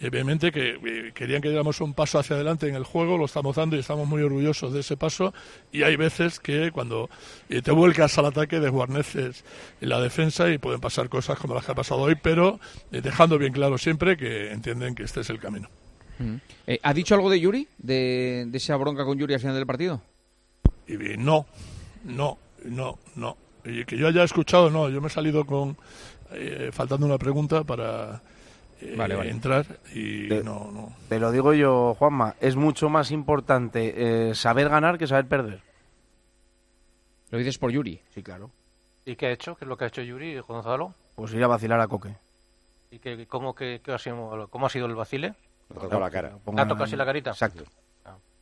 vehemente, 0.09 0.51
que 0.51 0.79
eh, 0.83 1.11
querían 1.13 1.41
que 1.41 1.49
diéramos 1.49 1.81
un 1.81 1.93
paso 1.93 2.19
hacia 2.19 2.35
adelante 2.35 2.67
en 2.67 2.75
el 2.75 2.83
juego, 2.83 3.17
lo 3.17 3.25
estamos 3.25 3.55
dando 3.55 3.75
y 3.75 3.79
estamos 3.79 4.07
muy 4.07 4.21
orgullosos 4.21 4.73
de 4.73 4.81
ese 4.81 4.97
paso. 4.97 5.33
Y 5.71 5.83
hay 5.83 5.95
veces 5.95 6.39
que 6.39 6.71
cuando 6.71 7.09
eh, 7.49 7.61
te 7.61 7.71
vuelcas 7.71 8.17
al 8.17 8.25
ataque 8.25 8.59
desguarneces 8.59 9.43
la 9.79 10.01
defensa 10.01 10.49
y 10.49 10.57
pueden 10.57 10.81
pasar 10.81 11.09
cosas 11.09 11.39
como 11.39 11.53
las 11.53 11.65
que 11.65 11.71
ha 11.71 11.75
pasado 11.75 12.01
hoy, 12.01 12.15
pero 12.15 12.59
eh, 12.91 13.01
dejando 13.01 13.37
bien 13.37 13.53
claro 13.53 13.77
siempre 13.77 14.17
que 14.17 14.51
entienden 14.51 14.95
que 14.95 15.03
este 15.03 15.21
es 15.21 15.29
el 15.29 15.39
camino. 15.39 15.69
Eh, 16.67 16.79
¿Ha 16.81 16.93
dicho 16.93 17.15
algo 17.15 17.29
de 17.29 17.39
Yuri? 17.39 17.67
De, 17.77 18.45
de 18.47 18.57
esa 18.57 18.77
bronca 18.77 19.03
con 19.03 19.17
Yuri 19.17 19.33
al 19.33 19.39
final 19.39 19.55
del 19.55 19.65
partido? 19.65 20.01
Y 20.87 20.95
no, 21.17 21.45
no, 22.03 22.37
no, 22.63 22.99
no. 23.15 23.37
Y 23.65 23.83
que 23.85 23.97
yo 23.97 24.07
haya 24.07 24.23
escuchado, 24.23 24.69
no. 24.69 24.89
Yo 24.89 25.01
me 25.01 25.07
he 25.07 25.09
salido 25.09 25.45
con 25.45 25.75
eh, 26.31 26.69
faltando 26.71 27.05
una 27.05 27.17
pregunta 27.17 27.63
para 27.63 28.21
Vale, 28.95 29.15
vale. 29.15 29.29
entrar 29.31 29.65
y 29.93 30.27
Te- 30.27 30.43
no, 30.43 30.69
no. 30.71 30.93
Te 31.09 31.19
lo 31.19 31.31
digo 31.31 31.53
yo, 31.53 31.95
Juanma, 31.97 32.35
es 32.39 32.55
mucho 32.55 32.89
más 32.89 33.11
importante 33.11 34.29
eh, 34.29 34.35
saber 34.35 34.69
ganar 34.69 34.97
que 34.97 35.07
saber 35.07 35.27
perder. 35.27 35.61
Lo 37.31 37.37
dices 37.37 37.57
por 37.57 37.71
Yuri. 37.71 37.99
Sí, 38.13 38.21
claro. 38.23 38.51
¿Y 39.05 39.15
qué 39.15 39.27
ha 39.27 39.31
hecho? 39.31 39.55
¿Qué 39.55 39.65
es 39.65 39.69
lo 39.69 39.77
que 39.77 39.85
ha 39.85 39.87
hecho 39.87 40.01
Yuri 40.01 40.39
Gonzalo? 40.39 40.93
Pues 41.15 41.33
ir 41.33 41.43
a 41.43 41.47
vacilar 41.47 41.79
a 41.79 41.87
Coque. 41.87 42.15
¿Y 42.91 42.99
qué, 42.99 43.25
cómo, 43.27 43.53
qué- 43.55 43.81
qué 43.83 43.93
ha 43.93 43.97
sido, 43.97 44.47
cómo 44.49 44.65
ha 44.67 44.69
sido 44.69 44.85
el 44.85 44.95
vacile? 44.95 45.33
Le 45.69 45.77
ha 45.77 45.81
tocado 45.81 46.01
la 46.01 46.09
cara. 46.11 46.29
¿Le 46.29 46.61
ha 46.61 46.67
tocado 46.67 46.83
así 46.83 46.95
la 46.95 47.05
carita? 47.05 47.31
Exacto. 47.31 47.63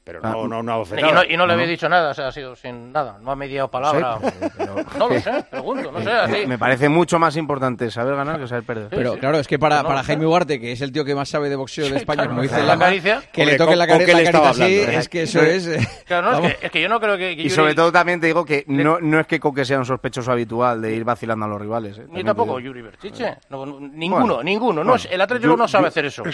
Pero 0.05 0.19
Ah, 0.21 0.31
no, 0.33 0.47
no, 0.49 0.61
no 0.61 0.73
ha 0.73 0.99
Y 0.99 1.01
no, 1.01 1.23
y 1.23 1.37
no 1.37 1.45
le 1.45 1.53
No. 1.53 1.53
había 1.53 1.65
dicho 1.67 1.87
nada, 1.87 2.11
o 2.11 2.13
sea, 2.13 2.27
ha 2.27 2.31
sido 2.33 2.55
sin 2.57 2.91
nada, 2.91 3.17
no 3.21 3.31
ha 3.31 3.35
mediado 3.37 3.69
palabra. 3.69 4.17
No 4.97 5.07
lo 5.07 5.19
sé, 5.19 5.45
pregunto, 5.49 5.91
no 5.91 6.01
sé, 6.03 6.11
así. 6.11 6.45
Me 6.45 6.57
parece 6.57 6.89
mucho 6.89 7.19
más 7.19 7.37
importante 7.37 7.89
saber 7.89 8.15
ganar 8.15 8.39
que 8.39 8.47
saber 8.47 8.63
perder. 8.65 8.87
Pero 8.89 9.17
claro, 9.17 9.39
es 9.39 9.47
que 9.47 9.57
para, 9.57 9.77
No, 9.81 9.87
para 9.87 10.01
no. 10.01 10.05
Jaime 10.05 10.25
Ugarte, 10.25 10.59
que 10.59 10.71
es 10.73 10.81
el 10.81 10.91
tío 10.91 11.05
que 11.05 11.15
más 11.15 11.29
sabe 11.29 11.49
de 11.49 11.55
boxeo 11.55 11.89
de 11.89 11.97
España, 11.97 12.23
claro, 12.23 12.29
como 12.31 12.41
dice 12.41 12.61
La 12.63 12.77
caricia. 12.77 13.21
que 13.31 13.45
le 13.45 13.55
toque 13.55 13.75
la, 13.75 13.87
¿con- 13.87 13.97
care- 13.99 14.05
con 14.05 14.05
qué 14.05 14.11
la 14.13 14.19
le 14.19 14.25
carita 14.25 14.49
así, 14.49 14.61
hablando? 14.81 14.99
es 14.99 15.09
que 15.09 15.21
eso 15.23 15.41
es... 15.41 15.67
eh, 15.67 15.87
Claro, 16.05 16.31
no, 16.31 16.47
es, 16.47 16.55
que, 16.57 16.65
es 16.65 16.71
que 16.71 16.81
yo 16.81 16.89
no 16.89 16.99
creo 16.99 17.17
que, 17.17 17.35
que 17.35 17.41
Y 17.43 17.45
Yuri- 17.45 17.49
sobre 17.55 17.73
todo 17.75 17.91
también 17.91 18.19
te 18.19 18.27
digo 18.27 18.43
que 18.45 18.65
no, 18.67 18.99
no 18.99 19.19
es 19.21 19.27
que 19.27 19.39
Coque 19.39 19.63
sea 19.65 19.77
un 19.79 19.85
sospechoso 19.85 20.31
habitual 20.31 20.81
de 20.81 20.93
ir 20.93 21.03
vacilando 21.05 21.45
a 21.45 21.47
los 21.49 21.61
rivales. 21.61 21.97
¿eh? 21.97 22.05
Ni 22.09 22.23
tampoco. 22.23 22.59
Yuri 22.59 22.81
Berchiche. 22.81 23.37
No, 23.49 23.65
no, 23.65 23.79
ninguno, 23.79 24.43
ninguno. 24.43 24.83
No, 24.83 24.95
el 25.09 25.21
Atlético 25.21 25.55
no 25.55 25.67
sabe 25.67 25.87
hacer 25.87 26.05
eso. 26.05 26.23
No 26.25 26.31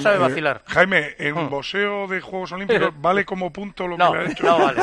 sabe 0.00 0.16
eh, 0.16 0.18
vacilar. 0.18 0.62
Jaime, 0.66 1.14
en 1.18 1.34
Mm. 1.34 1.48
boxeo 1.50 2.06
de 2.08 2.20
Juegos 2.20 2.52
Olímpicos 2.52 2.73
vale 3.00 3.24
como 3.24 3.52
punto 3.52 3.86
lo 3.88 3.96
No, 3.96 4.12
que 4.12 4.18
le 4.18 4.24
ha 4.26 4.30
hecho. 4.30 4.44
no 4.44 4.58
vale. 4.58 4.80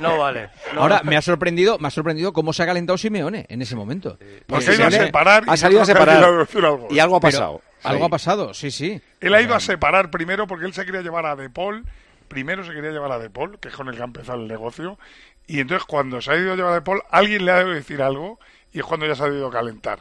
No 0.00 0.18
vale. 0.18 0.50
No 0.74 0.80
Ahora, 0.82 0.96
vale. 0.96 1.10
me 1.10 1.16
ha 1.16 1.22
sorprendido 1.22 1.78
me 1.78 1.88
ha 1.88 1.90
sorprendido 1.90 2.32
cómo 2.32 2.52
se 2.52 2.62
ha 2.62 2.66
calentado 2.66 2.96
Simeone 2.98 3.46
en 3.48 3.62
ese 3.62 3.76
momento. 3.76 4.18
Porque 4.46 4.70
ha 4.70 4.74
ido 4.74 4.86
a 4.86 4.90
separar 4.90 5.44
y 5.46 5.50
Ha 5.50 5.56
salido 5.56 5.82
a 5.82 5.84
separar. 5.86 6.18
ido 6.18 6.26
a 6.26 6.38
decir 6.38 6.64
algo. 6.64 6.88
Y 6.90 6.98
algo 6.98 7.16
ha 7.16 7.20
Pero 7.20 7.30
pasado. 7.32 7.60
Algo 7.82 7.98
Sí. 8.00 8.06
ha 8.06 8.08
pasado, 8.08 8.54
sí, 8.54 8.70
sí. 8.70 9.00
Él 9.20 9.34
ha 9.34 9.42
ido 9.42 9.54
a 9.54 9.60
separar 9.60 10.10
primero 10.10 10.46
porque 10.46 10.64
él 10.64 10.72
se 10.72 10.84
quería 10.86 11.02
llevar 11.02 11.26
a 11.26 11.36
De 11.36 11.50
Paul. 11.50 11.84
Primero 12.28 12.64
se 12.64 12.72
quería 12.72 12.90
llevar 12.90 13.12
a 13.12 13.18
De 13.18 13.28
Paul, 13.28 13.58
que 13.58 13.68
es 13.68 13.74
con 13.74 13.88
el 13.88 13.94
que 13.96 14.00
ha 14.00 14.06
empezado 14.06 14.40
el 14.40 14.48
negocio. 14.48 14.98
Y 15.46 15.60
entonces 15.60 15.84
cuando 15.86 16.22
se 16.22 16.32
ha 16.32 16.36
ido 16.36 16.54
a 16.54 16.56
llevar 16.56 16.72
a 16.72 16.76
De 16.76 16.80
Paul, 16.82 17.02
alguien 17.10 17.44
le 17.44 17.52
ha 17.52 17.62
de 17.62 17.74
decir 17.74 18.00
algo 18.00 18.40
y 18.72 18.78
es 18.78 18.84
cuando 18.86 19.06
ya 19.06 19.14
se 19.14 19.24
ha 19.24 19.28
ido 19.28 19.48
a 19.48 19.52
calentar. 19.52 19.98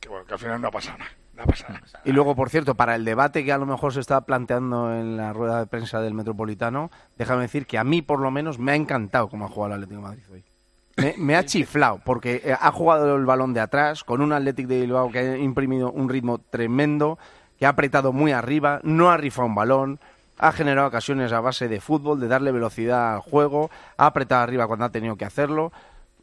Que 0.00 0.08
bueno, 0.08 0.24
que 0.24 0.32
al 0.32 0.38
final 0.40 0.60
no 0.62 0.68
ha 0.68 0.70
pasado 0.70 0.96
nada. 0.96 1.10
No 1.46 1.52
nada. 1.68 1.80
Y 2.04 2.12
luego, 2.12 2.34
por 2.34 2.50
cierto, 2.50 2.74
para 2.74 2.94
el 2.94 3.04
debate 3.04 3.44
que 3.44 3.52
a 3.52 3.58
lo 3.58 3.66
mejor 3.66 3.92
se 3.92 4.00
está 4.00 4.20
planteando 4.22 4.94
en 4.94 5.16
la 5.16 5.32
rueda 5.32 5.58
de 5.58 5.66
prensa 5.66 6.00
del 6.00 6.14
Metropolitano, 6.14 6.90
déjame 7.16 7.42
decir 7.42 7.66
que 7.66 7.78
a 7.78 7.84
mí, 7.84 8.02
por 8.02 8.20
lo 8.20 8.30
menos, 8.30 8.58
me 8.58 8.72
ha 8.72 8.76
encantado 8.76 9.28
cómo 9.28 9.46
ha 9.46 9.48
jugado 9.48 9.74
el 9.74 9.82
Atlético 9.82 10.00
de 10.00 10.06
Madrid 10.06 10.22
hoy. 10.32 10.44
Me, 10.96 11.14
me 11.16 11.36
ha 11.36 11.44
chiflado, 11.44 12.00
porque 12.04 12.42
eh, 12.44 12.54
ha 12.58 12.72
jugado 12.72 13.16
el 13.16 13.24
balón 13.24 13.54
de 13.54 13.60
atrás 13.60 14.04
con 14.04 14.20
un 14.20 14.32
Atlético 14.32 14.68
de 14.68 14.80
Bilbao 14.82 15.10
que 15.10 15.18
ha 15.18 15.36
imprimido 15.38 15.90
un 15.90 16.08
ritmo 16.08 16.38
tremendo, 16.38 17.18
que 17.58 17.66
ha 17.66 17.70
apretado 17.70 18.12
muy 18.12 18.32
arriba, 18.32 18.80
no 18.82 19.10
ha 19.10 19.16
rifado 19.16 19.46
un 19.46 19.54
balón, 19.54 20.00
ha 20.40 20.52
generado 20.52 20.88
ocasiones 20.88 21.32
a 21.32 21.40
base 21.40 21.68
de 21.68 21.80
fútbol, 21.80 22.18
de 22.18 22.26
darle 22.26 22.50
velocidad 22.50 23.14
al 23.14 23.20
juego, 23.20 23.70
ha 23.98 24.06
apretado 24.06 24.42
arriba 24.42 24.66
cuando 24.66 24.86
ha 24.86 24.90
tenido 24.90 25.16
que 25.16 25.26
hacerlo. 25.26 25.70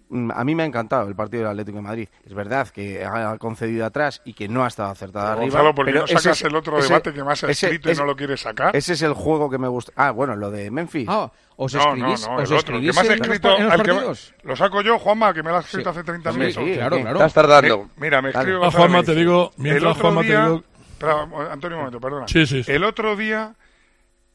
Mm, 0.09 0.31
A 0.33 0.43
mí 0.45 0.55
me 0.55 0.63
ha 0.63 0.65
encantado 0.65 1.07
el 1.09 1.15
partido 1.15 1.43
del 1.43 1.51
Atlético 1.51 1.77
de 1.77 1.81
Madrid. 1.81 2.07
Es 2.25 2.33
verdad 2.33 2.67
que 2.69 3.03
ha 3.03 3.37
concedido 3.37 3.85
atrás 3.85 4.21
y 4.23 4.33
que 4.33 4.47
no 4.47 4.63
ha 4.63 4.67
estado 4.67 4.89
acertada 4.91 5.31
Pero, 5.31 5.37
arriba. 5.41 5.51
Gonzalo, 5.51 5.75
¿por 5.75 5.85
qué 5.85 5.91
pero 5.91 6.01
no 6.03 6.07
sacas 6.07 6.25
ese 6.37 6.47
el 6.47 6.55
otro 6.55 6.77
ese- 6.79 6.87
debate 6.87 7.13
que 7.13 7.23
más 7.23 7.43
has 7.43 7.49
ese- 7.49 7.65
escrito 7.67 7.89
y 7.89 7.91
ese- 7.91 8.01
no 8.01 8.07
lo 8.07 8.15
quieres 8.15 8.39
sacar? 8.39 8.75
Ese 8.75 8.93
es 8.93 9.01
el 9.01 9.13
juego 9.13 9.49
que 9.49 9.57
me 9.57 9.67
gusta. 9.67 9.91
Ah, 9.95 10.11
bueno, 10.11 10.35
lo 10.35 10.49
de 10.49 10.71
Memphis. 10.71 11.07
Ah, 11.09 11.29
os 11.57 11.73
no, 11.73 11.79
no, 11.79 11.87
escribís, 12.13 12.27
no, 12.27 12.35
os 12.35 12.49
el 12.51 12.57
otro, 12.57 12.79
que 12.79 12.87
escribís 12.87 12.95
más 12.95 13.05
escrito, 13.09 13.57
en 13.57 13.67
los 13.69 14.31
que- 14.31 14.47
lo 14.47 14.55
saco 14.55 14.81
yo, 14.81 14.97
Juanma, 14.99 15.33
que 15.33 15.43
me 15.43 15.49
lo 15.49 15.57
has 15.57 15.65
escrito 15.65 15.91
Sí. 15.91 15.97
hace 15.99 16.05
30 16.05 16.29
Hombre, 16.29 16.47
minutos. 16.47 16.65
sí, 16.69 16.73
claro, 16.75 17.01
claro. 17.01 17.15
Estás 17.19 17.33
tardando. 17.33 17.77
Me- 17.83 17.89
mira, 17.97 18.21
me 18.21 18.31
Dale. 18.31 18.49
escribe 18.49 18.65
Ah, 18.65 18.71
Juanma, 18.71 19.03
te 19.03 19.15
digo, 19.15 19.51
el 19.57 19.63
mientras 19.63 19.91
otro 19.91 20.01
Juanma 20.03 20.21
te 20.21 20.27
día, 20.27 20.43
digo- 20.45 20.63
espera, 20.93 21.21
Antonio, 21.51 21.77
un 21.77 21.83
momento, 21.83 21.99
perdona. 21.99 22.27
Sí, 22.29 22.45
sí, 22.45 22.63
sí. 22.63 22.71
El 22.71 22.83
otro 22.85 23.15
día, 23.17 23.55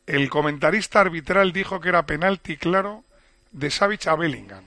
el 0.06 0.28
comentarista 0.28 1.00
arbitral 1.00 1.52
dijo 1.52 1.80
que 1.80 1.88
era 1.88 2.04
penalti 2.04 2.56
claro 2.58 3.04
de 3.52 3.70
Savic 3.70 4.06
a 4.08 4.16
Bellingham. 4.16 4.64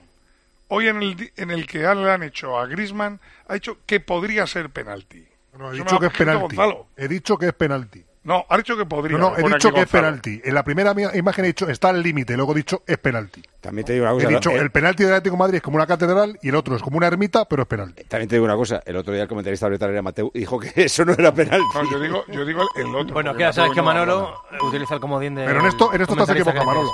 Hoy 0.68 0.88
en 0.88 1.02
el, 1.02 1.14
di- 1.16 1.30
en 1.36 1.50
el 1.50 1.66
que 1.66 1.78
le 1.78 2.10
han 2.10 2.22
hecho 2.22 2.58
a 2.58 2.66
Griezmann, 2.66 3.20
ha 3.48 3.54
dicho 3.54 3.78
que 3.86 4.00
podría 4.00 4.46
ser 4.46 4.70
penalti. 4.70 5.26
No, 5.58 5.70
he 5.72 5.74
Eso 5.76 5.84
dicho 5.84 6.00
que 6.00 6.06
es 6.06 6.12
penalti. 6.12 6.56
Gonzalo. 6.56 6.86
He 6.96 7.08
dicho 7.08 7.38
que 7.38 7.46
es 7.46 7.52
penalti. 7.52 8.04
No, 8.24 8.44
ha 8.48 8.56
dicho 8.56 8.76
que 8.76 8.84
podría. 8.84 9.16
No, 9.16 9.30
no, 9.30 9.36
he 9.38 9.52
dicho 9.52 9.72
que 9.72 9.82
es 9.82 9.88
penalti. 9.88 10.40
En 10.44 10.52
la 10.52 10.64
primera 10.64 10.92
imagen 11.14 11.44
he 11.44 11.48
dicho 11.48 11.68
está 11.68 11.90
al 11.90 12.02
límite, 12.02 12.36
luego 12.36 12.50
he 12.52 12.56
dicho 12.56 12.82
es 12.84 12.98
penalti. 12.98 13.40
También 13.60 13.84
te 13.86 13.92
digo 13.92 14.04
una 14.04 14.14
He 14.14 14.16
cosa. 14.16 14.28
dicho 14.28 14.50
¿no? 14.50 14.56
Eh, 14.56 14.60
el 14.62 14.70
penalti 14.72 15.04
del 15.04 15.12
Atlético 15.12 15.36
de 15.36 15.38
Madrid 15.38 15.54
es 15.58 15.62
como 15.62 15.76
una 15.76 15.86
catedral 15.86 16.36
y 16.42 16.48
el 16.48 16.56
otro 16.56 16.74
es 16.74 16.82
como 16.82 16.96
una 16.96 17.06
ermita, 17.06 17.44
pero 17.44 17.62
es 17.62 17.68
penalti. 17.68 18.02
También 18.04 18.28
te 18.28 18.34
digo 18.34 18.44
una 18.44 18.56
cosa. 18.56 18.82
El 18.84 18.96
otro 18.96 19.12
día 19.12 19.22
el 19.22 19.28
comentarista 19.28 19.66
arbitral 19.66 19.92
era 19.92 20.02
Mateu 20.02 20.32
y 20.34 20.40
dijo 20.40 20.58
que 20.58 20.72
eso 20.74 21.04
no 21.04 21.12
era 21.12 21.32
penalti. 21.32 21.64
No, 21.72 21.88
yo 21.92 22.00
digo, 22.00 22.24
yo 22.26 22.44
digo 22.44 22.66
el 22.74 22.92
otro. 22.96 23.14
Bueno, 23.14 23.32
que 23.34 23.40
ya 23.40 23.52
sabes 23.52 23.70
que 23.70 23.76
no 23.76 23.84
Manolo 23.84 24.42
utiliza 24.60 24.94
el 24.94 25.00
comodín 25.00 25.36
de. 25.36 25.44
Pero 25.46 25.60
en 25.60 25.66
esto, 25.66 25.94
en 25.94 26.00
esto 26.00 26.14
estás 26.14 26.30
equivocado, 26.30 26.64
Manolo. 26.66 26.90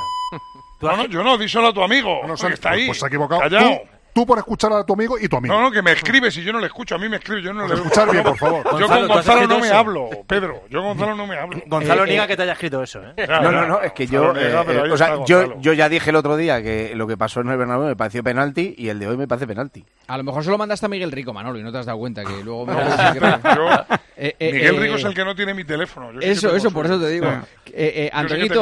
No, 0.82 0.96
no, 0.96 1.06
yo 1.06 1.22
no, 1.22 1.38
díselo 1.38 1.68
a 1.68 1.72
tu 1.72 1.82
amigo. 1.82 2.20
No, 2.22 2.28
no, 2.28 2.34
porque 2.36 2.54
está 2.54 2.70
ahí. 2.72 2.86
Pues 2.86 2.98
se 2.98 3.04
ha 3.06 3.08
equivocado. 3.08 3.40
Callao. 3.40 3.62
Tú, 3.82 3.88
tú 4.14 4.26
por 4.26 4.36
escuchar 4.38 4.72
a 4.74 4.84
tu 4.84 4.92
amigo 4.92 5.16
y 5.18 5.26
tu 5.28 5.36
amigo. 5.36 5.54
No, 5.54 5.62
no, 5.62 5.70
que 5.70 5.80
me 5.80 5.92
escribe 5.92 6.30
si 6.30 6.42
yo 6.42 6.52
no 6.52 6.58
le 6.60 6.66
escucho. 6.66 6.94
A 6.94 6.98
mí 6.98 7.08
me 7.08 7.16
escribe, 7.16 7.40
yo 7.42 7.52
no 7.52 7.66
le 7.66 7.74
escuchar 7.74 8.10
bien, 8.10 8.22
por 8.22 8.36
favor. 8.36 8.62
Yo 8.64 8.70
Gonzalo, 8.86 9.00
con 9.00 9.06
¿tú 9.08 9.12
has 9.12 9.26
Gonzalo 9.26 9.46
no 9.48 9.58
me 9.60 9.66
eso? 9.68 9.76
hablo, 9.76 10.10
Pedro. 10.26 10.62
Yo 10.68 10.80
con 10.80 10.88
Gonzalo 10.88 11.16
no 11.16 11.26
me 11.26 11.36
hablo. 11.38 11.62
Gonzalo 11.66 12.04
Eh, 12.04 12.08
niega 12.08 12.24
eh, 12.24 12.26
que 12.28 12.36
te 12.36 12.42
haya 12.42 12.52
escrito 12.52 12.82
eso, 12.82 13.00
¿eh? 13.16 13.26
No, 13.26 13.50
no, 13.52 13.66
no, 13.66 13.80
es 13.80 13.92
que 13.92 14.06
yo, 14.06 14.32
niega, 14.34 14.62
eh, 14.62 14.82
eh, 14.86 14.90
o 14.92 14.96
sea, 14.98 15.24
yo, 15.24 15.58
yo 15.60 15.72
ya 15.72 15.88
dije 15.88 16.10
el 16.10 16.16
otro 16.16 16.36
día 16.36 16.62
que 16.62 16.92
lo 16.94 17.06
que 17.06 17.16
pasó 17.16 17.40
en 17.40 17.48
el 17.48 17.56
Bernabéu 17.56 17.86
me 17.88 17.96
pareció 17.96 18.22
penalti 18.22 18.74
y 18.76 18.88
el 18.88 18.98
de 18.98 19.08
hoy 19.08 19.16
me 19.16 19.26
parece 19.26 19.46
penalti. 19.46 19.84
A 20.08 20.18
lo 20.18 20.24
mejor 20.24 20.44
se 20.44 20.50
lo 20.50 20.58
mandaste 20.58 20.84
a 20.86 20.88
Miguel 20.90 21.10
Rico, 21.10 21.32
Manolo, 21.32 21.58
y 21.58 21.62
no 21.62 21.72
te 21.72 21.78
has 21.78 21.86
dado 21.86 21.98
cuenta 21.98 22.22
que 22.24 22.42
luego... 22.44 22.66
me- 22.66 22.74
Yo- 22.74 23.86
Eh, 24.14 24.36
eh, 24.38 24.52
Miguel 24.52 24.76
eh, 24.76 24.78
Rico 24.78 24.94
es 24.96 25.04
el 25.04 25.14
que 25.14 25.24
no 25.24 25.34
tiene 25.34 25.54
mi 25.54 25.64
teléfono. 25.64 26.12
Yo 26.12 26.20
Eso, 26.20 26.54
eso, 26.54 26.70
por 26.70 26.84
eso 26.86 27.00
te 27.00 27.08
digo. 27.08 27.26
Yo 27.26 27.32
sí 27.64 27.72
que 27.72 28.10
tengo 28.10 28.16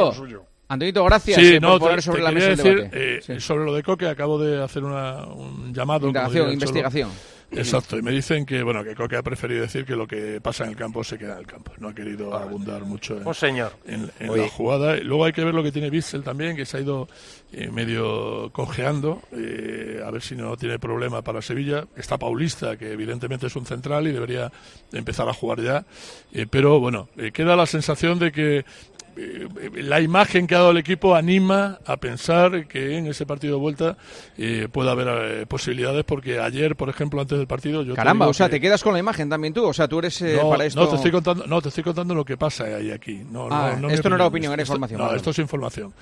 Antonito. 0.09 0.45
Antonito, 0.73 1.03
gracias 1.03 1.37
Sí, 1.39 1.55
eh, 1.55 1.59
no, 1.59 1.71
por 1.71 1.79
te, 1.79 1.85
poner 1.85 2.01
sobre 2.01 2.17
te 2.19 2.23
la 2.23 2.31
mesa 2.31 2.47
el 2.51 2.57
debate. 2.57 2.89
eh, 3.33 3.39
sobre 3.39 3.65
lo 3.65 3.73
de 3.73 3.83
Coque. 3.83 4.07
Acabo 4.07 4.39
de 4.39 4.63
hacer 4.63 4.83
una, 4.83 5.25
un 5.25 5.73
llamado. 5.73 6.07
Indagación, 6.07 6.51
investigación. 6.53 7.09
Exacto, 7.53 7.97
y 7.97 8.01
me 8.01 8.11
dicen 8.11 8.45
que 8.45 8.63
bueno 8.63 8.81
que 8.81 8.95
Coque 8.95 9.17
ha 9.17 9.21
preferido 9.23 9.59
decir 9.63 9.83
que 9.83 9.93
lo 9.93 10.07
que 10.07 10.39
pasa 10.39 10.63
en 10.63 10.69
el 10.69 10.77
campo 10.77 11.03
se 11.03 11.17
queda 11.17 11.33
en 11.33 11.39
el 11.39 11.45
campo. 11.47 11.73
No 11.79 11.89
ha 11.89 11.93
querido 11.93 12.33
abundar 12.33 12.83
mucho 12.85 13.17
en, 13.17 13.27
Un 13.27 13.35
señor. 13.35 13.73
en- 13.85 14.09
en 14.21 14.29
Oye. 14.29 14.43
la 14.43 14.47
jugada. 14.47 14.95
Y 14.97 15.03
Luego 15.03 15.25
hay 15.25 15.33
que 15.33 15.43
ver 15.43 15.53
lo 15.53 15.61
que 15.61 15.73
tiene 15.73 15.89
Bissell 15.89 16.23
también, 16.23 16.55
que 16.55 16.65
se 16.65 16.77
ha 16.77 16.79
ido 16.79 17.09
eh, 17.51 17.69
medio 17.69 18.49
cojeando, 18.53 19.21
eh, 19.33 20.01
a 20.05 20.09
ver 20.11 20.21
si 20.21 20.33
no 20.37 20.55
tiene 20.55 20.79
problema 20.79 21.21
para 21.23 21.41
Sevilla. 21.41 21.83
Está 21.97 22.17
Paulista, 22.17 22.77
que 22.77 22.93
evidentemente 22.93 23.47
es 23.47 23.55
un 23.57 23.65
central 23.65 24.07
y 24.07 24.13
debería 24.13 24.49
empezar 24.93 25.27
a 25.27 25.33
jugar 25.33 25.59
ya. 25.61 25.83
Eh, 26.31 26.45
pero 26.49 26.79
bueno, 26.79 27.09
eh, 27.17 27.31
queda 27.33 27.57
la 27.57 27.65
sensación 27.65 28.17
de 28.17 28.31
que 28.31 28.63
eh, 29.17 29.47
la 29.75 29.99
imagen 29.99 30.47
que 30.47 30.55
ha 30.55 30.59
dado 30.59 30.71
el 30.71 30.77
equipo 30.77 31.15
anima 31.15 31.79
a 31.85 31.97
pensar 31.97 32.67
que 32.67 32.97
en 32.97 33.07
ese 33.07 33.25
partido 33.25 33.55
de 33.55 33.59
vuelta 33.59 33.97
eh, 34.37 34.67
puede 34.71 34.89
haber 34.89 35.07
eh, 35.41 35.45
posibilidades 35.45 36.03
porque 36.05 36.39
ayer, 36.39 36.75
por 36.75 36.89
ejemplo, 36.89 37.21
antes 37.21 37.37
del 37.37 37.47
partido 37.47 37.83
yo 37.83 37.95
Caramba, 37.95 38.27
o 38.27 38.33
sea, 38.33 38.49
te 38.49 38.59
quedas 38.59 38.83
con 38.83 38.93
la 38.93 38.99
imagen 38.99 39.29
también 39.29 39.53
tú, 39.53 39.65
o 39.65 39.73
sea, 39.73 39.87
tú 39.87 39.99
eres 39.99 40.21
eh, 40.21 40.37
no, 40.41 40.49
para 40.49 40.65
esto... 40.65 40.79
No, 40.79 40.87
te 40.87 40.95
estoy 40.95 41.11
contando, 41.11 41.45
no, 41.45 41.61
te 41.61 41.69
estoy 41.69 41.83
contando 41.83 42.15
lo 42.15 42.23
que 42.23 42.37
pasa 42.37 42.63
ahí 42.63 42.91
aquí. 42.91 43.21
No, 43.29 43.47
ah, 43.51 43.75
no, 43.79 43.89
esto 43.89 44.09
no 44.09 44.15
era 44.15 44.27
opinión, 44.27 44.53
era 44.53 44.61
información. 44.61 45.01
Esto, 45.01 45.15
esto 45.15 45.29
es 45.31 45.39
información. 45.39 45.93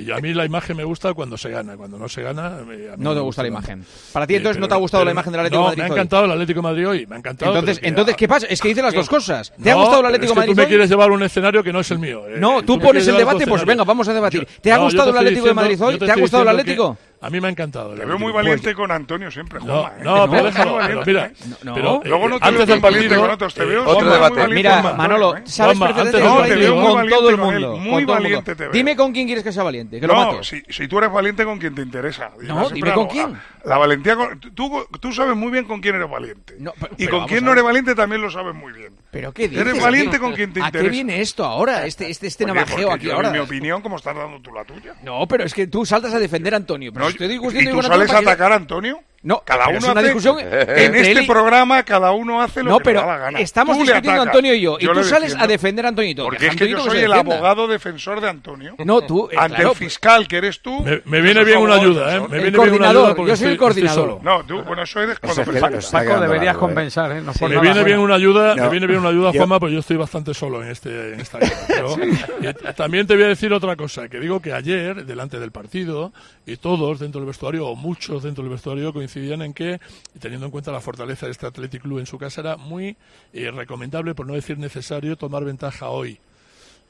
Y 0.00 0.10
a 0.10 0.18
mí 0.18 0.34
la 0.34 0.44
imagen 0.44 0.76
me 0.76 0.84
gusta 0.84 1.14
cuando 1.14 1.36
se 1.36 1.50
gana, 1.50 1.76
cuando 1.76 1.98
no 1.98 2.08
se 2.08 2.22
gana... 2.22 2.58
A 2.58 2.62
mí 2.62 2.76
no 2.98 3.14
te 3.14 3.20
gusta 3.20 3.42
la 3.42 3.48
imagen. 3.48 3.84
Para 4.12 4.26
ti 4.26 4.34
entonces 4.36 4.60
no 4.60 4.68
te 4.68 4.74
ha 4.74 4.78
gustado 4.78 5.04
la 5.04 5.10
imagen 5.10 5.32
del 5.32 5.40
Atlético 5.40 5.62
Madrid 5.62 5.78
me 5.78 5.84
ha 5.84 5.88
encantado 5.88 6.22
hoy. 6.22 6.28
el 6.28 6.32
Atlético 6.32 6.62
Madrid 6.62 6.88
hoy, 6.88 7.06
me 7.06 7.16
ha 7.16 7.18
encantado. 7.18 7.54
Entonces, 7.54 7.80
entonces 7.82 8.16
¿qué 8.16 8.28
pasa? 8.28 8.46
Es 8.48 8.60
que 8.60 8.68
dice 8.68 8.82
las 8.82 8.94
dos 8.94 9.08
cosas. 9.08 9.52
¿Te 9.62 9.70
ha 9.70 9.74
gustado 9.74 10.00
el 10.00 10.06
Atlético 10.06 10.32
de 10.32 10.40
Madrid 10.40 10.52
tú 10.54 10.60
me 10.60 10.66
quieres 10.66 10.90
llevar 10.90 11.10
un 11.10 11.22
escenario 11.22 11.62
que 11.62 11.72
no 11.72 11.80
es 11.80 11.90
el 11.90 11.98
mío 11.98 12.22
no, 12.38 12.62
tú, 12.62 12.78
pones 12.78 13.06
el 13.06 13.16
debate, 13.16 13.46
pues 13.46 13.64
venga, 13.64 13.84
vamos 13.84 14.08
a 14.08 14.14
debatir. 14.14 14.46
¿Te 14.60 14.72
ha 14.72 14.78
gustado 14.78 15.10
el 15.10 15.16
Atlético 15.16 15.46
de 15.46 15.54
Madrid 15.54 15.82
hoy? 15.82 15.98
¿Te, 15.98 16.10
ha 16.10 16.16
gustado 16.16 16.42
el 16.42 16.48
Atlético? 16.50 16.96
A 17.24 17.30
mí 17.30 17.40
me 17.40 17.48
ha 17.48 17.50
encantado. 17.50 17.94
Te 17.94 18.04
veo 18.04 18.18
muy 18.18 18.32
valiente 18.32 18.64
pues, 18.64 18.76
con 18.76 18.90
Antonio 18.90 19.30
siempre, 19.30 19.58
Juanma, 19.58 19.92
No, 20.02 20.20
¿eh? 20.22 20.26
no, 20.26 20.30
pero 20.30 20.44
déjalo. 20.44 20.78
Pero 20.86 21.02
mira, 21.06 21.26
¿eh? 21.26 21.32
no, 21.62 21.74
pero, 21.74 22.02
eh, 22.04 22.08
luego 22.08 22.28
no 22.28 22.38
te 22.38 22.48
antes 22.48 22.66
veo 22.66 22.80
valiente 22.80 23.16
con 23.16 23.30
otros, 23.30 23.54
te 23.54 23.64
veo 23.64 23.88
otro 23.88 24.12
debate. 24.12 24.48
Mira, 24.48 24.82
con 24.82 24.96
Manolo, 24.98 25.34
sabes 25.44 25.78
Juanma, 25.78 26.02
antes 26.02 26.22
no, 26.22 26.42
te 26.42 26.54
veo 26.54 26.82
con 26.82 27.08
todo 27.08 27.30
el 27.30 27.38
mundo. 27.38 27.76
Muy 27.78 28.04
valiente 28.04 28.54
te 28.54 28.64
veo. 28.64 28.72
Dime 28.72 28.94
con 28.94 29.12
quién 29.12 29.24
quieres 29.24 29.42
que 29.42 29.52
sea 29.52 29.62
valiente, 29.62 30.00
que 30.00 30.06
lo 30.06 30.14
no. 30.14 30.42
Si, 30.42 30.62
si 30.68 30.86
tú 30.86 30.98
eres 30.98 31.10
valiente 31.10 31.46
con 31.46 31.58
quien 31.58 31.74
te 31.74 31.80
interesa. 31.80 32.30
No, 32.42 32.68
dime 32.68 32.92
con 32.92 33.06
quién. 33.06 33.38
La 33.64 33.78
valentía, 33.78 34.14
tú, 34.54 34.86
tú 35.00 35.12
sabes 35.14 35.34
muy 35.34 35.50
bien 35.50 35.64
con 35.64 35.80
quién 35.80 35.94
eres 35.94 36.10
valiente. 36.10 36.58
y 36.98 37.06
con 37.06 37.26
quién 37.26 37.42
no 37.42 37.52
eres 37.52 37.64
valiente 37.64 37.94
también 37.94 38.20
lo 38.20 38.30
sabes 38.30 38.54
muy 38.54 38.74
bien. 38.74 38.92
¿Pero 39.10 39.32
qué 39.32 39.48
dices? 39.48 39.66
Eres 39.66 39.82
valiente 39.82 40.18
con 40.18 40.34
quien 40.34 40.52
te 40.52 40.60
interesa. 40.60 40.78
¿A 40.78 40.82
qué 40.82 40.88
viene 40.90 41.20
esto 41.22 41.44
ahora? 41.44 41.86
Este, 41.86 42.10
este, 42.10 42.26
este 42.26 42.44
navajeo 42.44 42.92
aquí 42.92 43.10
ahora. 43.10 43.28
En 43.28 43.34
mi 43.34 43.38
opinión, 43.38 43.80
como 43.80 43.96
estás 43.96 44.14
dando 44.14 44.40
tú 44.40 44.52
la 44.52 44.64
tuya. 44.64 44.94
No, 45.02 45.26
pero 45.26 45.44
es 45.44 45.54
que 45.54 45.66
tú 45.66 45.86
saltas 45.86 46.12
a 46.12 46.18
defender 46.18 46.52
a 46.52 46.58
Antonio. 46.58 46.92
No, 46.92 47.10
¿Y 47.18 47.70
tú 47.70 47.82
sales 47.82 48.10
a 48.10 48.18
atacar 48.18 48.52
a 48.52 48.56
Antonio? 48.56 49.00
No, 49.24 49.42
cada 49.44 49.68
uno 49.68 49.78
es 49.78 49.84
una 49.84 49.92
hace, 49.92 50.02
discusión 50.04 50.38
en 50.38 50.94
este 50.94 51.22
programa 51.24 51.82
cada 51.82 52.12
uno 52.12 52.42
hace 52.42 52.62
lo 52.62 52.72
no, 52.72 52.78
que 52.78 52.84
pero 52.84 53.00
le 53.00 53.06
da 53.06 53.12
la 53.12 53.18
gana. 53.18 53.40
Estamos 53.40 53.78
tú 53.78 53.84
discutiendo 53.84 54.20
Antonio 54.20 54.54
y 54.54 54.60
yo, 54.60 54.78
yo 54.78 54.92
y 54.92 54.94
tú 54.94 55.02
sales 55.02 55.30
defiendo. 55.30 55.44
a 55.44 55.46
defender 55.46 55.86
a 55.86 55.88
Antonio. 55.88 56.24
Porque 56.24 56.46
es 56.48 56.56
que 56.56 56.68
yo 56.68 56.78
soy 56.80 56.98
el 56.98 57.08
defienda. 57.08 57.34
abogado 57.34 57.66
defensor 57.66 58.20
de 58.20 58.28
Antonio. 58.28 58.74
No, 58.84 59.00
tú 59.00 59.30
eh, 59.32 59.36
ante 59.38 59.56
claro, 59.56 59.70
el 59.70 59.76
fiscal 59.76 60.28
que 60.28 60.36
eres 60.36 60.60
tú. 60.60 60.82
Me, 60.82 61.00
me 61.06 61.18
¿eh? 61.18 61.22
viene 61.22 61.42
bien 61.42 61.58
una 61.58 61.76
ayuda, 61.76 62.16
¿eh? 62.16 62.20
Me 62.28 62.38
viene 62.38 62.58
bien 62.58 62.74
una 62.74 62.90
ayuda 62.90 63.14
yo 63.16 63.36
soy 63.36 63.48
el 63.48 63.56
coordinador. 63.56 64.22
No, 64.22 64.44
tú, 64.44 64.62
bueno, 64.62 64.82
eso 64.82 65.00
eres 65.00 65.18
Paco, 65.18 66.20
deberías 66.20 66.56
compensar, 66.58 67.12
¿eh? 67.12 67.22
Me 67.48 67.60
viene 67.60 67.82
bien 67.82 68.00
una 68.00 68.16
ayuda, 68.16 68.54
me 68.54 68.68
viene 68.68 68.86
bien 68.86 69.00
una 69.00 69.08
ayuda, 69.08 69.32
Juanma, 69.32 69.58
porque 69.58 69.72
yo 69.72 69.80
estoy 69.80 69.96
bastante 69.96 70.34
solo 70.34 70.62
en 70.62 70.70
este 70.70 71.14
en 71.14 71.20
esta 71.20 71.38
También 72.76 73.06
te 73.06 73.14
voy 73.14 73.24
a 73.24 73.28
decir 73.28 73.52
otra 73.54 73.74
cosa, 73.74 74.08
que 74.08 74.20
digo 74.20 74.40
que 74.40 74.52
ayer 74.52 75.06
delante 75.06 75.38
del 75.38 75.50
partido 75.50 76.12
y 76.44 76.56
todos 76.56 76.98
dentro 76.98 77.20
del 77.20 77.28
vestuario 77.28 77.66
o 77.66 77.74
muchos 77.74 78.22
dentro 78.22 78.44
del 78.44 78.52
vestuario 78.52 78.92
coincidieron 78.92 79.13
coincidían 79.14 79.42
en 79.42 79.54
que, 79.54 79.80
teniendo 80.18 80.46
en 80.46 80.52
cuenta 80.52 80.72
la 80.72 80.80
fortaleza 80.80 81.26
de 81.26 81.32
este 81.32 81.46
Athletic 81.46 81.82
Club 81.82 82.00
en 82.00 82.06
su 82.06 82.18
casa, 82.18 82.40
era 82.40 82.56
muy 82.56 82.96
eh, 83.32 83.50
recomendable, 83.50 84.14
por 84.14 84.26
no 84.26 84.34
decir 84.34 84.58
necesario, 84.58 85.16
tomar 85.16 85.44
ventaja 85.44 85.88
hoy. 85.88 86.18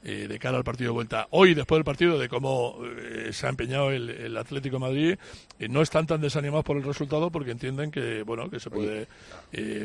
Eh, 0.07 0.29
de 0.29 0.39
cara 0.39 0.59
al 0.59 0.65
partido 0.65 0.91
de 0.91 0.95
vuelta. 0.97 1.29
Hoy, 1.31 1.55
después 1.55 1.79
del 1.79 1.85
partido, 1.85 2.19
de 2.19 2.29
cómo 2.29 2.77
eh, 2.85 3.31
se 3.33 3.47
ha 3.47 3.49
empeñado 3.49 3.91
el, 3.91 4.37
Atlético 4.37 4.77
de 4.77 4.81
Madrid, 4.81 5.19
eh, 5.59 5.69
no 5.71 5.81
están 5.81 6.07
tan 6.07 6.21
desanimados 6.21 6.63
por 6.63 6.77
el 6.77 6.83
resultado 6.83 7.31
porque 7.31 7.53
entienden 7.53 7.91
que 7.91 8.23
bueno 8.23 8.51
que 8.51 8.61
se 8.61 8.69
puede 8.69 9.09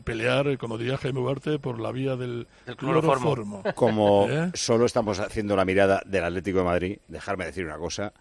pelear, 0.04 0.58
como 0.58 0.78
diría 0.78 0.98
Jaime 0.98 1.22
Huarte, 1.22 1.58
por 1.58 1.80
la 1.80 1.94
vía 1.94 2.18
del 2.18 2.48
el 2.66 2.76
cloroformo. 2.76 3.62
cloroformo. 3.62 3.64
Como 3.76 4.28
solo 4.56 4.86
estamos 4.86 5.22
haciendo 5.22 5.56
la 5.56 5.64
mirada 5.64 6.02
del 6.06 6.26
Atlético 6.26 6.58
de 6.58 6.66
Madrid, 6.66 6.98
dejarme 7.08 7.46
decir 7.46 7.64
una 7.64 7.78
cosa 7.78 8.12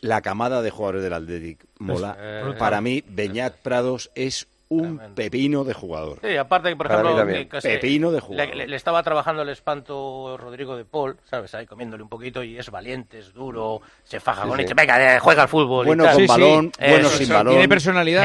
la 0.00 0.22
camada 0.22 0.62
de 0.62 0.70
jugadores 0.70 1.02
del 1.02 1.12
Athletic 1.12 1.58
pues, 1.76 1.80
mola. 1.80 2.16
Eh, 2.18 2.54
Para 2.58 2.80
mí, 2.80 3.04
Beñat 3.08 3.56
Prados 3.56 4.10
es 4.14 4.46
un 4.70 5.00
pepino 5.14 5.64
de 5.64 5.72
jugador. 5.72 6.18
Sí, 6.22 6.36
aparte 6.36 6.68
que, 6.68 6.76
por 6.76 6.86
ejemplo, 6.86 7.26
pepino 7.62 8.12
de 8.12 8.20
jugador. 8.20 8.54
Le, 8.54 8.76
estaba 8.76 9.02
trabajando 9.02 9.42
el 9.42 9.48
espanto 9.48 10.36
Rodrigo 10.36 10.76
de 10.76 10.84
Paul, 10.84 11.16
¿sabes? 11.24 11.54
Ahí 11.54 11.66
comiéndole 11.66 12.02
un 12.02 12.08
poquito 12.08 12.42
y 12.42 12.58
es 12.58 12.70
valiente, 12.70 13.18
es 13.18 13.32
duro, 13.32 13.80
se 14.04 14.20
faja 14.20 14.42
sí, 14.42 14.48
con 14.48 14.58
sí. 14.58 14.74
Venga, 14.76 15.16
eh, 15.16 15.18
juega 15.18 15.42
al 15.42 15.48
fútbol. 15.48 15.86
Bueno 15.86 16.04
y 16.04 16.14
con 16.14 16.26
balón, 16.26 16.72
bueno 16.78 17.08
sin 17.08 17.28
balón. 17.28 17.54
Tiene 17.54 17.68
personalidad. 17.68 18.22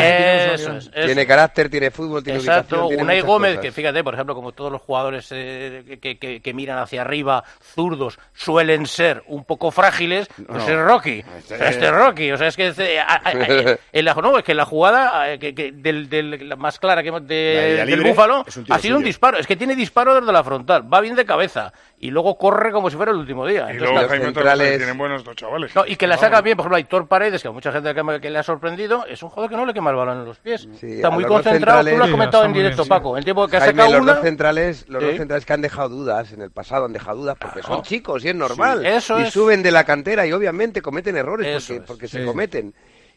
Tiene, 1.05 1.25
carácter, 1.25 1.69
tiene 1.69 1.91
fútbol, 1.91 2.23
tiene 2.23 2.39
Exacto. 2.39 2.87
Unai 2.87 3.21
Gómez, 3.21 3.59
que 3.59 3.71
fíjate, 3.71 4.03
por 4.03 4.13
ejemplo, 4.13 4.35
como 4.35 4.51
todos 4.51 4.71
los 4.71 4.81
jugadores 4.81 5.27
eh, 5.31 5.97
que, 6.01 6.17
que, 6.17 6.53
miran 6.53 6.77
hacia 6.77 7.01
arriba, 7.01 7.43
zurdos, 7.61 8.19
suelen 8.33 8.85
ser 8.85 9.23
un 9.27 9.45
poco 9.45 9.71
frágiles, 9.71 10.27
pues 10.35 10.67
no. 10.67 10.73
es 10.73 10.79
Rocky. 10.79 11.23
Este, 11.37 11.67
es 11.67 11.91
Rocky. 11.91 12.31
O 12.31 12.37
sea, 12.37 12.47
es 12.47 12.57
que... 12.57 12.73
Eh, 12.77 13.77
en 13.93 14.05
la, 14.05 14.13
no, 14.13 14.37
es 14.37 14.43
que 14.43 14.53
la 14.53 14.65
jugada 14.65 15.33
eh, 15.33 15.37
del, 15.73 16.09
del 16.09 16.32
más 16.57 16.79
clara 16.79 17.03
que 17.03 17.11
de, 17.11 17.83
del 17.85 18.03
Búfalo, 18.03 18.45
ha 18.69 18.79
sido 18.79 18.97
un 18.97 19.03
disparo. 19.03 19.37
Es 19.37 19.47
que 19.47 19.55
tiene 19.55 19.75
disparo 19.75 20.19
desde 20.19 20.31
la 20.31 20.43
frontal, 20.43 20.91
va 20.91 21.01
bien 21.01 21.15
de 21.15 21.25
cabeza 21.25 21.73
y 21.99 22.11
luego 22.11 22.37
corre 22.37 22.71
como 22.71 22.89
si 22.89 22.97
fuera 22.97 23.11
el 23.11 23.17
último 23.17 23.47
día. 23.47 23.67
Y 23.69 23.71
Entonces, 23.73 23.89
luego 23.91 24.09
Jaime 24.09 24.25
centrales... 24.25 24.77
tienen 24.77 24.97
buenos 24.97 25.23
dos 25.23 25.35
chavales. 25.35 25.73
No, 25.75 25.85
y 25.85 25.95
que 25.95 26.05
la 26.05 26.17
saca 26.17 26.41
bien, 26.41 26.57
por 26.57 26.63
ejemplo, 26.63 26.75
Aitor 26.75 27.07
Paredes, 27.07 27.41
que 27.41 27.47
a 27.47 27.51
mucha 27.51 27.71
gente 27.71 27.93
que, 28.19 28.29
le 28.29 28.39
ha 28.39 28.43
sorprendido, 28.43 29.05
es 29.05 29.23
un 29.23 29.29
jugador 29.29 29.49
que 29.49 29.55
no 29.55 29.65
le 29.65 29.73
quema 29.73 29.91
el 29.91 29.95
balón 29.95 30.19
en 30.19 30.25
los 30.25 30.37
pies. 30.39 30.67
Está 30.81 31.09
muy 31.09 31.23
concentrado, 31.23 31.79
centrales... 31.79 31.93
tú 31.93 31.97
lo 31.97 32.03
has 32.03 32.11
comentado 32.11 32.45
en 32.45 32.53
directo, 32.53 32.85
Paco. 32.85 33.17
El 33.17 33.23
tiempo 33.23 33.47
que 33.47 33.57
ha 33.57 33.61
sacado 33.61 33.93
los 33.93 34.05
dos 34.05 34.19
centrales, 34.21 34.85
los 34.89 35.01
dos 35.01 35.15
centrales 35.15 35.45
que 35.45 35.53
han 35.53 35.61
dejado 35.61 35.89
dudas 35.89 36.33
en 36.33 36.41
el 36.41 36.51
pasado, 36.51 36.85
han 36.85 36.93
dejado 36.93 37.19
dudas 37.19 37.37
porque 37.39 37.63
son 37.63 37.83
chicos 37.83 38.25
y 38.25 38.29
es 38.29 38.35
normal. 38.35 38.85
Eso 38.85 39.19
y 39.19 39.31
suben 39.31 39.63
de 39.63 39.71
la 39.71 39.83
cantera 39.83 40.25
y 40.25 40.33
obviamente 40.33 40.81
cometen 40.81 41.17
errores 41.17 41.71
porque 41.85 42.07
se 42.07 42.25
cometen 42.25 42.73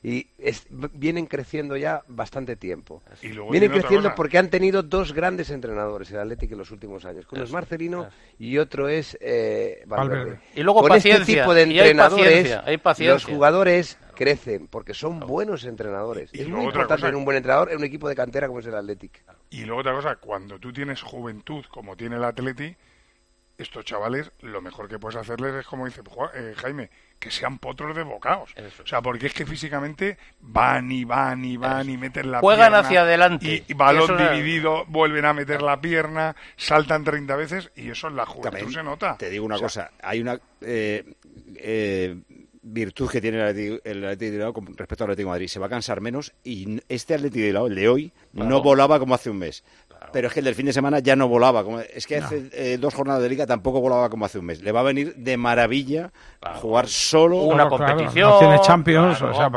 y 0.07 0.29
es, 0.39 0.69
vienen 0.71 1.27
creciendo 1.27 1.77
ya 1.77 2.05
bastante 2.07 2.55
tiempo. 2.55 3.03
Vienen 3.51 3.73
creciendo 3.73 4.15
porque 4.15 4.39
han 4.39 4.51
tenido 4.51 4.85
dos 4.85 5.13
grandes 5.13 5.51
entrenadores 5.51 6.13
el 6.13 6.21
Atlético 6.21 6.55
en 6.55 6.59
los 6.59 6.71
últimos 6.71 7.05
años. 7.05 7.27
Uno 7.33 7.43
es 7.43 7.51
Marcelino 7.51 8.09
y 8.39 8.57
otro 8.59 8.89
es 8.89 9.19
eh, 9.21 9.83
Valverde. 9.85 10.39
Y 10.55 10.63
luego 10.63 10.83
Con 10.83 10.93
este 10.93 11.09
paciencia, 11.09 11.23
este 11.23 11.41
tipo 11.41 11.55
de 11.55 11.63
entrenadores, 11.63 12.57
hay 12.65 12.79
paciencia, 12.79 13.15
los 13.15 13.25
jugadores 13.25 13.99
crecen 14.15 14.69
porque 14.69 14.95
son 14.95 15.19
buenos 15.19 15.65
entrenadores. 15.65 16.31
Y 16.33 16.43
es 16.43 16.49
muy 16.49 16.67
importante 16.67 17.03
tener 17.03 17.17
un 17.17 17.25
buen 17.25 17.39
entrenador 17.39 17.73
en 17.73 17.79
un 17.79 17.85
equipo 17.85 18.09
de 18.09 18.15
cantera 18.15 18.47
como 18.47 18.61
es 18.61 18.67
el 18.67 18.77
Atlético. 18.77 19.19
Y 19.51 19.65
luego 19.65 19.81
otra 19.81 19.93
cosa, 19.93 20.15
cuando 20.15 20.61
tú 20.61 20.73
tienes 20.73 21.03
juventud 21.03 21.65
como 21.69 21.97
tiene 21.97 22.15
el 22.15 22.23
Atlético 22.23 22.79
estos 23.59 23.85
chavales, 23.85 24.31
lo 24.41 24.61
mejor 24.61 24.89
que 24.89 24.99
puedes 24.99 25.17
hacerles 25.17 25.55
es, 25.55 25.67
como 25.67 25.87
dice 25.87 26.03
eh, 26.35 26.55
Jaime, 26.57 26.91
que 27.19 27.31
sean 27.31 27.59
potros 27.59 27.97
de 27.97 28.03
bocaos. 28.03 28.55
O 28.83 28.87
sea, 28.87 29.01
porque 29.01 29.27
es 29.27 29.35
que 29.35 29.47
físicamente 29.47 30.19
van 30.41 30.91
y 30.93 31.05
van 31.05 31.45
y 31.45 31.57
van 31.57 31.89
y 31.89 31.97
meten 31.97 32.31
la 32.31 32.41
Juegan 32.41 32.59
pierna. 32.59 32.77
Juegan 32.79 32.87
hacia 32.87 33.01
adelante. 33.03 33.65
Y, 33.67 33.73
y 33.73 33.75
balón 33.75 34.17
dividido, 34.19 34.85
vuelven 34.87 35.25
a 35.25 35.33
meter 35.33 35.63
la 35.63 35.81
pierna, 35.81 36.37
saltan 36.57 37.05
30 37.05 37.37
veces 37.37 37.71
y 37.75 37.91
eso 37.91 38.09
en 38.09 38.17
la 38.17 38.27
juventud 38.27 38.51
También 38.51 38.73
se 38.73 38.83
nota. 38.83 39.17
Te 39.17 39.31
digo 39.31 39.45
una 39.45 39.59
cosa, 39.59 39.91
hay 40.03 40.21
una 40.21 40.39
eh, 40.61 41.15
eh, 41.57 42.17
virtud 42.63 43.09
que 43.09 43.21
tiene 43.21 43.39
el 43.39 43.45
Atlético, 43.49 44.17
de 44.17 44.31
Bilbao 44.31 44.53
con 44.53 44.67
respecto 44.77 45.05
al 45.05 45.11
Atlético 45.11 45.29
de 45.29 45.35
Madrid. 45.35 45.49
Se 45.49 45.59
va 45.59 45.67
a 45.67 45.71
cansar 45.71 46.01
menos 46.01 46.33
y 46.45 46.81
este 46.89 47.15
Atlético 47.15 47.41
de 47.41 47.47
Bilbao, 47.47 47.67
el 47.69 47.75
de 47.75 47.89
hoy, 47.89 48.13
no 48.33 48.61
volaba 48.61 48.99
como 48.99 49.15
hace 49.15 49.31
un 49.31 49.39
mes. 49.39 49.65
Claro. 49.97 50.13
Pero 50.13 50.29
es 50.29 50.35
que 50.35 50.41
el 50.41 50.45
del 50.45 50.55
fin 50.55 50.67
de 50.67 50.73
semana 50.73 50.99
ya 50.99 51.17
no 51.17 51.29
volaba. 51.29 51.65
Es 51.93 52.07
que 52.07 52.21
no. 52.21 52.27
hace 52.27 52.49
eh, 52.53 52.79
dos 52.79 52.95
jornadas 52.95 53.23
de 53.23 53.29
liga 53.29 53.47
tampoco 53.47 53.81
volaba 53.81 54.09
como 54.09 54.25
hace 54.25 54.39
un 54.39 54.47
mes. 54.47 54.63
Le 54.63 54.73
va 54.73 54.81
a 54.81 54.85
venir 54.85 55.15
de 55.17 55.37
maravilla 55.37 56.11
claro. 56.41 56.59
jugar 56.61 56.89
solo 56.89 57.39
una 57.39 57.69
competición. 57.69 58.31
No 58.31 58.39
tiene 58.39 58.61
Champions, 58.61 59.23
o 59.23 59.35
sea, 59.35 59.51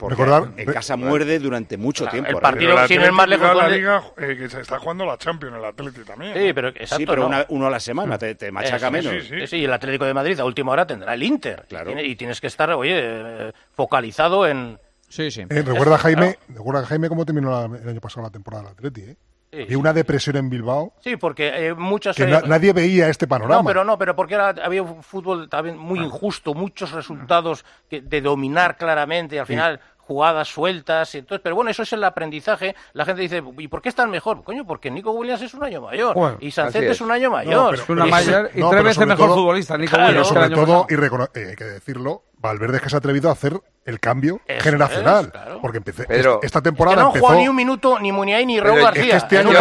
porque 0.00 0.14
Recordar, 0.14 0.48
en 0.56 0.72
casa 0.72 0.96
muerde 0.96 1.38
durante 1.38 1.76
mucho 1.76 2.06
tiempo. 2.06 2.30
El 2.30 2.36
¿eh? 2.36 2.40
partido 2.40 2.74
que 2.74 2.86
tiene 2.86 3.10
más 3.10 3.28
lejos. 3.28 3.54
La 3.54 3.68
liga 3.68 4.02
eh, 4.16 4.34
que 4.34 4.48
se 4.48 4.62
está 4.62 4.78
jugando 4.78 5.04
la 5.04 5.18
Champions, 5.18 5.56
el 5.58 5.64
Atlético 5.64 6.06
también. 6.06 6.32
Sí, 6.32 6.54
pero, 6.54 6.68
exacto, 6.68 6.96
sí, 6.96 7.04
pero 7.04 7.22
no. 7.22 7.28
una, 7.28 7.46
uno 7.50 7.66
a 7.66 7.70
la 7.70 7.80
semana 7.80 8.16
te, 8.16 8.34
te 8.34 8.50
machaca 8.50 8.90
menos. 8.90 9.12
Sí, 9.12 9.28
sí. 9.28 9.46
sí, 9.46 9.64
el 9.64 9.72
Atlético 9.72 10.06
de 10.06 10.14
Madrid 10.14 10.40
a 10.40 10.46
última 10.46 10.72
hora 10.72 10.86
tendrá 10.86 11.12
el 11.12 11.22
Inter. 11.22 11.66
Claro. 11.68 11.90
Y, 11.90 11.94
tiene, 11.94 12.08
y, 12.08 12.16
tienes 12.16 12.40
que 12.40 12.46
estar, 12.46 12.70
oye, 12.70 12.98
eh, 12.98 13.52
focalizado 13.74 14.46
en. 14.46 14.78
Sí, 15.06 15.30
sí. 15.30 15.42
Eh, 15.42 15.62
recuerda, 15.62 15.98
Jaime, 15.98 16.36
claro. 16.36 16.58
recuerda, 16.60 16.86
Jaime, 16.86 17.08
cómo 17.10 17.26
terminó 17.26 17.50
la, 17.50 17.78
el 17.78 17.86
año 17.86 18.00
pasado 18.00 18.22
la 18.22 18.30
temporada 18.30 18.62
del 18.62 18.72
Atlético, 18.72 19.10
¿eh? 19.10 19.16
Y 19.52 19.74
una 19.74 19.92
depresión 19.92 20.36
en 20.36 20.48
Bilbao. 20.48 20.92
Sí, 21.00 21.16
porque 21.16 21.48
eh, 21.68 21.74
muchas. 21.74 22.16
Que 22.16 22.22
eh, 22.22 22.42
nadie 22.46 22.72
veía 22.72 23.08
este 23.08 23.26
panorama. 23.26 23.62
No, 23.62 23.66
pero 23.66 23.84
no, 23.84 23.98
pero 23.98 24.14
porque 24.14 24.34
era, 24.34 24.50
había 24.50 24.82
un 24.82 25.02
fútbol 25.02 25.48
también 25.48 25.76
muy 25.76 25.98
injusto, 25.98 26.54
muchos 26.54 26.92
resultados 26.92 27.64
que, 27.88 28.00
de 28.00 28.20
dominar 28.20 28.76
claramente 28.76 29.36
y 29.36 29.38
al 29.38 29.46
final 29.46 29.80
jugadas 30.10 30.48
sueltas. 30.48 31.14
Y 31.14 31.18
entonces, 31.18 31.40
pero 31.40 31.54
bueno, 31.54 31.70
eso 31.70 31.84
es 31.84 31.92
el 31.92 32.02
aprendizaje. 32.02 32.74
La 32.94 33.04
gente 33.04 33.22
dice, 33.22 33.40
¿y 33.58 33.68
por 33.68 33.80
qué 33.80 33.88
están 33.88 34.10
mejor? 34.10 34.42
Coño, 34.42 34.66
porque 34.66 34.90
Nico 34.90 35.12
Williams 35.12 35.40
es 35.42 35.54
un 35.54 35.62
año 35.62 35.80
mayor 35.82 36.36
y 36.40 36.50
Sancet 36.50 36.82
es. 36.82 37.00
un 37.00 37.12
año 37.12 37.30
mayor. 37.30 37.78
No, 37.78 37.84
pero, 37.86 38.02
una 38.02 38.06
mayor 38.06 38.50
y 38.52 38.60
tres 38.60 38.82
veces 38.82 39.06
mejor 39.06 39.28
futbolista, 39.28 39.78
Nico 39.78 39.92
claro, 39.92 40.08
Williams. 40.08 40.28
Sobre 40.28 40.50
todo, 40.50 40.86
y 40.90 40.94
eh, 40.94 41.46
hay 41.50 41.56
que 41.56 41.64
decirlo, 41.64 42.24
Valverde 42.38 42.78
es 42.78 42.82
que 42.82 42.90
se 42.90 42.96
ha 42.96 42.98
atrevido 42.98 43.28
a 43.28 43.34
hacer 43.34 43.60
el 43.84 44.00
cambio 44.00 44.40
generacional. 44.48 45.32
Porque 45.62 45.78
empecé, 45.78 46.06
esta 46.42 46.60
temporada 46.60 46.96
es 46.96 47.02
no 47.02 47.12
jugó 47.12 47.34
ni 47.36 47.46
un 47.46 47.54
minuto 47.54 48.00
ni 48.00 48.10
Muniain 48.10 48.48
ni 48.48 48.58
Raúl 48.58 48.80
García. 48.80 49.16
Este 49.16 49.38
año 49.38 49.52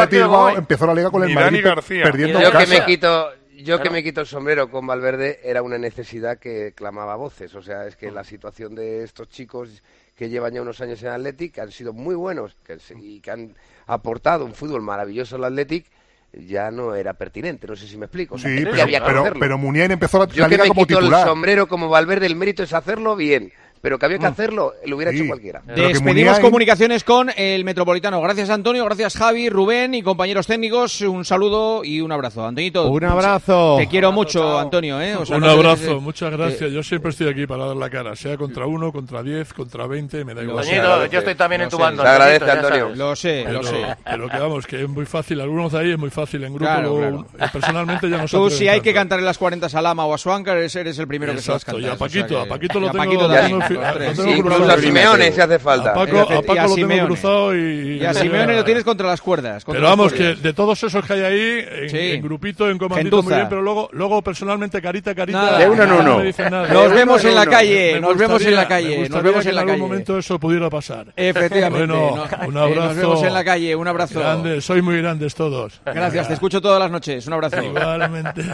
empezó 0.57 0.87
la 0.87 0.95
liga 0.95 1.11
con 1.11 1.23
el 1.23 1.33
Madrid 1.35 1.63
García. 1.63 2.03
perdiendo 2.05 2.41
yo 2.41 2.51
que 2.51 2.65
me 2.65 2.85
quito 2.85 3.29
yo 3.63 3.81
que 3.81 3.89
me 3.89 4.03
quito 4.03 4.21
el 4.21 4.27
sombrero 4.27 4.69
con 4.69 4.87
Valverde 4.87 5.39
era 5.43 5.61
una 5.61 5.77
necesidad 5.77 6.37
que 6.37 6.73
clamaba 6.75 7.15
voces. 7.15 7.53
O 7.55 7.61
sea, 7.61 7.85
es 7.85 7.95
que 7.95 8.11
mm. 8.11 8.13
la 8.13 8.23
situación 8.23 8.75
de 8.75 9.03
estos 9.03 9.29
chicos 9.29 9.83
que 10.19 10.27
llevan 10.27 10.53
ya 10.53 10.61
unos 10.61 10.81
años 10.81 11.01
en 11.01 11.07
Athletic, 11.11 11.53
que 11.53 11.61
han 11.61 11.71
sido 11.71 11.93
muy 11.93 12.13
buenos 12.13 12.57
que 12.65 12.77
y 13.01 13.21
que 13.21 13.31
han 13.31 13.55
aportado 13.87 14.43
un 14.43 14.53
fútbol 14.53 14.81
maravilloso 14.81 15.37
al 15.37 15.45
Athletic, 15.45 15.85
ya 16.33 16.71
no 16.71 16.93
era 16.93 17.13
pertinente. 17.13 17.65
No 17.67 17.77
sé 17.77 17.87
si 17.87 17.97
me 17.97 18.07
explico. 18.07 18.35
O 18.35 18.37
sea, 18.37 18.51
Sí, 18.51 18.57
que 18.57 18.69
pero, 18.69 18.81
había 18.83 18.99
que 18.99 19.05
pero, 19.05 19.21
hacerlo. 19.21 19.39
pero 19.39 19.57
Muniain 19.57 19.91
empezó 19.91 20.19
la, 20.19 20.27
Yo 20.27 20.41
la 20.43 20.49
que 20.49 20.55
liga 20.55 20.63
me 20.65 20.67
como 20.71 20.85
quito 20.85 20.99
el 20.99 21.09
sombrero 21.09 21.67
como 21.69 21.87
Valverde, 21.87 22.25
el 22.25 22.35
mérito 22.35 22.63
es 22.63 22.73
hacerlo 22.73 23.15
bien. 23.15 23.53
Pero 23.81 23.97
que 23.97 24.05
había 24.05 24.17
que 24.17 24.25
Mm. 24.27 24.31
hacerlo, 24.31 24.73
lo 24.85 24.95
hubiera 24.97 25.11
Sí. 25.11 25.19
hecho 25.19 25.27
cualquiera. 25.27 25.61
Despedimos 25.65 26.39
comunicaciones 26.39 27.03
con 27.03 27.29
el 27.35 27.63
Metropolitano. 27.63 28.19
Gracias 28.21 28.49
Antonio, 28.49 28.83
gracias 28.85 29.15
Javi, 29.15 29.49
Rubén 29.49 29.93
y 29.93 30.01
compañeros 30.01 30.47
técnicos. 30.47 30.99
Un 31.01 31.23
saludo 31.23 31.83
y 31.85 32.01
un 32.01 32.11
abrazo. 32.11 32.45
Antonito. 32.45 32.89
Un 32.91 33.05
abrazo. 33.05 33.75
Te 33.77 33.87
quiero 33.87 34.11
mucho, 34.11 34.59
Antonio. 34.59 34.99
¿eh? 35.01 35.15
O 35.15 35.25
sea, 35.25 35.37
un 35.37 35.43
no 35.43 35.49
abrazo, 35.51 36.01
muchas 36.01 36.31
gracias. 36.31 36.61
eh, 36.63 36.71
Yo 36.73 36.83
siempre 36.83 37.11
estoy 37.11 37.29
aquí 37.29 37.47
para 37.47 37.65
dar 37.67 37.75
la 37.77 37.89
cara, 37.89 38.15
sea 38.15 38.35
contra 38.37 38.65
uno, 38.65 38.91
contra 38.91 39.23
diez, 39.23 39.53
contra 39.53 39.87
veinte, 39.87 40.25
me 40.25 40.33
da 40.33 40.43
igual. 40.43 40.59
Antoñito, 40.59 41.05
yo 41.05 41.19
estoy 41.19 41.35
también 41.35 41.61
en 41.61 41.69
tu 41.69 41.77
bando. 41.77 42.03
Te 42.03 42.09
ya 42.09 42.53
Antonio. 42.53 42.89
Lo 42.95 43.15
sé, 43.15 43.43
Pero, 43.45 43.61
lo 43.61 43.67
sé. 43.67 43.85
pero 44.03 44.27
que 44.29 44.37
vamos, 44.39 44.67
que 44.67 44.83
es 44.83 44.89
muy 44.89 45.05
fácil. 45.05 45.39
Algunos 45.41 45.71
de 45.71 45.79
ahí 45.79 45.91
es 45.91 45.97
muy 45.97 46.09
fácil 46.09 46.43
en 46.43 46.53
grupo. 46.53 46.65
Claro, 46.65 46.97
luego, 46.99 47.25
claro. 47.27 47.45
eh, 47.45 47.49
Personalmente 47.53 48.09
ya 48.09 48.17
no 48.21 48.27
Tú, 48.27 48.49
si 48.49 48.67
hay 48.67 48.81
que 48.81 48.89
tanto. 48.91 48.99
cantarle 48.99 49.25
las 49.25 49.37
40 49.37 49.67
a 49.73 49.81
Lama 49.81 50.05
o 50.05 50.13
a 50.13 50.17
Swankar, 50.17 50.57
eres, 50.57 50.75
eres 50.75 50.99
el 50.99 51.07
primero 51.07 51.33
que 51.33 51.41
se 51.41 51.51
las 51.51 51.61
Exacto, 51.63 51.77
canta. 51.81 51.91
y 51.93 51.95
a 51.95 51.97
Paquito, 51.97 52.39
a 52.41 52.45
Paquito 52.45 52.79
lo 52.79 52.85
y 52.87 52.89
a 52.89 52.91
Paquito 52.93 53.27
lo 53.27 53.33
tengo 53.33 53.61
incluso 53.73 54.69
a 54.71 54.77
Simeone 54.77 55.31
si 55.31 55.41
hace 55.41 55.59
falta. 55.59 55.91
A 55.91 55.93
Paco, 55.93 56.19
a- 56.19 56.41
Paco 56.41 56.67
lo 56.67 56.75
tengo 56.87 57.05
cruzado 57.07 57.55
y... 57.55 57.99
Y 57.99 58.05
a 58.05 58.13
Simeone 58.13 58.55
lo 58.55 58.63
tienes 58.63 58.83
contra 58.83 59.07
las 59.07 59.21
cuerdas. 59.21 59.63
contra 59.65 59.79
Pero 59.79 59.89
vamos, 59.89 60.13
que 60.13 60.35
de 60.35 60.53
todos 60.53 60.81
esos 60.83 61.05
que 61.05 61.13
hay 61.13 61.21
ahí, 61.21 61.65
en, 61.83 61.89
Sí. 61.89 61.97
en 62.13 62.21
grupito, 62.21 62.69
en 62.69 62.77
comandito, 62.77 63.17
muy 63.17 63.23
Gentuza. 63.23 63.35
bien, 63.35 63.49
pero 63.49 63.61
luego, 63.61 63.89
luego 63.93 64.21
personalmente, 64.21 64.81
carita, 64.81 65.13
carita, 65.15 65.39
Nada. 65.41 65.59
De 65.59 65.69
uno 65.69 65.83
en 65.83 65.89
no 65.89 65.99
uno. 65.99 66.23
nada. 66.49 66.67
Nos 66.73 66.91
vemos 66.93 67.23
en 67.25 67.35
la 67.35 67.45
calle, 67.45 67.99
nos 67.99 68.17
vemos 68.17 68.45
en 68.45 68.55
la 68.55 68.67
calle, 68.67 69.09
nos 69.09 69.23
vemos 69.23 69.45
en 69.45 69.55
la 69.55 69.61
en 69.61 69.69
algún 69.69 69.73
calle. 69.73 69.89
momento 69.89 70.17
eso 70.17 70.39
pudiera 70.39 70.69
pasar. 70.69 71.07
Efectivamente. 71.15 71.87
Bueno, 71.87 72.15
no- 72.15 72.47
un 72.47 72.57
abrazo. 72.57 72.79
Nos 72.89 72.95
vemos 72.97 73.23
en 73.23 73.33
la 73.33 73.43
calle. 73.43 73.75
Un 73.75 73.87
abrazo. 73.87 74.19
Grande, 74.19 74.61
sois 74.61 74.83
muy 74.83 74.97
grandes 74.97 75.35
todos. 75.35 75.81
Gracias, 75.85 76.27
te 76.27 76.33
escucho 76.33 76.61
todas 76.61 76.79
las 76.79 76.89
noches. 76.91 77.25
Un 77.27 77.33
abrazo. 77.33 77.61
Igualmente. 77.61 78.41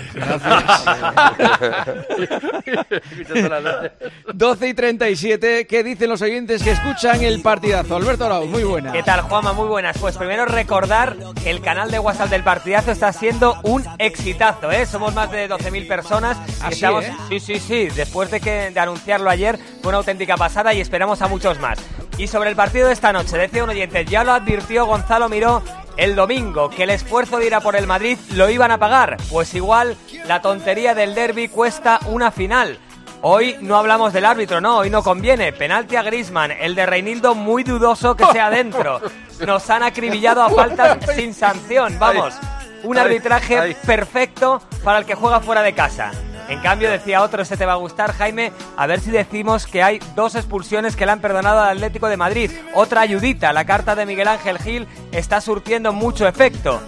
Escucha 2.16 3.34
todas 3.34 3.64
las 3.64 3.64
noches. 3.64 3.92
12 4.34 4.68
y 4.70 4.74
37, 5.06 5.68
¿qué 5.68 5.84
dicen 5.84 6.10
los 6.10 6.24
oyentes 6.24 6.64
que 6.64 6.72
escuchan 6.72 7.22
el 7.22 7.44
partidazo? 7.44 7.96
Alberto 7.96 8.26
Arau, 8.26 8.48
muy 8.48 8.64
buena. 8.64 8.92
¿Qué 8.92 9.04
tal, 9.04 9.22
Juanma? 9.22 9.54
Muy 9.54 9.68
buenas. 9.68 9.96
Pues 10.00 10.18
primero 10.18 10.46
recordar 10.48 11.16
que 11.44 11.52
el 11.52 11.62
canal 11.62 11.92
de 11.92 12.00
WhatsApp 12.00 12.32
del 12.32 12.44
partidazo 12.44 12.92
está 12.92 13.14
siendo 13.14 13.56
un 13.62 13.86
exitazo, 14.00 14.72
¿eh? 14.72 14.88
Somos 14.88 15.14
más 15.14 15.30
de 15.30 15.48
12.000 15.48 15.88
personas. 15.88 16.38
¿Ah, 16.60 16.70
sí, 16.70 16.74
Estamos... 16.74 17.06
eh? 17.06 17.14
sí, 17.30 17.40
sí, 17.40 17.60
sí. 17.60 17.88
Después 17.96 18.32
de, 18.32 18.40
que, 18.40 18.72
de 18.72 18.80
anunciarlo 18.80 19.30
ayer, 19.30 19.60
fue 19.84 19.90
una 19.90 20.00
auténtica 20.00 20.38
pasada 20.38 20.74
y 20.74 20.82
esperamos 20.82 21.22
a 21.22 21.28
muchos 21.28 21.60
más. 21.60 21.78
Y 22.18 22.26
sobre 22.26 22.50
el 22.50 22.56
partido 22.56 22.88
de 22.88 22.94
esta 22.94 23.14
noche, 23.14 23.38
decía 23.38 23.64
un 23.64 23.70
oyente, 23.70 24.06
ya 24.06 24.24
lo 24.24 24.34
advirtió 24.34 24.88
Gonzalo 24.88 25.30
Miró 25.30 25.62
el 25.98 26.16
domingo, 26.16 26.72
que 26.72 26.84
el 26.84 26.90
esfuerzo 26.90 27.38
de 27.38 27.46
ir 27.46 27.54
a 27.54 27.62
por 27.62 27.76
el 27.76 27.86
Madrid 27.86 28.18
lo 28.34 28.50
iban 28.50 28.72
a 28.72 28.80
pagar. 28.80 29.18
Pues 29.30 29.54
igual, 29.54 29.98
la 30.26 30.42
tontería 30.42 30.96
del 30.96 31.14
derby 31.14 31.48
cuesta 31.48 32.00
una 32.08 32.32
final. 32.32 32.80
Hoy 33.28 33.58
no 33.60 33.76
hablamos 33.76 34.14
del 34.14 34.24
árbitro, 34.24 34.62
no, 34.62 34.78
hoy 34.78 34.92
no 34.92 35.02
conviene. 35.02 35.52
Penalti 35.52 35.96
a 35.96 36.04
Grisman, 36.04 36.52
el 36.52 36.76
de 36.76 36.86
Reinildo 36.86 37.34
muy 37.34 37.64
dudoso 37.64 38.16
que 38.16 38.24
sea 38.28 38.52
dentro. 38.52 39.02
Nos 39.48 39.68
han 39.72 39.82
acribillado 39.82 40.44
a 40.44 40.50
faltas 40.52 41.00
sin 41.16 41.34
sanción, 41.34 41.98
vamos. 41.98 42.36
Un 42.84 43.00
arbitraje 43.00 43.76
perfecto 43.84 44.62
para 44.84 45.00
el 45.00 45.06
que 45.06 45.16
juega 45.16 45.40
fuera 45.40 45.64
de 45.64 45.74
casa. 45.74 46.12
En 46.50 46.60
cambio, 46.60 46.92
decía 46.92 47.24
otro, 47.24 47.42
ese 47.42 47.58
te 47.58 47.66
va 47.66 47.74
a 47.74 47.78
gustar, 47.78 48.14
Jaime, 48.14 48.52
a 48.78 48.86
ver 48.86 49.00
si 49.00 49.10
decimos 49.10 49.66
que 49.66 49.82
hay 49.82 50.00
dos 50.16 50.36
expulsiones 50.36 50.96
que 50.96 51.08
le 51.08 51.14
han 51.14 51.20
perdonado 51.20 51.62
al 51.62 51.78
Atlético 51.78 52.08
de 52.10 52.18
Madrid. 52.18 52.52
Otra 52.76 53.02
ayudita, 53.02 53.54
la 53.54 53.66
carta 53.66 53.96
de 53.96 54.06
Miguel 54.06 54.28
Ángel 54.28 54.60
Gil 54.60 54.88
está 55.12 55.42
surtiendo 55.42 55.94
mucho 55.94 56.28
efecto. 56.28 56.80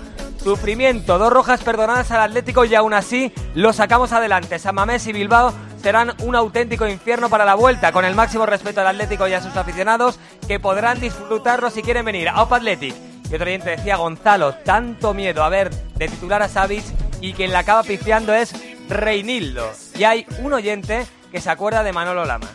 Sufrimiento, 0.48 1.18
dos 1.18 1.34
rojas 1.34 1.62
perdonadas 1.62 2.10
al 2.10 2.22
Atlético 2.22 2.64
y 2.64 2.74
aún 2.74 2.94
así 2.94 3.34
lo 3.54 3.74
sacamos 3.74 4.14
adelante. 4.14 4.60
San 4.60 4.76
Mamés 4.76 5.06
y 5.06 5.12
Bilbao 5.12 5.52
serán 5.84 6.14
un 6.22 6.38
auténtico 6.38 6.88
infierno 6.88 7.28
para 7.28 7.44
la 7.44 7.56
vuelta, 7.56 7.92
con 7.92 8.06
el 8.06 8.16
máximo 8.16 8.46
respeto 8.46 8.80
al 8.80 8.88
Atlético 8.88 9.28
y 9.28 9.34
a 9.34 9.42
sus 9.42 9.58
aficionados 9.58 10.22
que 10.48 10.58
podrán 10.62 11.02
disfrutarlo 11.02 11.70
si 11.70 11.82
quieren 11.82 12.06
venir. 12.06 12.30
A 12.30 12.44
Opa 12.44 12.56
Athletic. 12.56 12.96
Y 13.30 13.36
otro 13.36 13.46
oyente 13.46 13.72
decía, 13.72 13.98
Gonzalo, 13.98 14.54
tanto 14.64 15.14
miedo 15.14 15.44
a 15.44 15.50
ver 15.50 15.70
de 15.70 16.08
titular 16.08 16.42
a 16.42 16.48
Savic 16.48 16.86
y 17.20 17.34
quien 17.34 17.52
la 17.52 17.60
acaba 17.60 17.84
pifiando 17.84 18.34
es 18.34 18.54
Reinildo. 18.88 19.70
Y 19.96 20.06
hay 20.06 20.26
un 20.40 20.54
oyente 20.54 21.06
que 21.30 21.42
se 21.42 21.50
acuerda 21.50 21.84
de 21.84 21.92
Manolo 21.92 22.24
Lama. 22.24 22.48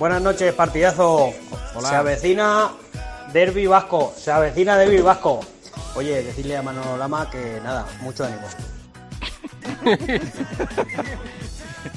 Buenas 0.00 0.20
noches, 0.20 0.52
partidazo. 0.52 1.32
Hola. 1.76 1.88
Se 1.88 1.94
avecina 1.94 2.70
Derby 3.32 3.68
Vasco, 3.68 4.12
se 4.16 4.32
avecina 4.32 4.76
Derby 4.76 5.00
Vasco. 5.00 5.42
Oye, 5.96 6.22
decirle 6.22 6.58
a 6.58 6.62
Manolo 6.62 6.98
Lama 6.98 7.30
que 7.30 7.58
nada, 7.64 7.86
mucho 8.02 8.24
ánimo. 8.24 8.46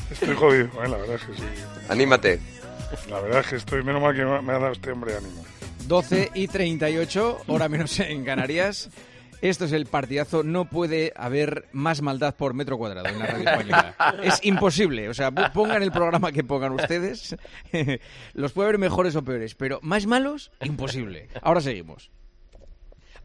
Estoy 0.10 0.36
jodido, 0.36 0.70
eh, 0.84 0.88
la 0.88 0.98
verdad 0.98 1.16
es 1.16 1.24
que 1.26 1.34
sí. 1.36 1.44
Anímate. 1.90 2.40
La 3.10 3.20
verdad 3.20 3.42
es 3.42 3.48
que 3.48 3.56
estoy, 3.58 3.84
menos 3.84 4.02
mal 4.02 4.16
que 4.16 4.24
me 4.24 4.54
ha 4.54 4.60
dado 4.60 4.72
este 4.72 4.92
hombre 4.92 5.18
ánimo. 5.18 5.44
12 5.88 6.32
y 6.34 6.48
38, 6.48 7.40
hora 7.48 7.68
menos 7.68 8.00
en 8.00 8.24
Canarias. 8.24 8.90
Esto 9.42 9.66
es 9.66 9.74
el 9.74 9.86
partidazo. 9.86 10.44
No 10.44 10.66
puede 10.66 11.12
haber 11.18 11.68
más 11.74 12.02
maldad 12.02 12.36
por 12.36 12.54
metro 12.54 12.78
cuadrado 12.78 13.10
en 13.10 13.20
la 13.20 13.26
radio 13.26 13.50
española. 13.50 13.96
Es 14.24 14.40
imposible. 14.44 15.10
O 15.10 15.14
sea, 15.14 15.32
pongan 15.32 15.84
el 15.84 15.92
programa 15.92 16.32
que 16.32 16.44
pongan 16.46 16.72
ustedes. 16.72 17.36
Los 18.34 18.54
puede 18.54 18.70
haber 18.70 18.80
mejores 18.80 19.16
o 19.18 19.24
peores, 19.24 19.56
pero 19.56 19.80
más 19.82 20.06
malos, 20.06 20.52
imposible. 20.62 21.28
Ahora 21.42 21.60
seguimos. 21.60 22.12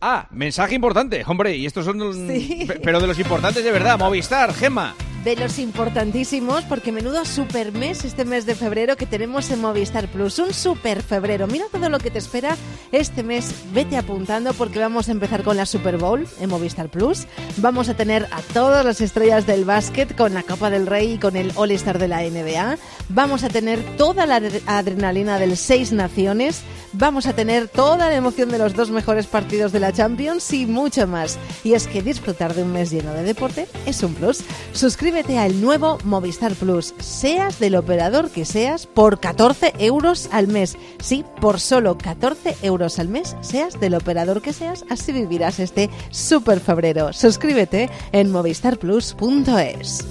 Ah, 0.00 0.26
mensaje 0.30 0.74
importante, 0.74 1.22
hombre, 1.26 1.56
y 1.56 1.66
estos 1.66 1.84
son 1.86 1.98
Sí. 2.28 2.64
pe- 2.68 2.80
pero 2.82 3.00
de 3.00 3.06
los 3.06 3.18
importantes 3.18 3.64
de 3.64 3.70
verdad, 3.72 3.98
Movistar, 3.98 4.52
Gema. 4.52 4.94
De 5.24 5.36
los 5.36 5.58
importantísimos, 5.58 6.64
porque 6.64 6.92
menudo 6.92 7.24
super 7.24 7.72
mes 7.72 8.04
este 8.04 8.26
mes 8.26 8.44
de 8.44 8.54
febrero 8.54 8.94
que 8.96 9.06
tenemos 9.06 9.50
en 9.50 9.58
Movistar 9.62 10.06
Plus. 10.08 10.38
Un 10.38 10.52
super 10.52 11.02
febrero. 11.02 11.46
Mira 11.46 11.64
todo 11.72 11.88
lo 11.88 11.98
que 11.98 12.10
te 12.10 12.18
espera 12.18 12.54
este 12.92 13.22
mes. 13.22 13.54
Vete 13.72 13.96
apuntando 13.96 14.52
porque 14.52 14.78
vamos 14.80 15.08
a 15.08 15.12
empezar 15.12 15.42
con 15.42 15.56
la 15.56 15.64
Super 15.64 15.96
Bowl 15.96 16.28
en 16.40 16.50
Movistar 16.50 16.90
Plus. 16.90 17.26
Vamos 17.56 17.88
a 17.88 17.94
tener 17.94 18.26
a 18.32 18.42
todas 18.52 18.84
las 18.84 19.00
estrellas 19.00 19.46
del 19.46 19.64
básquet 19.64 20.14
con 20.14 20.34
la 20.34 20.42
Copa 20.42 20.68
del 20.68 20.86
Rey 20.86 21.12
y 21.14 21.18
con 21.18 21.36
el 21.36 21.52
All-Star 21.56 21.98
de 21.98 22.08
la 22.08 22.22
NBA. 22.22 22.76
Vamos 23.08 23.44
a 23.44 23.48
tener 23.48 23.82
toda 23.96 24.26
la 24.26 24.40
adre- 24.42 24.60
adrenalina 24.66 25.38
del 25.38 25.56
Seis 25.56 25.90
Naciones. 25.90 26.60
Vamos 26.92 27.24
a 27.26 27.32
tener 27.32 27.68
toda 27.68 28.10
la 28.10 28.14
emoción 28.14 28.50
de 28.50 28.58
los 28.58 28.74
dos 28.74 28.90
mejores 28.90 29.26
partidos 29.26 29.72
de 29.72 29.80
la 29.80 29.93
Champions 29.94 30.52
y 30.52 30.66
mucho 30.66 31.06
más. 31.06 31.38
Y 31.62 31.74
es 31.74 31.86
que 31.86 32.02
disfrutar 32.02 32.54
de 32.54 32.62
un 32.62 32.72
mes 32.72 32.90
lleno 32.90 33.12
de 33.14 33.22
deporte 33.22 33.66
es 33.86 34.02
un 34.02 34.14
plus. 34.14 34.42
Suscríbete 34.72 35.38
al 35.38 35.60
nuevo 35.60 35.98
Movistar 36.04 36.54
Plus, 36.54 36.94
seas 36.98 37.58
del 37.58 37.76
operador 37.76 38.30
que 38.30 38.44
seas, 38.44 38.86
por 38.86 39.20
14 39.20 39.72
euros 39.78 40.28
al 40.32 40.48
mes. 40.48 40.76
Sí, 41.00 41.24
por 41.40 41.60
solo 41.60 41.96
14 41.96 42.56
euros 42.62 42.98
al 42.98 43.08
mes, 43.08 43.36
seas 43.40 43.80
del 43.80 43.94
operador 43.94 44.42
que 44.42 44.52
seas, 44.52 44.84
así 44.90 45.12
vivirás 45.12 45.58
este 45.60 45.90
super 46.10 46.60
febrero. 46.60 47.12
Suscríbete 47.12 47.88
en 48.12 48.30
movistarplus.es. 48.30 50.04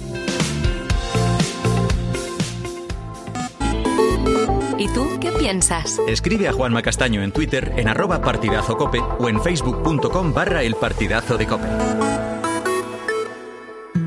¿Y 4.84 4.88
tú 4.88 5.18
qué 5.18 5.32
piensas? 5.32 5.98
Escribe 6.06 6.46
a 6.46 6.52
Juanma 6.52 6.82
Castaño 6.82 7.22
en 7.22 7.32
Twitter 7.32 7.72
en 7.78 7.88
arroba 7.88 8.20
partidazo 8.20 8.76
cope 8.76 9.00
o 9.00 9.30
en 9.30 9.42
facebook.com 9.42 10.34
barra 10.34 10.62
el 10.62 10.74
partidazo 10.74 11.38
de 11.38 11.46
cope. 11.46 11.66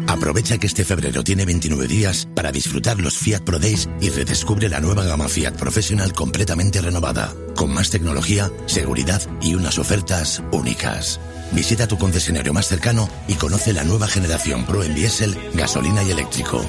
Aprovecha 0.05 0.59
que 0.59 0.67
este 0.67 0.85
febrero 0.85 1.23
tiene 1.23 1.45
29 1.45 1.87
días 1.87 2.27
para 2.35 2.51
disfrutar 2.51 2.99
los 2.99 3.17
Fiat 3.17 3.41
Pro 3.41 3.57
Days 3.57 3.89
y 3.99 4.11
redescubre 4.11 4.69
la 4.69 4.79
nueva 4.79 5.03
gama 5.03 5.27
Fiat 5.27 5.53
Professional 5.53 6.13
completamente 6.13 6.79
renovada, 6.79 7.33
con 7.55 7.73
más 7.73 7.89
tecnología, 7.89 8.51
seguridad 8.67 9.23
y 9.41 9.55
unas 9.55 9.79
ofertas 9.79 10.43
únicas. 10.51 11.19
Visita 11.53 11.87
tu 11.87 11.97
concesionario 11.97 12.53
más 12.53 12.67
cercano 12.67 13.09
y 13.27 13.33
conoce 13.33 13.73
la 13.73 13.83
nueva 13.83 14.07
generación 14.07 14.63
Pro 14.65 14.83
en 14.83 14.93
diésel, 14.93 15.35
gasolina 15.55 16.03
y 16.03 16.11
eléctrico. 16.11 16.63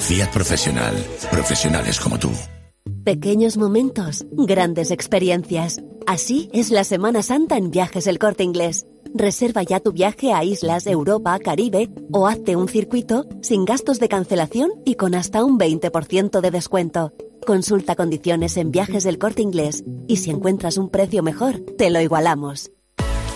Fiat 0.00 0.32
Professional. 0.32 0.96
Profesionales 1.30 2.00
como 2.00 2.18
tú. 2.18 2.32
Pequeños 3.04 3.56
momentos, 3.56 4.24
grandes 4.30 4.92
experiencias. 4.92 5.82
Así 6.06 6.48
es 6.52 6.70
la 6.70 6.84
Semana 6.84 7.24
Santa 7.24 7.56
en 7.56 7.72
Viajes 7.72 8.06
El 8.06 8.20
Corte 8.20 8.44
Inglés. 8.44 8.86
Reserva 9.12 9.64
ya 9.64 9.80
tu 9.80 9.90
viaje 9.90 10.32
a 10.32 10.44
islas, 10.44 10.86
Europa, 10.86 11.36
Caribe 11.40 11.90
o 12.12 12.28
hazte 12.28 12.54
un 12.54 12.68
circuito 12.68 13.26
sin 13.42 13.64
gastos 13.64 13.98
de 13.98 14.08
cancelación 14.08 14.70
y 14.84 14.94
con 14.94 15.16
hasta 15.16 15.44
un 15.44 15.58
20% 15.58 16.40
de 16.40 16.50
descuento. 16.52 17.12
Consulta 17.44 17.96
condiciones 17.96 18.56
en 18.56 18.70
Viajes 18.70 19.02
del 19.02 19.18
Corte 19.18 19.42
Inglés 19.42 19.82
y 20.06 20.18
si 20.18 20.30
encuentras 20.30 20.76
un 20.76 20.88
precio 20.88 21.24
mejor, 21.24 21.58
te 21.76 21.90
lo 21.90 22.00
igualamos. 22.00 22.70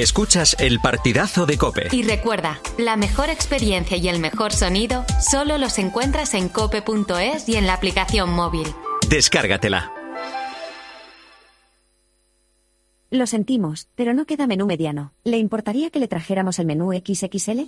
Escuchas 0.00 0.56
el 0.58 0.80
partidazo 0.80 1.44
de 1.44 1.58
Cope. 1.58 1.88
Y 1.92 2.02
recuerda, 2.04 2.58
la 2.78 2.96
mejor 2.96 3.28
experiencia 3.28 3.98
y 3.98 4.08
el 4.08 4.18
mejor 4.18 4.50
sonido 4.50 5.04
solo 5.20 5.58
los 5.58 5.78
encuentras 5.78 6.32
en 6.32 6.48
cope.es 6.48 7.46
y 7.46 7.56
en 7.56 7.66
la 7.66 7.74
aplicación 7.74 8.32
móvil. 8.32 8.66
Descárgatela. 9.10 9.92
Lo 13.10 13.26
sentimos, 13.26 13.88
pero 13.94 14.14
no 14.14 14.24
queda 14.24 14.46
menú 14.46 14.64
mediano. 14.64 15.12
¿Le 15.22 15.36
importaría 15.36 15.90
que 15.90 15.98
le 15.98 16.08
trajéramos 16.08 16.58
el 16.58 16.64
menú 16.64 16.92
XXL? 16.94 17.66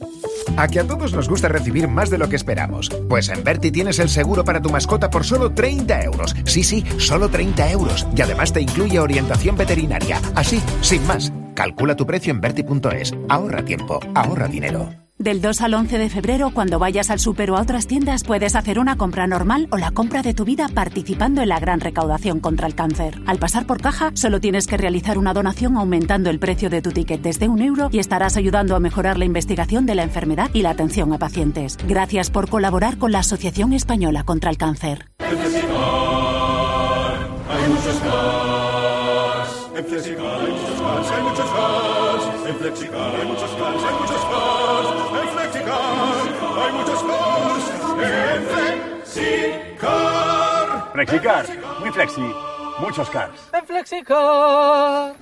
A 0.56 0.68
que 0.68 0.80
a 0.80 0.86
todos 0.86 1.12
nos 1.12 1.28
gusta 1.28 1.48
recibir 1.48 1.86
más 1.86 2.08
de 2.08 2.16
lo 2.16 2.30
que 2.30 2.36
esperamos. 2.36 2.88
Pues 3.10 3.28
en 3.28 3.44
Berti 3.44 3.70
tienes 3.70 3.98
el 3.98 4.08
seguro 4.08 4.42
para 4.42 4.62
tu 4.62 4.70
mascota 4.70 5.10
por 5.10 5.24
solo 5.24 5.52
30 5.52 6.02
euros. 6.04 6.34
Sí, 6.46 6.64
sí, 6.64 6.82
solo 6.96 7.28
30 7.28 7.72
euros. 7.72 8.06
Y 8.16 8.22
además 8.22 8.54
te 8.54 8.62
incluye 8.62 8.98
orientación 9.00 9.54
veterinaria. 9.54 10.18
Así, 10.34 10.62
sin 10.80 11.06
más. 11.06 11.30
Calcula 11.54 11.96
tu 11.96 12.06
precio 12.06 12.32
en 12.32 12.40
Berti.es. 12.40 13.14
Ahorra 13.28 13.64
tiempo, 13.64 14.00
ahorra 14.14 14.48
dinero. 14.48 14.88
Del 15.18 15.40
2 15.40 15.60
al 15.60 15.74
11 15.74 15.98
de 15.98 16.08
febrero, 16.08 16.50
cuando 16.52 16.80
vayas 16.80 17.10
al 17.10 17.20
súper 17.20 17.52
o 17.52 17.56
a 17.56 17.60
otras 17.60 17.86
tiendas, 17.86 18.24
puedes 18.24 18.56
hacer 18.56 18.80
una 18.80 18.96
compra 18.96 19.28
normal 19.28 19.68
o 19.70 19.76
la 19.76 19.92
compra 19.92 20.22
de 20.22 20.34
tu 20.34 20.44
vida 20.44 20.68
participando 20.68 21.42
en 21.42 21.48
la 21.48 21.60
gran 21.60 21.78
recaudación 21.78 22.40
contra 22.40 22.66
el 22.66 22.74
cáncer. 22.74 23.20
Al 23.26 23.38
pasar 23.38 23.64
por 23.64 23.80
caja, 23.80 24.10
solo 24.14 24.40
tienes 24.40 24.66
que 24.66 24.76
realizar 24.76 25.18
una 25.18 25.32
donación 25.32 25.76
aumentando 25.76 26.28
el 26.28 26.40
precio 26.40 26.70
de 26.70 26.82
tu 26.82 26.90
ticket 26.90 27.22
desde 27.22 27.48
un 27.48 27.62
euro 27.62 27.88
y 27.92 28.00
estarás 28.00 28.36
ayudando 28.36 28.74
a 28.74 28.80
mejorar 28.80 29.16
la 29.16 29.24
investigación 29.24 29.86
de 29.86 29.94
la 29.94 30.02
enfermedad 30.02 30.50
y 30.54 30.62
la 30.62 30.70
atención 30.70 31.12
a 31.12 31.18
pacientes. 31.18 31.78
Gracias 31.86 32.30
por 32.30 32.48
colaborar 32.48 32.98
con 32.98 33.12
la 33.12 33.20
Asociación 33.20 33.74
Española 33.74 34.24
contra 34.24 34.50
el 34.50 34.56
Cáncer. 34.56 35.06
Hay 35.20 35.36
muchos 37.68 38.00
cars. 38.00 38.62
En 42.52 42.58
Flexicar 42.58 43.16
hay 43.16 43.26
muchos 43.26 43.50
cars, 43.52 43.82
hay 43.82 43.94
muchos 43.94 44.24
cars. 44.26 44.88
En 45.22 45.28
hay 46.60 46.72
muchos 46.72 47.02
cars. 47.02 47.64
En. 47.96 48.42
Flexicar, 50.92 51.46
muy 51.80 51.90
flexi, 51.92 52.20
muchos 52.78 53.08
cars. 53.10 53.38
En 53.52 53.66
Flexicar. 53.66 55.14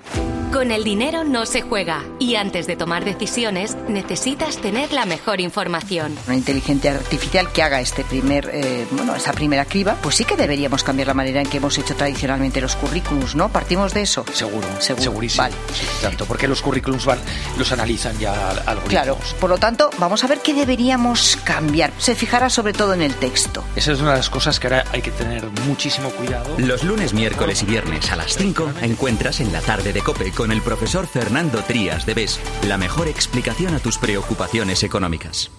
Con 0.53 0.73
el 0.73 0.83
dinero 0.83 1.23
no 1.23 1.47
se 1.47 1.63
juega 1.63 2.03
y 2.19 2.35
antes 2.35 2.67
de 2.67 2.75
tomar 2.75 3.05
decisiones 3.05 3.77
necesitas 3.89 4.57
tener 4.57 4.93
la 4.93 5.07
mejor 5.07 5.41
información. 5.41 6.17
Una 6.27 6.35
inteligencia 6.35 6.93
artificial 6.93 7.53
que 7.53 7.63
haga 7.63 7.81
este 7.81 8.03
primer, 8.03 8.51
eh, 8.53 8.85
bueno, 8.91 9.15
esa 9.15 9.33
primera 9.33 9.65
criba, 9.65 9.95
pues 10.03 10.17
sí 10.17 10.25
que 10.25 10.35
deberíamos 10.37 10.83
cambiar 10.83 11.07
la 11.07 11.15
manera 11.15 11.41
en 11.41 11.49
que 11.49 11.59
hemos 11.59 11.79
hecho 11.79 11.95
tradicionalmente 11.95 12.61
los 12.61 12.75
currículums, 12.75 13.37
¿no? 13.37 13.49
Partimos 13.49 13.95
de 13.95 14.03
eso. 14.03 14.25
Seguro, 14.33 14.67
Seguro. 14.81 15.05
segurísimo. 15.05 15.45
Vale. 15.45 15.55
Sí, 15.73 15.87
tanto 16.03 16.25
porque 16.27 16.49
los 16.49 16.61
currículums 16.63 17.05
van, 17.05 17.21
los 17.57 17.71
analizan 17.71 18.19
ya 18.19 18.33
algoritmos. 18.51 18.89
Claro, 18.89 19.19
por 19.39 19.51
lo 19.51 19.59
tanto, 19.59 19.91
vamos 19.99 20.25
a 20.25 20.27
ver 20.27 20.41
qué 20.41 20.53
deberíamos 20.53 21.39
cambiar. 21.45 21.93
Se 21.99 22.17
fijará 22.17 22.51
sobre 22.51 22.73
todo 22.73 22.93
en 22.93 23.03
el 23.03 23.15
texto. 23.15 23.63
Esa 23.77 23.93
es 23.93 24.01
una 24.01 24.11
de 24.11 24.17
las 24.17 24.31
cosas 24.31 24.59
que 24.59 24.67
ahora 24.67 24.85
hay 24.93 25.01
que 25.01 25.13
tener 25.13 25.45
muchísimo 25.65 26.11
cuidado. 26.11 26.57
Los 26.59 26.83
lunes, 26.83 27.13
miércoles 27.15 27.40
y 27.41 27.65
viernes 27.65 28.13
a 28.13 28.17
las 28.17 28.37
5 28.37 28.71
encuentras 28.83 29.41
en 29.41 29.51
la 29.51 29.63
tarde 29.63 29.95
de 29.95 30.03
Cope 30.03 30.31
con 30.31 30.53
el 30.53 30.61
profesor 30.61 31.07
Fernando 31.07 31.63
Trías 31.63 32.05
de 32.05 32.13
BES 32.13 32.39
la 32.69 32.77
mejor 32.77 33.09
explicación 33.09 33.75
a 33.75 33.79
tus 33.79 33.97
preocupaciones 33.97 34.83
económicas. 34.83 35.51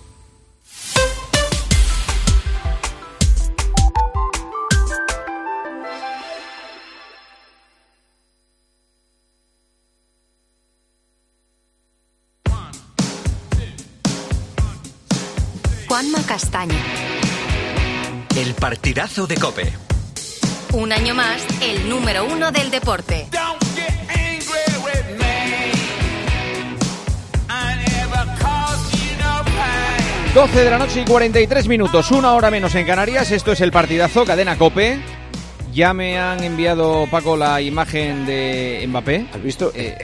Juanma 15.87 16.23
Castaño. 16.27 16.75
El 18.35 18.53
partidazo 18.53 19.25
de 19.25 19.35
Cope. 19.37 19.90
Un 20.73 20.93
año 20.93 21.13
más, 21.13 21.45
el 21.61 21.89
número 21.89 22.25
uno 22.25 22.49
del 22.49 22.71
deporte. 22.71 23.27
12 30.33 30.63
de 30.63 30.69
la 30.69 30.77
noche 30.77 31.01
y 31.01 31.05
43 31.05 31.67
minutos, 31.67 32.09
una 32.11 32.33
hora 32.33 32.49
menos 32.49 32.73
en 32.75 32.85
Canarias. 32.85 33.31
Esto 33.31 33.51
es 33.51 33.59
el 33.59 33.73
partidazo, 33.73 34.23
cadena 34.23 34.57
Cope. 34.57 35.20
Ya 35.73 35.93
me 35.93 36.17
han 36.19 36.43
enviado, 36.43 37.07
Paco, 37.09 37.37
la 37.37 37.61
imagen 37.61 38.25
de 38.25 38.83
Mbappé. 38.89 39.27
¿Has 39.33 39.41
visto? 39.41 39.71
Eh, 39.73 39.95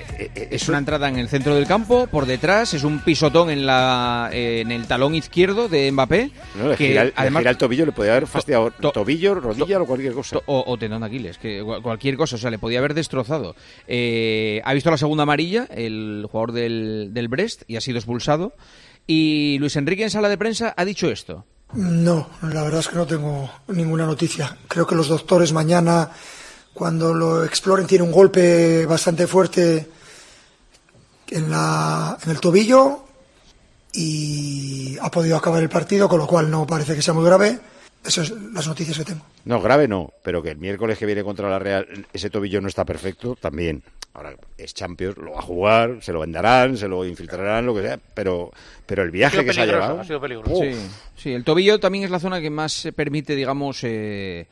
es 0.49 0.70
una 0.70 0.78
entrada 0.78 1.09
en 1.09 1.18
el 1.20 1.28
centro 1.28 1.53
del 1.55 1.68
campo, 1.68 2.07
por 2.07 2.26
detrás, 2.26 2.74
es 2.74 2.86
un 2.86 2.99
pisotón 2.99 3.49
en 3.49 3.65
la 3.65 4.30
eh, 4.32 4.61
en 4.61 4.72
el 4.72 4.88
talón 4.88 5.13
izquierdo 5.13 5.68
de 5.68 5.91
Mbappé. 5.91 6.32
No, 6.55 6.70
que 6.70 6.88
gira, 6.88 7.11
además 7.15 7.41
gira 7.41 7.51
el 7.51 7.57
tobillo, 7.57 7.86
le 7.86 7.91
podía 7.91 8.11
haber 8.11 8.28
fastidiado 8.28 8.72
tobillo, 8.72 9.36
rodilla 9.36 9.82
o 9.82 9.86
cualquier 9.86 10.13
cosa. 10.13 10.38
o, 10.45 10.63
o 10.65 10.78
tendón 10.78 11.01
de 11.01 11.07
Aquiles, 11.07 11.38
que 11.38 11.61
cu- 11.61 11.82
cualquier 11.82 12.15
cosa, 12.15 12.38
o 12.38 12.39
sea, 12.39 12.49
le 12.49 12.59
podía 12.59 12.80
haber 12.80 12.93
destrozado. 12.93 13.53
Eh, 13.89 14.61
ha 14.63 14.74
visto 14.74 14.89
la 14.89 14.97
segunda 14.97 15.24
amarilla, 15.24 15.68
el 15.70 16.26
jugador 16.32 16.53
del, 16.53 17.09
del 17.11 17.28
Brest, 17.28 17.63
y 17.68 17.76
ha 17.76 17.82
sido 17.82 17.97
expulsado. 17.97 18.53
Y 19.05 19.57
Luis 19.59 19.76
Enrique 19.76 20.03
en 20.03 20.09
sala 20.11 20.30
de 20.30 20.38
prensa 20.38 20.74
ha 20.78 20.86
dicho 20.86 21.11
esto. 21.11 21.45
No, 21.74 22.30
la 22.41 22.63
verdad 22.63 22.80
es 22.80 22.88
que 22.88 22.95
no 22.95 23.05
tengo 23.05 23.49
ninguna 23.68 24.05
noticia. 24.05 24.57
Creo 24.68 24.88
que 24.88 24.95
los 24.95 25.09
doctores 25.09 25.51
mañana, 25.51 26.09
cuando 26.74 27.13
lo 27.13 27.43
exploren, 27.43 27.86
tiene 27.86 28.03
un 28.03 28.11
golpe 28.11 28.86
bastante 28.86 29.28
fuerte 29.28 29.89
en, 31.30 31.51
la, 31.51 32.18
en 32.24 32.32
el 32.32 32.39
tobillo 32.39 33.03
y 33.93 34.97
ha 35.01 35.11
podido 35.11 35.36
acabar 35.38 35.61
el 35.61 35.70
partido, 35.70 36.07
con 36.07 36.20
lo 36.20 36.28
cual 36.28 36.49
no 36.49 36.65
parece 36.65 36.95
que 36.95 37.01
sea 37.01 37.13
muy 37.13 37.26
grave. 37.26 37.59
Esas 38.05 38.28
son 38.30 38.53
las 38.53 38.68
noticias 38.68 38.97
que 38.97 39.03
tengo. 39.03 39.26
No, 39.43 39.61
grave 39.61 39.88
no, 39.88 40.13
pero 40.24 40.41
que 40.41 40.51
el 40.51 40.57
miércoles 40.57 40.97
que 40.97 41.05
viene 41.05 41.24
contra 41.24 41.49
la 41.49 41.59
Real 41.59 42.07
ese 42.13 42.30
tobillo 42.30 42.61
no 42.61 42.70
está 42.70 42.86
perfecto, 42.86 43.36
también. 43.39 43.84
Ahora 44.18 44.36
es 44.57 44.74
Champions, 44.74 45.15
lo 45.18 45.32
va 45.34 45.39
a 45.39 45.43
jugar, 45.43 45.97
se 46.01 46.11
lo 46.11 46.20
vendarán, 46.22 46.76
se 46.76 46.88
lo 46.88 47.05
infiltrarán, 47.05 47.65
lo 47.68 47.76
que 47.76 47.84
sea, 47.84 47.99
pero, 48.15 48.51
pero 48.88 49.03
el 49.03 49.11
viaje 49.11 49.45
que 49.45 49.53
se 49.53 49.61
ha 49.61 49.63
peligroso, 49.63 49.86
llevado. 49.86 50.01
ha 50.01 50.05
sido 50.05 50.20
peligroso. 50.20 50.55
Sí, 50.55 50.72
sí, 51.15 51.34
el 51.34 51.43
tobillo 51.43 51.80
también 51.80 52.03
es 52.03 52.09
la 52.09 52.20
zona 52.20 52.41
que 52.41 52.49
más 52.49 52.74
se 52.74 52.91
permite, 52.93 53.36
digamos, 53.36 53.84
eh, 53.84 54.47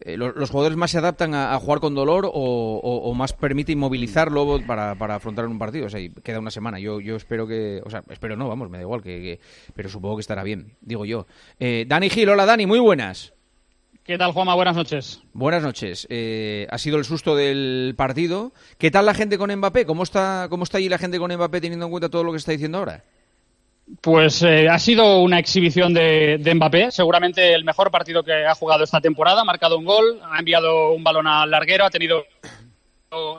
eh, 0.00 0.16
lo- 0.16 0.32
los, 0.32 0.50
jugadores 0.50 0.78
más 0.78 0.90
se 0.90 0.96
adaptan 0.98 1.34
a, 1.34 1.52
a 1.54 1.58
jugar 1.60 1.80
con 1.80 1.94
dolor 1.94 2.24
o, 2.24 2.30
o- 2.32 3.10
o 3.10 3.12
más 3.14 3.34
permite 3.34 3.72
inmovilizarlo 3.72 4.58
para, 4.66 4.94
para 4.94 5.16
afrontar 5.16 5.46
un 5.48 5.58
partido. 5.58 5.84
O 5.84 5.90
sea, 5.90 6.00
y 6.00 6.08
queda 6.08 6.40
una 6.40 6.50
semana. 6.50 6.80
Yo, 6.80 6.98
yo 6.98 7.14
espero 7.14 7.46
que, 7.46 7.82
o 7.84 7.90
sea, 7.90 8.02
espero 8.08 8.36
no, 8.36 8.48
vamos, 8.48 8.70
me 8.70 8.78
da 8.78 8.82
igual, 8.84 9.02
que, 9.02 9.20
que- 9.20 9.40
pero 9.74 9.90
supongo 9.90 10.16
que 10.16 10.22
estará 10.22 10.42
bien, 10.42 10.72
digo 10.80 11.04
yo. 11.04 11.26
Eh, 11.60 11.84
Dani 11.86 12.08
Gil, 12.08 12.30
hola 12.30 12.46
Dani, 12.46 12.64
muy 12.64 12.78
buenas. 12.78 13.33
¿Qué 14.04 14.18
tal, 14.18 14.32
Juanma? 14.32 14.54
Buenas 14.54 14.76
noches. 14.76 15.22
Buenas 15.32 15.62
noches. 15.62 16.06
Eh, 16.10 16.66
ha 16.70 16.76
sido 16.76 16.98
el 16.98 17.06
susto 17.06 17.34
del 17.34 17.94
partido. 17.96 18.52
¿Qué 18.76 18.90
tal 18.90 19.06
la 19.06 19.14
gente 19.14 19.38
con 19.38 19.50
Mbappé? 19.50 19.86
¿Cómo 19.86 20.02
está, 20.02 20.46
¿Cómo 20.50 20.64
está 20.64 20.76
allí 20.76 20.90
la 20.90 20.98
gente 20.98 21.18
con 21.18 21.34
Mbappé 21.34 21.62
teniendo 21.62 21.86
en 21.86 21.90
cuenta 21.90 22.10
todo 22.10 22.22
lo 22.22 22.30
que 22.30 22.36
está 22.36 22.52
diciendo 22.52 22.76
ahora? 22.76 23.02
Pues 24.02 24.42
eh, 24.42 24.68
ha 24.68 24.78
sido 24.78 25.22
una 25.22 25.38
exhibición 25.38 25.94
de, 25.94 26.36
de 26.38 26.54
Mbappé, 26.54 26.90
seguramente 26.90 27.54
el 27.54 27.64
mejor 27.64 27.90
partido 27.90 28.22
que 28.22 28.44
ha 28.44 28.54
jugado 28.54 28.84
esta 28.84 29.00
temporada. 29.00 29.40
Ha 29.40 29.44
marcado 29.44 29.78
un 29.78 29.86
gol, 29.86 30.20
ha 30.22 30.38
enviado 30.38 30.92
un 30.92 31.02
balón 31.02 31.26
al 31.26 31.50
larguero, 31.50 31.86
ha 31.86 31.90
tenido 31.90 32.24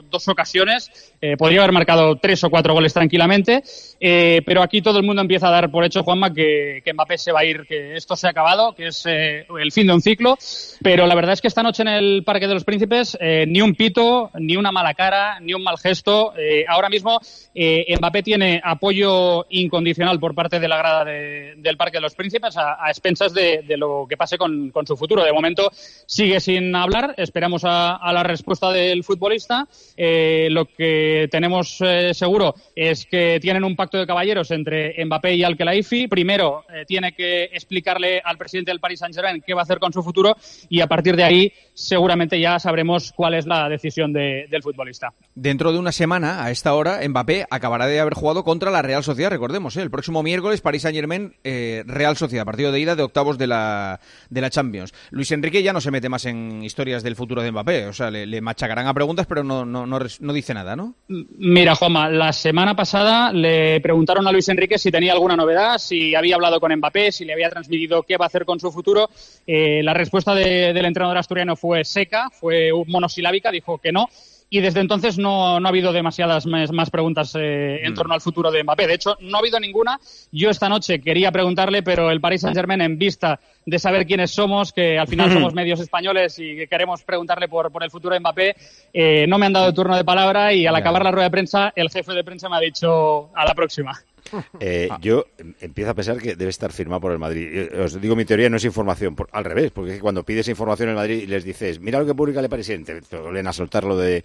dos 0.08 0.26
ocasiones, 0.28 0.90
eh, 1.20 1.36
podría 1.36 1.60
haber 1.60 1.72
marcado 1.72 2.16
tres 2.16 2.42
o 2.44 2.50
cuatro 2.50 2.72
goles 2.72 2.94
tranquilamente, 2.94 3.62
eh, 4.00 4.40
pero 4.46 4.62
aquí 4.62 4.80
todo 4.80 4.98
el 4.98 5.04
mundo 5.04 5.20
empieza 5.20 5.48
a 5.48 5.50
dar 5.50 5.70
por 5.70 5.84
hecho, 5.84 6.02
Juanma, 6.02 6.32
que, 6.32 6.80
que 6.84 6.92
Mbappé 6.94 7.18
se 7.18 7.32
va 7.32 7.40
a 7.40 7.44
ir, 7.44 7.66
que 7.66 7.94
esto 7.94 8.16
se 8.16 8.26
ha 8.26 8.30
acabado, 8.30 8.74
que 8.74 8.86
es 8.88 9.04
eh, 9.06 9.46
el 9.60 9.72
fin 9.72 9.86
de 9.86 9.92
un 9.92 10.00
ciclo, 10.00 10.38
pero 10.82 11.06
la 11.06 11.14
verdad 11.14 11.34
es 11.34 11.40
que 11.40 11.48
esta 11.48 11.62
noche 11.62 11.82
en 11.82 11.88
el 11.88 12.24
Parque 12.24 12.46
de 12.48 12.54
los 12.54 12.64
Príncipes 12.64 13.18
eh, 13.20 13.44
ni 13.46 13.60
un 13.60 13.74
pito, 13.74 14.30
ni 14.38 14.56
una 14.56 14.72
mala 14.72 14.94
cara, 14.94 15.40
ni 15.40 15.52
un 15.52 15.62
mal 15.62 15.78
gesto. 15.78 16.32
Ahora 16.68 16.88
mismo 16.88 17.20
Mbappé 17.54 18.22
tiene 18.22 18.60
apoyo 18.64 19.46
incondicional 19.50 20.18
por 20.18 20.34
parte 20.34 20.58
de 20.58 20.68
la 20.68 20.78
grada 20.78 21.04
de- 21.04 21.54
del 21.58 21.76
Parque 21.76 21.98
de 21.98 22.02
los 22.02 22.14
Príncipes 22.14 22.56
a, 22.56 22.78
expensas 22.88 23.32
de, 23.34 23.62
lo 23.76 24.06
que 24.08 24.16
pase 24.16 24.38
con, 24.38 24.70
con 24.70 24.86
su 24.86 24.96
futuro. 24.96 25.22
De 25.24 25.32
momento 25.32 25.70
sigue 26.06 26.40
sin 26.40 26.74
hablar, 26.74 27.14
esperamos 27.18 27.62
a 27.64 28.10
la 28.12 28.22
respuesta 28.22 28.70
del 28.70 29.04
futbolista 29.04 29.65
Eh, 29.96 30.48
lo 30.50 30.66
que 30.66 31.28
tenemos 31.30 31.78
eh, 31.80 32.12
seguro 32.12 32.54
es 32.74 33.06
que 33.06 33.38
tienen 33.40 33.64
un 33.64 33.74
pacto 33.74 33.98
de 33.98 34.06
caballeros 34.06 34.50
entre 34.50 35.04
Mbappé 35.04 35.34
y 35.34 35.44
Al-Khelaifi. 35.44 36.08
Primero 36.08 36.64
eh, 36.72 36.84
tiene 36.86 37.12
que 37.12 37.44
explicarle 37.44 38.20
al 38.22 38.36
presidente 38.36 38.70
del 38.70 38.80
Paris 38.80 39.00
Saint-Germain 39.00 39.42
qué 39.46 39.54
va 39.54 39.62
a 39.62 39.64
hacer 39.64 39.78
con 39.78 39.92
su 39.92 40.02
futuro 40.02 40.36
y 40.68 40.80
a 40.80 40.86
partir 40.86 41.16
de 41.16 41.24
ahí 41.24 41.52
seguramente 41.76 42.40
ya 42.40 42.58
sabremos 42.58 43.12
cuál 43.14 43.34
es 43.34 43.46
la 43.46 43.68
decisión 43.68 44.10
de- 44.12 44.46
del 44.50 44.62
futbolista. 44.62 45.12
Dentro 45.34 45.72
de 45.72 45.78
una 45.78 45.92
semana, 45.92 46.42
a 46.42 46.50
esta 46.50 46.72
hora, 46.74 47.00
Mbappé 47.06 47.46
acabará 47.50 47.86
de 47.86 48.00
haber 48.00 48.14
jugado 48.14 48.44
contra 48.44 48.70
la 48.70 48.80
Real 48.80 49.04
Sociedad, 49.04 49.28
recordemos, 49.30 49.76
¿eh? 49.76 49.82
el 49.82 49.90
próximo 49.90 50.22
miércoles 50.22 50.62
París 50.62 50.82
Saint-Germain, 50.82 51.34
eh, 51.44 51.84
Real 51.86 52.16
Sociedad, 52.16 52.46
partido 52.46 52.72
de 52.72 52.80
ida 52.80 52.96
de 52.96 53.02
octavos 53.02 53.36
de 53.36 53.46
la, 53.46 54.00
de 54.30 54.40
la 54.40 54.48
Champions. 54.48 54.94
Luis 55.10 55.30
Enrique 55.32 55.62
ya 55.62 55.74
no 55.74 55.82
se 55.82 55.90
mete 55.90 56.08
más 56.08 56.24
en 56.24 56.64
historias 56.64 57.02
del 57.02 57.14
futuro 57.14 57.42
de 57.42 57.52
Mbappé, 57.52 57.86
o 57.88 57.92
sea, 57.92 58.10
le, 58.10 58.24
le 58.24 58.40
machacarán 58.40 58.86
a 58.86 58.94
preguntas, 58.94 59.26
pero 59.26 59.44
no, 59.44 59.66
no, 59.66 59.84
no, 59.86 59.98
no 60.20 60.32
dice 60.32 60.54
nada, 60.54 60.76
¿no? 60.76 60.94
Mira, 61.08 61.74
Juanma, 61.74 62.08
la 62.08 62.32
semana 62.32 62.74
pasada 62.74 63.32
le 63.34 63.80
preguntaron 63.82 64.26
a 64.26 64.32
Luis 64.32 64.48
Enrique 64.48 64.78
si 64.78 64.90
tenía 64.90 65.12
alguna 65.12 65.36
novedad, 65.36 65.76
si 65.76 66.14
había 66.14 66.36
hablado 66.36 66.58
con 66.58 66.74
Mbappé, 66.74 67.12
si 67.12 67.26
le 67.26 67.34
había 67.34 67.50
transmitido 67.50 68.02
qué 68.02 68.16
va 68.16 68.24
a 68.24 68.28
hacer 68.28 68.46
con 68.46 68.58
su 68.58 68.72
futuro. 68.72 69.10
Eh, 69.46 69.82
la 69.82 69.92
respuesta 69.92 70.34
de- 70.34 70.72
del 70.72 70.84
entrenador 70.86 71.18
asturiano 71.18 71.54
fue 71.54 71.65
seca, 71.84 72.30
fue 72.30 72.70
monosilábica, 72.86 73.50
dijo 73.50 73.78
que 73.78 73.92
no. 73.92 74.08
Y 74.48 74.60
desde 74.60 74.80
entonces 74.80 75.18
no, 75.18 75.58
no 75.58 75.66
ha 75.66 75.70
habido 75.70 75.92
demasiadas 75.92 76.46
más, 76.46 76.70
más 76.70 76.90
preguntas 76.90 77.34
eh, 77.34 77.80
en 77.82 77.94
torno 77.94 78.14
al 78.14 78.20
futuro 78.20 78.52
de 78.52 78.62
Mbappé. 78.62 78.86
De 78.86 78.94
hecho, 78.94 79.16
no 79.20 79.36
ha 79.36 79.40
habido 79.40 79.58
ninguna. 79.58 79.98
Yo 80.30 80.50
esta 80.50 80.68
noche 80.68 81.00
quería 81.00 81.32
preguntarle, 81.32 81.82
pero 81.82 82.10
el 82.10 82.20
Paris 82.20 82.42
Saint-Germain, 82.42 82.80
en 82.80 82.96
vista 82.96 83.40
de 83.66 83.78
saber 83.80 84.06
quiénes 84.06 84.30
somos, 84.30 84.72
que 84.72 84.96
al 84.98 85.08
final 85.08 85.30
somos 85.32 85.52
medios 85.54 85.80
españoles 85.80 86.38
y 86.38 86.54
que 86.56 86.68
queremos 86.68 87.02
preguntarle 87.02 87.48
por, 87.48 87.70
por 87.72 87.82
el 87.82 87.90
futuro 87.90 88.14
de 88.14 88.20
Mbappé, 88.20 88.56
eh, 88.92 89.26
no 89.28 89.38
me 89.38 89.46
han 89.46 89.52
dado 89.52 89.74
turno 89.74 89.96
de 89.96 90.04
palabra 90.04 90.52
y 90.52 90.66
al 90.66 90.76
acabar 90.76 91.02
la 91.02 91.10
rueda 91.10 91.24
de 91.24 91.30
prensa, 91.32 91.72
el 91.74 91.90
jefe 91.90 92.12
de 92.12 92.22
prensa 92.24 92.48
me 92.48 92.56
ha 92.56 92.60
dicho 92.60 93.30
a 93.34 93.44
la 93.44 93.54
próxima. 93.54 93.92
Eh, 94.58 94.88
yo 95.00 95.24
em- 95.38 95.54
empiezo 95.60 95.92
a 95.92 95.94
pensar 95.94 96.16
que 96.18 96.34
debe 96.34 96.50
estar 96.50 96.72
firmado 96.72 97.00
por 97.00 97.12
el 97.12 97.18
Madrid. 97.20 97.68
Os 97.78 98.00
digo, 98.00 98.16
mi 98.16 98.24
teoría 98.24 98.50
no 98.50 98.56
es 98.56 98.64
información, 98.64 99.14
por- 99.14 99.28
al 99.30 99.44
revés, 99.44 99.70
porque 99.70 99.92
es 99.92 99.96
que 99.98 100.02
cuando 100.02 100.24
pides 100.24 100.48
información 100.48 100.88
en 100.88 100.94
el 100.94 100.96
Madrid 100.96 101.22
y 101.22 101.26
les 101.26 101.44
dices, 101.44 101.78
mira 101.78 102.00
lo 102.00 102.06
que 102.06 102.14
publica 102.14 102.40
el 102.40 102.48
presidente, 102.48 103.00
te 103.02 103.16
vuelven 103.18 103.46
a 103.46 103.52
soltar 103.52 103.84
lo 103.84 103.96
de, 103.96 104.24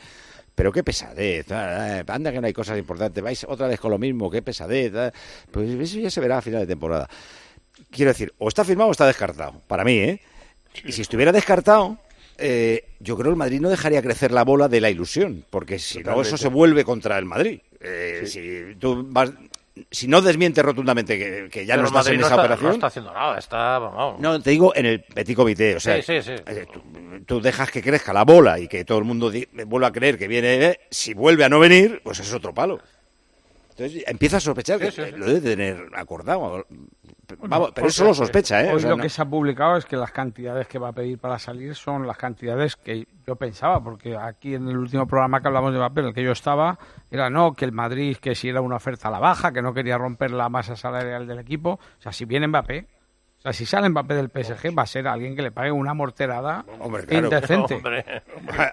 pero 0.55 0.71
qué 0.71 0.83
pesadez, 0.83 1.51
ah, 1.51 2.01
ah, 2.07 2.13
anda 2.13 2.31
que 2.31 2.41
no 2.41 2.47
hay 2.47 2.53
cosas 2.53 2.79
importantes, 2.79 3.23
vais 3.23 3.45
otra 3.47 3.67
vez 3.67 3.79
con 3.79 3.91
lo 3.91 3.99
mismo, 3.99 4.31
qué 4.31 4.41
pesadez, 4.41 4.91
ah". 4.95 5.11
pues 5.51 5.69
eso 5.69 5.99
ya 5.99 6.09
se 6.09 6.19
verá 6.19 6.39
a 6.39 6.41
final 6.41 6.61
de 6.61 6.67
temporada. 6.67 7.07
Quiero 7.91 8.11
decir, 8.11 8.33
o 8.37 8.47
está 8.47 8.63
firmado 8.63 8.89
o 8.89 8.91
está 8.91 9.05
descartado, 9.05 9.61
para 9.67 9.83
mí, 9.83 9.97
¿eh? 9.99 10.21
Y 10.85 10.91
si 10.93 11.01
estuviera 11.01 11.31
descartado, 11.31 11.97
eh, 12.37 12.85
yo 12.99 13.15
creo 13.15 13.25
que 13.25 13.31
el 13.31 13.35
Madrid 13.35 13.59
no 13.59 13.69
dejaría 13.69 14.01
crecer 14.01 14.31
la 14.31 14.43
bola 14.43 14.67
de 14.69 14.79
la 14.81 14.89
ilusión, 14.89 15.45
porque 15.49 15.77
si 15.77 15.99
no, 16.01 16.21
eso 16.21 16.37
se 16.37 16.47
vuelve 16.47 16.83
contra 16.85 17.17
el 17.17 17.25
Madrid. 17.25 17.59
Eh, 17.81 18.23
Si 18.25 18.75
tú 18.79 19.05
vas 19.09 19.31
si 19.89 20.05
no 20.07 20.21
desmientes 20.21 20.63
rotundamente 20.63 21.17
que, 21.17 21.49
que 21.49 21.65
ya 21.65 21.73
Pero 21.75 21.83
no 21.83 21.87
estás 21.87 22.03
Madrid 22.05 22.15
en 22.15 22.19
no 22.21 22.25
esa 22.27 22.35
está- 22.35 22.41
operación. 22.41 22.67
No 22.69 22.73
está 22.73 22.87
haciendo 22.87 23.13
nada, 23.13 23.39
está. 23.39 23.79
Vamos. 23.79 24.19
No, 24.19 24.41
te 24.41 24.49
digo 24.49 24.75
en 24.75 24.85
el 24.85 25.01
petit 25.01 25.35
comité, 25.35 25.75
o 25.77 25.79
sea, 25.79 25.95
Sí, 26.01 26.21
sí, 26.21 26.21
sí. 26.21 26.43
eh, 26.45 26.65
tú, 26.71 26.81
tú 27.25 27.41
dejas 27.41 27.71
que 27.71 27.81
crezca 27.81 28.11
la 28.13 28.23
bola 28.25 28.59
y 28.59 28.67
que 28.67 28.83
todo 28.85 28.97
el 28.99 29.05
mundo 29.05 29.31
vuelva 29.65 29.87
a 29.87 29.91
creer 29.91 30.17
que 30.17 30.27
viene, 30.27 30.65
eh, 30.65 30.79
si 30.91 31.13
vuelve 31.13 31.45
a 31.45 31.49
no 31.49 31.57
venir, 31.59 32.01
pues 32.03 32.19
es 32.19 32.31
otro 32.33 32.53
palo. 32.53 32.79
Entonces 33.71 34.03
empieza 34.07 34.37
a 34.37 34.39
sospechar 34.41 34.77
que 34.79 34.91
lo 35.13 35.25
debe 35.25 35.39
tener 35.41 35.87
acordado. 35.95 36.67
Vamos, 37.39 37.71
pero 37.73 37.87
eso 37.87 38.03
lo 38.05 38.13
sospecha, 38.13 38.61
¿eh? 38.63 38.69
Hoy 38.69 38.75
O 38.75 38.79
sea, 38.79 38.89
lo 38.91 38.97
no- 38.97 39.03
que 39.03 39.09
se 39.09 39.21
ha 39.21 39.25
publicado 39.25 39.77
es 39.77 39.85
que 39.85 39.95
las 39.97 40.11
cantidades 40.11 40.67
que 40.67 40.79
va 40.79 40.89
a 40.89 40.93
pedir 40.93 41.17
para 41.19 41.39
salir 41.39 41.75
son 41.75 42.05
las 42.07 42.17
cantidades 42.17 42.75
que 42.75 43.07
yo 43.27 43.35
pensaba, 43.35 43.83
porque 43.83 44.17
aquí 44.17 44.55
en 44.55 44.67
el 44.67 44.77
último 44.77 45.07
programa 45.07 45.41
que 45.41 45.47
hablamos 45.47 45.73
de 45.73 45.79
papel, 45.79 46.03
en 46.05 46.07
el 46.09 46.13
que 46.15 46.23
yo 46.23 46.31
estaba, 46.31 46.77
era 47.09 47.29
no, 47.29 47.53
que 47.53 47.65
el 47.65 47.71
Madrid, 47.71 48.17
que 48.17 48.35
si 48.35 48.49
era 48.49 48.61
una 48.61 48.77
oferta 48.77 49.07
a 49.07 49.11
la 49.11 49.19
baja, 49.19 49.51
que 49.51 49.61
no 49.61 49.73
quería 49.73 49.97
romper 49.97 50.31
la 50.31 50.49
masa 50.49 50.75
salarial 50.75 51.27
del 51.27 51.39
equipo. 51.39 51.71
O 51.73 52.01
sea, 52.01 52.11
si 52.11 52.25
viene 52.25 52.47
Mbappé, 52.47 52.87
o 53.41 53.43
sea, 53.43 53.53
si 53.53 53.65
sale 53.65 53.89
Mbappé 53.89 54.13
del 54.13 54.29
PSG, 54.29 54.77
va 54.77 54.83
a 54.83 54.85
ser 54.85 55.07
alguien 55.07 55.35
que 55.35 55.41
le 55.41 55.51
pague 55.51 55.71
una 55.71 55.93
morterada 55.95 56.63
Hombre, 56.79 57.05
claro. 57.05 57.25
indecente. 57.25 57.81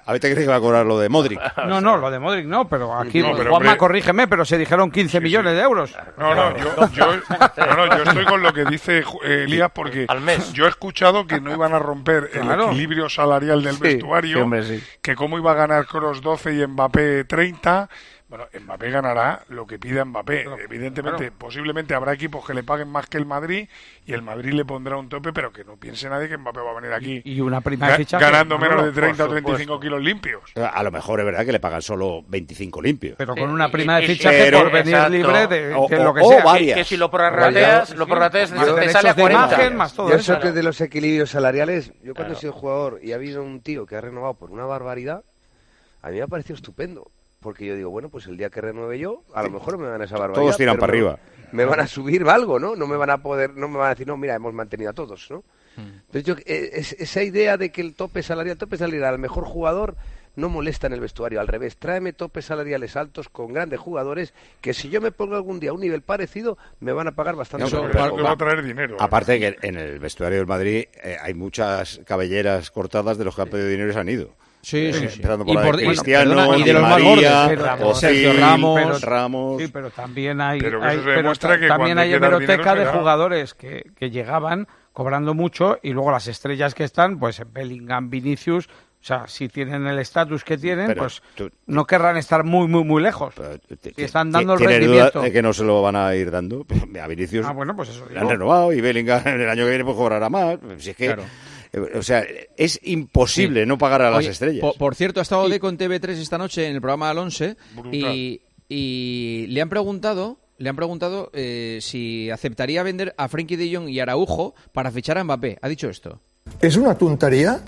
A 0.05 0.13
ver, 0.13 0.21
¿te 0.21 0.31
crees 0.31 0.45
que 0.45 0.51
va 0.51 0.57
a 0.57 0.61
cobrar 0.61 0.85
lo 0.85 0.99
de 0.99 1.09
Modric? 1.09 1.41
No, 1.67 1.81
no, 1.81 1.97
lo 1.97 2.11
de 2.11 2.19
Modric 2.19 2.47
no, 2.47 2.69
pero 2.69 2.95
aquí, 2.99 3.21
No, 3.21 3.29
pero, 3.37 3.51
Juanma, 3.51 3.71
hombre- 3.71 3.77
corrígeme, 3.79 4.29
pero 4.29 4.45
se 4.45 4.59
dijeron 4.59 4.91
15 4.91 5.21
millones 5.21 5.55
de 5.55 5.61
euros. 5.63 5.97
No, 6.19 6.35
no, 6.35 6.57
yo, 6.57 6.89
yo, 6.93 7.07
no, 7.57 7.87
no, 7.87 7.97
yo 7.97 8.03
estoy 8.05 8.25
con 8.27 8.43
lo 8.43 8.53
que 8.53 8.65
dice 8.67 8.99
eh, 9.25 9.45
Elías 9.45 9.71
porque 9.75 10.07
yo 10.53 10.67
he 10.67 10.69
escuchado 10.69 11.27
que 11.27 11.41
no 11.41 11.53
iban 11.53 11.73
a 11.75 11.79
romper 11.79 12.31
el 12.35 12.43
Claro. 12.43 12.67
equilibrio 12.67 13.09
salarial 13.09 13.63
del 13.63 13.77
Sí, 13.77 13.83
vestuario, 13.83 14.37
sí, 14.37 14.43
hombre, 14.43 14.63
sí. 14.65 14.83
que 15.03 15.15
cómo 15.15 15.39
iba 15.39 15.53
a 15.53 15.55
ganar 15.55 15.87
Cross 15.87 16.21
12 16.21 16.55
y 16.55 16.67
Mbappé 16.67 17.25
30. 17.25 17.89
Bueno, 18.29 18.45
Mbappé 18.61 18.91
ganará 18.91 19.43
lo 19.49 19.67
que 19.67 19.79
pida 19.79 20.05
Mbappé. 20.05 20.43
Evidentemente, 20.63 21.17
claro. 21.29 21.35
posiblemente 21.39 21.95
habrá 21.95 22.13
equipos 22.13 22.47
que 22.47 22.53
le 22.53 22.63
paguen 22.63 22.89
más 22.89 23.07
que 23.07 23.17
el 23.17 23.25
Madrid 23.25 23.69
y 24.05 24.13
el 24.13 24.21
Madrid 24.21 24.53
le 24.53 24.67
pondrá 24.67 24.99
un 24.99 25.09
tope, 25.09 25.33
pero 25.33 25.51
que 25.51 25.65
no 25.65 25.79
piense 25.79 26.11
nadie 26.11 26.29
que 26.29 26.37
Mbappé 26.37 26.61
va 26.61 26.73
a 26.73 26.75
venir 26.75 26.93
aquí 26.93 27.23
Y 27.25 27.41
una 27.41 27.63
prima 27.63 27.89
ga- 27.89 28.21
ganando 28.21 28.59
menos 28.59 28.85
de 28.85 28.93
30 28.93 29.25
o 29.25 29.27
por 29.29 29.35
35 29.37 29.57
supuesto. 29.63 29.81
kilos 29.81 30.03
limpios. 30.03 30.43
A 30.57 30.83
lo 30.83 30.91
mejor 30.91 31.21
es 31.21 31.25
verdad 31.27 31.47
que 31.47 31.53
le 31.53 31.61
pagan 31.61 31.81
solo 31.81 32.23
25 32.29 32.83
limpios. 32.83 33.15
Pero 33.17 33.35
con 33.35 33.49
una 33.49 33.71
prima 33.71 33.97
de 33.99 34.07
fichaje 34.09 34.45
Pero- 34.45 34.59
por 34.65 34.73
venir 34.73 34.95
exacto. 34.95 35.11
libre 35.11 35.47
de, 35.47 35.75
O- 35.75 35.89
de 35.89 35.97
o- 35.99 36.05
lo 36.05 36.13
que 36.15 36.21
o 36.21 36.29
sea. 36.29 36.45
varias. 36.45 36.77
Que 36.77 36.85
si 36.85 36.99
lo 36.99 37.11
prorrateas, 37.11 37.95
lo 37.97 38.07
prorrateas, 38.07 38.51
te 38.51 38.89
sale 38.91 39.09
a 39.09 39.15
de 39.15 39.23
40. 39.23 39.55
imagen, 39.55 39.77
más 39.77 39.95
todo 39.95 40.11
Yo 40.11 40.17
eso. 40.17 40.39
que 40.39 40.53
de 40.53 40.63
los 40.63 40.79
equilibrios 40.83 41.31
salariales, 41.31 41.93
yo 42.03 42.13
cuando 42.13 42.15
Claro. 42.15 42.33
he 42.35 42.41
sido 42.41 42.53
jugador 42.53 43.01
y 43.03 43.13
ha 43.13 43.15
habido 43.15 43.43
un 43.43 43.63
tío 43.63 43.87
que 43.87 43.97
ha 43.97 44.03
renovado 44.03 44.35
por 44.35 44.51
una 44.51 44.67
barbaridad, 44.67 45.23
a 46.03 46.11
mí 46.11 46.17
me 46.17 46.23
ha 46.23 46.27
parecido 46.27 46.57
estupendo. 46.57 47.11
Porque 47.41 47.67
yo 47.67 47.77
digo, 47.77 47.91
bueno, 47.91 48.09
pues 48.09 48.27
el 48.27 48.37
día 48.37 48.51
que 48.51 48.61
renueve 48.61 48.99
yo, 48.99 49.23
a 49.33 49.43
lo 49.45 49.51
mejor 49.51 49.79
me 49.79 49.87
dan 49.87 50.03
esa 50.03 50.17
barbaridad. 50.19 50.43
Todos 50.43 50.57
tiran 50.57 50.77
para 50.77 50.91
arriba. 50.93 51.19
Me 51.53 51.65
van 51.65 51.81
a 51.81 51.87
subir 51.87 52.25
algo, 52.29 52.59
¿no? 52.59 52.75
No 52.75 52.87
me 52.87 52.97
van 52.97 53.11
a 53.11 53.19
poder, 53.19 53.55
no 53.55 53.69
me 53.69 53.79
van 53.79 53.87
a 53.87 53.91
decir, 53.91 54.07
no, 54.07 54.17
mira, 54.17 54.35
hemos 54.35 54.53
mantenido 54.53 54.91
a 54.91 54.93
todos, 54.93 55.31
¿no? 55.31 55.45
Hmm. 55.77 56.01
Entonces 56.13 56.25
yo, 56.25 56.35
eh, 56.45 56.71
es- 56.75 56.95
esa 56.99 57.23
idea 57.23 57.57
de 57.57 57.71
que 57.71 57.81
el 57.81 57.95
tope 57.95 58.23
salarial, 58.25 58.53
el 58.55 58.59
tope 58.59 58.77
salarial 58.77 59.05
al 59.05 59.19
mejor 59.19 59.45
jugador 59.45 59.95
no 60.35 60.49
molesta 60.49 60.89
en 60.89 60.93
el 60.93 61.01
vestuario, 61.01 61.41
al 61.41 61.47
revés, 61.49 61.77
tráeme 61.77 62.13
topes 62.13 62.45
salariales 62.45 62.97
altos 62.97 63.29
con 63.29 63.53
grandes 63.53 63.79
jugadores 63.81 64.35
que 64.61 64.75
si 64.75 64.89
yo 64.89 65.01
me 65.01 65.11
pongo 65.13 65.35
algún 65.37 65.59
día 65.61 65.71
a 65.71 65.73
un 65.75 65.81
nivel 65.81 66.03
parecido 66.03 66.59
me 66.81 66.93
van 66.93 67.07
a 67.09 67.13
pagar 67.13 67.35
bastante. 67.37 67.67
Eso, 67.67 67.85
mejor. 67.85 68.11
para- 68.11 68.23
va 68.23 68.31
a 68.33 68.37
traer 68.37 68.63
dinero. 68.65 68.97
Aparte 69.01 69.39
que 69.39 69.57
en 69.63 69.77
el 69.77 69.99
vestuario 70.01 70.39
del 70.39 70.47
Madrid 70.47 70.85
eh, 71.03 71.17
hay 71.21 71.35
muchas 71.35 72.01
cabelleras 72.05 72.71
cortadas 72.73 73.17
de 73.17 73.25
los 73.25 73.35
que 73.37 73.43
han 73.43 73.49
pedido 73.49 73.69
dinero 73.69 73.91
y 73.91 73.93
se 73.95 73.99
han 74.01 74.09
ido. 74.09 74.35
Sí, 74.61 74.93
sí, 74.93 75.05
Eh, 75.05 75.09
sí. 75.09 75.17
Empezando 75.17 75.45
por 75.47 75.55
Y 75.55 75.79
de 75.79 75.87
Cristiano, 75.87 76.35
perdona, 76.35 76.57
y 76.57 76.61
de 76.61 76.65
Di 76.67 76.73
los 76.73 76.83
más 76.83 76.91
María, 76.91 77.47
gordos, 77.47 77.69
pero- 77.79 77.89
Ozil, 77.89 78.01
Sergio 78.09 78.33
Ramos, 78.41 78.81
pero- 78.81 78.99
Ramos. 79.11 79.63
Sí, 79.63 79.69
pero 79.73 79.91
también 79.91 80.41
hay, 80.41 80.61
Pero 80.61 80.81
que 80.81 80.87
hay- 80.87 81.01
pero 81.05 81.33
también 81.69 81.99
hay 81.99 82.13
hemeroteca 82.13 82.73
dinero 82.75 82.93
de 82.93 82.99
jugadores 82.99 83.55
que, 83.55 83.91
que 83.97 84.11
llegaban 84.11 84.67
cobrando 84.93 85.33
mucho 85.35 85.79
y 85.83 85.93
luego 85.93 86.11
las 86.11 86.27
estrellas 86.27 86.75
que 86.75 86.85
están, 86.85 87.19
pues 87.21 87.41
Bellingham, 87.53 88.11
Vinicius, 88.11 88.67
o 88.67 89.05
sea, 89.05 89.29
si 89.29 89.49
tienen 89.49 89.87
el 89.87 90.01
estatus 90.01 90.43
que 90.43 90.59
tienen, 90.59 90.89
Pero 90.89 91.03
pues 91.03 91.23
tú- 91.37 91.49
no 91.67 91.87
querrán 91.87 92.17
estar 92.17 92.43
muy, 92.43 92.67
muy, 92.67 92.83
muy 92.83 93.01
lejos. 93.01 93.33
Si 93.95 94.03
están 94.03 94.33
dando 94.33 94.55
el 94.55 94.59
¿Tienes 94.59 94.77
duda 94.81 94.87
rendimiento. 94.87 95.23
de 95.23 95.33
que 95.33 95.41
no 95.41 95.53
se 95.53 95.63
lo 95.63 95.81
van 95.83 95.95
a 95.95 96.13
ir 96.17 96.33
dando? 96.33 96.67
A 97.01 97.07
Vinicius 97.07 97.47
Ah, 97.47 97.53
bueno, 97.53 97.77
pues 97.77 97.91
eso 97.91 98.05
han 98.17 98.29
renovado 98.29 98.73
y 98.73 98.81
Bellingham 98.81 99.23
el 99.27 99.49
año 99.49 99.63
que 99.63 99.69
viene 99.71 99.85
pues 99.85 99.97
cobrará 99.97 100.29
más. 100.29 100.59
Si 100.79 100.91
es 100.91 100.97
que, 100.97 101.07
Claro. 101.07 101.23
O 101.95 102.03
sea, 102.03 102.25
es 102.57 102.81
imposible 102.83 103.63
Sí. 103.63 103.67
no 103.69 103.77
pagar 103.79 104.03
a 104.03 104.11
las 104.11 104.19
Oye, 104.21 104.31
estrellas. 104.31 104.61
Por, 104.61 104.77
por 104.77 104.95
cierto, 104.95 105.21
ha 105.21 105.23
estado 105.23 105.49
Deco 105.49 105.69
en 105.69 105.79
TV3 105.79 106.11
esta 106.11 106.39
noche 106.39 106.67
en 106.67 106.75
el 106.75 106.81
programa 106.81 107.09
del 107.09 107.19
11 107.19 107.57
Brutal. 107.75 107.93
y, 107.95 108.41
y 108.69 109.47
le 109.49 109.61
han 109.61 109.69
preguntado, 109.69 110.39
le 110.59 110.69
han 110.69 110.77
preguntado 110.77 111.31
eh, 111.35 111.79
si 111.83 112.31
aceptaría 112.31 112.83
vender 112.83 113.15
a 113.17 113.29
Frenkie 113.29 113.57
de 113.57 113.75
Jong 113.75 113.89
y 113.89 114.01
Araujo 114.01 114.55
para 114.73 114.91
fichar 114.91 115.19
a 115.19 115.25
Mbappé. 115.25 115.59
Ha 115.63 115.69
dicho 115.69 115.89
esto. 115.89 116.21
És 116.63 116.77
una 116.77 116.95
tonteria 116.97 117.61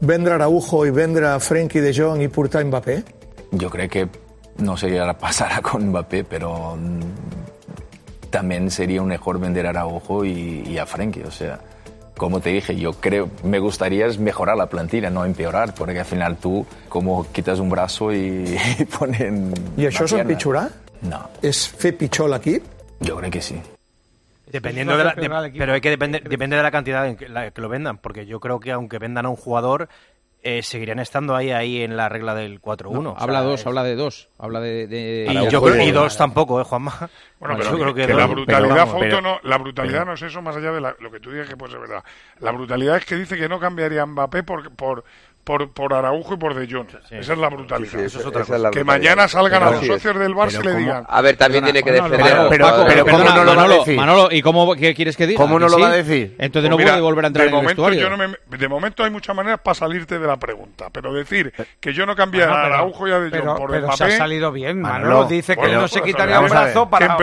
vendre 0.00 0.32
Araujo 0.34 0.84
i 0.86 0.90
vendre 0.94 1.26
Frenkie 1.40 1.80
de 1.82 1.92
Jong 1.92 2.22
i 2.22 2.28
portar 2.28 2.64
Mbappé? 2.64 3.02
Yo 3.52 3.68
creo 3.68 3.88
que 3.88 4.08
no 4.58 4.76
sé 4.76 4.88
qué 4.88 5.00
pasará 5.18 5.60
con 5.60 5.88
Mbappé, 5.88 6.22
pero 6.24 6.76
mm, 6.76 7.00
también 8.30 8.70
sería 8.70 9.02
un 9.02 9.08
mejor 9.08 9.40
vender 9.40 9.66
a 9.66 9.70
Araujo 9.70 10.24
y, 10.24 10.62
y 10.66 10.78
a 10.78 10.86
Frenkie. 10.86 11.22
O 11.24 11.30
sea, 11.30 11.60
como 12.20 12.40
te 12.40 12.50
dije, 12.50 12.76
yo 12.76 12.92
creo, 12.92 13.30
me 13.44 13.58
gustaría 13.60 14.04
es 14.06 14.18
mejorar 14.18 14.54
la 14.58 14.66
plantilla, 14.68 15.08
no 15.08 15.24
empeorar, 15.24 15.72
porque 15.74 16.00
al 16.00 16.04
final 16.04 16.36
tú 16.36 16.66
como 16.90 17.24
quitas 17.32 17.58
un 17.60 17.70
brazo 17.70 18.12
y, 18.12 18.44
y 18.78 18.84
ponen. 18.84 19.54
I 19.80 19.86
això 19.88 20.04
és 20.04 20.12
empitjorar? 20.20 20.66
No, 21.00 21.22
És 21.40 21.64
fer 21.72 21.94
pitjor 21.96 22.28
l'equip? 22.28 22.62
yo 23.00 23.16
creo 23.16 23.30
que 23.30 23.40
sí. 23.40 23.56
Dependiendo 24.52 24.98
de 24.98 25.04
la, 25.04 25.14
de- 25.14 25.52
pero 25.56 25.72
hay 25.72 25.80
que 25.80 25.88
depende, 25.88 26.20
depende 26.20 26.56
de 26.56 26.62
la 26.62 26.70
cantidad 26.70 27.06
en 27.08 27.16
que, 27.16 27.28
la 27.28 27.50
que 27.52 27.60
lo 27.62 27.70
vendan, 27.70 27.96
porque 27.96 28.26
yo 28.26 28.38
creo 28.40 28.60
que 28.60 28.72
aunque 28.72 28.98
vendan 28.98 29.24
a 29.24 29.30
un 29.30 29.36
jugador, 29.36 29.88
eh, 30.42 30.62
seguirían 30.62 30.98
estando 30.98 31.36
ahí 31.36 31.50
ahí 31.50 31.82
en 31.82 31.96
la 31.96 32.08
regla 32.08 32.34
del 32.34 32.60
4-1. 32.60 33.02
No, 33.02 33.12
o 33.12 33.14
sea, 33.14 33.22
habla 33.24 33.42
dos, 33.42 33.60
es- 33.60 33.66
habla 33.66 33.82
de 33.82 33.94
dos. 33.96 34.28
Habla 34.38 34.60
de. 34.60 34.86
de- 34.86 35.26
Y, 35.30 35.48
yo 35.50 35.62
creo, 35.62 35.82
y 35.86 35.90
dos 35.90 36.16
tampoco, 36.16 36.60
¿eh, 36.60 36.64
Juanma? 36.64 37.10
Bueno, 37.38 37.56
pero 37.58 37.70
yo 37.70 37.78
creo 37.78 37.94
que, 37.94 38.14
la 38.14 38.26
brutalidad, 38.26 38.88
pero 38.98 39.20
no, 39.20 39.38
la 39.42 39.58
brutalidad 39.58 39.98
pero- 40.00 40.04
no 40.06 40.12
es 40.14 40.22
eso 40.22 40.40
más 40.42 40.56
allá 40.56 40.72
de 40.72 40.80
la- 40.80 40.96
lo 40.98 41.10
que 41.10 41.20
tú 41.20 41.30
dices 41.30 41.48
que 41.48 41.56
puede 41.56 41.72
ser 41.72 41.80
verdad. 41.80 42.02
La 42.40 42.52
brutalidad 42.52 42.96
es 42.96 43.04
que 43.04 43.16
dice 43.16 43.36
que 43.36 43.48
no 43.48 43.60
cambiaría 43.60 44.02
a 44.02 44.06
Mbappé 44.06 44.42
por, 44.42 44.70
por, 44.74 45.04
por, 45.44 45.72
por 45.72 45.94
Araujo 45.94 46.34
y 46.34 46.36
por 46.36 46.54
De 46.54 46.72
Jong. 46.72 46.88
Esa 47.10 47.32
es 47.32 47.38
la 47.38 47.48
brutalidad. 47.48 47.90
Sí, 47.90 47.98
sí, 47.98 48.04
Eso 48.04 48.20
es 48.20 48.26
otra 48.26 48.42
esa 48.42 48.46
cosa. 48.52 48.56
es 48.56 48.62
la 48.62 48.70
que 48.70 48.84
mañana 48.84 49.26
salgan 49.26 49.60
Pero 49.60 49.66
a 49.66 49.74
los 49.74 49.86
socios 49.86 50.18
del 50.18 50.34
Barça 50.34 50.54
y 50.54 50.56
Pero 50.58 50.70
le 50.70 50.76
digan. 50.78 51.04
A 51.08 51.20
ver, 51.22 51.36
también 51.36 51.64
tiene 51.64 51.82
que 51.82 51.90
Manolo, 51.92 52.08
defender. 52.16 52.32
Manolo, 52.34 52.46
a- 52.46 52.50
pero- 52.50 52.66
a- 52.66 52.86
pero 52.86 53.04
¿cómo 53.06 53.18
Manolo, 53.18 53.34
no 53.34 53.44
lo 53.44 53.46
va 53.46 53.52
a 53.52 53.56
Manolo, 53.56 53.78
decir? 53.80 53.96
Manolo, 53.96 54.28
¿y 54.30 54.42
cómo 54.42 54.74
qué 54.76 54.94
quieres 54.94 55.16
que 55.16 55.26
diga? 55.26 55.38
¿Cómo 55.38 55.58
no 55.58 55.66
¿Que 55.66 55.70
lo 55.72 55.76
sí? 55.78 55.82
va 55.82 55.88
a 55.88 55.92
decir? 55.92 56.36
Entonces 56.38 56.70
no 56.70 56.76
Pues 56.76 56.84
mira, 56.84 56.92
puede 56.94 57.02
volver 57.02 57.24
a 57.24 57.28
entrar 57.28 57.44
de 57.44 57.48
en 57.48 57.54
el 57.56 57.62
momento 57.62 57.82
vestuario. 57.82 58.00
yo 58.00 58.10
no 58.10 58.16
me- 58.48 58.56
de 58.58 58.68
momento 58.68 59.02
hay 59.04 59.10
muchas 59.10 59.34
maneras 59.34 59.60
para 59.64 59.74
salirte 59.74 60.18
de 60.18 60.26
la 60.26 60.36
pregunta, 60.36 60.88
pero 60.92 61.12
decir 61.12 61.52
que 61.80 61.92
yo 61.92 62.06
no 62.06 62.14
Bueno, 62.14 62.22
a 62.22 62.30
pero- 62.30 62.54
Araujo 62.54 63.08
y 63.08 63.10
a 63.12 63.18
De 63.18 63.30
Jong 63.30 63.40
pero- 63.40 63.54
por 63.56 63.70
pero 63.70 63.86
Mbappé... 63.86 63.96
se 63.96 64.04
ha 64.04 64.18
salido 64.18 64.52
bien, 64.52 64.80
Manolo. 64.80 65.04
Manolo, 65.08 65.24
dice 65.28 65.56
que 65.56 65.68
no 65.72 65.88
se 65.88 66.00
pues, 66.00 66.12
quitaría 66.12 66.40
un 66.40 66.48
brazo 66.48 66.88
para, 66.90 67.16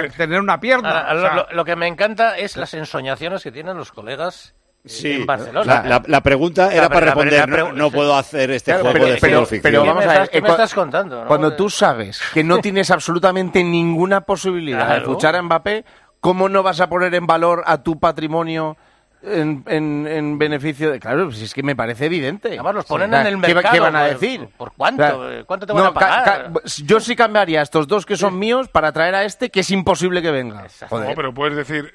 el 0.00 0.12
tener 0.12 0.40
una 0.40 0.60
pierna. 0.60 1.46
Lo, 1.52 1.64
que 1.64 1.74
me 1.76 1.86
encanta 1.86 2.36
es 2.36 2.56
las 2.56 2.74
ensoñaciones 2.74 3.42
que 3.42 3.50
tienen 3.50 3.76
los 3.76 3.92
colegas 3.92 4.54
Sí, 4.84 5.12
en 5.12 5.26
Barcelona. 5.26 5.82
la, 5.82 5.88
la- 5.88 6.02
la 6.06 6.20
pregunta 6.22 6.72
era 6.72 6.82
La- 6.84 6.88
para 6.88 7.06
responder, 7.06 7.48
no, 7.48 7.72
no 7.72 7.90
puedo 7.90 8.16
hacer 8.16 8.50
este 8.52 8.70
Claro, 8.70 8.84
juego 8.84 8.94
pero, 8.94 9.06
de 9.06 9.20
pero- 9.20 9.32
fútbol 9.34 9.46
ficción. 9.46 9.62
pero 9.62 9.82
¿Qué 9.82 9.88
vamos 9.88 10.04
me 10.04 10.04
a 10.04 10.12
ver, 10.12 10.16
estás- 10.22 10.28
qué 10.30 10.38
eh, 10.38 10.42
me 10.42 10.48
estás 10.48 10.74
contando, 10.74 11.20
no? 11.22 11.26
Cuando 11.28 11.52
tú 11.56 11.68
sabes 11.68 12.20
que 12.32 12.44
no 12.44 12.58
tienes 12.58 12.90
absolutamente 12.90 13.62
ninguna 13.64 14.22
posibilidad 14.22 15.00
de 15.00 15.04
fichar 15.06 15.36
a 15.36 15.42
Mbappé, 15.42 15.84
¿cómo 16.20 16.48
no 16.48 16.62
vas 16.62 16.80
a 16.80 16.88
poner 16.88 17.14
en 17.14 17.26
valor 17.26 17.62
a 17.66 17.82
tu 17.82 17.98
patrimonio 17.98 18.76
en, 19.22 19.64
en- 19.66 20.06
en 20.06 20.38
beneficio 20.38 20.90
de... 20.90 21.00
Claro, 21.00 21.24
pues 21.26 21.42
es 21.42 21.52
que 21.54 21.62
me 21.62 21.74
parece 21.74 22.06
evidente. 22.06 22.48
Además 22.48 22.74
los 22.76 22.84
ponen 22.86 23.10
Sí, 23.10 23.16
en 23.16 23.26
el 23.26 23.40
¿qué 23.40 23.54
va- 23.54 23.60
mercado. 23.62 23.74
¿Qué 23.74 23.80
van 23.80 23.96
a 23.96 24.00
pues, 24.06 24.20
decir? 24.20 24.48
¿Por 24.56 24.72
cuánto? 24.72 25.32
Eh, 25.32 25.44
¿Cuánto 25.44 25.66
te 25.66 25.72
van 25.72 25.82
No, 25.82 25.88
a 25.90 25.94
pagar? 25.94 26.52
yo 26.84 27.00
sí 27.00 27.16
cambiaría 27.16 27.60
a 27.60 27.62
estos 27.62 27.88
dos 27.88 28.06
que 28.06 28.16
son 28.16 28.38
míos 28.38 28.68
para 28.68 28.92
traer 28.92 29.14
a 29.14 29.24
este 29.24 29.50
que 29.50 29.60
es 29.60 29.70
imposible 29.70 30.22
que 30.22 30.30
venga. 30.30 30.66
Joder. 30.88 31.08
No, 31.10 31.14
pero 31.14 31.34
puedes 31.34 31.56
decir, 31.56 31.94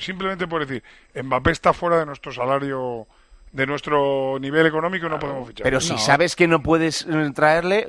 simplemente 0.00 0.46
puedes 0.46 0.68
decir, 0.68 0.82
Mbappé 1.22 1.50
está 1.52 1.72
fuera 1.72 1.98
de 1.98 2.06
nuestro 2.06 2.32
salario, 2.32 3.06
de 3.52 3.66
nuestro 3.66 4.38
nivel 4.40 4.66
económico 4.66 5.08
no 5.08 5.18
podemos 5.18 5.46
fichar. 5.48 5.62
Pero 5.64 5.80
si 5.80 5.96
sabes 5.98 6.34
que 6.34 6.48
no 6.48 6.62
puedes 6.62 7.06
eh, 7.08 7.30
traerle, 7.34 7.86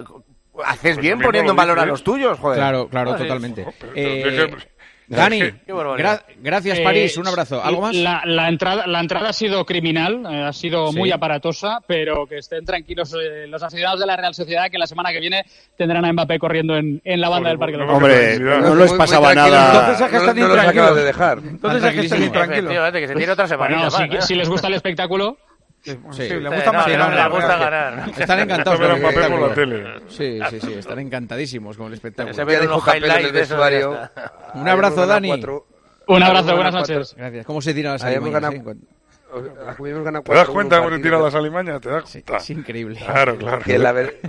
haces 0.63 0.95
Pues 0.95 0.97
bien 0.99 1.19
poniendo 1.19 1.51
en 1.51 1.55
lo 1.57 1.61
valor 1.61 1.79
a 1.79 1.85
los 1.85 2.03
tuyos, 2.03 2.37
joder. 2.39 2.59
Claro, 2.59 2.87
claro, 2.87 3.15
totalmente. 3.15 3.65
Pero 3.79 3.91
Eh, 3.95 4.23
¿qué- 4.23 4.75
Dani, 5.09 5.39
gra- 5.67 6.23
gracias 6.41 6.79
Eh, 6.79 6.83
París, 6.83 7.17
un 7.17 7.27
abrazo. 7.27 7.63
¿Algo 7.63 7.81
más? 7.81 7.95
La, 7.95 8.21
la 8.25 8.49
entrada, 8.49 8.87
la 8.87 8.99
entrada 8.99 9.29
ha 9.29 9.33
sido 9.33 9.65
criminal, 9.65 10.23
eh, 10.29 10.43
ha 10.43 10.53
sido 10.53 10.91
Sí. 10.91 10.97
muy 10.97 11.11
aparatosa, 11.11 11.79
pero 11.87 12.25
que 12.27 12.37
estén 12.39 12.65
tranquilos 12.65 13.13
eh, 13.13 13.47
los 13.47 13.61
aficionados 13.63 13.99
de 13.99 14.05
la 14.07 14.17
Real 14.17 14.33
Sociedad 14.33 14.69
que 14.71 14.77
la 14.77 14.87
semana 14.87 15.11
que 15.11 15.19
viene 15.19 15.45
tendrán 15.77 16.05
a 16.05 16.11
Mbappé 16.13 16.39
corriendo 16.39 16.75
en, 16.75 17.01
en 17.03 17.21
la 17.21 17.29
banda 17.29 17.49
del 17.49 17.59
Parque 17.59 17.77
de 17.77 17.83
los 17.85 17.93
Hombre, 17.93 18.15
tranquilidad. 18.35 18.59
no 18.61 18.75
les 18.75 18.89
Muy- 18.89 18.97
pasaba 18.97 19.33
nada. 19.35 19.67
Entonces 19.79 20.01
es 20.01 20.07
que 20.07 20.13
No- 20.15 20.21
están 20.21 20.35
no 20.39 20.41
los 20.47 20.49
intranquilos. 20.57 20.83
acabas 20.85 20.95
de 20.95 21.03
dejar. 21.05 21.37
Entonces 21.37 21.83
es 21.83 21.91
que 21.93 21.99
están 22.05 22.49
que 22.91 23.07
se 23.07 23.15
tiene 23.15 23.31
otra 23.31 23.47
semana 23.47 23.75
Bueno, 23.75 23.91
si, 23.91 24.03
¿eh? 24.03 24.21
si 24.21 24.35
les 24.35 24.49
gusta 24.49 24.67
el 24.67 24.73
espectáculo, 24.73 25.37
Sí, 25.85 26.27
Sí. 26.27 26.29
le 26.39 26.49
gusta 26.49 26.71
más 26.71 26.87
no, 26.87 27.11
le 27.11 27.29
gusta 27.29 27.57
ganar. 27.57 28.09
Están 28.17 28.39
encantados 28.39 28.79
con 28.79 28.91
el 28.91 28.99
Mbappé 28.99 29.13
por 29.13 29.23
espectáculo. 29.23 29.47
la 29.47 29.53
tele. 29.53 29.83
Sí, 30.07 30.39
sí, 30.49 30.59
sí, 30.59 30.73
están 30.73 30.99
encantadísimos 30.99 31.77
con 31.77 31.87
el 31.87 31.93
espectáculo. 31.93 32.33
Se 32.33 32.39
Ya 32.41 32.45
ven 32.45 32.61
dijo 32.61 32.73
unos 32.75 32.87
highlights 32.95 33.23
de 33.25 33.31
vestuario. 33.31 33.99
Un 34.55 34.67
abrazo, 34.67 35.05
Dani. 35.05 35.31
un 36.07 36.23
abrazo, 36.23 36.55
buenas 36.55 36.73
noches. 36.73 37.15
Gracias. 37.15 37.45
¿Cómo 37.45 37.61
se 37.61 37.73
tiran 37.73 37.93
las 37.93 38.03
alimañas, 38.03 38.33
ganado- 38.41 38.71
eh? 38.71 38.75
Habíamos 39.77 40.03
ganado 40.05 40.23
¿Te 40.23 40.33
das 40.33 40.47
cuenta 40.47 40.77
cómo 40.77 40.87
te 40.89 40.91
partido 40.95 41.03
tiran 41.03 41.23
las 41.23 41.35
alimañas? 41.35 41.81
¿Te 41.81 41.89
das 41.89 42.09
Sí, 42.09 42.21
cuenta? 42.23 42.37
es 42.43 42.49
increíble. 42.49 42.99
Claro, 43.05 43.37
claro. 43.37 43.59
que 43.63 43.77
la, 43.77 43.91
ver- 43.91 44.19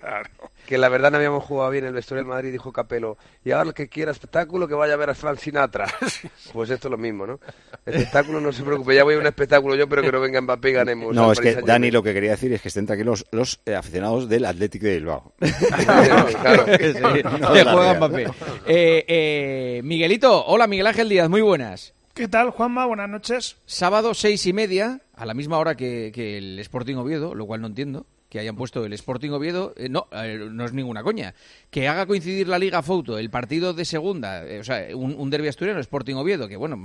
Claro. 0.00 0.30
Que 0.70 0.78
la 0.78 0.88
verdad 0.88 1.10
no 1.10 1.16
habíamos 1.16 1.42
jugado 1.42 1.68
bien 1.72 1.84
el 1.84 1.92
vestuario 1.92 2.22
del 2.22 2.28
Madrid, 2.28 2.52
dijo 2.52 2.72
Capelo. 2.72 3.18
Y 3.44 3.50
ahora 3.50 3.70
el 3.70 3.74
que 3.74 3.88
quiera 3.88 4.12
espectáculo, 4.12 4.68
que 4.68 4.74
vaya 4.74 4.94
a 4.94 4.96
ver 4.96 5.10
a 5.10 5.14
Frank 5.16 5.38
Sinatra. 5.38 5.86
Pues 6.52 6.70
esto 6.70 6.86
es 6.88 6.92
lo 6.92 6.98
mismo, 6.98 7.26
¿no? 7.26 7.40
Espectáculo, 7.84 8.40
no 8.40 8.52
se 8.52 8.62
preocupe, 8.62 8.94
ya 8.94 9.02
voy 9.02 9.14
a 9.14 9.18
un 9.18 9.26
espectáculo 9.26 9.74
yo, 9.74 9.88
pero 9.88 10.02
que 10.02 10.12
no 10.12 10.20
venga 10.20 10.40
Mbappé 10.40 10.70
y 10.70 10.72
ganemos. 10.72 11.14
No, 11.14 11.32
es 11.32 11.40
que. 11.40 11.54
Dani 11.56 11.90
lo 11.90 12.02
que 12.04 12.12
quería 12.12 12.32
decir 12.32 12.52
es 12.52 12.62
que 12.62 12.68
estén 12.68 12.86
tranquilos 12.86 13.26
los 13.32 13.60
eh, 13.66 13.74
aficionados 13.74 14.28
del 14.28 14.44
Atlético 14.44 14.86
de 14.86 14.94
Bilbao. 14.94 15.32
Claro. 16.40 16.66
Que 16.66 16.92
sí, 16.94 17.00
No, 17.00 17.52
que 17.52 17.64
la 17.64 17.72
juega 17.72 17.94
Real. 17.94 17.96
Mbappé. 17.96 18.22
Eh, 18.66 19.04
eh, 19.08 19.80
Miguelito, 19.82 20.44
hola 20.46 20.68
Miguel 20.68 20.86
Ángel 20.86 21.08
Díaz, 21.08 21.28
muy 21.28 21.40
buenas. 21.40 21.92
¿Qué 22.14 22.28
tal, 22.28 22.50
Juanma? 22.50 22.86
Buenas 22.86 23.08
noches. 23.08 23.56
Sábado 23.66 24.14
seis 24.14 24.46
y 24.46 24.52
media, 24.52 25.00
a 25.14 25.26
la 25.26 25.34
misma 25.34 25.58
hora 25.58 25.74
que, 25.74 26.12
que 26.14 26.38
el 26.38 26.58
Sporting 26.60 26.96
Oviedo, 26.96 27.34
lo 27.34 27.46
cual 27.46 27.60
no 27.60 27.66
entiendo, 27.66 28.06
que 28.30 28.38
hayan 28.38 28.56
puesto 28.56 28.86
el 28.86 28.92
Sporting 28.94 29.30
Oviedo, 29.30 29.74
eh, 29.76 29.88
no, 29.90 30.06
eh, 30.12 30.48
no 30.50 30.64
es 30.64 30.72
ninguna 30.72 31.02
coña, 31.02 31.34
que 31.68 31.88
haga 31.88 32.06
coincidir 32.06 32.48
la 32.48 32.58
Liga 32.58 32.80
Fouto, 32.80 33.18
el 33.18 33.28
partido 33.28 33.74
de 33.74 33.84
segunda, 33.84 34.46
eh, 34.46 34.60
o 34.60 34.64
sea, 34.64 34.96
un, 34.96 35.14
un 35.18 35.28
derbi 35.28 35.48
asturiano, 35.48 35.80
Sporting 35.80 36.14
Oviedo, 36.14 36.48
que 36.48 36.56
bueno, 36.56 36.78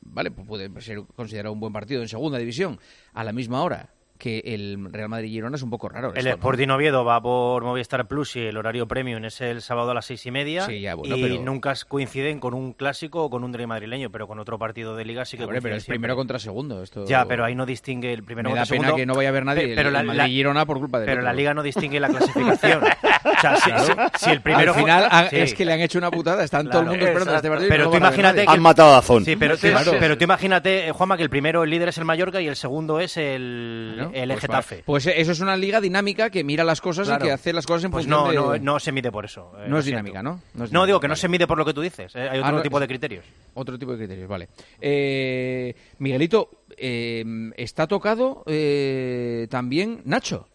vale, 0.00 0.30
pues 0.30 0.46
puede 0.46 0.80
ser 0.80 1.02
considerado 1.14 1.52
un 1.52 1.60
buen 1.60 1.72
partido 1.72 2.00
en 2.00 2.08
segunda 2.08 2.38
división, 2.38 2.78
a 3.12 3.24
la 3.24 3.32
misma 3.32 3.62
hora 3.62 3.90
que 4.22 4.38
el 4.44 4.78
Real 4.92 5.08
Madrid-Girona 5.08 5.56
es 5.56 5.62
un 5.62 5.70
poco 5.70 5.88
raro. 5.88 6.10
El 6.12 6.18
esto, 6.18 6.28
¿no? 6.28 6.34
Sporting 6.36 6.68
Oviedo 6.68 7.04
va 7.04 7.20
por 7.20 7.64
Movistar 7.64 8.06
Plus 8.06 8.36
y 8.36 8.40
el 8.42 8.56
horario 8.56 8.86
premium 8.86 9.24
es 9.24 9.40
el 9.40 9.62
sábado 9.62 9.90
a 9.90 9.94
las 9.94 10.06
seis 10.06 10.24
y 10.26 10.30
media. 10.30 10.64
Sí, 10.66 10.80
ya, 10.80 10.94
bueno, 10.94 11.16
y 11.16 11.22
pero- 11.22 11.42
nunca 11.42 11.74
coinciden 11.88 12.38
con 12.38 12.54
un 12.54 12.72
clásico 12.72 13.24
o 13.24 13.30
con 13.30 13.42
un 13.42 13.50
derbi 13.50 13.66
madrileño, 13.66 14.10
pero 14.10 14.28
con 14.28 14.38
otro 14.38 14.60
partido 14.60 14.94
de 14.94 15.04
liga 15.04 15.24
sí 15.24 15.36
que 15.36 15.42
Hombre, 15.42 15.60
pero 15.60 15.74
es 15.74 15.82
siempre. 15.82 15.96
primero 15.98 16.14
contra 16.14 16.38
segundo. 16.38 16.82
Esto... 16.84 17.04
Ya, 17.04 17.24
pero 17.26 17.44
ahí 17.44 17.56
no 17.56 17.66
distingue 17.66 18.12
el 18.12 18.22
primero 18.22 18.50
Me 18.50 18.54
da 18.54 18.60
contra 18.60 18.70
pena 18.76 18.84
segundo. 18.86 18.96
que 18.96 19.06
no 19.06 19.14
vaya 19.16 19.28
a 19.28 19.32
ver 19.32 19.44
nadie 19.44 19.62
Pe- 19.64 19.70
el- 19.70 19.74
pero 19.76 19.88
el 19.88 19.94
la, 19.94 20.02
Madrid-Girona 20.04 20.66
por 20.66 20.78
culpa 20.78 20.98
del 21.00 21.06
Pero 21.06 21.18
otro. 21.22 21.24
la 21.30 21.34
liga 21.34 21.52
no 21.54 21.62
distingue 21.64 21.98
la 21.98 22.08
clasificación. 22.08 22.80
o 23.24 23.40
sea, 23.40 23.56
si, 23.56 23.70
Claro. 23.70 23.84
si- 24.14 24.24
si 24.24 24.30
el 24.30 24.40
primero 24.40 24.72
Al 24.72 24.78
final 24.78 25.08
fue- 25.10 25.18
ha- 25.18 25.28
sí. 25.30 25.36
es 25.36 25.54
que 25.54 25.64
le 25.64 25.72
han 25.72 25.80
hecho 25.80 25.98
una 25.98 26.12
putada, 26.12 26.44
están 26.44 26.70
todo 26.70 26.82
el 26.82 26.86
mundo 26.88 27.04
esperando 27.06 27.34
este 27.34 27.48
partido. 27.48 27.68
Pero 27.68 27.84
no 27.86 27.90
tú 27.90 27.96
imagínate 27.96 28.44
que 28.46 28.50
Han 28.52 28.62
matado 28.62 28.90
a 28.90 28.92
Dazón. 28.92 29.24
Sí, 29.24 29.34
pero, 29.34 29.56
tú- 29.56 29.66
Sí, 29.66 29.90
pero 29.98 30.16
tú 30.16 30.22
imagínate, 30.22 30.86
eh, 30.86 30.92
Juanma, 30.92 31.16
que 31.16 31.24
el 31.24 31.30
primero, 31.30 31.64
el 31.64 31.70
líder 31.70 31.88
es 31.88 31.98
el 31.98 32.04
Mallorca 32.04 32.40
y 32.40 32.46
el 32.46 32.54
segundo 32.54 33.00
es 33.00 33.16
el, 33.16 34.10
el 34.12 34.28
pues 34.30 34.40
Getafe. 34.40 34.74
vale. 34.76 34.84
Pues 34.86 35.06
eso 35.06 35.32
es 35.32 35.40
una 35.40 35.56
liga 35.56 35.80
dinámica 35.80 36.30
que 36.30 36.44
mira 36.44 36.64
las 36.64 36.80
cosas 36.80 37.06
Claro. 37.08 37.24
y 37.24 37.28
que 37.28 37.32
hace 37.32 37.52
las 37.52 37.66
cosas 37.66 37.84
en 37.84 37.90
Pues 37.90 38.06
función 38.06 38.34
no, 38.36 38.52
de... 38.52 38.58
no, 38.60 38.72
no 38.74 38.80
se 38.80 38.92
mide 38.92 39.10
por 39.12 39.24
eso. 39.24 39.52
eh, 39.58 39.66
No 39.68 39.78
es 39.78 39.84
dinámica, 39.84 40.22
¿no? 40.22 40.40
No, 40.54 40.64
es 40.64 40.72
No, 40.72 40.86
digo 40.86 41.00
que 41.00 41.08
no 41.08 41.16
se 41.16 41.28
mide 41.28 41.46
por 41.46 41.58
lo 41.58 41.64
que 41.64 41.74
tú 41.74 41.80
dices. 41.80 42.14
eh, 42.14 42.20
hay 42.30 42.38
otro 42.38 42.48
Ah, 42.48 42.52
no, 42.52 42.62
tipo 42.62 42.78
de 42.80 42.86
criterios. 42.88 43.24
Otro 43.54 43.78
tipo 43.78 43.92
de 43.92 43.98
criterios, 43.98 44.28
vale. 44.28 44.48
Eh, 44.80 45.74
Miguelito, 45.98 46.50
eh, 46.76 47.24
¿está 47.56 47.86
tocado 47.86 48.42
eh, 48.46 49.46
también 49.50 50.02
Nacho? 50.04 50.48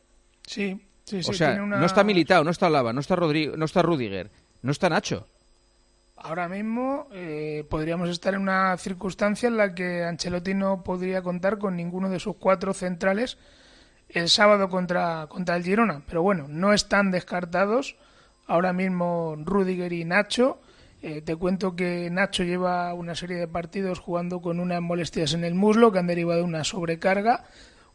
Sí, 0.45 0.79
sí, 1.03 1.23
sí. 1.23 1.29
o 1.29 1.33
sea, 1.33 1.49
tiene 1.49 1.63
una- 1.63 1.77
no 1.77 1.85
está 1.85 2.03
Militao, 2.03 2.43
no 2.43 2.51
está 2.51 2.69
Lava, 2.69 2.93
no 2.93 2.99
está, 3.01 3.15
Rodrigo, 3.15 3.57
no 3.57 3.65
está 3.65 3.81
Rudiger, 3.81 4.29
no 4.61 4.71
está 4.71 4.89
Nacho. 4.89 5.27
Ahora 6.17 6.49
mismo 6.49 7.07
eh, 7.13 7.63
podríamos 7.69 8.09
estar 8.09 8.33
en 8.33 8.41
una 8.41 8.75
circunstancia 8.77 9.47
en 9.47 9.57
la 9.57 9.75
que 9.75 10.03
Ancelotti 10.03 10.55
no 10.55 10.83
podría 10.83 11.21
contar 11.21 11.59
con 11.59 11.75
ninguno 11.75 12.09
de 12.09 12.19
sus 12.19 12.37
cuatro 12.37 12.73
centrales 12.73 13.37
el 14.09 14.27
sábado 14.27 14.67
contra, 14.67 15.27
contra 15.29 15.55
el 15.55 15.63
Girona. 15.63 16.01
Pero 16.07 16.23
bueno, 16.23 16.47
no 16.49 16.73
están 16.73 17.11
descartados 17.11 17.97
ahora 18.47 18.73
mismo 18.73 19.35
Rudiger 19.37 19.93
y 19.93 20.05
Nacho. 20.05 20.59
Eh, 21.03 21.21
te 21.21 21.35
cuento 21.35 21.75
que 21.75 22.09
Nacho 22.09 22.43
lleva 22.43 22.93
una 22.95 23.13
serie 23.13 23.37
de 23.37 23.47
partidos 23.47 23.99
jugando 23.99 24.41
con 24.41 24.59
unas 24.59 24.81
molestias 24.81 25.33
en 25.33 25.43
el 25.43 25.53
muslo 25.53 25.91
que 25.91 25.99
han 25.99 26.07
derivado 26.07 26.39
de 26.39 26.45
una 26.45 26.63
sobrecarga. 26.63 27.43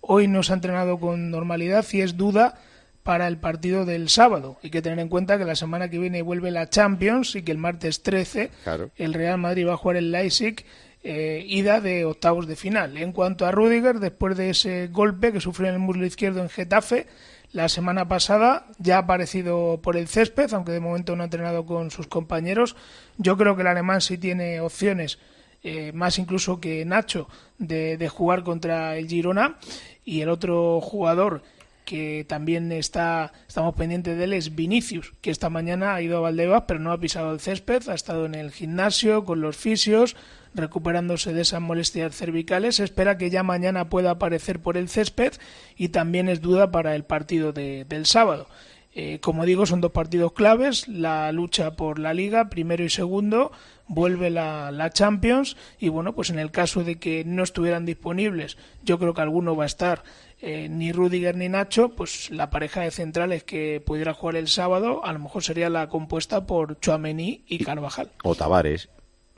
Hoy 0.01 0.28
no 0.28 0.44
se 0.44 0.53
ha 0.53 0.55
entrenado 0.55 1.01
con 1.01 1.31
normalidad 1.32 1.85
y 1.90 2.03
es 2.03 2.16
duda 2.16 2.55
para 3.03 3.27
el 3.29 3.39
partido 3.39 3.85
del 3.85 4.09
sábado. 4.09 4.59
Hay 4.62 4.70
que 4.70 4.83
tener 4.83 4.99
en 4.99 5.09
cuenta 5.09 5.39
que 5.39 5.45
la 5.45 5.57
semana 5.57 5.89
que 5.91 5.99
viene 5.99 6.23
vuelve 6.23 6.51
la 6.51 6.69
Champions 6.70 7.35
y 7.35 7.43
que 7.43 7.53
el 7.53 7.59
martes 7.59 8.03
13 8.03 8.51
Claro. 8.65 8.91
el 8.97 9.15
Real 9.15 9.39
Madrid 9.39 9.66
va 9.66 9.74
a 9.74 9.77
jugar 9.77 9.97
el 9.97 10.12
Leipzig 10.12 10.65
eh, 11.05 11.45
ida 11.49 11.81
de 11.81 12.05
octavos 12.05 12.47
de 12.47 12.55
final. 12.55 12.97
En 12.97 13.11
cuanto 13.12 13.45
a 13.45 13.51
Rudiger, 13.51 13.99
después 13.99 14.37
de 14.37 14.51
ese 14.51 14.87
golpe 14.87 15.33
que 15.33 15.41
sufrió 15.41 15.69
en 15.69 15.74
el 15.74 15.81
muslo 15.81 16.07
izquierdo 16.07 16.41
en 16.43 16.49
Getafe, 16.49 17.07
la 17.53 17.69
semana 17.69 18.07
pasada 18.07 18.66
ya 18.79 18.97
ha 18.97 19.01
aparecido 19.01 19.81
por 19.83 19.97
el 19.97 20.07
césped, 20.07 20.53
aunque 20.55 20.70
de 20.73 20.79
momento 20.81 21.16
no 21.16 21.23
ha 21.23 21.24
entrenado 21.27 21.66
con 21.66 21.91
sus 21.91 22.07
compañeros. 22.07 22.77
Yo 23.19 23.37
creo 23.37 23.57
que 23.57 23.62
el 23.62 23.66
alemán 23.69 24.01
sí 24.01 24.16
tiene 24.16 24.61
opciones, 24.61 25.19
eh, 25.65 25.91
más 25.93 26.19
incluso 26.19 26.61
que 26.61 26.85
Nacho, 26.85 27.29
de, 27.59 27.97
de 27.97 28.09
jugar 28.09 28.43
contra 28.45 28.97
el 28.97 29.09
Girona. 29.09 29.57
Y 30.05 30.20
el 30.23 30.29
otro 30.31 30.81
jugador 30.81 31.43
que 31.85 32.25
también 32.29 32.71
está 32.73 33.33
estamos 33.49 33.75
pendientes 33.75 34.17
de 34.17 34.25
él 34.25 34.33
es 34.33 34.55
Vinicius, 34.55 35.13
que 35.21 35.31
esta 35.31 35.51
mañana 35.51 35.95
ha 35.95 36.03
ido 36.03 36.17
a 36.19 36.21
Valdebebas 36.21 36.65
pero 36.69 36.81
no 36.81 36.93
ha 36.93 36.99
pisado 37.01 37.33
el 37.33 37.41
césped, 37.41 37.89
ha 37.89 37.95
estado 37.95 38.27
en 38.27 38.35
el 38.35 38.51
gimnasio 38.53 39.25
con 39.25 39.41
los 39.41 39.57
fisios, 39.57 40.17
recuperándose 40.55 41.33
de 41.33 41.41
esas 41.43 41.61
molestias 41.61 42.15
cervicales. 42.15 42.77
Se 42.77 42.85
espera 42.85 43.19
que 43.19 43.31
ya 43.31 43.43
mañana 43.43 43.89
pueda 43.89 44.11
aparecer 44.13 44.61
por 44.61 44.77
el 44.77 44.89
césped 44.89 45.33
y 45.77 45.89
también 45.89 46.29
es 46.29 46.41
duda 46.41 46.71
para 46.71 46.95
el 46.95 47.05
partido 47.05 47.53
de- 47.53 47.85
del 47.85 48.07
sábado. 48.07 48.47
Eh, 48.95 49.21
como 49.21 49.47
digo, 49.47 49.65
son 49.65 49.81
dos 49.81 49.93
partidos 49.93 50.33
claves, 50.35 50.87
la 50.87 51.33
lucha 51.33 51.77
por 51.77 51.99
la 51.99 52.13
liga, 52.13 52.51
primero 52.51 52.85
y 52.85 52.91
segundo, 52.91 53.51
vuelve 53.89 54.29
la, 54.29 54.71
la 54.71 54.91
Champions 54.91 55.57
y 55.81 55.89
bueno, 55.89 56.15
pues 56.15 56.29
en 56.29 56.39
el 56.39 56.51
caso 56.51 56.85
de 56.85 56.97
que 56.97 57.25
no 57.25 57.43
estuvieran 57.43 57.87
disponibles, 57.87 58.59
yo 58.85 58.99
creo 58.99 59.15
que 59.15 59.23
alguno 59.23 59.57
va 59.57 59.63
a 59.65 59.67
estar, 59.67 60.03
eh, 60.43 60.69
ni 60.69 60.93
Rudiger 60.93 61.36
ni 61.36 61.48
Nacho, 61.48 61.90
pues 61.90 62.31
la 62.31 62.51
pareja 62.51 62.81
de 62.82 62.90
centrales 62.90 63.44
que 63.44 63.81
pudiera 63.85 64.12
jugar 64.12 64.36
el 64.36 64.48
sábado 64.48 65.05
a 65.05 65.12
lo 65.12 65.20
mejor 65.20 65.43
sería 65.43 65.70
la 65.70 65.89
compuesta 65.89 66.47
por 66.47 66.78
Chouameni 66.81 67.44
y 67.47 67.64
Carvajal. 67.64 68.10
O 68.24 68.35
Tavares. 68.35 68.89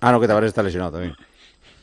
Ah, 0.00 0.10
no, 0.12 0.20
que 0.20 0.26
Tavares 0.26 0.48
está 0.48 0.62
lesionado 0.62 0.92
también. 0.92 1.14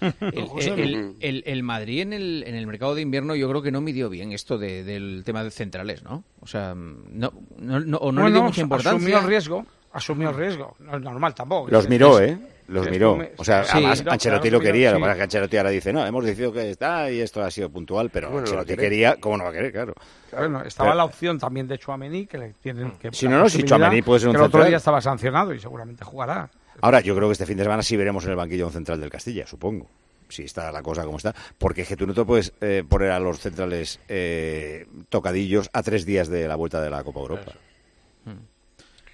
El, 0.02 0.48
José. 0.48 0.70
el- 0.82 1.16
el- 1.20 1.44
el 1.46 1.62
Madrid 1.62 2.02
en 2.02 2.14
el, 2.14 2.44
en 2.48 2.56
el 2.56 2.66
mercado 2.66 2.96
de 2.96 3.04
invierno 3.04 3.36
yo 3.36 3.48
creo 3.48 3.62
que 3.62 3.72
no 3.72 3.82
midió 3.82 4.10
bien 4.10 4.32
esto 4.32 4.58
de- 4.58 4.84
del 4.84 5.22
tema 5.24 5.44
de 5.44 5.52
centrales, 5.52 6.02
¿no? 6.02 6.24
O 6.40 6.48
sea, 6.48 6.74
no, 6.76 7.32
no, 7.60 7.80
no- 7.80 7.98
o 7.98 8.12
no 8.12 8.26
le 8.26 8.32
dio 8.34 8.42
mucha 8.42 8.62
importancia. 8.62 8.98
asumió 8.98 9.20
el 9.20 9.28
riesgo, 9.28 9.66
asumió 9.94 10.30
el 10.32 10.36
riesgo. 10.38 10.76
No 10.80 10.96
es 10.98 11.02
normal 11.04 11.36
tampoco. 11.36 11.70
Los 11.70 11.88
miró, 11.88 12.20
¿eh? 12.20 12.36
Los 12.72 12.90
miró. 12.90 13.20
O 13.38 13.44
sea, 13.44 13.64
sí, 13.66 13.72
además 13.74 14.04
no, 14.04 14.12
Ancelotti 14.14 14.50
claro, 14.50 14.58
lo 14.58 14.64
quería. 14.64 14.90
sí. 14.90 14.94
Lo 14.94 14.98
que 14.98 15.02
pasa 15.02 15.12
es 15.12 15.18
que 15.18 15.24
Ancelotti 15.24 15.58
ahora 15.58 15.70
dice, 15.70 15.94
no, 15.94 16.06
hemos 16.06 16.24
decidido 16.26 16.54
que 16.54 16.70
está 16.72 17.12
y 17.12 17.20
esto 17.20 17.44
ha 17.44 17.52
sido 17.52 17.70
puntual, 17.70 18.10
pero 18.10 18.30
Bueno, 18.30 18.46
Ancelotti 18.46 18.76
quería, 18.78 19.18
¿cómo 19.20 19.38
no 19.38 19.44
va 19.44 19.50
a 19.50 19.54
querer? 19.54 19.72
Claro. 19.72 19.94
Bueno, 20.32 20.64
estaba 20.64 20.90
Pero- 20.90 20.98
la 20.98 21.04
opción 21.04 21.38
también 21.38 21.68
de 21.68 21.78
Chouameni, 21.78 22.28
que 22.28 22.38
le 22.38 22.54
tienen 22.62 22.92
que... 22.92 23.10
Si 23.12 23.28
no, 23.28 23.40
no, 23.40 23.50
si 23.50 23.64
Tchouaméni 23.64 24.02
puede 24.02 24.22
ser 24.22 24.30
un 24.30 24.36
que 24.36 24.42
el 24.42 24.48
otro 24.48 24.64
día 24.64 24.78
estaba 24.78 25.02
sancionado 25.02 25.54
y 25.54 25.60
seguramente 25.60 26.06
jugará. 26.06 26.50
Ahora, 26.80 27.02
yo 27.02 27.14
creo 27.16 27.28
que 27.28 27.34
este 27.34 27.46
fin 27.46 27.58
de 27.58 27.64
semana 27.64 27.84
sí 27.84 27.98
veremos 27.98 28.24
en 28.24 28.32
el 28.32 28.38
banquillo 28.38 28.68
un 28.68 28.74
central 28.74 29.00
del 29.02 29.10
Castilla, 29.10 29.46
supongo. 29.46 29.88
Si 30.30 30.44
está 30.44 30.72
la 30.72 30.82
cosa 30.82 31.04
como 31.04 31.18
está. 31.18 31.36
Porque 31.58 31.82
es 31.82 31.90
que 31.90 31.98
tú 31.98 32.08
no 32.08 32.14
te 32.14 32.24
puedes 32.24 32.54
eh, 32.62 32.86
poner 32.88 33.12
a 33.12 33.20
los 33.20 33.40
centrales 33.40 34.00
eh, 34.08 34.88
tocadillos 35.10 35.70
a 35.74 35.84
tres 35.84 36.06
días 36.06 36.30
de 36.30 36.48
la 36.48 36.56
vuelta 36.56 36.82
de 36.82 36.90
la 36.90 37.04
Copa 37.04 37.20
Europa. 37.20 37.52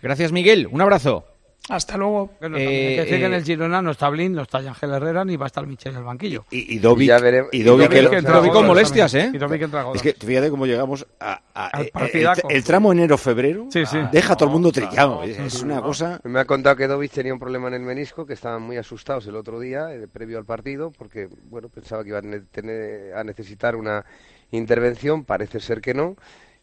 Gracias, 0.01 0.31
Miguel. 0.31 0.67
Un 0.71 0.81
abrazo. 0.81 1.25
Hasta 1.69 1.97
luego. 1.97 2.31
Bueno, 2.39 2.55
también 2.55 2.67
hay 2.69 2.75
que 2.77 2.93
Eh, 2.93 2.97
decir 3.03 3.19
que 3.19 3.25
en 3.25 3.33
eh, 3.33 3.37
el 3.37 3.43
Girona 3.43 3.81
no 3.81 3.91
está 3.91 4.09
Blin, 4.09 4.33
no 4.33 4.43
está 4.43 4.59
Ángel 4.59 4.91
Herrera, 4.91 5.25
ni 5.25 5.35
va 5.35 5.45
a 5.45 5.47
estar 5.47 5.67
Michel 5.67 5.91
en 5.93 5.97
el 5.99 6.03
banquillo. 6.05 6.45
Y, 6.49 6.75
y 6.75 6.79
Dovic, 6.79 7.09
y 7.51 7.57
y 7.59 7.63
Dovic, 7.63 7.91
el- 7.91 8.09
que 8.09 8.15
entra 8.17 8.37
Dovic 8.37 8.53
con 8.53 8.65
molestias, 8.67 9.13
¿eh? 9.15 9.31
Y 9.33 9.37
Dovic 9.37 9.61
entra 9.63 9.85
Es 9.93 10.01
que 10.01 10.13
fíjate 10.13 10.49
cómo 10.49 10.65
llegamos 10.65 11.05
a, 11.19 11.41
a- 11.53 11.67
Al 11.67 11.83
eh, 11.85 11.91
el, 12.13 12.27
el 12.55 12.63
tramo 12.63 12.91
enero-febrero. 12.91 13.67
Deja 14.11 14.33
a 14.33 14.35
todo 14.37 14.47
el 14.49 14.53
mundo 14.53 14.71
trillado. 14.71 15.23
Es, 15.23 15.37
es 15.39 15.61
una 15.61 15.81
cosa. 15.81 16.21
Me 16.23 16.39
ha 16.39 16.45
contado 16.45 16.75
que 16.77 16.87
Dovic 16.87 17.11
tenía 17.11 17.33
un 17.33 17.39
problema 17.39 17.67
en 17.67 17.73
el 17.73 17.81
menisco, 17.81 18.25
que 18.25 18.33
estaban 18.33 18.61
muy 18.61 18.77
asustados 18.77 19.27
el 19.27 19.35
otro 19.35 19.59
día, 19.59 19.93
eh, 19.93 20.07
previo 20.07 20.37
al 20.37 20.45
partido, 20.45 20.91
porque 20.97 21.27
bueno 21.49 21.67
pensaba 21.69 22.03
que 22.03 22.09
iba 22.09 22.19
a, 22.19 22.21
ne- 22.21 22.41
tener- 22.51 23.13
a 23.13 23.23
necesitar 23.23 23.75
una 23.75 24.05
intervención, 24.51 25.25
parece 25.25 25.59
ser 25.59 25.81
que 25.81 25.93
no, 25.93 26.15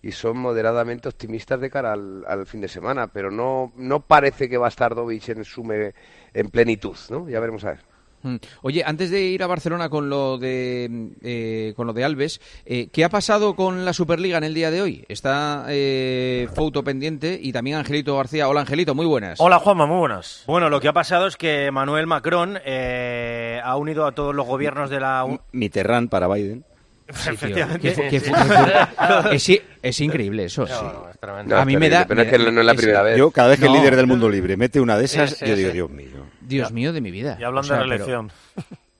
y 0.06 0.12
son 0.12 0.36
moderadamente 0.38 1.08
optimistas 1.08 1.60
de 1.60 1.70
cara 1.70 1.92
al, 1.92 2.24
al 2.28 2.46
fin 2.46 2.60
de 2.60 2.68
semana, 2.68 3.06
pero 3.06 3.30
no, 3.30 3.72
no 3.76 4.00
parece 4.00 4.48
que 4.48 4.58
va 4.58 4.66
a 4.66 4.68
estar 4.68 4.94
Dovic 4.94 5.28
en 5.30 5.44
su 5.44 5.64
me- 5.64 5.94
en 6.34 6.48
plenitud, 6.50 6.96
¿no? 7.10 7.28
Ya 7.28 7.40
veremos 7.40 7.64
a 7.64 7.70
ver. 7.70 7.78
Mm. 8.22 8.36
Oye, 8.62 8.82
antes 8.86 9.10
de 9.10 9.20
ir 9.22 9.42
a 9.42 9.46
Barcelona 9.46 9.90
con 9.90 10.08
lo 10.08 10.38
de 10.38 11.10
eh, 11.22 11.74
con 11.76 11.86
lo 11.86 11.92
de 11.92 12.04
Alves, 12.04 12.40
eh, 12.64 12.88
¿qué 12.90 13.04
ha 13.04 13.10
pasado 13.10 13.54
con 13.54 13.84
la 13.84 13.92
Superliga 13.92 14.38
en 14.38 14.44
el 14.44 14.54
día 14.54 14.70
de 14.70 14.80
hoy? 14.80 15.04
Está 15.08 15.66
eh, 15.68 16.48
Fouto 16.54 16.82
pendiente 16.82 17.38
y 17.42 17.52
también 17.52 17.76
Angelito 17.76 18.16
García. 18.16 18.48
Hola 18.48 18.60
Angelito, 18.62 18.94
muy 18.94 19.04
buenas. 19.04 19.38
Hola 19.40 19.58
Juanma, 19.58 19.84
muy 19.86 19.98
buenas. 19.98 20.42
Bueno, 20.46 20.70
lo 20.70 20.80
que 20.80 20.88
ha 20.88 20.94
pasado 20.94 21.26
es 21.26 21.36
que 21.36 21.70
Manuel 21.70 22.06
Macron 22.06 22.58
eh, 22.64 23.60
ha 23.62 23.76
unido 23.76 24.06
a 24.06 24.12
todos 24.12 24.34
los 24.34 24.46
gobiernos 24.46 24.88
de 24.88 25.00
la... 25.00 25.26
Mitterrand 25.52 26.08
para 26.08 26.26
Biden. 26.26 26.64
Efectivamente. 27.08 27.94
¿Qué- 27.94 28.08
qué- 28.08 28.20
qué- 28.20 29.34
es, 29.36 29.62
es 29.82 30.00
increíble 30.00 30.44
eso. 30.44 30.66
sí. 30.66 30.72
No, 31.46 31.56
a 31.56 31.64
mí 31.64 31.76
me 31.76 31.88
da. 31.90 32.06
pero 32.06 32.22
es 32.22 32.30
que 32.30 32.38
no 32.38 32.60
es 32.60 32.66
la 32.66 32.74
primera 32.74 33.02
vez. 33.02 33.16
Yo, 33.18 33.30
cada 33.30 33.48
vez 33.48 33.60
que 33.60 33.66
el 33.66 33.72
líder 33.72 33.96
del 33.96 34.06
mundo 34.06 34.28
libre 34.28 34.56
mete 34.56 34.80
una 34.80 34.96
de 34.98 35.04
esas, 35.04 35.40
yo 35.40 35.54
digo. 35.56 35.70
Dios 35.70 35.90
mío. 35.90 36.26
Dios 36.40 36.72
mío 36.72 36.92
de 36.92 37.00
mi 37.00 37.10
vida. 37.10 37.36
Y 37.40 37.44
hablan 37.44 37.60
O 37.64 37.66
sea, 37.66 37.76
de 37.78 37.82
pero- 37.84 37.90
reelección. 38.06 38.32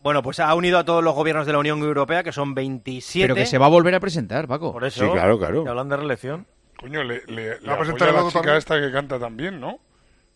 Bueno, 0.02 0.22
pues 0.22 0.38
ha 0.38 0.54
unido 0.54 0.78
a 0.78 0.84
todos 0.84 1.02
los 1.02 1.14
gobiernos 1.14 1.46
de 1.46 1.52
la 1.54 1.58
Unión 1.58 1.78
Europea, 1.82 2.22
que 2.22 2.30
son 2.30 2.54
27. 2.54 3.24
Pero 3.24 3.34
que 3.34 3.46
se 3.46 3.56
va 3.56 3.66
a 3.66 3.68
volver 3.70 3.94
a 3.94 4.00
presentar, 4.00 4.46
Paco. 4.46 4.70
Por 4.70 4.84
eso. 4.84 5.02
Sí, 5.06 5.10
claro, 5.10 5.38
claro. 5.38 5.64
Y 5.64 5.68
hablan 5.68 5.88
de 5.88 5.96
reelección. 5.96 6.46
Coño, 6.78 7.02
le, 7.04 7.22
le, 7.26 7.58
le 7.60 7.66
va 7.66 7.74
a 7.74 7.78
presentar 7.78 8.10
a 8.10 8.12
la 8.12 8.18
chica 8.24 8.32
también? 8.32 8.56
esta 8.58 8.80
que 8.80 8.92
canta 8.92 9.18
también, 9.18 9.58
¿no? 9.60 9.78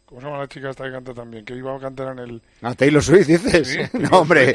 ¿Cómo 0.09 0.23
se 0.23 0.27
llama 0.27 0.39
la 0.39 0.49
chica 0.49 0.71
esta 0.71 0.85
que 0.85 0.93
canta 0.93 1.13
también? 1.13 1.45
Que 1.45 1.53
iba 1.55 1.77
a 1.77 1.79
cantar 1.79 2.13
en 2.13 2.19
el... 2.21 2.43
Ah, 2.63 2.73
Taylor 2.75 3.03
Swift, 3.03 3.27
dices. 3.27 3.69
Sí, 3.69 3.79
no, 3.99 4.21
hombre. 4.21 4.55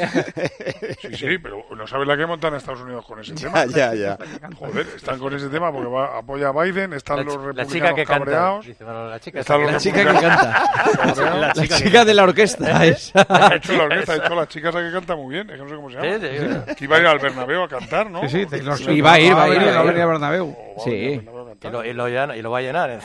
Sí, 0.99 1.15
sí, 1.15 1.37
pero 1.37 1.63
no 1.75 1.85
sabes 1.85 2.07
la 2.07 2.17
que 2.17 2.25
montan 2.25 2.53
en 2.53 2.57
Estados 2.57 2.81
Unidos 2.81 3.05
con 3.05 3.19
ese 3.19 3.35
tema. 3.35 3.63
ya, 3.67 3.93
ya. 3.93 4.17
Joder, 4.57 4.87
están 4.95 5.19
con 5.19 5.31
ese 5.35 5.49
tema 5.49 5.71
porque 5.71 5.87
va, 5.87 6.17
apoya 6.17 6.47
a 6.47 6.51
Biden, 6.51 6.93
están 6.93 7.17
La 7.17 7.23
los 7.23 7.33
chi- 7.35 7.39
la 7.39 7.45
republicanos 7.45 7.71
chica 7.71 7.93
que 7.95 8.03
canta. 8.05 8.19
cabreados. 8.25 8.65
Dice, 8.65 8.83
bueno, 8.83 9.07
la 9.09 9.19
chica 9.19 9.39
están 9.41 9.61
esa 9.61 9.71
los 9.73 9.83
que- 9.83 9.89
La 9.91 10.01
chica 10.01 10.11
que 10.11 10.17
republicanos 10.19 10.41
canta. 10.41 10.93
cabreados. 11.13 11.39
La 11.39 11.53
chica 11.53 11.75
chica 11.77 12.05
de 12.05 12.13
la 12.15 12.23
orquesta, 12.23 12.85
esa. 12.85 13.27
Ha 13.29 13.55
hecho 13.55 13.73
la 13.73 13.83
orquesta, 13.83 14.11
ha 14.13 14.15
hecho 14.15 14.35
la 14.35 14.47
chica 14.47 14.69
esa 14.69 14.79
que 14.81 14.91
canta 14.91 15.15
muy 15.15 15.33
bien, 15.35 15.49
es 15.51 15.55
que 15.57 15.61
no 15.63 15.69
sé 15.69 15.75
cómo 15.75 15.89
se 15.91 15.97
llama. 15.97 16.19
Sí, 16.19 16.65
sí, 16.67 16.75
Que 16.75 16.83
iba 16.85 16.95
a 16.97 16.99
ir 16.99 17.05
al 17.05 17.19
Bernabéu 17.19 17.61
a 17.63 17.69
cantar, 17.69 18.09
¿no? 18.09 18.21
Sí, 18.23 18.29
sí, 18.29 18.45
Taylor 18.47 18.75
Sí, 18.75 18.85
Swift. 18.85 18.97
Y 18.97 19.01
va 19.01 19.13
a 19.13 19.19
ir, 19.19 19.35
va 19.35 19.43
a 19.43 19.49
ir, 19.49 19.57
va 19.59 19.61
a 19.61 19.81
ir. 19.81 19.87
venir 19.87 20.01
a 20.01 20.05
Bernabéu. 20.07 20.57
Sí. 20.83 20.89
Y 20.91 21.67
lo, 21.69 21.85
y 21.85 21.93
lo 21.93 22.09
y 22.35 22.41
lo 22.41 22.49
va 22.51 22.57
a 22.57 22.61
llenar. 22.61 22.99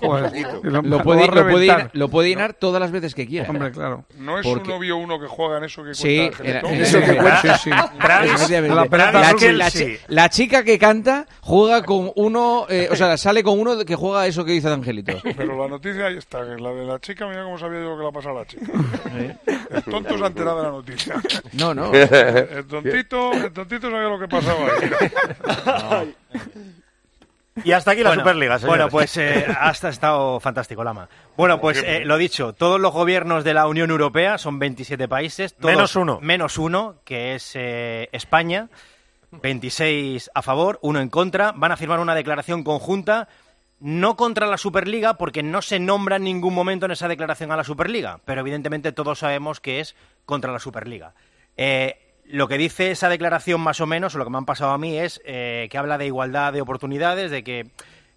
Joder, 0.00 0.32
Lo 0.64 0.82
lo 0.82 1.02
puede, 1.02 1.26
lo, 1.28 1.48
puede 1.48 1.90
lo 1.92 2.08
puede 2.08 2.28
llenar 2.28 2.54
todas 2.54 2.80
las 2.80 2.90
veces 2.90 3.14
que 3.14 3.26
quiera. 3.26 3.48
Hombre, 3.48 3.70
claro. 3.70 4.04
¿No 4.16 4.38
es 4.38 4.46
Porque- 4.46 4.62
un 4.70 4.76
novio 4.76 4.96
uno 4.96 5.20
que 5.20 5.26
juega 5.26 5.58
en 5.58 5.64
eso 5.64 5.84
que 5.84 5.94
Sí, 5.94 6.16
cuenta 6.18 6.44
era- 6.44 6.60
Angelito? 6.60 6.84
eso 6.84 7.00
que 7.00 7.16
cuenta. 7.16 7.58
Sí, 7.58 7.70
sí. 7.70 7.70
Travis- 8.00 8.32
Efectivamente. 8.34 10.00
la, 10.08 10.28
chica 10.28 10.64
que 10.64 10.78
canta 10.78 11.26
juega 11.40 11.82
con 11.84 12.10
uno, 12.16 12.66
eh, 12.68 12.88
o 12.90 12.96
sea, 12.96 13.16
sale 13.16 13.42
con 13.42 13.58
uno 13.58 13.84
que 13.84 13.94
juega 13.94 14.26
eso 14.26 14.44
que 14.44 14.52
dice 14.52 14.68
Angelito. 14.68 15.12
Pero 15.36 15.56
la 15.56 15.68
noticia 15.68 16.06
ahí 16.06 16.16
está, 16.16 16.40
que 16.44 16.60
la 16.60 16.70
de 16.72 16.84
la 16.84 16.98
chica, 16.98 17.26
mira 17.28 17.44
cómo 17.44 17.58
sabía 17.58 17.80
yo 17.80 17.90
lo 17.90 17.96
que 17.96 18.02
le 18.02 18.08
ha 18.08 18.12
pasado 18.12 18.36
a 18.36 18.40
la 18.40 18.46
chica. 18.46 18.72
El 19.70 19.82
tonto 19.84 20.18
se 20.18 20.24
ha 20.24 20.26
enterado 20.26 20.56
de 20.58 20.62
la 20.64 20.70
noticia. 20.70 21.14
No, 21.52 21.74
no. 21.74 21.92
El 21.92 22.66
tontito, 22.66 23.32
el 23.32 23.52
tontito 23.52 23.90
sabía 23.90 24.08
lo 24.08 24.18
que 24.18 24.28
pasaba 24.28 24.66
ahí. 26.00 26.14
Y 27.64 27.72
hasta 27.72 27.92
aquí 27.92 28.02
la 28.02 28.14
Superliga, 28.14 28.58
señores. 28.58 28.78
Bueno, 28.78 28.90
pues 28.90 29.16
eh, 29.16 29.46
hasta 29.60 29.88
ha 29.88 29.90
estado 29.90 30.40
fantástico, 30.40 30.82
Lama. 30.84 31.08
Bueno, 31.36 31.60
pues 31.60 31.82
eh, 31.84 32.04
lo 32.04 32.16
dicho, 32.16 32.52
todos 32.52 32.80
los 32.80 32.92
gobiernos 32.92 33.44
de 33.44 33.54
la 33.54 33.66
Unión 33.66 33.90
Europea, 33.90 34.38
son 34.38 34.58
27 34.58 35.08
países. 35.08 35.54
todos- 35.54 35.74
Menos 35.74 35.96
uno. 35.96 36.18
Menos 36.22 36.58
uno, 36.58 36.96
que 37.04 37.34
es 37.34 37.52
eh, 37.54 38.08
España. 38.12 38.68
26 39.42 40.30
a 40.34 40.42
favor, 40.42 40.78
uno 40.82 41.00
en 41.00 41.08
contra. 41.08 41.52
Van 41.54 41.72
a 41.72 41.76
firmar 41.76 42.00
una 42.00 42.14
declaración 42.14 42.64
conjunta, 42.64 43.28
no 43.80 44.16
contra 44.16 44.46
la 44.46 44.56
Superliga, 44.58 45.14
porque 45.14 45.42
no 45.42 45.62
se 45.62 45.78
nombra 45.78 46.16
en 46.16 46.24
ningún 46.24 46.54
momento 46.54 46.86
en 46.86 46.92
esa 46.92 47.08
declaración 47.08 47.52
a 47.52 47.56
la 47.56 47.64
Superliga, 47.64 48.20
pero 48.24 48.40
evidentemente 48.40 48.92
todos 48.92 49.18
sabemos 49.20 49.60
que 49.60 49.80
es 49.80 49.94
contra 50.24 50.52
la 50.52 50.58
Superliga. 50.58 51.14
Eh, 51.56 52.07
lo 52.28 52.46
que 52.46 52.58
dice 52.58 52.90
esa 52.90 53.08
declaración 53.08 53.60
más 53.60 53.80
o 53.80 53.86
menos, 53.86 54.14
o 54.14 54.18
lo 54.18 54.24
que 54.24 54.30
me 54.30 54.38
han 54.38 54.44
pasado 54.44 54.72
a 54.72 54.78
mí, 54.78 54.98
es 54.98 55.20
eh, 55.24 55.68
que 55.70 55.78
habla 55.78 55.98
de 55.98 56.06
igualdad 56.06 56.52
de 56.52 56.60
oportunidades, 56.60 57.30
de 57.30 57.42
que 57.42 57.70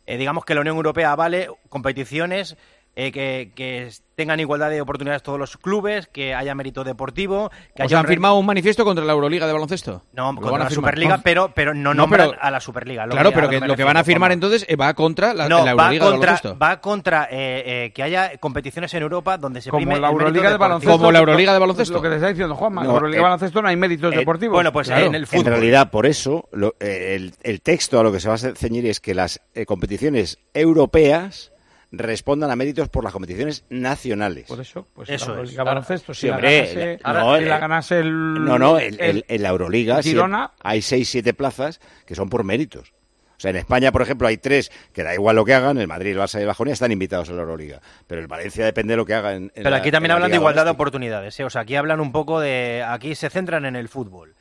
eh, 0.05 0.17
digamos 0.17 0.43
que 0.43 0.53
la 0.53 0.61
Unión 0.61 0.75
Europea 0.75 1.15
vale 1.15 1.49
competiciones 1.69 2.57
eh, 3.07 3.11
que, 3.11 3.51
que 3.55 3.89
tengan 4.15 4.39
igualdad 4.39 4.69
de 4.69 4.81
oportunidades 4.81 5.23
todos 5.23 5.39
los 5.39 5.57
clubes, 5.57 6.05
que 6.07 6.35
haya 6.35 6.53
mérito 6.53 6.83
deportivo, 6.83 7.49
que 7.75 7.81
O 7.81 7.85
haya 7.85 7.89
sea, 7.89 7.99
han 7.99 8.05
re- 8.05 8.09
firmado 8.13 8.35
un 8.35 8.45
manifiesto 8.45 8.83
contra 8.85 9.03
la 9.03 9.13
Euroliga 9.13 9.47
de 9.47 9.53
baloncesto. 9.53 10.03
No, 10.13 10.31
Lo 10.33 10.41
contra 10.41 10.65
la 10.65 10.69
firmar. 10.69 10.91
Superliga, 10.93 11.17
No. 11.17 11.23
pero, 11.23 11.51
pero 11.55 11.73
no 11.73 11.93
No, 11.95 12.07
pero- 12.07 12.35
a 12.39 12.51
la 12.51 12.59
Superliga. 12.59 13.05
Lo 13.07 13.11
Claro, 13.13 13.29
que- 13.31 13.35
pero 13.35 13.49
que 13.49 13.59
me 13.59 13.67
lo 13.67 13.75
que 13.75 13.83
van 13.83 13.97
a 13.97 14.03
firmar 14.03 14.31
entonces 14.31 14.65
eh, 14.69 14.75
va 14.75 14.93
contra 14.93 15.33
la, 15.33 15.49
no, 15.49 15.65
la 15.65 15.73
va 15.73 15.83
Euroliga 15.85 16.05
de 16.05 16.11
contra, 16.11 16.31
baloncesto. 16.33 16.57
va 16.59 16.81
contra 16.81 17.27
eh, 17.31 17.85
eh, 17.85 17.91
que 17.93 18.03
haya 18.03 18.37
competiciones 18.37 18.93
en 18.93 19.01
Europa 19.01 19.37
donde 19.37 19.61
se 19.61 19.69
Como 19.71 19.79
prime 19.79 19.99
la 19.99 20.07
el 20.09 20.13
Euroliga 20.13 20.29
de 20.29 20.53
deportivo. 20.53 20.59
baloncesto. 20.59 20.97
Como 20.97 21.11
la 21.11 21.19
Euroliga 21.19 21.53
de 21.53 21.59
baloncesto. 21.59 21.93
Lo 21.95 22.01
que 22.03 22.09
te 22.09 22.15
está 22.15 22.27
diciendo 22.27 22.55
Juanma. 22.55 22.81
No, 22.83 22.87
en 22.89 22.93
la 22.93 22.97
Euroliga 22.97 23.17
de 23.17 23.19
eh, 23.21 23.23
baloncesto 23.23 23.61
no 23.63 23.67
hay 23.69 23.75
méritos 23.77 24.13
eh, 24.13 24.17
deportivos. 24.17 24.53
bueno, 24.53 24.71
pues 24.71 24.87
Claro. 24.87 25.05
en 25.07 25.15
el 25.15 25.25
fútbol. 25.25 25.45
En 25.47 25.51
realidad, 25.53 25.89
por 25.89 26.05
eso, 26.05 26.47
lo- 26.51 26.75
eh, 26.79 27.15
el, 27.15 27.33
el 27.41 27.61
texto 27.61 27.99
a 27.99 28.03
lo 28.03 28.11
que 28.11 28.19
se 28.19 28.27
va 28.29 28.35
a 28.35 28.37
ceñir 28.37 28.85
es 28.85 28.99
que 28.99 29.15
las 29.15 29.41
eh, 29.55 29.65
competiciones 29.65 30.37
europeas 30.53 31.51
respondan 31.91 32.49
a 32.51 32.55
méritos 32.55 32.87
por 32.89 33.03
las 33.03 33.11
competiciones 33.13 33.65
nacionales. 33.69 34.47
Por 34.47 34.59
eso, 34.61 34.87
pues 34.93 35.09
Eso 35.09 35.27
la. 35.27 35.31
Euroliga 35.33 35.63
baloncesto, 35.63 36.13
si 36.13 36.21
Sí, 36.21 36.27
la 36.27 36.35
hombre, 36.35 36.57
ganase, 36.61 36.99
la- 37.03 37.13
no, 37.13 37.37
si 37.37 37.45
la 37.45 37.57
ganase 37.59 37.99
el... 37.99 38.33
No, 38.45 38.57
no, 38.59 38.79
el- 38.79 38.93
el- 38.99 39.17
el- 39.17 39.25
en 39.27 39.43
la 39.43 39.49
Euroliga 39.49 40.01
sí 40.01 40.09
Girona, 40.09 40.51
hay 40.61 40.81
seis, 40.81 41.09
siete 41.09 41.33
plazas 41.33 41.79
que 42.05 42.15
son 42.15 42.29
por 42.29 42.43
méritos. 42.43 42.93
O 43.37 43.41
sea, 43.41 43.49
en 43.49 43.57
España, 43.57 43.91
por 43.91 44.03
ejemplo, 44.03 44.27
hay 44.27 44.37
tres 44.37 44.71
que 44.93 45.01
da 45.01 45.15
igual 45.15 45.35
lo 45.35 45.43
que 45.43 45.55
hagan, 45.55 45.79
el 45.79 45.87
Madrid, 45.87 46.11
el 46.11 46.19
Barça 46.19 46.37
y 46.37 46.41
el 46.41 46.47
Bajonia 46.47 46.73
están 46.73 46.91
invitados 46.91 47.27
a 47.29 47.33
la 47.33 47.41
Euroliga. 47.41 47.81
Pero 48.05 48.21
el 48.21 48.27
Valencia 48.27 48.63
depende 48.63 48.93
de 48.93 48.97
lo 48.97 49.05
que 49.05 49.15
hagan. 49.15 49.35
en 49.45 49.51
Pero 49.55 49.71
la- 49.71 49.77
aquí 49.77 49.89
también 49.89 50.09
en 50.11 50.13
la 50.13 50.15
hablan 50.17 50.31
de 50.31 50.37
igualdad 50.37 50.65
de 50.65 50.71
oportunidades. 50.71 51.39
¿eh? 51.39 51.43
O 51.43 51.49
sea, 51.49 51.61
aquí 51.61 51.75
hablan 51.75 51.99
un 51.99 52.11
poco 52.11 52.39
de. 52.39 52.83
Aquí 52.87 53.15
se 53.15 53.31
centran 53.31 53.65
en 53.65 53.75
el 53.75 53.89
fútbol. 53.89 54.35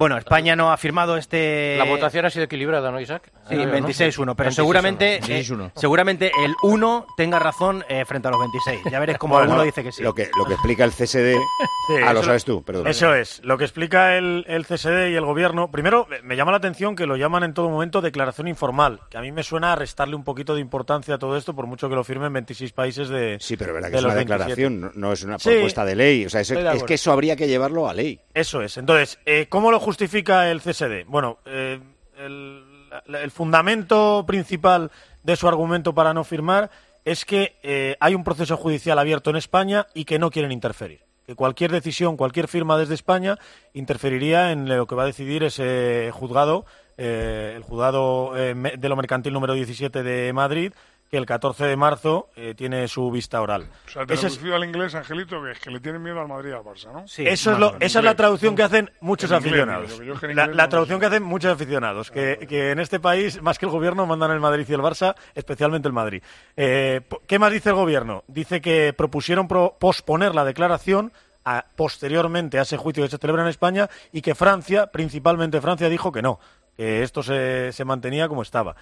Bueno, 0.00 0.16
España 0.16 0.56
no 0.56 0.72
ha 0.72 0.78
firmado 0.78 1.18
este. 1.18 1.76
La 1.76 1.84
votación 1.84 2.24
ha 2.24 2.30
sido 2.30 2.46
equilibrada, 2.46 2.90
¿no, 2.90 2.98
Isaac? 3.02 3.30
Sí, 3.50 3.54
Ah, 3.54 3.66
¿no? 3.66 3.72
26-1, 3.72 4.34
pero 4.34 4.48
26-1. 4.48 4.52
seguramente, 4.54 5.16
eh, 5.16 5.20
26-1. 5.20 5.72
seguramente 5.74 6.32
el 6.42 6.54
1 6.62 7.06
tenga 7.18 7.38
razón 7.38 7.84
eh, 7.86 8.06
frente 8.06 8.26
a 8.28 8.30
los 8.30 8.40
26. 8.40 8.80
Ya 8.90 8.98
veréis 8.98 9.18
cómo 9.18 9.34
Bueno, 9.34 9.44
alguno 9.50 9.62
dice 9.62 9.82
que 9.82 9.92
sí. 9.92 10.02
Lo 10.02 10.14
que, 10.14 10.30
lo 10.38 10.46
que 10.46 10.54
explica 10.54 10.84
el 10.84 10.92
CSD. 10.92 11.36
Sí, 11.90 11.96
ah, 12.04 12.12
lo 12.12 12.20
eso- 12.20 12.26
sabes 12.28 12.44
tú, 12.44 12.62
perdón. 12.62 12.86
Eso 12.86 13.12
es. 13.16 13.40
Lo 13.44 13.58
que 13.58 13.64
explica 13.64 14.16
el, 14.16 14.44
el 14.46 14.64
CSD 14.64 15.10
y 15.10 15.16
el 15.16 15.24
gobierno. 15.24 15.72
Primero, 15.72 16.06
me- 16.22 16.36
llama 16.36 16.52
la 16.52 16.58
atención 16.58 16.94
que 16.94 17.04
lo 17.04 17.16
llaman 17.16 17.42
en 17.42 17.52
todo 17.52 17.68
momento 17.68 18.00
declaración 18.00 18.46
informal. 18.46 19.00
Que 19.10 19.18
a 19.18 19.20
mí 19.20 19.32
me 19.32 19.42
suena 19.42 19.72
a 19.72 19.76
restarle 19.76 20.14
un 20.14 20.22
poquito 20.22 20.54
de 20.54 20.60
importancia 20.60 21.16
a 21.16 21.18
todo 21.18 21.36
esto, 21.36 21.52
por 21.52 21.66
mucho 21.66 21.88
que 21.88 21.96
lo 21.96 22.04
firmen 22.04 22.32
26 22.32 22.72
países 22.72 23.08
de. 23.08 23.38
Sí, 23.40 23.56
pero 23.56 23.74
verdad 23.74 23.90
que 23.90 23.96
es 23.96 24.04
una 24.04 24.14
27. 24.14 24.38
declaración, 24.44 24.80
no, 24.80 24.90
no 24.94 25.12
es 25.12 25.24
una 25.24 25.38
Sí. 25.40 25.50
propuesta 25.50 25.84
de 25.84 25.96
ley. 25.96 26.26
O 26.26 26.30
sea, 26.30 26.42
eso- 26.42 26.54
es 26.54 26.84
que 26.84 26.94
eso 26.94 27.10
habría 27.10 27.34
que 27.34 27.48
llevarlo 27.48 27.88
a 27.88 27.92
ley. 27.94 28.20
Eso 28.34 28.62
es. 28.62 28.76
Entonces, 28.78 29.18
eh, 29.26 29.46
¿cómo 29.48 29.72
lo 29.72 29.80
justifica 29.90 30.48
el 30.52 30.60
CSD? 30.60 31.04
Bueno, 31.08 31.38
eh, 31.46 31.80
el, 32.16 33.30
fundamento 33.32 34.22
principal 34.24 34.92
de 35.24 35.34
su 35.34 35.48
argumento 35.48 35.92
para 35.96 36.14
no 36.14 36.22
firmar 36.22 36.70
es 37.04 37.24
que 37.24 37.56
eh, 37.64 37.96
hay 37.98 38.14
un 38.14 38.22
proceso 38.22 38.56
judicial 38.56 39.00
abierto 39.00 39.30
en 39.30 39.36
España 39.36 39.88
y 39.92 40.04
que 40.04 40.20
no 40.20 40.30
quieren 40.30 40.52
interferir. 40.52 41.00
que 41.26 41.34
cualquier 41.34 41.72
decisión, 41.72 42.16
cualquier 42.16 42.46
firma 42.46 42.78
desde 42.78 42.94
España 42.94 43.36
interferiría 43.74 44.52
en 44.52 44.68
lo 44.68 44.86
que 44.86 44.94
va 44.94 45.02
a 45.02 45.06
decidir 45.06 45.42
ese 45.42 46.10
juzgado, 46.12 46.66
eh, 46.96 47.54
el 47.56 47.62
juzgado 47.64 48.34
de 48.34 48.88
lo 48.88 48.94
mercantil 48.94 49.32
número 49.32 49.54
17 49.54 50.04
de 50.04 50.32
Madrid, 50.32 50.72
que 51.10 51.16
el 51.16 51.26
14 51.26 51.64
de 51.64 51.76
marzo 51.76 52.28
eh, 52.36 52.54
tiene 52.56 52.86
su 52.86 53.10
vista 53.10 53.40
oral. 53.42 53.66
O 53.86 53.90
sea, 53.90 54.02
Ese 54.04 54.14
es- 54.14 54.20
traducido 54.20 54.54
al 54.54 54.64
inglés, 54.64 54.94
Angelito, 54.94 55.42
que 55.42 55.50
es 55.50 55.58
que 55.58 55.70
le 55.70 55.80
tienen 55.80 56.00
miedo 56.02 56.20
al 56.20 56.28
Madrid 56.28 56.50
y 56.50 56.52
al 56.52 56.62
Barça, 56.62 56.92
¿no? 56.92 57.04
Eso 57.04 57.52
es 57.52 57.58
lo- 57.58 57.74
esa 57.80 57.98
es 57.98 58.04
la 58.04 58.14
traducción 58.14 58.54
que 58.54 58.62
hacen 58.62 58.90
muchos 59.00 59.30
En 59.32 59.38
aficionados. 59.38 59.98
La, 59.98 60.04
inglés 60.04 60.36
la 60.36 60.46
no- 60.46 60.68
traducción 60.68 61.00
que 61.00 61.06
hacen 61.06 61.22
muchos 61.24 61.52
aficionados, 61.52 62.10
que, 62.12 62.46
que 62.48 62.70
en 62.70 62.78
este 62.78 63.00
país, 63.00 63.42
más 63.42 63.58
que 63.58 63.66
el 63.66 63.72
gobierno, 63.72 64.06
mandan 64.06 64.30
el 64.30 64.38
Madrid 64.40 64.64
y 64.68 64.72
el 64.72 64.80
Barça, 64.80 65.16
especialmente 65.34 65.88
el 65.88 65.94
Madrid. 65.94 66.22
Eh, 66.56 67.00
¿Qué 67.26 67.38
más 67.40 67.50
dice 67.52 67.70
el 67.70 67.74
gobierno? 67.74 68.22
Dice 68.28 68.60
que 68.60 68.92
propusieron 68.96 69.48
pro- 69.48 69.76
posponer 69.80 70.32
la 70.34 70.44
declaración 70.44 71.12
a- 71.44 71.64
posteriormente 71.74 72.60
a 72.60 72.62
ese 72.62 72.76
juicio 72.76 73.02
que 73.02 73.10
se 73.10 73.18
celebra 73.18 73.42
en 73.42 73.48
España 73.48 73.88
y 74.12 74.22
que 74.22 74.36
Francia, 74.36 74.86
principalmente 74.92 75.60
Francia, 75.60 75.88
dijo 75.88 76.12
que 76.12 76.22
no, 76.22 76.38
que 76.76 77.02
esto 77.02 77.22
se, 77.24 77.72
se 77.72 77.84
mantenía 77.84 78.28
como 78.28 78.42
estaba 78.42 78.76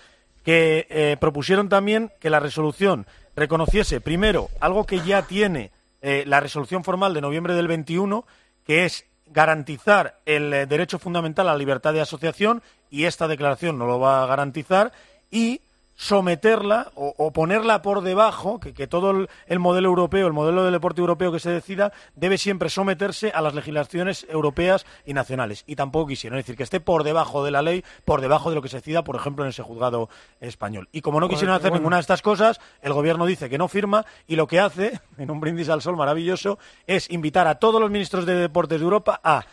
que 0.48 0.86
eh, 0.88 1.18
propusieron 1.20 1.68
también 1.68 2.10
que 2.20 2.30
la 2.30 2.40
resolución 2.40 3.06
reconociese 3.36 4.00
primero 4.00 4.48
algo 4.60 4.86
que 4.86 5.00
ya 5.00 5.20
tiene 5.26 5.72
eh, 6.00 6.24
la 6.26 6.40
resolución 6.40 6.84
formal 6.84 7.12
de 7.12 7.20
noviembre 7.20 7.52
del 7.52 7.68
21, 7.68 8.24
que 8.64 8.86
es 8.86 9.04
garantizar 9.26 10.20
el 10.24 10.50
eh, 10.54 10.64
derecho 10.64 10.98
fundamental 10.98 11.46
a 11.46 11.52
la 11.52 11.58
libertad 11.58 11.92
de 11.92 12.00
asociación, 12.00 12.62
y 12.88 13.04
esta 13.04 13.28
declaración 13.28 13.76
no 13.76 13.86
lo 13.86 14.00
va 14.00 14.22
a 14.22 14.26
garantizar, 14.26 14.92
y 15.30 15.60
someterla 15.98 16.92
o, 16.94 17.12
o 17.18 17.32
ponerla 17.32 17.82
por 17.82 18.02
debajo, 18.02 18.60
que, 18.60 18.72
que 18.72 18.86
todo 18.86 19.10
el, 19.10 19.28
el 19.46 19.58
modelo 19.58 19.88
europeo, 19.88 20.28
el 20.28 20.32
modelo 20.32 20.62
del 20.62 20.72
deporte 20.72 21.00
europeo 21.00 21.32
que 21.32 21.40
se 21.40 21.50
decida, 21.50 21.92
debe 22.14 22.38
siempre 22.38 22.70
someterse 22.70 23.32
a 23.34 23.42
las 23.42 23.52
legislaciones 23.52 24.24
europeas 24.30 24.86
y 25.04 25.12
nacionales. 25.12 25.64
Y 25.66 25.74
tampoco 25.74 26.06
quisieron, 26.06 26.38
es 26.38 26.44
decir, 26.44 26.56
que 26.56 26.62
esté 26.62 26.78
por 26.78 27.02
debajo 27.02 27.44
de 27.44 27.50
la 27.50 27.62
ley, 27.62 27.84
por 28.04 28.20
debajo 28.20 28.48
de 28.48 28.54
lo 28.54 28.62
que 28.62 28.68
se 28.68 28.76
decida, 28.76 29.02
por 29.02 29.16
ejemplo, 29.16 29.44
en 29.44 29.50
ese 29.50 29.64
juzgado 29.64 30.08
español. 30.40 30.88
Y 30.92 31.00
como 31.00 31.18
no 31.18 31.28
quisieron 31.28 31.56
hacer 31.56 31.70
bueno. 31.70 31.80
ninguna 31.80 31.96
de 31.96 32.02
estas 32.02 32.22
cosas, 32.22 32.60
el 32.80 32.92
gobierno 32.92 33.26
dice 33.26 33.50
que 33.50 33.58
no 33.58 33.66
firma 33.66 34.06
y 34.28 34.36
lo 34.36 34.46
que 34.46 34.60
hace, 34.60 35.00
en 35.18 35.32
un 35.32 35.40
brindis 35.40 35.68
al 35.68 35.82
sol 35.82 35.96
maravilloso, 35.96 36.60
es 36.86 37.10
invitar 37.10 37.48
a 37.48 37.56
todos 37.56 37.80
los 37.80 37.90
ministros 37.90 38.24
de 38.24 38.36
deportes 38.36 38.78
de 38.78 38.84
Europa 38.84 39.20
a, 39.24 39.44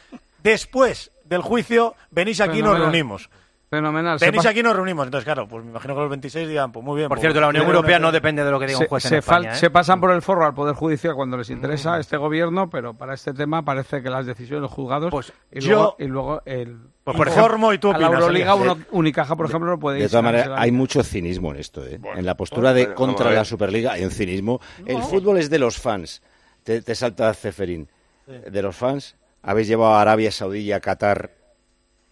después 0.43 1.11
del 1.23 1.41
juicio, 1.41 1.95
venís 2.11 2.39
aquí 2.39 2.59
y 2.59 2.61
nos 2.61 2.77
reunimos. 2.77 3.31
Fenomenal. 3.79 4.19
Pa- 4.19 4.49
aquí 4.49 4.63
nos 4.63 4.75
reunimos. 4.75 5.05
Entonces, 5.05 5.25
claro, 5.25 5.47
pues 5.47 5.63
me 5.63 5.71
imagino 5.71 5.93
que 5.95 5.99
los 6.01 6.09
26 6.09 6.47
digan, 6.47 6.71
pues 6.71 6.85
muy 6.85 6.97
bien. 6.97 7.09
Por 7.09 7.17
pues, 7.17 7.21
cierto, 7.21 7.39
la 7.41 7.47
Unión 7.47 7.63
quiero 7.65 7.77
Europea 7.77 7.99
no 7.99 8.11
depende 8.11 8.43
de 8.43 8.51
lo 8.51 8.59
que 8.59 8.67
diga 8.67 8.77
un 8.79 8.83
se, 8.85 8.89
juez 8.89 9.05
en 9.05 9.09
se 9.09 9.15
fal- 9.17 9.19
España. 9.39 9.51
¿eh? 9.53 9.55
se 9.55 9.69
pasan 9.69 9.99
por 10.01 10.11
el 10.11 10.21
forro 10.21 10.45
al 10.45 10.53
Poder 10.53 10.75
Judicial 10.75 11.15
cuando 11.15 11.37
les 11.37 11.49
interesa 11.49 11.99
este 11.99 12.17
gobierno, 12.17 12.69
pero 12.69 12.93
para 12.93 13.13
este 13.13 13.33
tema 13.33 13.63
parece 13.63 14.01
que 14.01 14.09
las 14.09 14.25
decisiones 14.25 14.57
de 14.57 14.61
los 14.61 14.71
juzgados 14.71 15.13
y, 15.51 15.59
yo- 15.61 15.69
luego, 15.75 15.95
y 15.99 16.05
luego 16.05 16.41
el 16.45 16.77
Pues 17.03 17.17
por 17.17 17.27
informo 17.27 17.73
y 17.73 17.77
tú 17.77 17.89
a 17.89 17.97
la 17.97 18.07
opinas, 18.07 18.21
Euroliga 18.21 18.55
uno- 18.55 18.77
Unicaja, 18.91 19.35
por 19.35 19.45
ejemplo, 19.47 19.69
no 19.69 19.79
puede 19.79 19.99
De 19.99 20.07
todas 20.09 20.23
maneras, 20.23 20.49
hay 20.55 20.71
mucho 20.71 21.03
cinismo 21.03 21.51
en 21.51 21.57
esto. 21.57 21.85
¿eh? 21.85 21.99
en 22.15 22.25
la 22.25 22.35
postura 22.35 22.73
de 22.73 22.83
bueno, 22.85 22.95
contra 22.95 23.31
la 23.31 23.45
Superliga 23.45 23.91
hay 23.93 24.03
un 24.03 24.11
cinismo. 24.11 24.59
El 24.85 25.01
fútbol 25.03 25.37
es 25.37 25.49
de 25.49 25.59
los 25.59 25.77
fans. 25.79 26.21
Te, 26.63 26.81
te 26.81 26.95
salta 26.95 27.33
Ceferín. 27.33 27.87
De 28.27 28.61
los 28.63 28.75
fans. 28.75 29.15
Habéis 29.43 29.67
llevado 29.67 29.93
a 29.93 30.01
Arabia 30.01 30.31
Saudí 30.31 30.61
y 30.61 30.71
a 30.71 30.79
Qatar. 30.79 31.29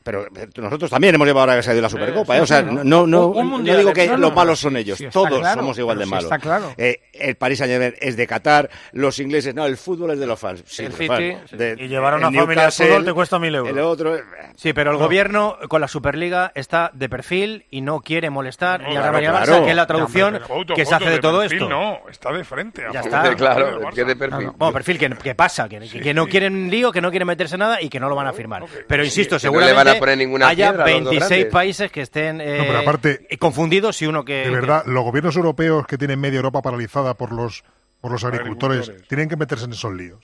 Pero 0.04 0.26
eh, 0.36 0.48
nosotros 0.58 0.92
también 0.92 1.16
hemos 1.16 1.26
llevado 1.26 1.42
a 1.42 1.44
Arabia 1.44 1.64
Saudí 1.64 1.80
a 1.80 1.84
la 1.84 1.90
Supercopa. 1.90 2.38
¿eh? 2.38 2.42
O 2.42 2.46
sea, 2.46 2.60
sí, 2.60 2.66
no, 2.70 2.84
no. 2.84 3.08
no, 3.08 3.60
digo 3.78 3.94
que 3.94 4.08
no, 4.08 4.18
los 4.18 4.36
malos 4.36 4.60
son 4.60 4.76
ellos. 4.78 4.98
sí, 4.98 5.08
Todos 5.12 5.40
claro, 5.40 5.62
somos 5.62 5.78
igual 5.78 5.98
de 5.98 6.04
sí 6.06 6.10
malos. 6.10 6.26
está 6.26 6.40
claro. 6.40 6.74
Eh, 6.78 7.02
el 7.14 7.36
Paris 7.36 7.60
Saint 7.60 7.72
Germain 7.72 7.96
es 8.00 8.18
de 8.18 8.28
Qatar. 8.28 8.70
Los 8.92 9.20
ingleses, 9.20 9.56
no, 9.56 9.66
el 9.66 9.78
fútbol 9.78 10.12
es 10.12 10.20
de 10.20 10.26
los 10.28 10.40
fans. 10.40 10.64
Sí, 10.66 10.84
El 10.86 10.92
City, 10.94 11.08
fans. 11.08 11.22
sí. 11.50 11.56
De- 11.58 11.76
Y 11.80 11.88
llevar 11.88 12.14
a 12.14 12.18
una 12.18 12.26
familia 12.28 12.42
de 12.44 12.48
Newcastle, 12.56 12.88
fútbol 12.88 13.06
te 13.06 13.14
cuesta 13.14 13.40
mil 13.40 13.56
euros. 13.56 13.72
El 13.72 13.80
otro. 13.80 14.16
eh, 14.16 14.22
Sí, 14.56 14.74
pero 14.74 14.92
el 14.92 14.98
No. 14.98 15.04
gobierno 15.06 15.58
con 15.70 15.82
la 15.82 15.88
Superliga 15.88 16.52
está 16.54 16.92
de 16.94 17.10
perfil 17.10 17.66
y 17.72 17.82
no 17.82 18.02
quiere 18.02 18.30
molestar 18.30 18.82
No, 18.82 18.90
ni 18.90 18.98
a 18.98 19.02
claro, 19.10 19.64
que 19.64 19.70
es 19.72 19.76
la 19.76 19.88
traducción 19.88 20.40
Pero, 20.48 20.76
que 20.76 20.86
se 20.86 20.94
hace 20.96 21.10
de 21.10 21.20
todo 21.20 21.40
perfil 21.40 21.58
esto. 21.60 21.70
No, 21.70 22.00
está 22.10 22.32
de 22.32 22.44
frente. 22.44 22.86
a 22.86 22.92
Ya 22.92 23.00
está. 23.00 23.36
Claro, 23.36 23.80
que 23.94 24.04
de 24.04 24.16
perfil. 24.16 24.52
Bueno, 24.58 24.74
perfil 24.74 24.98
que, 25.00 25.36
pasa, 25.36 25.68
que, 25.70 26.14
no 26.14 26.28
quieren 26.28 26.70
lío, 26.70 26.92
que 26.92 27.02
no 27.02 27.10
quieren 27.10 27.28
meterse 27.28 27.58
nada 27.58 27.82
y 27.82 27.90
que 27.90 28.00
no 28.00 28.10
lo 28.10 28.16
van 28.16 28.28
a 28.28 28.34
firmar. 28.34 28.64
Pero 28.88 29.04
insisto, 29.04 29.40
seguramente 29.40 29.93
a 29.96 30.00
poner 30.00 30.18
ninguna 30.18 30.48
haya 30.48 30.70
piedra 30.72 30.84
a 30.86 30.88
los 30.90 31.04
dos 31.04 31.10
26 31.12 31.30
grandes. 31.30 31.52
países 31.54 31.92
que 31.92 32.02
estén 32.02 32.42
eh, 32.42 32.58
No, 32.58 32.64
pero 32.66 32.80
aparte- 32.80 33.28
confundidos 33.40 34.02
y 34.02 34.08
uno 34.08 34.24
que... 34.26 34.44
De 34.46 34.50
verdad, 34.50 34.84
los 34.86 35.04
gobiernos 35.04 35.36
europeos 35.36 35.86
que 35.88 35.98
tienen 35.98 36.20
media 36.20 36.38
Europa 36.38 36.62
paralizada 36.62 37.14
por 37.16 37.32
los, 37.32 37.64
por 38.02 38.12
los 38.12 38.24
agricultores, 38.24 38.80
Agricultores. 38.80 39.08
tienen 39.08 39.30
que 39.30 39.36
meterse 39.38 39.66
en 39.66 39.72
esos 39.74 39.94
líos. 39.94 40.20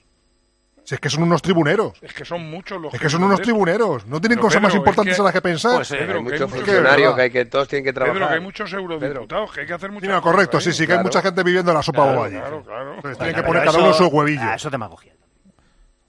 Si 0.86 0.96
es 0.96 1.02
que 1.02 1.10
son 1.12 1.22
unos 1.22 1.44
tribuneros. 1.44 1.94
Es 2.02 2.14
que 2.16 2.26
son 2.26 2.50
muchos 2.50 2.82
los 2.82 2.92
Es 2.92 3.00
que 3.00 3.10
son 3.12 3.24
unos 3.24 3.40
tribuneros. 3.42 4.08
No 4.08 4.20
tienen 4.20 4.38
Pero, 4.40 4.48
cosas 4.48 4.60
más 4.60 4.74
importantes 4.74 5.12
es 5.12 5.18
que- 5.18 5.22
en 5.22 5.26
las 5.26 5.34
que 5.34 5.42
pensar. 5.42 5.76
Pues, 5.76 5.92
eh, 5.92 5.98
Pedro, 5.98 6.06
hay 6.06 6.08
que 6.10 6.18
hay 6.18 6.24
muchos 6.40 6.52
funcionarios 6.52 7.16
que, 7.16 7.22
hay 7.22 7.30
que 7.30 7.46
todos 7.46 7.68
tienen 7.68 7.84
que 7.86 7.94
trabajar. 7.94 8.16
Pedro, 8.16 8.28
que 8.28 8.34
hay 8.34 8.40
muchos 8.40 8.74
eurodiputados, 8.74 9.52
que 9.52 9.62
hay 9.62 9.68
que 9.68 9.74
hacer 9.74 9.92
muchas 9.92 10.08
Sí, 10.08 10.08
no, 10.08 10.22
cosas 10.22 10.34
correcto, 10.34 10.58
ahí. 10.58 10.64
sí, 10.64 10.72
sí, 10.72 10.78
que 10.78 10.84
hay 10.84 10.88
Claro. 10.98 11.04
mucha 11.04 11.22
gente 11.22 11.44
viviendo 11.44 11.70
en 11.72 11.78
la 11.78 11.84
sopa 11.84 11.98
Claro, 12.02 12.14
boba 12.16 12.26
allí. 12.26 12.36
claro, 12.38 12.64
claro. 12.64 12.94
Entonces 12.96 13.04
Bueno, 13.04 13.18
tienen 13.18 13.36
que 13.36 13.44
poner 13.48 13.64
cada 13.66 13.78
uno 13.78 13.92
eso- 13.92 13.98
su 14.04 14.08
huevillo. 14.08 14.42
Ah, 14.44 14.56
eso 14.56 14.68
es 14.68 14.72
demagogia. 14.72 15.14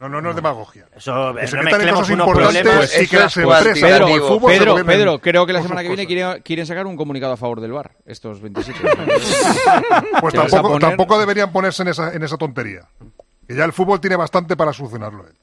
No, 0.01 0.09
no, 0.09 0.23
no 0.23 0.31
es 0.31 0.37
demagogia. 0.37 0.87
Eso, 0.97 1.35
Que 1.39 1.47
se 1.47 1.57
no 1.57 1.63
metan 1.63 1.83
en 1.87 1.95
cosas 1.95 2.11
importantes 2.11 3.03
y 3.03 3.07
que 3.07 3.19
las 3.19 3.37
empresas, 3.37 3.79
Pedro, 3.79 4.05
como 4.07 4.15
el 4.17 4.23
fútbol, 4.23 4.53
se 4.53 4.59
Pedro, 4.59 4.71
gobiernen 4.73 4.97
Pedro, 4.97 5.19
creo 5.21 5.47
que 5.47 5.53
la 5.53 5.63
semana 5.63 5.83
que 5.83 5.89
viene 5.89 6.07
quieren, 6.07 6.41
quieren 6.43 6.65
sacar 6.67 6.87
un 6.87 6.97
comunicado 6.97 7.35
a 7.35 7.37
favor 7.37 7.61
del 7.61 7.73
bar, 7.73 7.93
estos 8.07 8.41
27. 8.41 8.79
Pues 10.21 10.35
tampoco, 10.35 10.69
poner- 10.71 10.81
tampoco 10.81 11.19
deberían 11.19 11.53
ponerse 11.53 11.83
en 11.83 11.89
esa, 11.89 12.15
en 12.15 12.23
esa 12.23 12.37
tontería. 12.39 12.83
Que 13.47 13.55
ya 13.55 13.65
el 13.65 13.73
fútbol 13.73 14.01
tiene 14.01 14.17
bastante 14.17 14.57
para 14.57 14.73
solucionarlo. 14.73 15.27
él. 15.27 15.35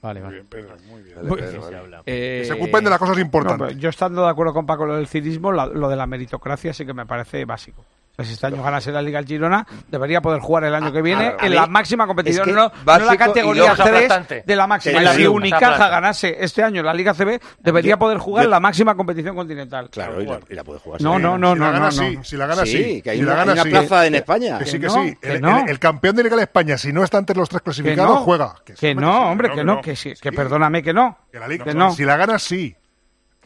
Vale, 0.00 0.20
vale. 0.20 0.44
Pedro, 0.44 0.76
muy 0.88 1.02
bien. 1.02 1.26
Muy- 1.26 1.38
Pedro, 1.38 1.60
vale. 1.62 1.96
Eh, 2.06 2.38
Que 2.42 2.44
se 2.46 2.52
ocupen 2.54 2.84
de 2.84 2.90
las 2.90 2.98
cosas 2.98 3.16
No, 3.16 3.22
importantes. 3.22 3.68
pero 3.68 3.78
yo 3.80 3.88
estando 3.90 4.22
de 4.24 4.30
acuerdo 4.30 4.54
con 4.54 4.64
Paco 4.64 4.86
lo 4.86 4.96
del 4.96 5.08
cinismo, 5.08 5.52
la- 5.52 5.66
lo 5.66 5.88
de 5.88 5.96
la 5.96 6.06
meritocracia 6.06 6.72
sí 6.72 6.86
que 6.86 6.94
me 6.94 7.04
parece 7.04 7.44
básico. 7.44 7.84
Sea, 8.18 8.24
si 8.26 8.32
este 8.32 8.48
año 8.48 8.60
ganase 8.64 8.90
la 8.90 9.00
Liga 9.00 9.20
el 9.20 9.26
Girona, 9.26 9.64
debería 9.86 10.20
poder 10.20 10.40
jugar 10.40 10.64
el 10.64 10.74
año 10.74 10.92
que 10.92 11.02
viene 11.02 11.34
a 11.38 11.46
en 11.46 11.50
mí- 11.50 11.54
la 11.54 11.68
máxima 11.68 12.04
competición, 12.04 12.48
es 12.48 12.52
que 12.52 12.60
no, 12.60 12.72
no 12.84 12.98
la 13.04 13.16
categoría 13.16 13.68
lógico 13.68 13.84
CB 13.88 13.94
aplastante. 13.94 14.42
de 14.44 14.56
la 14.56 14.66
máxima. 14.66 15.00
La 15.00 15.14
si 15.14 15.24
Unicaja 15.28 15.88
ganase 15.88 16.36
este 16.40 16.64
año 16.64 16.82
la 16.82 16.92
Liga 16.92 17.14
CB, 17.14 17.38
debería 17.60 17.96
poder 17.96 18.18
jugar 18.18 18.46
yo- 18.46 18.50
la 18.50 18.58
máxima 18.58 18.96
competición 18.96 19.36
continental. 19.36 19.88
Claro, 19.90 20.20
y 20.20 20.26
la, 20.26 20.40
y 20.50 20.54
la 20.54 20.64
puede 20.64 20.80
jugar. 20.80 21.00
No, 21.00 21.16
no, 21.20 21.38
no, 21.38 21.52
si 21.54 21.58
no, 21.60 21.64
la 21.66 21.70
gana 21.70 21.84
no, 21.86 21.92
sí, 21.92 22.16
no. 22.16 22.24
si 22.24 22.36
la 22.36 22.46
gana 22.48 22.66
Sí, 22.66 22.72
sí. 22.82 23.02
que 23.02 23.10
hay 23.10 23.18
si 23.18 23.22
una- 23.22 23.32
la 23.34 23.38
gana 23.38 23.52
hay 23.52 23.54
una 23.58 23.62
sí. 23.62 23.70
plaza 23.70 24.06
en 24.08 24.14
España. 24.16 24.58
Que 24.58 24.66
sí, 24.66 24.80
Que 24.80 24.90
sí. 24.90 25.16
que 25.22 25.32
El, 25.34 25.40
no. 25.40 25.60
el- 25.60 25.68
el 25.68 25.78
campeón 25.78 26.16
de 26.16 26.24
Liga 26.24 26.34
de 26.34 26.42
España, 26.42 26.76
si 26.76 26.92
no 26.92 27.04
está 27.04 27.18
entre 27.18 27.36
los 27.36 27.48
tres 27.48 27.60
Que 27.60 27.64
clasificados, 27.66 28.16
no, 28.16 28.22
juega. 28.22 28.54
Que, 28.80 28.96
no, 28.96 29.30
hombre, 29.30 29.52
que 29.52 29.62
no, 29.62 29.80
que 29.80 29.94
sí, 29.94 30.14
que 30.20 30.32
perdóname 30.32 30.82
que 30.82 30.92
no, 30.92 31.18
que 31.30 31.38
la 31.38 31.46
Liga- 31.46 31.64
que 31.64 31.72
no. 31.74 31.92
Si 31.92 32.04
la 32.04 32.16
gana 32.16 32.40
sí. 32.40 32.74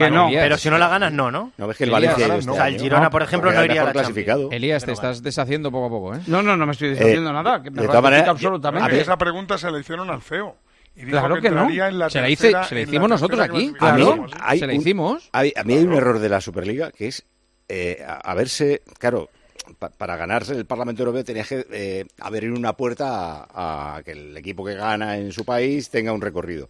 Que 0.04 0.10
no. 0.10 0.26
Elías. 0.28 0.42
Pero 0.44 0.58
si 0.58 0.70
no 0.70 0.78
la 0.78 0.88
ganas, 0.88 1.12
no, 1.12 1.30
¿no? 1.30 1.52
No 1.56 1.66
ves 1.66 1.76
que 1.76 1.84
el 1.84 1.90
Elías, 1.90 2.12
Valencia 2.14 2.34
este 2.34 2.46
no. 2.46 2.52
O 2.52 2.56
sea, 2.56 2.68
el 2.68 2.80
Girona, 2.80 3.10
por 3.10 3.22
ejemplo, 3.22 3.52
no 3.52 3.64
iría 3.64 3.82
a 3.82 3.84
la 3.84 3.92
Champions. 3.92 4.06
clasificado. 4.08 4.50
Elías, 4.50 4.84
te 4.84 4.92
estás 4.92 5.22
deshaciendo 5.22 5.70
poco 5.70 5.86
a 5.86 5.88
poco, 5.90 6.14
¿eh? 6.14 6.20
No, 6.26 6.42
no, 6.42 6.56
no 6.56 6.66
me 6.66 6.72
estoy 6.72 6.90
diciendo 6.90 7.32
nada, 7.32 7.62
que 7.62 7.70
me 7.70 7.82
de 7.82 7.88
todas 7.88 8.02
maneras, 8.02 8.28
absolutamente. 8.28 8.84
a 8.86 8.88
ver, 8.92 9.00
Esa 9.02 9.16
pregunta 9.16 9.58
se 9.58 9.70
la 9.70 9.78
hicieron 9.78 10.10
al 10.10 10.22
CEO. 10.22 10.56
Y 10.94 11.06
dijo 11.06 11.10
Claro 11.20 11.40
que 11.40 11.48
no. 11.50 11.60
entraría 11.62 11.88
en 11.88 11.98
la 11.98 12.10
Se 12.10 12.20
la, 12.20 12.28
hice, 12.28 12.52
se 12.68 12.74
la 12.74 12.80
hicimos 12.82 13.08
nosotros 13.08 13.40
aquí. 13.40 13.72
Claro, 13.72 14.26
hay 14.40 14.58
se 14.58 14.66
la 14.66 14.74
un- 14.74 14.80
hicimos. 14.80 15.30
Hay- 15.32 15.52
a 15.56 15.64
mí 15.64 15.74
hay 15.74 15.84
un 15.84 15.94
error 15.94 16.18
de 16.18 16.28
la 16.28 16.40
Superliga 16.42 16.90
que 16.92 17.08
es 17.08 17.24
eh, 17.68 18.04
a- 18.06 18.30
haberse, 18.30 18.82
claro, 18.98 19.30
pa- 19.78 19.88
para 19.88 20.16
ganarse 20.16 20.52
el 20.52 20.66
Parlamento 20.66 21.00
Europeo 21.02 21.24
tenías 21.24 21.48
que 21.48 21.66
eh, 21.70 22.04
abrir 22.20 22.50
una 22.52 22.74
puerta 22.74 23.44
a, 23.44 23.96
a 23.96 24.02
que 24.02 24.10
el 24.12 24.36
equipo 24.36 24.62
que 24.66 24.74
gana 24.74 25.16
en 25.16 25.32
su 25.32 25.46
país 25.46 25.88
tenga 25.88 26.12
un 26.12 26.20
recorrido. 26.20 26.68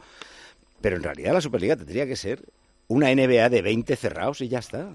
Pero 0.81 0.95
en 0.97 1.03
realidad 1.03 1.33
la 1.33 1.41
Superliga 1.41 1.75
tendría 1.75 2.07
que 2.07 2.15
ser 2.15 2.45
una 2.93 3.09
NBA 3.15 3.49
de 3.49 3.63
20 3.63 3.97
cerrados 3.97 4.41
y 4.41 4.49
ya 4.49 4.59
está. 4.61 4.89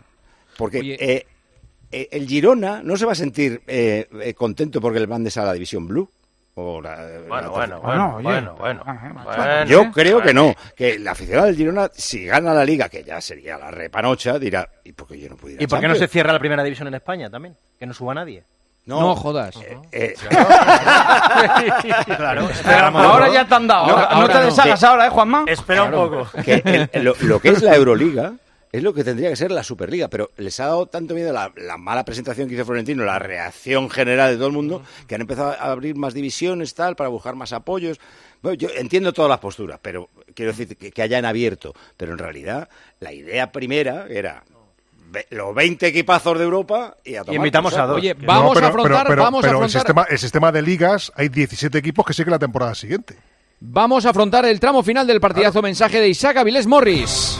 Porque 0.57 0.79
Oye. 0.79 0.97
eh, 0.99 1.25
eh, 1.91 2.07
el 2.11 2.27
Girona 2.27 2.81
no 2.83 2.97
se 2.97 3.05
va 3.05 3.11
a 3.11 3.15
sentir 3.15 3.61
eh, 3.67 4.07
eh, 4.21 4.33
contento 4.33 4.81
porque 4.81 4.99
el 4.99 5.07
mandes 5.07 5.37
a 5.37 5.43
la 5.45 5.53
División 5.53 5.87
Blue. 5.87 6.09
O 6.59 6.81
la- 6.81 6.95
Bueno, 7.27 7.27
la- 7.29 7.47
bueno, 7.49 7.81
Bueno, 7.81 7.81
bueno, 7.81 8.15
oye. 8.15 8.23
bueno, 8.23 8.55
bueno. 8.57 8.83
Ah. 8.85 9.23
Bueno. 9.23 9.65
yo 9.65 9.91
creo 9.91 10.21
que 10.23 10.33
no, 10.33 10.55
que 10.75 10.97
la 10.97 11.11
aficionada 11.11 11.45
del 11.47 11.55
Girona, 11.55 11.91
si 11.93 12.25
gana 12.25 12.51
la 12.53 12.65
liga, 12.65 12.89
que 12.89 13.03
ya 13.03 13.21
sería 13.21 13.57
la 13.59 13.69
repanocha, 13.69 14.39
dirá, 14.39 14.67
¿y 14.83 14.91
por 14.93 15.07
qué 15.07 15.19
yo 15.19 15.29
no 15.29 15.35
puedo 15.37 15.53
ir 15.53 15.59
a 15.59 15.63
¿Y 15.63 15.67
por 15.67 15.79
qué 15.79 15.87
no 15.87 15.93
se 15.93 15.99
Champions?". 15.99 16.11
cierra 16.13 16.33
la 16.33 16.39
primera 16.39 16.63
división 16.63 16.87
en 16.87 16.95
España 16.95 17.29
también? 17.29 17.55
Que 17.79 17.85
no 17.85 17.93
suba 17.93 18.15
nadie. 18.15 18.43
No, 18.87 19.15
jodas. 19.15 19.55
Eh, 19.91 20.15
Claro, 22.05 22.47
Ahora 22.97 23.29
ya 23.31 23.47
te 23.47 23.55
han 23.55 23.67
dado. 23.67 23.87
No, 23.87 23.93
ahora- 23.97 24.15
no 24.19 24.27
te 24.27 24.33
no. 24.35 24.45
deshagas 24.45 24.83
ahora, 24.83 25.07
¿eh, 25.07 25.09
Juanma? 25.09 25.43
Espera 25.47 25.83
un 25.83 25.91
poco. 25.91 26.27
que 26.43 26.89
el- 26.91 27.03
lo, 27.03 27.15
lo 27.21 27.39
que 27.39 27.49
es 27.49 27.61
la 27.61 27.75
Euroliga 27.75 28.33
es 28.71 28.83
lo 28.83 28.93
que 28.93 29.03
tendría 29.03 29.29
que 29.29 29.35
ser 29.35 29.51
la 29.51 29.63
Superliga, 29.63 30.07
pero 30.09 30.31
les 30.37 30.59
ha 30.59 30.65
dado 30.67 30.85
tanto 30.87 31.13
miedo 31.13 31.31
la, 31.33 31.51
la 31.55 31.77
mala 31.77 32.03
presentación 32.03 32.47
que 32.47 32.55
hizo 32.55 32.65
Florentino, 32.65 33.03
la 33.05 33.17
reacción 33.19 33.89
general 33.89 34.31
de 34.31 34.37
todo 34.37 34.47
el 34.47 34.53
mundo, 34.53 34.83
que 35.07 35.15
han 35.15 35.21
empezado 35.21 35.51
a 35.51 35.71
abrir 35.71 35.95
más 35.95 36.13
divisiones, 36.13 36.73
tal, 36.75 36.95
para 36.95 37.09
buscar 37.09 37.35
más 37.35 37.53
apoyos. 37.53 37.99
Bueno, 38.41 38.55
yo 38.57 38.67
entiendo 38.75 39.13
todas 39.13 39.29
las 39.29 39.39
posturas, 39.39 39.79
pero 39.81 40.09
quiero 40.35 40.51
decir 40.51 40.77
que, 40.77 40.91
que 40.91 41.01
hayan 41.01 41.25
abierto. 41.25 41.73
Pero 41.95 42.11
en 42.11 42.17
realidad, 42.19 42.69
la 42.99 43.13
idea 43.13 43.51
primera 43.51 44.05
era 44.09 44.43
los 45.31 45.55
20 45.55 45.87
equipazos 45.87 46.37
de 46.37 46.43
Europa 46.43 46.97
y 47.03 47.15
a 47.15 47.23
tomar. 47.23 47.35
Oye, 47.95 48.13
No, 48.15 48.27
vamos 48.27 48.53
pero- 48.55 48.65
a 48.65 48.69
afrontar, 48.69 48.97
pero- 49.03 49.07
pero- 49.09 49.23
vamos 49.23 49.43
a 49.43 49.47
el 49.47 49.53
afrontar, 49.55 49.81
sistema, 49.81 50.05
el 50.09 50.19
sistema 50.19 50.51
de 50.51 50.61
ligas 50.61 51.11
hay 51.15 51.29
17 51.29 51.77
equipos 51.77 52.05
que 52.05 52.13
siguen 52.13 52.31
la 52.31 52.39
temporada 52.39 52.75
siguiente. 52.75 53.15
vamos 53.59 54.05
a 54.05 54.09
afrontar 54.11 54.45
el 54.45 54.59
tramo 54.59 54.83
final 54.83 55.07
del 55.07 55.19
partidazo 55.19 55.61
mensaje 55.61 55.99
de 55.99 56.09
Isaac 56.09 56.37
Avilés 56.37 56.67
Morris. 56.67 57.39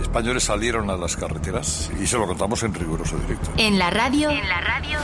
españoles 0.00 0.44
salieron 0.44 0.90
a 0.90 0.96
las 0.96 1.16
carreteras 1.16 1.90
y 2.00 2.06
se 2.06 2.18
lo 2.18 2.26
contamos 2.26 2.62
en 2.62 2.74
riguroso 2.74 3.16
directo. 3.18 3.50
En 3.56 3.78
la 3.78 3.90
radio. 3.90 4.30
En 4.30 4.48
la 4.48 4.60
radio. 4.60 4.98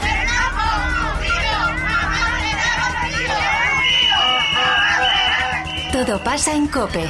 Todo 5.91 6.21
pasa 6.23 6.53
en 6.53 6.67
Cope. 6.67 7.09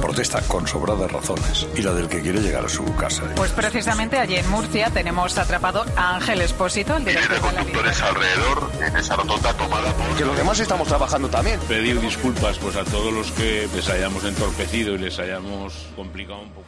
protesta 0.00 0.40
con 0.42 0.66
sobradas 0.66 1.10
razones 1.10 1.66
y 1.76 1.82
la 1.82 1.92
del 1.92 2.08
que 2.08 2.20
quiere 2.20 2.40
llegar 2.40 2.64
a 2.64 2.68
su 2.68 2.84
casa. 2.96 3.22
Pues 3.36 3.50
precisamente 3.52 4.18
allí 4.18 4.36
en 4.36 4.48
Murcia 4.50 4.90
tenemos 4.90 5.36
atrapado 5.38 5.84
a 5.96 6.16
Ángel 6.16 6.40
Espósito, 6.42 6.96
el 6.96 7.04
director 7.04 7.36
de 7.36 7.52
la 7.52 7.60
Conductores 7.60 8.02
alrededor 8.02 8.70
en 8.86 8.96
esa 8.96 9.16
rotonda 9.16 9.52
tomada 9.54 9.92
por... 9.92 10.16
Que 10.16 10.24
los 10.24 10.36
demás 10.36 10.60
estamos 10.60 10.88
trabajando 10.88 11.28
también. 11.28 11.60
Pedir 11.68 12.00
disculpas 12.00 12.58
pues 12.58 12.76
a 12.76 12.84
todos 12.84 13.12
los 13.12 13.30
que 13.32 13.68
les 13.74 13.88
hayamos 13.88 14.24
entorpecido 14.24 14.94
y 14.94 14.98
les 14.98 15.18
hayamos 15.18 15.86
complicado 15.96 16.40
un 16.40 16.50
poco. 16.50 16.66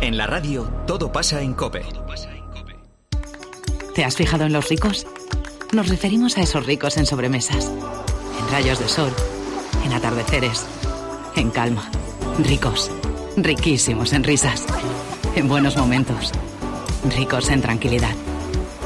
En 0.00 0.16
la 0.16 0.26
radio, 0.26 0.64
todo 0.86 1.10
pasa 1.10 1.40
en 1.40 1.54
Cope. 1.54 1.84
¿Te 3.94 4.04
has 4.04 4.14
fijado 4.14 4.44
en 4.44 4.52
los 4.52 4.68
ricos? 4.68 5.06
Nos 5.72 5.88
referimos 5.88 6.36
a 6.36 6.42
esos 6.42 6.66
ricos 6.66 6.98
en 6.98 7.06
sobremesas, 7.06 7.64
en 7.66 8.52
rayos 8.52 8.78
de 8.78 8.88
sol, 8.88 9.10
en 9.84 9.92
atardeceres, 9.94 10.66
en 11.34 11.50
calma. 11.50 11.90
Ricos, 12.38 12.90
riquísimos 13.38 14.12
en 14.12 14.22
risas, 14.22 14.66
en 15.36 15.48
buenos 15.48 15.76
momentos, 15.76 16.32
ricos 17.16 17.48
en 17.48 17.62
tranquilidad, 17.62 18.14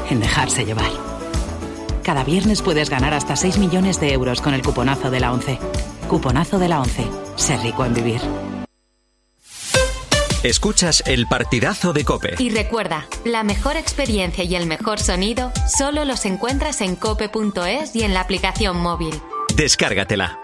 en 0.09 0.21
dejarse 0.21 0.63
llevar. 0.63 0.91
Cada 2.01 2.23
viernes 2.23 2.61
puedes 2.61 2.89
ganar 2.89 3.13
hasta 3.13 3.35
6 3.35 3.57
millones 3.57 3.99
de 3.99 4.13
euros 4.13 4.41
con 4.41 4.53
el 4.53 4.61
cuponazo 4.61 5.11
de 5.11 5.19
la 5.19 5.33
11. 5.33 5.59
Cuponazo 6.07 6.59
de 6.59 6.69
la 6.69 6.79
11. 6.79 7.05
Ser 7.35 7.59
rico 7.59 7.83
en 7.83 7.93
vivir. 7.93 8.21
Escuchas 10.43 11.03
el 11.05 11.27
partidazo 11.27 11.91
de 11.93 12.05
Cope. 12.05 12.35
Y 12.39 12.49
recuerda, 12.49 13.05
la 13.25 13.43
mejor 13.43 13.75
experiencia 13.75 14.43
y 14.45 14.55
el 14.55 14.65
mejor 14.65 14.99
sonido 14.99 15.51
solo 15.67 16.05
los 16.05 16.25
encuentras 16.25 16.81
en 16.81 16.95
cope.es 16.95 17.95
y 17.95 18.03
en 18.03 18.13
la 18.13 18.21
aplicación 18.21 18.77
móvil. 18.77 19.13
Descárgatela. 19.55 20.39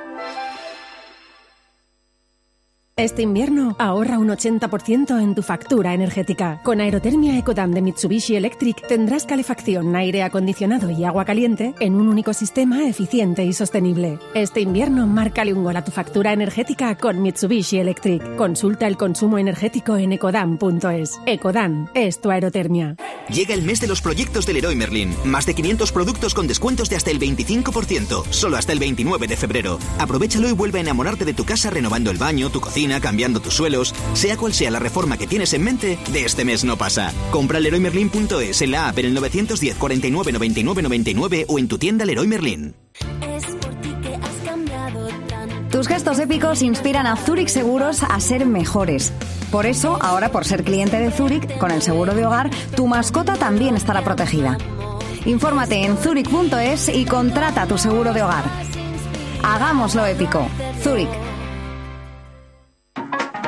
Este 2.99 3.21
invierno 3.21 3.75
ahorra 3.77 4.17
un 4.17 4.29
80% 4.29 5.21
en 5.21 5.35
tu 5.35 5.43
factura 5.43 5.93
energética. 5.93 6.59
Con 6.63 6.81
Aerotermia 6.81 7.37
Ecodam 7.37 7.69
de 7.69 7.83
Mitsubishi 7.83 8.35
Electric 8.35 8.87
tendrás 8.87 9.27
calefacción, 9.27 9.95
aire 9.95 10.23
acondicionado 10.23 10.89
y 10.89 11.03
agua 11.03 11.23
caliente 11.23 11.75
en 11.79 11.93
un 11.93 12.07
único 12.07 12.33
sistema 12.33 12.87
eficiente 12.87 13.45
y 13.45 13.53
sostenible. 13.53 14.17
Este 14.33 14.61
invierno 14.61 15.05
márcale 15.05 15.53
un 15.53 15.63
gol 15.63 15.77
a 15.77 15.83
tu 15.83 15.91
factura 15.91 16.33
energética 16.33 16.97
con 16.97 17.21
Mitsubishi 17.21 17.77
Electric. 17.77 18.35
Consulta 18.35 18.87
el 18.87 18.97
consumo 18.97 19.37
energético 19.37 19.95
en 19.95 20.13
ecodam.es. 20.13 21.19
Ecodam 21.27 21.89
es 21.93 22.19
tu 22.19 22.31
aerotermia. 22.31 22.95
Llega 23.29 23.53
el 23.53 23.61
mes 23.61 23.79
de 23.79 23.87
los 23.87 24.01
proyectos 24.01 24.47
del 24.47 24.55
Leroy 24.55 24.75
Merlin. 24.75 25.13
Más 25.23 25.45
de 25.45 25.53
500 25.53 25.91
productos 25.91 26.33
con 26.33 26.47
descuentos 26.47 26.89
de 26.89 26.95
hasta 26.95 27.11
el 27.11 27.19
25%. 27.19 28.23
Solo 28.31 28.57
hasta 28.57 28.71
el 28.71 28.79
29 28.79 29.27
de 29.27 29.37
febrero. 29.37 29.77
Aprovechalo 29.99 30.49
y 30.49 30.53
vuelve 30.53 30.79
a 30.79 30.81
enamorarte 30.81 31.25
de 31.25 31.35
tu 31.35 31.45
casa 31.45 31.69
renovando 31.69 32.09
el 32.09 32.17
baño, 32.17 32.49
tu 32.49 32.59
cocina, 32.61 32.86
cambiando 32.99 33.39
tus 33.39 33.53
suelos. 33.53 33.93
Sea 34.13 34.37
cual 34.37 34.53
sea 34.53 34.71
la 34.71 34.79
reforma 34.79 35.17
que 35.17 35.27
tienes 35.27 35.53
en 35.53 35.63
mente, 35.63 35.99
de 36.11 36.25
este 36.25 36.45
mes 36.45 36.63
no 36.63 36.77
pasa. 36.77 37.13
Compra 37.31 37.59
leroymerlin.es 37.59 38.61
en 38.61 38.71
la 38.71 38.89
app 38.89 38.99
en 38.99 39.05
el 39.05 39.13
910 39.13 39.75
49 39.75 40.31
99 40.31 40.81
99 40.81 41.45
o 41.47 41.59
en 41.59 41.67
tu 41.67 41.77
tienda 41.77 42.05
Leroy 42.05 42.27
Merlin. 42.27 42.75
Tus 45.71 45.87
gestos 45.87 46.17
épicos 46.17 46.63
inspiran 46.63 47.05
a 47.05 47.15
Zurich 47.17 47.49
Seguros 47.49 48.01
a 48.01 48.19
ser 48.19 48.45
mejores. 48.45 49.13
Por 49.51 49.65
eso, 49.65 49.99
ahora 50.01 50.31
por 50.31 50.43
ser 50.43 50.63
cliente 50.63 50.97
de 50.97 51.11
Zurich, 51.11 51.57
con 51.57 51.71
el 51.71 51.81
seguro 51.81 52.15
de 52.15 52.25
hogar, 52.25 52.49
tu 52.75 52.87
mascota 52.87 53.35
también 53.35 53.75
estará 53.75 54.03
protegida. 54.03 54.57
Infórmate 55.25 55.83
en 55.83 55.97
zurich.es 55.97 56.89
y 56.89 57.05
contrata 57.05 57.67
tu 57.67 57.77
seguro 57.77 58.13
de 58.13 58.23
hogar. 58.23 58.45
Hagámoslo 59.43 60.05
épico. 60.05 60.47
Zurich. 60.81 61.09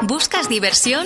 ¿Buscas 0.02 0.48
diversión? 0.48 1.06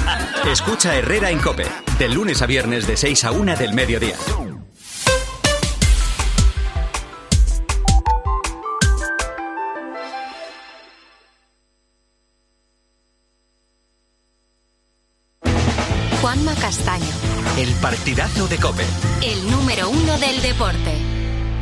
Escucha 0.45 0.95
Herrera 0.95 1.29
en 1.29 1.39
Cope. 1.39 1.65
De 1.97 2.09
lunes 2.09 2.41
a 2.41 2.45
viernes 2.45 2.87
de 2.87 2.97
6 2.97 3.23
a 3.25 3.31
1 3.31 3.55
del 3.55 3.73
mediodía. 3.73 4.15
Juanma 16.21 16.53
Castaño, 16.55 17.05
El 17.57 17.73
partidazo 17.75 18.47
de 18.47 18.57
Cope. 18.57 18.83
el 19.21 19.49
número 19.49 19.89
uno 19.89 20.17
del 20.19 20.41
deporte. 20.41 21.10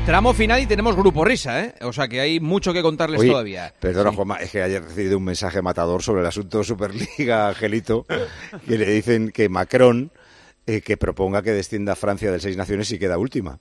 Tramo 0.10 0.34
final 0.34 0.60
y 0.60 0.66
tenemos 0.66 0.96
grupo 0.96 1.24
risa, 1.24 1.64
¿eh? 1.64 1.76
O 1.82 1.94
sea 1.94 2.08
que 2.08 2.20
hay 2.20 2.40
mucho 2.40 2.74
que 2.74 2.82
contarles 2.82 3.20
Oye, 3.22 3.30
todavía. 3.30 3.72
Perdona, 3.80 4.12
Juanma, 4.12 4.38
es 4.38 4.50
que 4.50 4.64
ayer 4.64 4.82
recibido 4.82 5.20
un 5.20 5.24
mensaje 5.24 5.62
matador 5.62 6.02
sobre 6.02 6.22
el 6.22 6.26
asunto 6.26 6.64
Superliga, 6.64 7.50
Angelito, 7.50 8.08
que 8.68 8.80
le 8.80 8.88
dicen 8.88 9.30
que 9.30 9.50
Macron 9.50 10.12
eh, 10.66 10.82
que 10.82 10.98
proponga 10.98 11.44
que 11.44 11.52
descienda 11.52 11.96
Francia 11.96 12.32
del 12.32 12.42
Seis 12.42 12.58
Naciones 12.58 12.92
y 12.92 12.98
queda 12.98 13.20
última. 13.20 13.60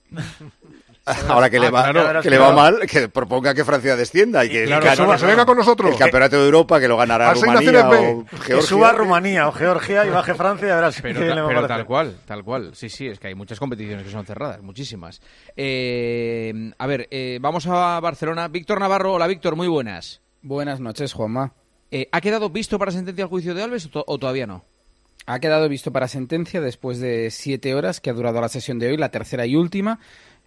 Ahora 1.28 1.48
que, 1.50 1.58
le, 1.58 1.66
Ah, 1.68 1.70
va, 1.70 1.90
claro, 1.90 2.22
que 2.22 2.30
le 2.30 2.38
va 2.38 2.52
mal, 2.52 2.80
que 2.90 3.08
proponga 3.08 3.54
que 3.54 3.64
Francia 3.64 3.96
descienda 3.96 4.44
y 4.44 4.48
que 4.50 4.64
claro, 4.64 4.88
que- 4.88 4.96
suba, 4.96 5.18
se 5.18 5.26
venga 5.26 5.44
con 5.46 5.56
nosotros. 5.58 5.92
El 5.92 5.98
campeonato 5.98 6.36
de 6.38 6.44
Europa 6.46 6.78
que 6.80 6.88
lo 6.88 6.96
ganará 6.96 7.34
Rumanía 7.34 7.86
o 7.86 7.90
B. 7.90 8.24
Que 8.30 8.36
Georgia. 8.38 8.62
suba 8.62 8.92
Rumanía 8.92 9.48
o 9.48 9.52
Georgia 9.52 10.04
y 10.06 10.10
baje 10.10 10.34
Francia 10.34 10.66
y 10.68 10.70
verás 10.70 10.98
Pero, 11.00 11.20
qué 11.20 11.28
ta- 11.28 11.34
le 11.34 11.40
va 11.40 11.46
a 11.46 11.48
pero 11.50 11.66
tal 11.66 11.84
cual, 11.86 12.16
tal 12.26 12.44
cual. 12.44 12.70
Sí, 12.74 12.88
sí, 12.88 13.06
es 13.06 13.18
que 13.18 13.28
hay 13.28 13.34
muchas 13.34 13.58
competiciones 13.58 14.04
que 14.04 14.10
son 14.10 14.24
cerradas, 14.26 14.62
muchísimas. 14.62 15.20
Eh, 15.56 16.72
a 16.78 16.86
ver, 16.86 17.08
eh, 17.10 17.38
vamos 17.40 17.66
a 17.66 17.98
Barcelona. 18.00 18.48
Víctor 18.48 18.80
Navarro, 18.80 19.14
hola 19.14 19.26
Víctor, 19.26 19.56
muy 19.56 19.68
buenas. 19.68 20.20
Buenas 20.42 20.80
noches, 20.80 21.12
Juanma. 21.12 21.52
Eh, 21.90 22.08
¿Ha 22.12 22.20
quedado 22.20 22.50
visto 22.50 22.78
para 22.78 22.92
sentencia 22.92 23.22
el 23.22 23.28
juicio 23.28 23.54
de 23.54 23.62
Alves 23.62 23.86
o, 23.86 23.90
to- 23.90 24.04
o 24.06 24.18
todavía 24.18 24.46
no? 24.46 24.64
Ha 25.26 25.40
quedado 25.40 25.68
visto 25.68 25.92
para 25.92 26.08
sentencia 26.08 26.60
después 26.60 27.00
de 27.00 27.30
siete 27.30 27.74
horas 27.74 28.00
que 28.00 28.08
ha 28.08 28.14
durado 28.14 28.40
la 28.40 28.48
sesión 28.48 28.78
de 28.78 28.88
hoy, 28.88 28.96
la 28.96 29.10
tercera 29.10 29.44
y 29.46 29.56
última. 29.56 29.98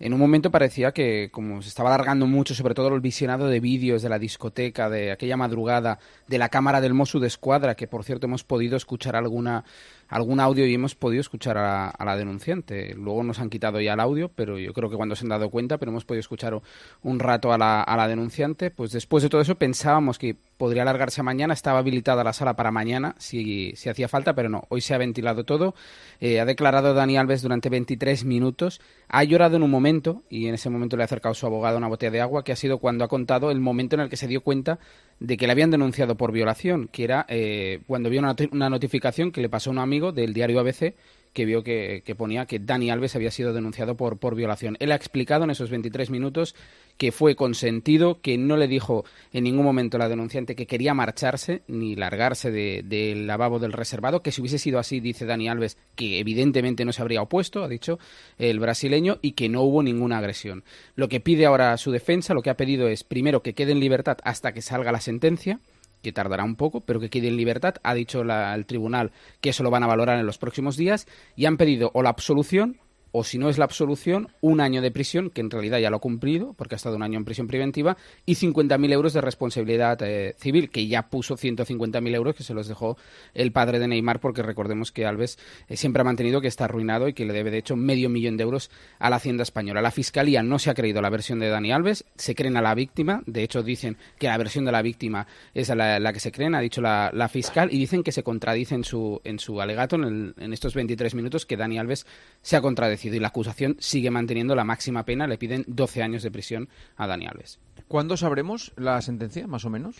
En 0.03 0.13
un 0.13 0.19
momento 0.19 0.49
parecía 0.49 0.93
que, 0.93 1.29
como 1.31 1.61
se 1.61 1.69
estaba 1.69 1.93
alargando 1.93 2.25
mucho, 2.25 2.55
sobre 2.55 2.73
todo 2.73 2.87
el 2.87 3.01
visionado 3.01 3.47
de 3.47 3.59
vídeos 3.59 4.01
de 4.01 4.09
la 4.09 4.17
discoteca, 4.17 4.89
de 4.89 5.11
aquella 5.11 5.37
madrugada, 5.37 5.99
de 6.27 6.39
la 6.39 6.49
cámara 6.49 6.81
del 6.81 6.95
Mosu 6.95 7.19
de 7.19 7.27
Escuadra, 7.27 7.75
que 7.75 7.87
por 7.87 8.03
cierto 8.03 8.25
hemos 8.25 8.43
podido 8.43 8.75
escuchar 8.75 9.15
alguna, 9.15 9.63
algún 10.11 10.39
audio 10.39 10.67
y 10.67 10.73
hemos 10.73 10.93
podido 10.93 11.21
escuchar 11.21 11.57
a, 11.57 11.89
a 11.89 12.05
la 12.05 12.15
denunciante. 12.15 12.93
Luego 12.93 13.23
nos 13.23 13.39
han 13.39 13.49
quitado 13.49 13.81
ya 13.81 13.93
el 13.93 13.99
audio, 13.99 14.29
pero 14.29 14.59
yo 14.59 14.73
creo 14.73 14.89
que 14.89 14.97
cuando 14.97 15.15
se 15.15 15.25
han 15.25 15.29
dado 15.29 15.49
cuenta, 15.49 15.77
pero 15.77 15.91
hemos 15.91 16.05
podido 16.05 16.19
escuchar 16.19 16.61
un 17.01 17.19
rato 17.19 17.53
a 17.53 17.57
la, 17.57 17.83
a 17.87 18.07
denunciante. 18.07 18.71
Pues 18.71 18.91
después 18.91 19.23
de 19.23 19.29
todo 19.29 19.41
eso 19.41 19.55
pensábamos 19.55 20.19
que 20.19 20.35
podría 20.57 20.83
alargarse 20.83 21.21
a 21.21 21.23
mañana, 21.23 21.53
estaba 21.53 21.79
habilitada 21.79 22.23
la 22.23 22.33
sala 22.33 22.55
para 22.55 22.71
mañana 22.71 23.15
si, 23.17 23.73
hacía 23.89 24.07
falta, 24.07 24.35
pero 24.35 24.49
no, 24.49 24.65
hoy 24.69 24.81
se 24.81 24.93
ha 24.93 24.97
ventilado 24.97 25.43
todo. 25.43 25.73
Eh, 26.19 26.39
ha 26.39 26.45
declarado 26.45 26.93
Dani 26.93 27.17
Alves 27.17 27.41
durante 27.41 27.69
23 27.69 28.25
minutos, 28.25 28.81
ha 29.07 29.23
llorado 29.23 29.55
en 29.55 29.63
un 29.63 29.71
momento 29.71 30.23
y 30.29 30.47
en 30.47 30.53
ese 30.53 30.69
momento 30.69 30.97
le 30.97 31.03
ha 31.03 31.05
acercado 31.05 31.33
su 31.33 31.45
abogado 31.45 31.77
una 31.77 31.87
botella 31.87 32.11
de 32.11 32.21
agua, 32.21 32.43
que 32.43 32.51
ha 32.51 32.55
sido 32.55 32.79
cuando 32.79 33.03
ha 33.03 33.07
contado 33.07 33.49
el 33.49 33.59
momento 33.59 33.95
en 33.95 34.01
el 34.01 34.09
que 34.09 34.17
se 34.17 34.27
dio 34.27 34.41
cuenta 34.41 34.79
de 35.21 35.37
que 35.37 35.45
le 35.45 35.51
habían 35.51 35.69
denunciado 35.69 36.17
por 36.17 36.31
violación, 36.31 36.89
que 36.91 37.03
era 37.03 37.27
eh, 37.29 37.81
cuando 37.85 38.09
vio 38.09 38.19
una, 38.19 38.35
una 38.51 38.69
notificación 38.71 39.31
que 39.31 39.39
le 39.39 39.49
pasó 39.49 39.69
a 39.69 39.73
un 39.73 39.77
amigo 39.77 40.11
del 40.11 40.33
diario 40.33 40.59
ABC 40.59 40.95
que 41.33 41.45
vio 41.45 41.63
que, 41.63 42.03
ponía 42.17 42.45
que 42.45 42.59
Dani 42.59 42.89
Alves 42.89 43.15
había 43.15 43.31
sido 43.31 43.53
denunciado 43.53 43.95
por, 43.95 44.17
por 44.17 44.35
violación. 44.35 44.75
Él 44.79 44.91
ha 44.91 44.95
explicado 44.95 45.43
en 45.45 45.49
esos 45.51 45.69
23 45.69 46.09
minutos 46.09 46.55
que 46.97 47.11
fue 47.11 47.35
consentido, 47.35 48.19
que 48.21 48.37
no 48.37 48.57
le 48.57 48.67
dijo 48.67 49.05
en 49.31 49.45
ningún 49.45 49.63
momento 49.65 49.97
la 49.97 50.09
denunciante 50.09 50.55
que 50.55 50.67
quería 50.67 50.93
marcharse 50.93 51.63
ni 51.67 51.95
largarse 51.95 52.51
de- 52.51 52.83
del 52.85 53.27
lavabo 53.27 53.59
del 53.59 53.71
reservado, 53.73 54.21
que 54.21 54.31
si 54.31 54.41
hubiese 54.41 54.59
sido 54.59 54.77
así, 54.77 54.99
dice 54.99 55.25
Dani 55.25 55.47
Alves, 55.47 55.77
que 55.95 56.19
evidentemente 56.19 56.85
no 56.85 56.91
se 56.91 57.01
habría 57.01 57.21
opuesto, 57.21 57.63
ha 57.63 57.67
dicho 57.69 57.97
el 58.37 58.59
brasileño, 58.59 59.17
y 59.21 59.31
que 59.31 59.49
no 59.49 59.61
hubo 59.61 59.81
ninguna 59.83 60.17
agresión. 60.19 60.63
Lo 60.95 61.07
que 61.07 61.21
pide 61.21 61.45
ahora 61.45 61.75
su 61.77 61.91
defensa, 61.91 62.33
lo 62.33 62.41
que 62.41 62.49
ha 62.49 62.57
pedido 62.57 62.87
es, 62.87 63.03
primero, 63.03 63.41
que 63.41 63.53
quede 63.53 63.71
en 63.71 63.79
libertad 63.79 64.17
hasta 64.23 64.53
que 64.53 64.61
salga 64.61 64.91
la 64.91 65.01
sentencia, 65.01 65.59
que 66.01 66.11
tardará 66.11 66.43
un 66.43 66.55
poco, 66.55 66.81
pero 66.81 66.99
que 66.99 67.09
quede 67.09 67.27
en 67.27 67.37
libertad. 67.37 67.75
Ha 67.83 67.93
dicho 67.93 68.23
la- 68.23 68.53
el 68.55 68.65
tribunal 68.65 69.11
que 69.39 69.49
eso 69.51 69.63
lo 69.63 69.69
van 69.71 69.83
a 69.83 69.87
valorar 69.87 70.19
en 70.19 70.25
los 70.25 70.37
próximos 70.37 70.77
días 70.77 71.07
y 71.35 71.45
han 71.45 71.57
pedido 71.57 71.91
o 71.93 72.01
la 72.03 72.09
absolución 72.09 72.77
o 73.11 73.23
si 73.23 73.37
no 73.37 73.49
es 73.49 73.57
la 73.57 73.65
absolución, 73.65 74.29
un 74.41 74.61
año 74.61 74.81
de 74.81 74.91
prisión, 74.91 75.29
que 75.29 75.41
en 75.41 75.49
realidad 75.49 75.79
ya 75.79 75.89
lo 75.89 75.97
ha 75.97 75.99
cumplido, 75.99 76.53
porque 76.53 76.75
ha 76.75 76.77
estado 76.77 76.95
un 76.95 77.03
año 77.03 77.17
en 77.17 77.25
prisión 77.25 77.47
preventiva, 77.47 77.97
y 78.25 78.35
50.000 78.35 78.91
euros 78.93 79.13
de 79.13 79.21
responsabilidad 79.21 79.97
eh, 80.01 80.33
civil, 80.39 80.69
que 80.69 80.87
ya 80.87 81.09
puso 81.09 81.35
150.000 81.37 82.15
euros, 82.15 82.35
que 82.35 82.43
se 82.43 82.53
los 82.53 82.67
dejó 82.67 82.97
el 83.33 83.51
padre 83.51 83.79
de 83.79 83.87
Neymar, 83.87 84.19
porque 84.19 84.43
recordemos 84.43 84.91
que 84.91 85.05
Alves 85.05 85.37
eh, 85.67 85.75
siempre 85.77 86.01
ha 86.01 86.05
mantenido 86.05 86.39
que 86.41 86.47
está 86.47 86.65
arruinado 86.65 87.07
y 87.07 87.13
que 87.13 87.25
le 87.25 87.33
debe, 87.33 87.51
de 87.51 87.57
hecho, 87.57 87.75
medio 87.75 88.09
millón 88.09 88.37
de 88.37 88.43
euros 88.43 88.71
a 88.99 89.09
la 89.09 89.17
Hacienda 89.17 89.43
Española. 89.43 89.81
La 89.81 89.91
Fiscalía 89.91 90.41
no 90.43 90.57
se 90.59 90.69
ha 90.69 90.73
creído 90.73 91.01
la 91.01 91.09
versión 91.09 91.39
de 91.39 91.49
Dani 91.49 91.71
Alves, 91.71 92.05
se 92.15 92.35
creen 92.35 92.55
a 92.55 92.61
la 92.61 92.75
víctima, 92.75 93.23
de 93.25 93.43
hecho 93.43 93.61
dicen 93.63 93.97
que 94.19 94.27
la 94.27 94.37
versión 94.37 94.63
de 94.63 94.71
la 94.71 94.81
víctima 94.81 95.27
es 95.53 95.67
la, 95.69 95.99
la 95.99 96.13
que 96.13 96.19
se 96.19 96.31
creen, 96.31 96.55
ha 96.55 96.61
dicho 96.61 96.79
la, 96.81 97.09
la 97.13 97.27
fiscal, 97.27 97.69
y 97.73 97.77
dicen 97.77 98.03
que 98.03 98.11
se 98.13 98.23
contradice 98.23 98.75
en 98.75 98.83
su, 98.85 99.19
en 99.25 99.37
su 99.39 99.59
alegato 99.59 99.97
en, 99.97 100.03
el- 100.03 100.33
en 100.37 100.53
estos 100.53 100.73
23 100.75 101.13
minutos 101.15 101.45
que 101.45 101.57
Dani 101.57 101.77
Alves 101.77 102.05
se 102.41 102.55
ha 102.55 102.61
contradecido 102.61 103.00
y 103.05 103.19
la 103.19 103.29
acusación 103.29 103.77
sigue 103.79 104.11
manteniendo 104.11 104.55
la 104.55 104.63
máxima 104.63 105.05
pena, 105.05 105.27
le 105.27 105.37
piden 105.37 105.63
12 105.67 106.03
años 106.03 106.23
de 106.23 106.31
prisión 106.31 106.69
a 106.95 107.07
Dani 107.07 107.27
Alves. 107.27 107.59
¿Cuándo 107.87 108.17
sabremos 108.17 108.71
la 108.77 109.01
sentencia, 109.01 109.47
más 109.47 109.65
o 109.65 109.69
menos? 109.69 109.97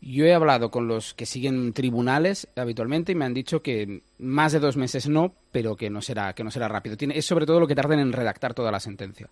Yo 0.00 0.24
he 0.24 0.34
hablado 0.34 0.70
con 0.70 0.86
los 0.86 1.12
que 1.14 1.26
siguen 1.26 1.72
tribunales 1.72 2.48
habitualmente 2.54 3.12
y 3.12 3.14
me 3.16 3.24
han 3.24 3.34
dicho 3.34 3.62
que 3.62 4.02
más 4.18 4.52
de 4.52 4.60
dos 4.60 4.76
meses 4.76 5.08
no, 5.08 5.34
pero 5.50 5.76
que 5.76 5.90
no 5.90 6.02
será, 6.02 6.34
que 6.34 6.44
no 6.44 6.50
será 6.50 6.68
rápido. 6.68 6.96
Tiene, 6.96 7.18
es 7.18 7.26
sobre 7.26 7.46
todo 7.46 7.58
lo 7.58 7.66
que 7.66 7.74
tarden 7.74 7.98
en 7.98 8.12
redactar 8.12 8.54
toda 8.54 8.70
la 8.70 8.80
sentencia. 8.80 9.28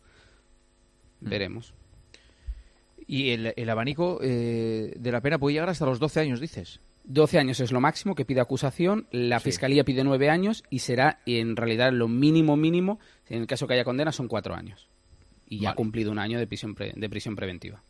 Veremos. 1.21 1.73
Y 3.07 3.31
el, 3.31 3.55
el 3.57 3.71
abanico 3.71 4.19
eh, 4.23 4.93
de 4.97 5.13
la 5.13 5.21
pena 5.21 5.39
puede 5.39 5.55
llegar 5.55 5.69
hasta 5.69 5.87
los 5.87 6.01
12 6.01 6.21
años, 6.21 6.41
dices. 6.41 6.81
12 7.07 7.39
años 7.39 7.61
es 7.61 7.73
lo 7.73 7.81
máximo 7.81 8.15
que 8.15 8.25
pide 8.25 8.41
acusación, 8.41 9.07
la 9.11 9.41
fiscalía 9.41 9.85
pide 9.85 10.05
9 10.05 10.29
años 10.29 10.65
y 10.71 10.81
será 10.81 11.21
en 11.25 11.57
realidad 11.57 11.93
lo 11.93 12.09
mínimo 12.09 12.57
mínimo, 12.57 12.99
en 13.29 13.41
el 13.43 13.47
caso 13.47 13.67
que 13.67 13.75
haya 13.75 13.85
condena, 13.85 14.13
son 14.13 14.29
4 14.29 14.55
años. 14.55 14.89
Y 15.49 15.61
ya 15.61 15.71
ha 15.71 15.75
cumplido 15.75 16.11
un 16.11 16.19
año 16.19 16.39
de 16.39 16.47
prisión, 16.47 16.75
pre- 16.75 16.93
de 16.97 17.09
prisión 17.09 17.37
preventiva. 17.37 17.83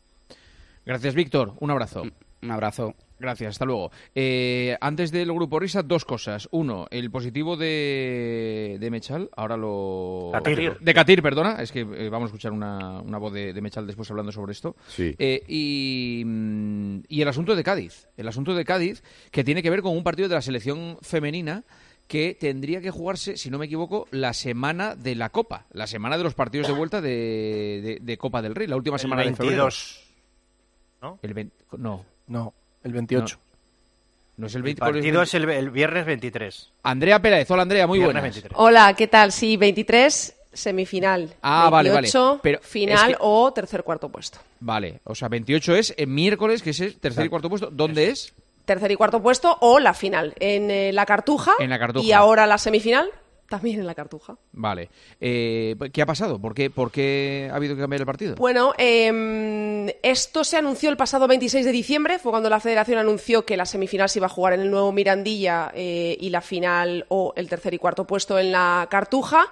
Gracias, 0.85 1.15
Víctor. 1.15 1.55
Un 1.61 1.71
abrazo. 1.71 2.03
Un 2.43 2.51
abrazo. 2.51 2.95
Gracias, 3.19 3.53
hasta 3.53 3.65
luego. 3.65 3.91
Eh, 4.15 4.77
antes 4.81 5.11
del 5.11 5.33
grupo 5.33 5.59
Risa, 5.59 5.83
dos 5.83 6.05
cosas. 6.05 6.49
Uno, 6.53 6.87
el 6.91 7.11
positivo 7.11 7.57
de, 7.57 8.77
de 8.79 8.91
Mechal, 8.91 9.31
ahora 9.35 9.57
lo... 9.57 10.29
Catir. 10.35 10.77
De 10.81 10.93
Catir, 10.95 11.23
perdona. 11.23 11.63
Es 11.63 11.73
que 11.73 11.81
eh, 11.81 12.11
vamos 12.11 12.27
a 12.27 12.29
escuchar 12.29 12.53
una, 12.53 13.01
una 13.01 13.17
voz 13.17 13.33
de, 13.33 13.55
de 13.55 13.61
Mechal 13.63 13.87
después 13.87 14.11
hablando 14.11 14.33
sobre 14.33 14.53
esto. 14.53 14.77
Sí. 14.87 15.15
Eh, 15.19 15.43
y, 15.49 16.23
mm, 16.27 16.99
y 17.09 17.23
el 17.23 17.29
asunto 17.29 17.57
de 17.57 17.65
Cádiz. 17.65 18.07
El 18.19 18.29
asunto 18.29 18.55
de 18.55 18.67
Cádiz, 18.67 19.03
que 19.31 19.45
tiene 19.45 19.63
que 19.63 19.71
ver 19.71 19.81
con 19.81 19.97
un 19.97 20.05
partido 20.05 20.29
de 20.29 20.35
la 20.35 20.43
selección 20.43 20.99
femenina 21.01 21.65
que 22.07 22.37
tendría 22.39 22.83
que 22.83 22.91
jugarse, 22.91 23.39
si 23.39 23.49
no 23.51 23.59
me 23.59 23.65
equivoco, 23.65 24.07
la 24.11 24.35
semana 24.35 24.95
de 24.95 25.15
la 25.15 25.31
Copa, 25.31 25.67
la 25.73 25.87
semana 25.87 26.19
de 26.19 26.23
los 26.23 26.35
partidos 26.35 26.67
de 26.69 26.75
vuelta 26.75 27.01
de, 27.01 27.81
de- 27.83 27.99
de 28.01 28.19
Copa 28.19 28.43
del 28.43 28.55
Rey, 28.55 28.67
la 28.69 28.77
última 28.77 28.97
El 28.97 29.01
semana 29.01 29.23
de 29.23 29.35
febrero. 29.35 29.65
22. 29.65 30.03
¿No? 31.03 31.19
El 31.23 31.51
no. 31.79 32.05
No, 32.29 32.53
el 32.85 32.93
28. 32.93 33.39
No 34.39 34.47
es 34.49 34.55
el 34.55 34.59
El 34.59 34.63
20. 34.65 34.81
partido 34.81 35.23
es 35.23 35.33
el, 35.35 35.49
el 35.49 35.71
viernes 35.71 36.05
23. 36.05 36.71
Andrea 36.83 37.21
Pérez, 37.23 37.51
hola 37.51 37.63
Andrea, 37.63 37.87
muy 37.87 37.99
buenas. 38.01 38.23
23. 38.23 38.53
Hola, 38.57 38.93
¿qué 38.95 39.07
tal? 39.07 39.33
Sí, 39.33 39.57
23, 39.57 40.35
semifinal. 40.53 41.35
Ah, 41.43 41.71
vale, 41.71 41.89
vale. 41.89 42.03
28, 42.03 42.41
Pero 42.43 42.61
final 42.61 43.11
es 43.11 43.17
que- 43.17 43.23
o 43.23 43.53
tercer 43.53 43.83
cuarto 43.83 44.09
puesto. 44.11 44.39
Vale, 44.61 45.01
o 45.05 45.15
sea, 45.15 45.29
28 45.29 45.75
es 45.77 45.95
el 45.97 46.09
miércoles, 46.09 46.63
que 46.63 46.71
es 46.71 46.81
el 46.81 46.97
tercer 46.99 47.27
y 47.27 47.29
cuarto 47.29 47.49
puesto. 47.49 47.71
¿Dónde 47.71 48.11
es? 48.11 48.33
Tercer 48.67 48.91
y 48.91 48.97
cuarto 48.97 49.23
puesto 49.23 49.57
o 49.61 49.79
la 49.79 49.95
final. 49.95 50.35
En 50.41 50.71
eh, 50.71 50.93
la 50.93 51.07
Cartuja. 51.07 51.53
En 51.61 51.71
la 51.71 51.79
Cartuja. 51.79 52.05
Y 52.05 52.13
ahora 52.13 52.47
la 52.47 52.59
semifinal, 52.59 53.09
también 53.49 53.81
en 53.81 53.87
la 53.87 53.95
Cartuja. 53.95 54.37
Vale. 54.53 54.91
Eh, 55.21 55.77
¿Qué 55.93 56.03
ha 56.03 56.07
pasado? 56.07 56.39
¿Por 56.39 56.55
qué, 56.55 56.71
¿Por 56.71 56.91
qué 56.91 57.49
ha 57.53 57.57
habido 57.57 57.75
que 57.75 57.81
cambiar 57.81 58.01
el 58.01 58.07
partido? 58.07 58.35
Bueno, 58.37 58.73
em, 58.79 59.89
esto 60.03 60.45
se 60.45 60.57
anunció 60.57 60.91
el 60.91 60.97
pasado 60.97 61.27
26 61.29 61.65
de 61.65 61.73
diciembre, 61.73 62.19
fue 62.19 62.33
cuando 62.33 62.51
la 62.51 62.61
federación 62.61 62.99
anunció 62.99 63.45
que 63.45 63.57
la 63.57 63.67
semifinal 63.67 64.09
se 64.09 64.19
iba 64.19 64.27
a 64.27 64.31
jugar 64.31 64.53
en 64.55 64.61
el 64.61 64.71
nuevo 64.71 64.93
Mirandilla 64.93 65.71
eh, 65.75 66.17
y 66.21 66.31
la 66.31 66.41
final 66.41 67.07
o 67.09 67.33
el 67.37 67.49
tercer 67.49 67.75
y 67.75 67.79
cuarto 67.79 68.07
puesto 68.07 68.39
en 68.39 68.53
la 68.53 68.87
Cartuja. 68.91 69.47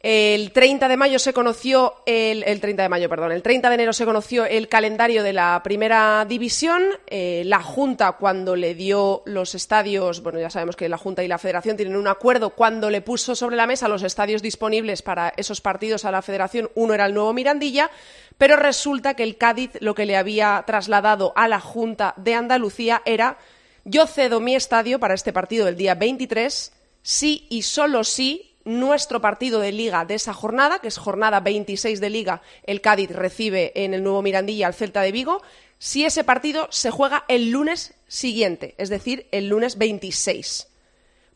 El 0.00 0.52
30 0.52 0.86
de 0.86 0.96
mayo 0.96 1.18
se 1.18 1.32
conoció 1.32 1.96
el, 2.06 2.44
el 2.44 2.60
30 2.60 2.84
de 2.84 2.88
mayo, 2.88 3.08
perdón, 3.08 3.32
el 3.32 3.42
30 3.42 3.68
de 3.68 3.74
enero 3.74 3.92
se 3.92 4.04
conoció 4.04 4.44
el 4.44 4.68
calendario 4.68 5.24
de 5.24 5.32
la 5.32 5.60
primera 5.64 6.24
división. 6.24 6.84
Eh, 7.08 7.42
la 7.46 7.60
Junta 7.60 8.12
cuando 8.12 8.54
le 8.54 8.76
dio 8.76 9.22
los 9.26 9.56
estadios, 9.56 10.22
bueno 10.22 10.38
ya 10.38 10.50
sabemos 10.50 10.76
que 10.76 10.88
la 10.88 10.98
Junta 10.98 11.24
y 11.24 11.28
la 11.28 11.38
Federación 11.38 11.76
tienen 11.76 11.96
un 11.96 12.06
acuerdo 12.06 12.50
cuando 12.50 12.90
le 12.90 13.00
puso 13.00 13.34
sobre 13.34 13.56
la 13.56 13.66
mesa 13.66 13.88
los 13.88 14.04
estadios 14.04 14.40
disponibles 14.40 15.02
para 15.02 15.32
esos 15.36 15.60
partidos 15.60 16.04
a 16.04 16.12
la 16.12 16.22
Federación. 16.22 16.70
Uno 16.76 16.94
era 16.94 17.06
el 17.06 17.14
nuevo 17.14 17.32
Mirandilla, 17.32 17.90
pero 18.36 18.54
resulta 18.54 19.14
que 19.14 19.24
el 19.24 19.36
Cádiz 19.36 19.72
lo 19.80 19.96
que 19.96 20.06
le 20.06 20.16
había 20.16 20.62
trasladado 20.64 21.32
a 21.34 21.48
la 21.48 21.58
Junta 21.58 22.14
de 22.16 22.34
Andalucía 22.34 23.02
era 23.04 23.36
yo 23.84 24.06
cedo 24.06 24.38
mi 24.38 24.54
estadio 24.54 25.00
para 25.00 25.14
este 25.14 25.32
partido 25.32 25.66
del 25.66 25.76
día 25.76 25.96
23 25.96 26.72
sí 27.02 27.46
y 27.48 27.62
solo 27.62 28.04
sí 28.04 28.47
nuestro 28.68 29.20
partido 29.20 29.60
de 29.60 29.72
liga 29.72 30.04
de 30.04 30.14
esa 30.14 30.34
jornada, 30.34 30.78
que 30.78 30.88
es 30.88 30.98
jornada 30.98 31.40
26 31.40 32.00
de 32.00 32.10
liga, 32.10 32.42
el 32.64 32.80
Cádiz 32.80 33.10
recibe 33.10 33.72
en 33.74 33.94
el 33.94 34.02
nuevo 34.02 34.22
Mirandilla 34.22 34.66
al 34.66 34.74
Celta 34.74 35.00
de 35.00 35.10
Vigo, 35.10 35.42
si 35.78 36.04
ese 36.04 36.22
partido 36.22 36.68
se 36.70 36.90
juega 36.90 37.24
el 37.28 37.50
lunes 37.50 37.94
siguiente, 38.08 38.74
es 38.78 38.90
decir, 38.90 39.26
el 39.32 39.48
lunes 39.48 39.78
26. 39.78 40.68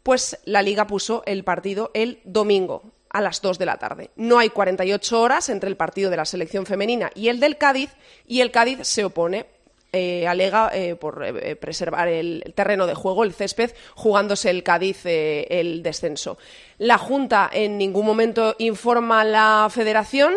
Pues 0.02 0.38
la 0.44 0.62
liga 0.62 0.86
puso 0.86 1.22
el 1.26 1.42
partido 1.44 1.90
el 1.94 2.20
domingo 2.24 2.92
a 3.08 3.20
las 3.20 3.40
2 3.40 3.58
de 3.58 3.66
la 3.66 3.78
tarde. 3.78 4.10
No 4.16 4.38
hay 4.38 4.50
48 4.50 5.20
horas 5.20 5.48
entre 5.48 5.70
el 5.70 5.76
partido 5.76 6.10
de 6.10 6.16
la 6.16 6.24
selección 6.24 6.66
femenina 6.66 7.10
y 7.14 7.28
el 7.28 7.40
del 7.40 7.56
Cádiz, 7.56 7.90
y 8.26 8.40
el 8.40 8.50
Cádiz 8.50 8.80
se 8.82 9.04
opone 9.04 9.46
eh, 9.92 10.26
alega 10.26 10.70
eh, 10.72 10.96
por 10.96 11.24
eh, 11.24 11.54
preservar 11.56 12.08
el, 12.08 12.42
el 12.44 12.54
terreno 12.54 12.86
de 12.86 12.94
juego, 12.94 13.24
el 13.24 13.34
césped, 13.34 13.72
jugándose 13.94 14.50
el 14.50 14.62
Cádiz 14.62 15.04
eh, 15.04 15.46
el 15.50 15.82
descenso. 15.82 16.38
La 16.78 16.98
Junta 16.98 17.50
en 17.52 17.78
ningún 17.78 18.06
momento 18.06 18.56
informa 18.58 19.20
a 19.20 19.24
la 19.24 19.68
Federación. 19.70 20.34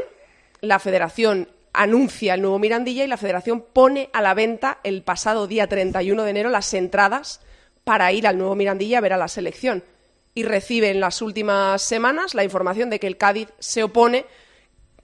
la 0.62 0.80
federación 0.80 1.48
anuncia 1.74 2.34
el 2.34 2.42
nuevo 2.42 2.60
Mirandilla 2.60 3.04
y 3.04 3.08
la 3.08 3.18
federación 3.18 3.62
pone 3.62 4.10
a 4.14 4.22
la 4.22 4.34
venta 4.34 4.80
el 4.84 5.04
pasado 5.04 5.48
día 5.48 5.68
31 5.68 6.24
de 6.24 6.30
enero 6.30 6.50
las 6.50 6.74
entradas 6.74 7.42
para 7.84 8.12
ir 8.12 8.28
al 8.28 8.38
nuevo 8.38 8.56
Mirandilla 8.56 8.98
a 8.98 9.02
ver 9.02 9.14
a 9.14 9.18
la 9.18 9.28
selección. 9.28 9.84
Y 10.34 10.44
recibe 10.44 10.90
en 10.90 11.00
las 11.00 11.22
últimas 11.22 11.82
semanas 11.82 12.34
la 12.34 12.44
información 12.44 12.90
de 12.90 13.00
que 13.00 13.08
el 13.08 13.18
Cádiz 13.18 13.50
se 13.60 13.84
opone 13.84 14.26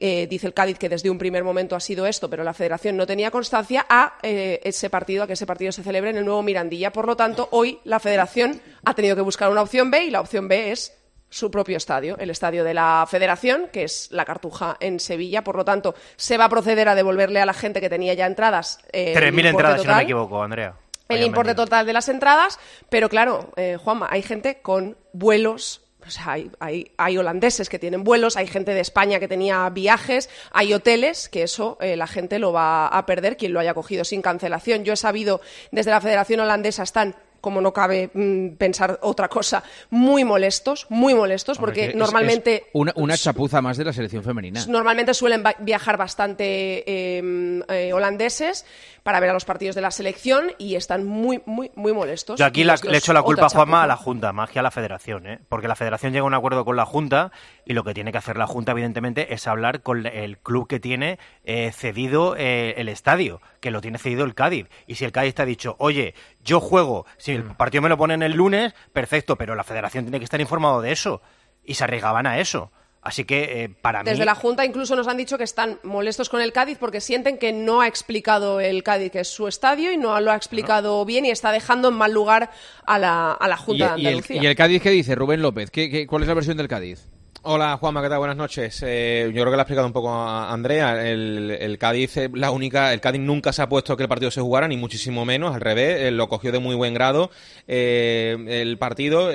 eh, 0.03 0.25
dice 0.25 0.47
el 0.47 0.55
Cádiz 0.55 0.79
que 0.79 0.89
desde 0.89 1.11
un 1.11 1.19
primer 1.19 1.43
momento 1.43 1.75
ha 1.75 1.79
sido 1.79 2.07
esto, 2.07 2.27
pero 2.27 2.43
la 2.43 2.55
Federación 2.55 2.97
no 2.97 3.05
tenía 3.05 3.29
constancia 3.29 3.85
a 3.87 4.17
eh, 4.23 4.59
ese 4.63 4.89
partido, 4.89 5.23
a 5.23 5.27
que 5.27 5.33
ese 5.33 5.45
partido 5.45 5.71
se 5.71 5.83
celebre 5.83 6.09
en 6.09 6.17
el 6.17 6.25
nuevo 6.25 6.41
Mirandilla. 6.41 6.91
Por 6.91 7.05
lo 7.05 7.15
tanto, 7.15 7.47
hoy 7.51 7.79
la 7.83 7.99
Federación 7.99 8.59
ha 8.83 8.95
tenido 8.95 9.15
que 9.15 9.21
buscar 9.21 9.51
una 9.51 9.61
opción 9.61 9.91
B 9.91 10.05
y 10.05 10.09
la 10.09 10.19
opción 10.19 10.47
B 10.47 10.71
es 10.71 10.97
su 11.29 11.51
propio 11.51 11.77
estadio, 11.77 12.17
el 12.17 12.31
estadio 12.31 12.63
de 12.63 12.73
la 12.73 13.05
Federación, 13.07 13.69
que 13.71 13.83
es 13.83 14.09
la 14.11 14.25
Cartuja 14.25 14.75
en 14.79 14.99
Sevilla. 14.99 15.43
Por 15.43 15.55
lo 15.55 15.65
tanto, 15.65 15.93
se 16.15 16.35
va 16.35 16.45
a 16.45 16.49
proceder 16.49 16.89
a 16.89 16.95
devolverle 16.95 17.39
a 17.39 17.45
la 17.45 17.53
gente 17.53 17.79
que 17.79 17.87
tenía 17.87 18.15
ya 18.15 18.25
entradas. 18.25 18.79
Eh, 18.91 19.13
3.000 19.15 19.49
entradas, 19.49 19.81
si 19.81 19.87
no 19.87 19.95
me 19.97 20.01
equivoco, 20.01 20.41
Andrea. 20.41 20.73
El 21.09 21.23
importe 21.23 21.53
total 21.53 21.85
de 21.85 21.93
las 21.93 22.09
entradas, 22.09 22.57
pero 22.89 23.07
claro, 23.07 23.51
eh, 23.55 23.77
Juanma, 23.79 24.07
hay 24.09 24.23
gente 24.23 24.61
con 24.61 24.97
vuelos 25.13 25.80
pues 26.01 26.19
hay, 26.25 26.51
hay, 26.59 27.17
holandeses 27.17 27.69
que 27.69 27.79
tienen 27.79 28.03
vuelos, 28.03 28.35
hay 28.35 28.47
gente 28.47 28.73
de 28.73 28.81
España 28.81 29.19
que 29.19 29.27
tenía 29.27 29.69
viajes, 29.69 30.29
hay 30.51 30.73
hoteles, 30.73 31.29
que 31.29 31.43
eso 31.43 31.77
eh, 31.79 31.95
la 31.95 32.07
gente 32.07 32.39
lo 32.39 32.51
va 32.51 32.87
a 32.87 33.05
perder, 33.05 33.37
quien 33.37 33.53
lo 33.53 33.59
haya 33.59 33.73
cogido 33.73 34.03
sin 34.03 34.21
cancelación. 34.21 34.83
Yo 34.83 34.93
he 34.93 34.97
sabido, 34.97 35.41
desde 35.71 35.91
la 35.91 36.01
Federación 36.01 36.39
Holandesa 36.39 36.83
están 36.83 37.15
como 37.41 37.59
no 37.59 37.73
cabe 37.73 38.09
mm, 38.13 38.55
pensar 38.55 38.99
otra 39.01 39.27
cosa, 39.27 39.63
muy 39.89 40.23
molestos, 40.23 40.85
muy 40.89 41.13
molestos, 41.13 41.57
porque 41.57 41.93
normalmente... 41.95 42.67
una, 42.73 43.17
chapuza 43.17 43.61
más 43.61 43.77
de 43.77 43.85
la 43.85 43.93
selección 43.93 44.23
femenina. 44.23 44.65
Normalmente 44.67 45.13
suelen 45.13 45.43
viajar 45.59 45.97
bastante 45.97 47.17
em, 47.17 47.61
eh, 47.67 47.91
holandeses 47.93 48.65
para 49.03 49.19
ver 49.19 49.31
a 49.31 49.33
los 49.33 49.45
partidos 49.45 49.75
de 49.75 49.81
la 49.81 49.91
selección 49.91 50.51
y 50.57 50.75
están 50.75 51.05
muy, 51.05 51.41
muy, 51.45 51.71
muy 51.75 51.91
molestos. 51.91 52.39
Yo 52.39 52.45
aquí 52.45 52.63
le 52.63 52.73
echo 52.97 53.13
la 53.13 53.23
culpa, 53.23 53.47
a 53.47 53.49
Juanma, 53.49 53.83
a 53.83 53.87
la 53.87 53.97
Junta, 53.97 54.31
más 54.31 54.49
que 54.49 54.59
a 54.59 54.61
la 54.61 54.71
Federación, 54.71 55.27
¿eh? 55.27 55.39
porque 55.49 55.67
la 55.67 55.75
Federación 55.75 56.13
llega 56.13 56.23
a 56.23 56.27
un 56.27 56.33
acuerdo 56.33 56.63
con 56.63 56.75
la 56.75 56.85
Junta 56.85 57.31
y 57.65 57.73
lo 57.73 57.83
que 57.83 57.93
tiene 57.93 58.11
que 58.11 58.19
hacer 58.19 58.37
la 58.37 58.47
Junta, 58.47 58.73
evidentemente, 58.73 59.33
es 59.33 59.47
hablar 59.47 59.81
con 59.81 60.05
el 60.05 60.37
club 60.37 60.67
que 60.67 60.79
tiene 60.79 61.17
eh, 61.43 61.71
cedido 61.73 62.35
el 62.35 62.89
estadio, 62.89 63.41
que 63.61 63.71
lo 63.71 63.79
tiene 63.79 63.97
cedido 63.97 64.25
el 64.25 64.35
Cádiz. 64.35 64.67
Y 64.87 64.95
si 64.95 65.05
el 65.05 65.13
Cádiz 65.13 65.35
te 65.35 65.43
ha 65.43 65.45
dicho, 65.45 65.75
oye, 65.79 66.13
yo 66.43 66.59
juego, 66.59 67.05
si 67.17 67.31
el 67.31 67.43
partido 67.43 67.81
me 67.81 67.89
lo 67.89 67.97
ponen 67.97 68.23
el 68.23 68.33
lunes, 68.33 68.73
perfecto, 68.91 69.37
pero 69.37 69.55
la 69.55 69.63
federación 69.63 70.03
tiene 70.03 70.19
que 70.19 70.25
estar 70.25 70.41
informado 70.41 70.81
de 70.81 70.91
eso. 70.91 71.21
Y 71.63 71.75
se 71.75 71.85
arriesgaban 71.85 72.27
a 72.27 72.39
eso. 72.39 72.71
Así 73.03 73.23
que 73.23 73.63
eh, 73.63 73.69
para 73.69 74.03
Desde 74.03 74.25
la 74.25 74.35
Junta 74.35 74.63
incluso 74.63 74.95
nos 74.95 75.07
han 75.07 75.17
dicho 75.17 75.37
que 75.37 75.43
están 75.43 75.79
molestos 75.81 76.29
con 76.29 76.39
el 76.39 76.53
Cádiz 76.53 76.77
porque 76.77 77.01
sienten 77.01 77.39
que 77.39 77.51
no 77.51 77.81
ha 77.81 77.87
explicado 77.87 78.59
el 78.59 78.83
Cádiz 78.83 79.11
que 79.11 79.21
es 79.21 79.27
su 79.27 79.47
estadio 79.47 79.91
y 79.91 79.97
no 79.97 80.19
lo 80.19 80.31
ha 80.31 80.35
explicado 80.35 81.03
bien 81.03 81.25
y 81.25 81.31
está 81.31 81.51
dejando 81.51 81.87
en 81.87 81.95
mal 81.95 82.11
lugar 82.11 82.51
a 82.85 82.99
la, 82.99 83.31
a 83.31 83.47
la 83.47 83.57
Junta 83.57 83.95
¿Y, 83.97 84.01
de 84.03 84.07
Andalucía. 84.09 84.43
¿Y 84.43 84.45
el, 84.45 84.55
Cádiz 84.55 84.83
qué 84.83 84.91
dice, 84.91 85.15
Rubén 85.15 85.41
López? 85.41 85.71
¿Qué, 85.71 86.05
cuál 86.05 86.21
es 86.21 86.27
la 86.27 86.35
versión 86.35 86.57
del 86.57 86.67
Cádiz? 86.67 87.09
Hola 87.43 87.75
Juanma, 87.77 88.03
¿qué 88.03 88.09
tal? 88.09 88.19
Buenas 88.19 88.37
noches. 88.37 88.83
Eh, 88.85 89.23
yo 89.33 89.41
creo 89.41 89.45
que 89.45 89.51
lo 89.53 89.57
ha 89.57 89.61
explicado 89.63 89.87
un 89.87 89.93
poco 89.93 90.11
a 90.11 90.53
Andrea. 90.53 91.09
El, 91.09 91.75
Cádiz, 91.79 92.17
eh, 92.17 92.29
la 92.35 92.51
única, 92.51 92.93
el 92.93 93.01
Cádiz 93.01 93.19
nunca 93.19 93.51
se 93.51 93.63
ha 93.63 93.67
puesto 93.67 93.97
que 93.97 94.03
el 94.03 94.09
partido 94.09 94.29
se 94.29 94.41
jugara, 94.41 94.67
ni 94.67 94.77
muchísimo 94.77 95.25
menos, 95.25 95.55
al 95.55 95.61
revés, 95.61 96.01
eh, 96.01 96.11
lo 96.11 96.29
cogió 96.29 96.51
de 96.51 96.59
muy 96.59 96.75
buen 96.75 96.93
grado. 96.93 97.31
el 97.65 98.77
partido, 98.77 99.31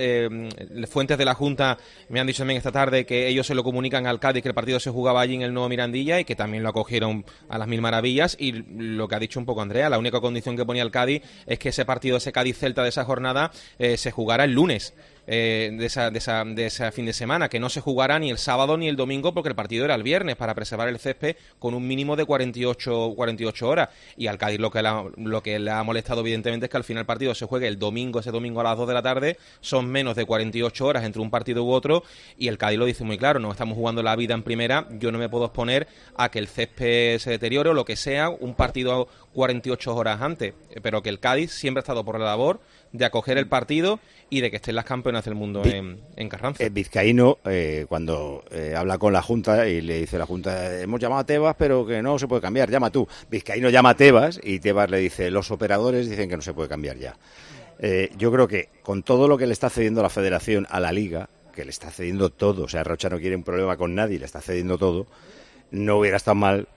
fuentes 0.88 1.18
de 1.18 1.24
la 1.24 1.34
Junta 1.34 1.78
me 2.08 2.20
han 2.20 2.28
dicho 2.28 2.42
también 2.42 2.58
esta 2.58 2.70
tarde 2.70 3.06
que 3.06 3.26
ellos 3.26 3.44
se 3.44 3.56
lo 3.56 3.64
comunican 3.64 4.06
al 4.06 4.20
Cádiz 4.20 4.44
que 4.44 4.50
el 4.50 4.54
partido 4.54 4.78
se 4.78 4.90
jugaba 4.90 5.20
allí 5.20 5.34
en 5.34 5.42
el 5.42 5.52
nuevo 5.52 5.68
Mirandilla 5.68 6.20
y 6.20 6.24
que 6.24 6.36
también 6.36 6.62
lo 6.62 6.68
acogieron 6.68 7.24
a 7.48 7.58
las 7.58 7.66
mil 7.66 7.82
maravillas. 7.82 8.36
Y 8.38 8.52
lo 8.52 9.08
que 9.08 9.16
ha 9.16 9.18
dicho 9.18 9.40
un 9.40 9.46
poco 9.46 9.62
Andrea, 9.62 9.90
la 9.90 9.98
única 9.98 10.20
condición 10.20 10.56
que 10.56 10.64
ponía 10.64 10.84
el 10.84 10.92
Cádiz 10.92 11.22
es 11.44 11.58
que 11.58 11.70
ese 11.70 11.84
partido, 11.84 12.18
ese 12.18 12.32
Cádiz-Celta 12.32 12.84
de 12.84 12.90
esa 12.90 13.04
jornada, 13.04 13.50
se 13.80 14.12
jugara 14.12 14.44
el 14.44 14.52
lunes. 14.52 14.94
Eh, 15.28 15.70
de, 15.72 15.86
esa, 15.86 16.10
de, 16.10 16.18
esa, 16.18 16.44
de 16.44 16.66
ese 16.66 16.92
fin 16.92 17.06
de 17.06 17.12
semana, 17.12 17.48
que 17.48 17.58
no 17.58 17.68
se 17.68 17.80
jugará 17.80 18.18
ni 18.18 18.30
el 18.30 18.38
sábado 18.38 18.76
ni 18.76 18.88
el 18.88 18.94
domingo 18.94 19.34
porque 19.34 19.48
el 19.48 19.56
partido 19.56 19.84
era 19.84 19.96
el 19.96 20.04
viernes 20.04 20.36
para 20.36 20.54
preservar 20.54 20.88
el 20.88 21.00
césped 21.00 21.36
con 21.58 21.74
un 21.74 21.86
mínimo 21.86 22.14
de 22.14 22.24
48, 22.24 23.14
48 23.16 23.68
horas. 23.68 23.88
Y 24.16 24.28
al 24.28 24.38
Cádiz 24.38 24.60
lo 24.60 24.70
que, 24.70 24.82
lo 24.82 25.42
que 25.42 25.58
le 25.58 25.70
ha 25.70 25.82
molestado 25.82 26.20
evidentemente 26.20 26.66
es 26.66 26.70
que 26.70 26.76
al 26.76 26.84
final 26.84 27.00
el 27.00 27.06
partido 27.06 27.34
se 27.34 27.46
juegue 27.46 27.66
el 27.66 27.78
domingo, 27.78 28.20
ese 28.20 28.30
domingo 28.30 28.60
a 28.60 28.64
las 28.64 28.78
2 28.78 28.86
de 28.86 28.94
la 28.94 29.02
tarde, 29.02 29.36
son 29.60 29.88
menos 29.88 30.14
de 30.14 30.24
48 30.24 30.86
horas 30.86 31.04
entre 31.04 31.20
un 31.20 31.30
partido 31.30 31.64
u 31.64 31.72
otro 31.72 32.04
y 32.38 32.48
el 32.48 32.58
Cádiz 32.58 32.78
lo 32.78 32.84
dice 32.84 33.02
muy 33.02 33.18
claro, 33.18 33.40
no 33.40 33.50
estamos 33.50 33.76
jugando 33.76 34.02
la 34.02 34.14
vida 34.14 34.34
en 34.34 34.42
primera, 34.42 34.86
yo 34.92 35.10
no 35.10 35.18
me 35.18 35.28
puedo 35.28 35.46
exponer 35.46 35.88
a 36.16 36.30
que 36.30 36.38
el 36.38 36.46
césped 36.46 37.18
se 37.18 37.30
deteriore 37.30 37.70
o 37.70 37.74
lo 37.74 37.84
que 37.84 37.96
sea, 37.96 38.28
un 38.28 38.54
partido 38.54 39.08
48 39.34 39.94
horas 39.94 40.22
antes, 40.22 40.54
pero 40.82 41.02
que 41.02 41.08
el 41.08 41.18
Cádiz 41.18 41.50
siempre 41.50 41.80
ha 41.80 41.82
estado 41.82 42.04
por 42.04 42.18
la 42.18 42.26
labor 42.26 42.60
de 42.92 43.04
acoger 43.04 43.38
el 43.38 43.48
partido 43.48 44.00
y 44.28 44.40
de 44.40 44.50
que 44.50 44.56
estén 44.56 44.74
las 44.74 44.84
campeonas 44.84 45.24
del 45.24 45.34
mundo 45.34 45.62
en, 45.64 46.00
en, 46.16 46.28
Carranza. 46.28 46.64
El 46.64 46.70
vizcaíno, 46.70 47.38
eh, 47.44 47.86
cuando 47.88 48.44
eh, 48.50 48.74
habla 48.76 48.98
con 48.98 49.12
la 49.12 49.22
Junta 49.22 49.68
y 49.68 49.80
le 49.80 50.00
dice 50.00 50.16
a 50.16 50.20
la 50.20 50.26
Junta, 50.26 50.80
hemos 50.80 51.00
llamado 51.00 51.20
a 51.20 51.26
Tebas, 51.26 51.54
pero 51.56 51.86
que 51.86 52.02
no 52.02 52.18
se 52.18 52.26
puede 52.26 52.42
cambiar, 52.42 52.70
llama 52.70 52.90
tú. 52.90 53.06
Vizcaíno 53.30 53.68
llama 53.70 53.90
a 53.90 53.96
Tebas 53.96 54.40
y 54.42 54.58
Tebas 54.58 54.90
le 54.90 54.98
dice, 54.98 55.30
los 55.30 55.50
operadores 55.50 56.10
dicen 56.10 56.28
que 56.28 56.36
no 56.36 56.42
se 56.42 56.54
puede 56.54 56.68
cambiar 56.68 56.96
ya. 56.98 57.16
Eh, 57.78 58.10
yo 58.16 58.32
creo 58.32 58.48
que 58.48 58.70
con 58.82 59.02
todo 59.02 59.28
lo 59.28 59.36
que 59.38 59.46
le 59.46 59.52
está 59.52 59.70
cediendo 59.70 60.02
la 60.02 60.10
federación 60.10 60.66
a 60.70 60.80
la 60.80 60.92
liga, 60.92 61.28
que 61.54 61.64
le 61.64 61.70
está 61.70 61.90
cediendo 61.90 62.30
todo, 62.30 62.64
o 62.64 62.68
sea, 62.68 62.84
Rocha 62.84 63.08
no 63.08 63.18
quiere 63.18 63.36
un 63.36 63.44
problema 63.44 63.76
con 63.76 63.94
nadie, 63.94 64.18
le 64.18 64.24
está 64.24 64.40
cediendo 64.40 64.78
todo, 64.78 65.06
no 65.70 65.98
hubiera 65.98 66.16
estado 66.16 66.34
mal 66.34 66.68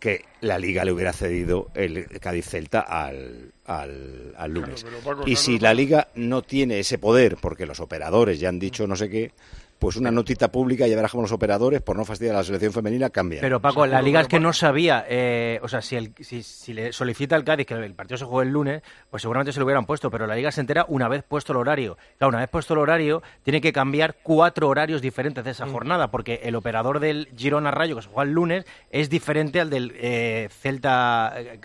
que 0.00 0.24
la 0.40 0.58
liga 0.58 0.84
le 0.84 0.92
hubiera 0.92 1.12
cedido 1.12 1.70
el 1.74 2.08
Cádiz 2.20 2.46
Celta 2.46 2.80
al, 2.80 3.52
al, 3.66 4.50
lunes. 4.50 4.84
y 5.26 5.36
si 5.36 5.58
la 5.58 5.74
liga 5.74 6.08
no 6.14 6.42
tiene 6.42 6.80
ese 6.80 6.98
poder, 6.98 7.36
porque 7.36 7.66
los 7.66 7.80
operadores 7.80 8.40
ya 8.40 8.48
han 8.48 8.58
dicho 8.58 8.86
no 8.86 8.96
sé 8.96 9.10
qué, 9.10 9.32
pues 9.80 9.96
una 9.96 10.10
notita 10.10 10.52
pública 10.52 10.86
y 10.86 10.90
ya 10.90 10.96
verás 10.96 11.10
cómo 11.10 11.22
los 11.22 11.32
operadores, 11.32 11.80
por 11.80 11.96
no 11.96 12.04
fastidiar 12.04 12.36
a 12.36 12.38
la 12.38 12.44
selección 12.44 12.72
femenina, 12.72 13.08
cambian. 13.08 13.40
Pero 13.40 13.60
Paco, 13.60 13.86
la 13.86 14.02
liga 14.02 14.20
es 14.20 14.28
que 14.28 14.38
no 14.38 14.52
sabía, 14.52 15.06
eh, 15.08 15.58
o 15.62 15.68
sea, 15.68 15.80
si, 15.80 15.96
el, 15.96 16.12
si, 16.20 16.74
le 16.74 16.92
solicita 16.92 17.34
al 17.34 17.44
Cádiz 17.44 17.66
que 17.66 17.74
el 17.74 17.94
partido 17.94 18.18
se 18.18 18.26
juegue 18.26 18.46
el 18.46 18.52
lunes, 18.52 18.82
pues 19.10 19.22
seguramente 19.22 19.52
se 19.52 19.58
lo 19.58 19.64
hubieran 19.64 19.86
puesto, 19.86 20.10
pero 20.10 20.26
la 20.26 20.36
liga 20.36 20.52
se 20.52 20.60
entera 20.60 20.84
una 20.86 21.08
vez 21.08 21.24
puesto 21.26 21.52
el 21.52 21.56
horario. 21.56 21.96
Claro, 22.18 22.28
una 22.28 22.40
vez 22.40 22.50
puesto 22.50 22.74
el 22.74 22.80
horario, 22.80 23.22
tiene 23.42 23.62
que 23.62 23.72
cambiar 23.72 24.16
cuatro 24.22 24.68
horarios 24.68 25.00
diferentes 25.00 25.42
de 25.42 25.52
esa 25.52 25.64
mm. 25.64 25.72
jornada, 25.72 26.10
porque 26.10 26.40
el 26.44 26.56
operador 26.56 27.00
del 27.00 27.30
Girona 27.34 27.70
Rayo 27.70 27.96
que 27.96 28.02
se 28.02 28.08
juega 28.08 28.28
el 28.28 28.34
lunes 28.34 28.66
es 28.90 29.08
diferente 29.08 29.62
al 29.62 29.70
del 29.70 29.94
eh, 29.96 30.50
Celta, 30.60 31.32
eh, 31.38 31.58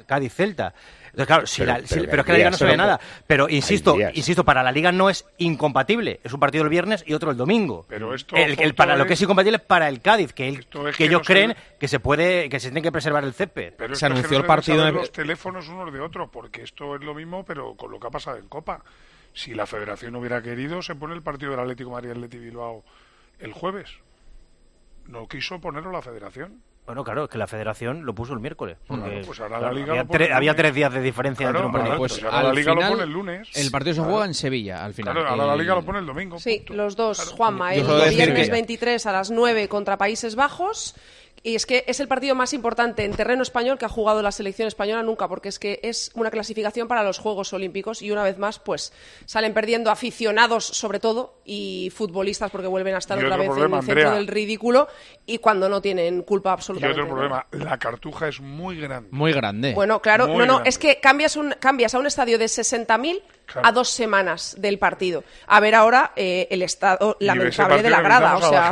Cádiz 1.16 1.50
Celta 1.50 1.76
claro, 1.78 2.08
pero, 2.10 2.22
es 2.22 2.26
que 2.26 2.32
la 2.32 2.38
liga 2.38 2.50
no 2.52 2.58
se 2.58 2.66
ve 2.66 2.78
nada. 2.78 3.00
Pero 3.28 3.48
insisto, 3.50 3.98
insisto, 4.14 4.44
para 4.44 4.64
la 4.64 4.72
liga 4.72 4.92
no 4.92 5.10
es 5.10 5.26
incompatible. 5.38 6.20
Es 6.24 6.34
un 6.34 6.40
partido 6.40 6.64
el 6.64 6.70
viernes 6.70 7.04
y 7.08 7.14
otro 7.14 7.32
el 7.32 7.38
domingo. 7.38 7.86
Pero 7.88 8.14
esto 8.14 8.36
el, 8.36 8.76
para 8.76 8.96
lo 8.96 9.06
que 9.06 9.14
es 9.14 9.22
incompatible 9.22 9.58
es 9.58 9.64
para 9.64 9.88
el 9.88 10.02
Cádiz, 10.02 10.34
que, 10.34 10.60
que, 10.98 11.06
ellos 11.06 11.22
creen 11.26 11.56
que 11.80 11.88
se 11.88 12.00
puede, 12.00 12.50
que 12.50 12.60
se 12.60 12.70
tiene 12.70 12.82
que 12.82 12.92
preservar 12.92 13.24
el 13.24 13.34
césped. 13.34 13.74
Pero 13.78 13.96
se 13.96 14.06
anunció 14.06 14.38
el 14.38 14.46
partido 14.46 14.84
de 14.84 14.92
los 14.92 15.12
teléfonos 15.12 15.68
unos 15.70 15.94
de 15.94 16.00
otros, 16.00 16.30
porque 16.32 16.64
esto 16.64 16.96
es 16.96 17.04
lo 17.04 17.14
mismo, 17.14 17.46
pero 17.46 17.76
con 17.76 17.92
lo 17.92 18.00
que 18.00 18.08
ha 18.08 18.12
pasado 18.12 18.38
en 18.38 18.48
Copa. 18.48 18.84
Si 19.34 19.54
la 19.54 19.66
Federación 19.66 20.16
hubiera 20.16 20.42
querido, 20.42 20.82
se 20.82 20.96
pone 20.96 21.14
el 21.14 21.22
partido 21.22 21.52
del 21.52 21.60
Atlético 21.60 21.92
María 21.92 22.12
Atleti 22.12 22.38
Bilbao 22.38 22.84
el 23.40 23.52
jueves. 23.52 23.90
No 25.08 25.28
quiso 25.28 25.60
ponerlo 25.60 25.92
la 25.92 26.02
Federación. 26.02 26.62
Bueno, 26.86 27.04
claro, 27.04 27.24
es 27.24 27.30
que 27.30 27.38
la 27.38 27.48
federación 27.48 28.06
lo 28.06 28.14
puso 28.14 28.34
el 28.34 28.40
miércoles. 28.40 28.78
Porque 28.88 29.24
pues 29.26 29.40
ahora 29.40 29.60
la 29.60 29.72
Liga 29.72 30.06
había, 30.34 30.56
tres 30.56 30.76
días 30.76 30.94
de 30.94 31.02
diferencia 31.02 31.48
entre 31.48 31.66
un 31.66 31.72
partido. 31.72 31.98
Pues 31.98 32.22
la 32.22 32.54
Liga 32.54 32.74
lo 32.76 32.88
pone 32.88 33.04
el 33.04 33.12
lunes. 33.12 33.50
El 33.56 33.72
partido 33.72 33.96
se 33.96 34.02
juega 34.02 34.26
en 34.26 34.34
Sevilla, 34.34 34.86
al 34.86 34.94
final. 34.94 35.14
Claro, 35.14 35.30
ahora 35.30 35.48
la 35.48 35.56
Liga 35.56 35.74
lo 35.74 35.84
pone 35.84 36.00
el 36.00 36.06
domingo. 36.06 36.40
Sí, 36.40 36.64
los 36.70 36.96
dos, 36.96 37.32
Juanma. 37.32 37.74
El 37.74 37.86
viernes 38.10 38.50
23 38.50 39.06
a 39.06 39.12
las 39.12 39.32
9 39.32 39.68
contra 39.68 39.98
Países 39.98 40.36
Bajos 40.36 40.96
y 41.46 41.54
es 41.54 41.68
que 41.68 41.84
es 41.86 42.00
el 42.00 42.08
partido 42.08 42.34
más 42.34 42.54
importante 42.54 43.06
en 43.06 43.14
terreno 43.14 43.44
español 43.44 43.78
que 43.78 43.86
ha 43.86 43.90
jugado 43.90 44.24
la 44.24 44.32
selección 44.32 44.68
española 44.68 45.04
nunca, 45.04 45.28
porque 45.28 45.50
es 45.50 45.60
que 45.60 45.80
es 45.84 46.10
una 46.16 46.32
clasificación 46.32 46.88
para 46.88 47.04
los 47.04 47.20
Juegos 47.20 47.54
Olímpicos 47.54 48.02
y 48.02 48.10
una 48.10 48.24
vez 48.24 48.40
más, 48.40 48.58
pues 48.58 48.92
salen 49.26 49.54
perdiendo 49.54 49.92
aficionados 49.92 50.66
sobre 50.66 51.00
todo 51.00 51.36
y 51.46 51.92
futbolistas 51.96 52.50
porque 52.50 52.66
vuelven 52.66 52.96
a 52.96 52.98
estar 52.98 53.24
otra 53.24 53.38
vez 53.38 53.52
en 53.56 53.74
el 53.74 53.84
centro 53.84 54.12
del 54.16 54.26
ridículo 54.26 54.88
y 55.28 55.38
cuando 55.38 55.70
no 55.70 55.84
tienen 55.84 56.24
culpa 56.24 56.52
absolutamente. 56.52 57.00
Y 57.00 57.04
otro 57.04 57.14
problema, 57.14 57.46
la 57.52 57.78
cartuja 57.78 58.28
es 58.28 58.42
muy 58.42 58.82
grande. 58.82 59.10
Muy 59.12 59.32
grande. 59.32 59.76
Bueno, 59.76 60.02
claro, 60.02 60.26
no, 60.26 60.48
no, 60.48 60.64
es 60.66 60.80
que 60.80 61.00
cambias, 61.00 61.36
un, 61.36 61.54
cambias 61.60 61.94
a 61.94 62.00
un 62.00 62.08
estadio 62.08 62.40
de 62.40 62.46
60.000 62.46 63.22
a 63.62 63.72
dos 63.72 63.90
semanas 63.90 64.56
del 64.60 64.80
partido. 64.80 65.24
A 65.48 65.60
ver 65.60 65.76
ahora 65.76 66.12
eh, 66.16 66.48
el 66.52 66.62
estado 66.62 67.18
lamentable 67.20 67.82
de 67.84 67.90
la 67.90 68.02
grada. 68.02 68.38
O 68.38 68.42
sea, 68.50 68.72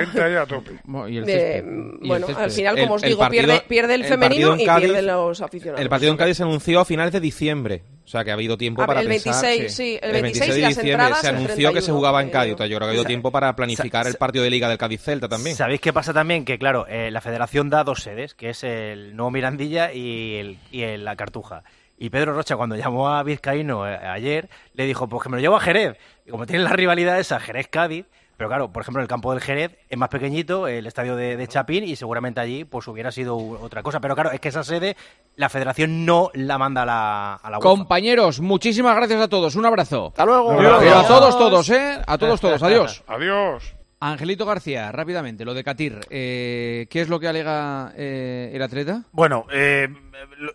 bueno, 2.01 2.27
al 2.35 2.51
final, 2.51 2.79
como 2.79 2.95
os 2.95 3.01
digo, 3.01 3.27
pierde, 3.29 3.61
pierde, 3.67 3.95
el, 3.95 4.05
femenino 4.05 4.55
y 4.55 4.65
pierde 4.65 5.01
los 5.01 5.41
aficionados. 5.41 5.81
El 5.81 5.89
partido 5.89 6.11
en 6.11 6.17
Cádiz 6.17 6.37
se 6.37 6.43
anunció 6.43 6.79
a 6.79 6.85
finales 6.85 7.13
de 7.13 7.19
diciembre 7.19 7.83
O 8.05 8.07
sea, 8.07 8.23
que 8.23 8.31
ha 8.31 8.33
habido 8.33 8.57
tiempo 8.57 8.81
Ah, 8.83 8.87
para 8.87 9.01
el 9.01 9.07
pensar. 9.07 9.41
26, 9.43 9.73
sí, 9.73 9.99
el 10.01 10.11
26 10.11 10.49
y 10.49 10.53
de 10.55 10.61
las 10.61 10.75
diciembre 10.75 11.07
se 11.21 11.29
el 11.29 11.35
anunció 11.35 11.69
que 11.69 11.81
se 11.81 11.85
31, 11.91 11.95
jugaba 11.97 12.21
en 12.21 12.29
Cádiz. 12.29 12.51
eh, 12.51 12.55
O 12.55 12.57
sea, 12.57 12.67
yo 12.67 12.77
creo 12.77 12.79
que 12.79 12.85
ha 12.85 12.89
habido 12.89 13.05
tiempo 13.05 13.31
para 13.31 13.55
planificar 13.55 14.07
el 14.07 14.15
partido 14.15 14.43
de 14.43 14.49
Liga 14.49 14.67
del 14.69 14.77
Cádiz-Celta 14.77 15.29
también. 15.29 15.55
¿Sabéis 15.55 15.79
qué 15.81 15.93
pasa 15.93 16.13
también? 16.13 16.45
Que, 16.45 16.57
claro, 16.57 16.85
eh, 16.87 17.11
la 17.11 17.21
federación 17.21 17.69
da 17.69 17.83
dos 17.83 18.01
sedes, 18.03 18.33
que 18.33 18.49
es 18.49 18.63
el 18.63 19.15
Nuevo 19.15 19.31
Mirandilla 19.31 19.93
y, 19.93 20.35
el, 20.35 20.57
y 20.71 20.81
el- 20.83 21.05
la 21.05 21.15
Cartuja. 21.15 21.63
Y 22.03 22.09
Pedro 22.09 22.33
Rocha, 22.33 22.57
cuando 22.57 22.75
llamó 22.75 23.07
a 23.07 23.23
Vizcaíno 23.23 23.87
eh, 23.87 23.95
ayer, 23.95 24.49
le 24.73 24.85
dijo, 24.85 25.07
pues 25.07 25.23
que 25.23 25.29
me 25.29 25.37
lo 25.37 25.41
llevo 25.41 25.55
a 25.55 25.61
Jerez. 25.61 25.97
Y 26.25 26.31
como 26.31 26.45
tienen 26.45 26.65
la 26.65 26.71
rivalidad 26.73 27.17
esa, 27.17 27.39
Jerez-Cádiz, 27.39 28.07
pero 28.35 28.49
claro, 28.49 28.73
por 28.73 28.81
ejemplo, 28.81 29.01
el 29.01 29.07
campo 29.07 29.31
del 29.31 29.39
Jerez 29.39 29.77
es 29.87 29.97
más 29.97 30.09
pequeñito, 30.09 30.67
el 30.67 30.85
estadio 30.85 31.15
de, 31.15 31.37
de 31.37 31.47
Chapín, 31.47 31.85
y 31.85 31.95
seguramente 31.95 32.41
allí 32.41 32.65
pues 32.65 32.85
hubiera 32.89 33.09
sido 33.09 33.37
otra 33.37 33.83
cosa. 33.83 34.01
Pero 34.01 34.15
claro, 34.15 34.31
es 34.31 34.41
que 34.41 34.49
esa 34.49 34.65
sede 34.65 34.97
la 35.37 35.47
federación 35.47 36.05
no 36.05 36.29
la 36.33 36.57
manda 36.57 36.81
a 36.81 36.85
la, 36.85 37.33
a 37.35 37.49
la 37.49 37.59
UEFA. 37.59 37.69
Compañeros, 37.69 38.41
muchísimas 38.41 38.97
gracias 38.97 39.21
a 39.21 39.29
todos. 39.29 39.55
Un 39.55 39.65
abrazo. 39.65 40.07
Hasta 40.07 40.25
luego. 40.25 40.57
Pero 40.57 40.73
a 40.75 40.79
Adiós. 40.79 41.07
todos, 41.07 41.37
todos, 41.37 41.69
¿eh? 41.69 42.01
A 42.05 42.17
todos, 42.17 42.41
todos. 42.41 42.61
Adiós. 42.63 43.01
Adiós. 43.07 43.75
Angelito 44.01 44.45
García, 44.45 44.91
rápidamente, 44.91 45.45
lo 45.45 45.53
de 45.53 45.63
Catir. 45.63 46.01
eh, 46.09 46.85
¿Qué 46.89 46.99
es 46.99 47.07
lo 47.07 47.21
que 47.21 47.29
alega 47.29 47.93
eh, 47.95 48.51
el 48.53 48.61
atleta? 48.61 49.03
Bueno, 49.13 49.45
eh, 49.53 49.87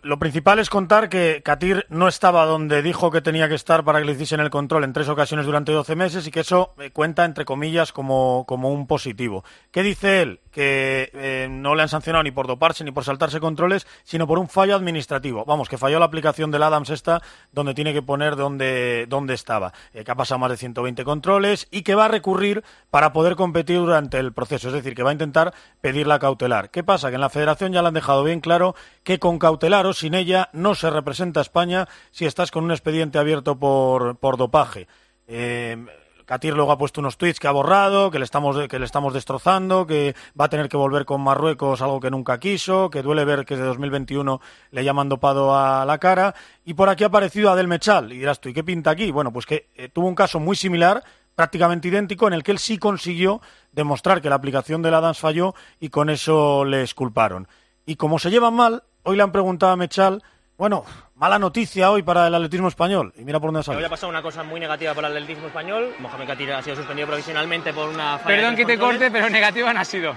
lo, 0.03 0.19
principal 0.19 0.59
es 0.59 0.69
contar 0.69 1.09
que 1.09 1.41
Katir 1.43 1.85
no 1.89 2.07
estaba 2.07 2.45
donde 2.45 2.81
dijo 2.81 3.11
que 3.11 3.21
tenía 3.21 3.49
que 3.49 3.55
estar 3.55 3.83
para 3.83 3.99
que 3.99 4.05
le 4.05 4.13
hiciesen 4.13 4.39
el 4.39 4.49
control 4.49 4.83
en 4.83 4.93
tres 4.93 5.09
ocasiones 5.09 5.45
durante 5.45 5.71
12 5.71 5.95
meses 5.95 6.27
y 6.27 6.31
que 6.31 6.41
eso 6.41 6.73
eh, 6.79 6.91
cuenta, 6.91 7.25
entre 7.25 7.45
comillas, 7.45 7.91
como, 7.91 8.45
como 8.47 8.71
un 8.71 8.87
positivo. 8.87 9.43
¿Qué 9.71 9.83
dice 9.83 10.21
él? 10.21 10.39
Que 10.51 11.11
eh, 11.13 11.47
no 11.49 11.75
le 11.75 11.83
han 11.83 11.89
sancionado 11.89 12.23
ni 12.23 12.31
por 12.31 12.47
doparse 12.47 12.83
ni 12.83 12.91
por 12.91 13.03
saltarse 13.03 13.39
controles, 13.39 13.87
sino 14.03 14.27
por 14.27 14.39
un 14.39 14.49
fallo 14.49 14.75
administrativo. 14.75 15.45
Vamos, 15.45 15.69
que 15.69 15.77
falló 15.77 15.99
la 15.99 16.05
aplicación 16.05 16.51
del 16.51 16.63
Adams 16.63 16.89
esta, 16.89 17.21
donde 17.51 17.73
tiene 17.73 17.93
que 17.93 18.01
poner 18.01 18.35
dónde 18.35 19.07
estaba. 19.29 19.73
Eh, 19.93 20.03
que 20.03 20.11
ha 20.11 20.15
pasado 20.15 20.39
más 20.39 20.51
de 20.51 20.57
120 20.57 21.03
controles 21.03 21.67
y 21.71 21.83
que 21.83 21.95
va 21.95 22.05
a 22.05 22.09
recurrir 22.09 22.63
para 22.89 23.13
poder 23.13 23.35
competir 23.35 23.77
durante 23.77 24.19
el 24.19 24.33
proceso. 24.33 24.67
Es 24.69 24.73
decir, 24.73 24.95
que 24.95 25.03
va 25.03 25.09
a 25.09 25.13
intentar 25.13 25.53
pedir 25.81 26.07
la 26.07 26.19
cautelar. 26.19 26.69
¿Qué 26.69 26.83
pasa? 26.83 27.09
Que 27.09 27.15
en 27.15 27.21
la 27.21 27.29
federación 27.29 27.73
ya 27.73 27.81
le 27.81 27.89
han 27.89 27.93
dejado 27.93 28.23
bien 28.23 28.39
claro 28.39 28.75
que 29.09 29.17
con 29.17 29.39
cautelar 29.39 29.87
o 29.87 29.93
sin 29.93 30.13
ella 30.13 30.49
no 30.53 30.75
se 30.75 30.87
representa 30.87 31.39
a 31.39 31.41
España 31.41 31.87
si 32.11 32.27
estás 32.27 32.51
con 32.51 32.63
un 32.63 32.69
expediente 32.69 33.17
abierto 33.17 33.57
por, 33.57 34.17
por 34.17 34.37
dopaje. 34.37 34.87
Eh, 35.25 35.83
Katir 36.25 36.53
luego 36.53 36.71
ha 36.71 36.77
puesto 36.77 37.01
unos 37.01 37.17
tweets 37.17 37.39
que 37.39 37.47
ha 37.47 37.51
borrado, 37.51 38.11
que 38.11 38.19
le, 38.19 38.25
estamos, 38.25 38.67
que 38.67 38.77
le 38.77 38.85
estamos 38.85 39.11
destrozando, 39.15 39.87
que 39.87 40.13
va 40.39 40.45
a 40.45 40.49
tener 40.49 40.69
que 40.69 40.77
volver 40.77 41.05
con 41.05 41.21
Marruecos, 41.21 41.81
algo 41.81 41.99
que 41.99 42.11
nunca 42.11 42.39
quiso, 42.39 42.91
que 42.91 43.01
duele 43.01 43.25
ver 43.25 43.45
que 43.45 43.55
desde 43.55 43.65
2021 43.69 44.41
le 44.69 44.83
llaman 44.83 45.09
dopado 45.09 45.57
a 45.57 45.85
la 45.85 45.97
cara. 45.97 46.35
Y 46.63 46.75
por 46.75 46.87
aquí 46.87 47.03
ha 47.03 47.07
aparecido 47.07 47.49
Adel 47.49 47.67
Mechal. 47.67 48.13
Y 48.13 48.19
dirás 48.19 48.39
tú, 48.39 48.49
¿y 48.49 48.53
qué 48.53 48.63
pinta 48.63 48.91
aquí? 48.91 49.09
Bueno, 49.09 49.33
pues 49.33 49.47
que 49.47 49.69
eh, 49.73 49.89
tuvo 49.89 50.07
un 50.07 50.13
caso 50.13 50.39
muy 50.39 50.55
similar, 50.55 51.03
prácticamente 51.33 51.87
idéntico, 51.87 52.27
en 52.27 52.33
el 52.33 52.43
que 52.43 52.51
él 52.51 52.59
sí 52.59 52.77
consiguió 52.77 53.41
demostrar 53.71 54.21
que 54.21 54.29
la 54.29 54.35
aplicación 54.35 54.83
del 54.83 54.93
Adams 54.93 55.17
falló 55.17 55.55
y 55.79 55.89
con 55.89 56.11
eso 56.11 56.63
le 56.63 56.83
esculparon. 56.83 57.47
Y 57.87 57.95
como 57.95 58.19
se 58.19 58.29
llevan 58.29 58.53
mal, 58.53 58.83
hoy 59.03 59.17
le 59.17 59.23
han 59.23 59.31
preguntado 59.31 59.71
a 59.71 59.75
Mechal, 59.75 60.21
bueno, 60.57 60.83
mala 61.15 61.39
noticia 61.39 61.89
hoy 61.91 62.03
para 62.03 62.27
el 62.27 62.35
atletismo 62.35 62.67
español. 62.67 63.13
Y 63.17 63.23
mira 63.23 63.39
por 63.39 63.51
dónde 63.51 63.65
ha 63.71 63.75
Hoy 63.77 63.83
ha 63.83 63.89
pasado 63.89 64.09
una 64.09 64.21
cosa 64.21 64.43
muy 64.43 64.59
negativa 64.59 64.93
para 64.93 65.07
el 65.07 65.15
atletismo 65.17 65.47
español. 65.47 65.93
Mohamed 65.99 66.27
Katir 66.27 66.51
ha 66.53 66.61
sido 66.61 66.75
suspendido 66.75 67.07
provisionalmente 67.07 67.73
por 67.73 67.87
una 67.89 68.17
falla 68.17 68.35
Perdón 68.35 68.55
de 68.55 68.57
que 68.57 68.65
te 68.65 68.77
corte, 68.77 69.09
pero 69.11 69.29
negativa 69.29 69.73
no 69.73 69.79
ha 69.79 69.85
sido. 69.85 70.13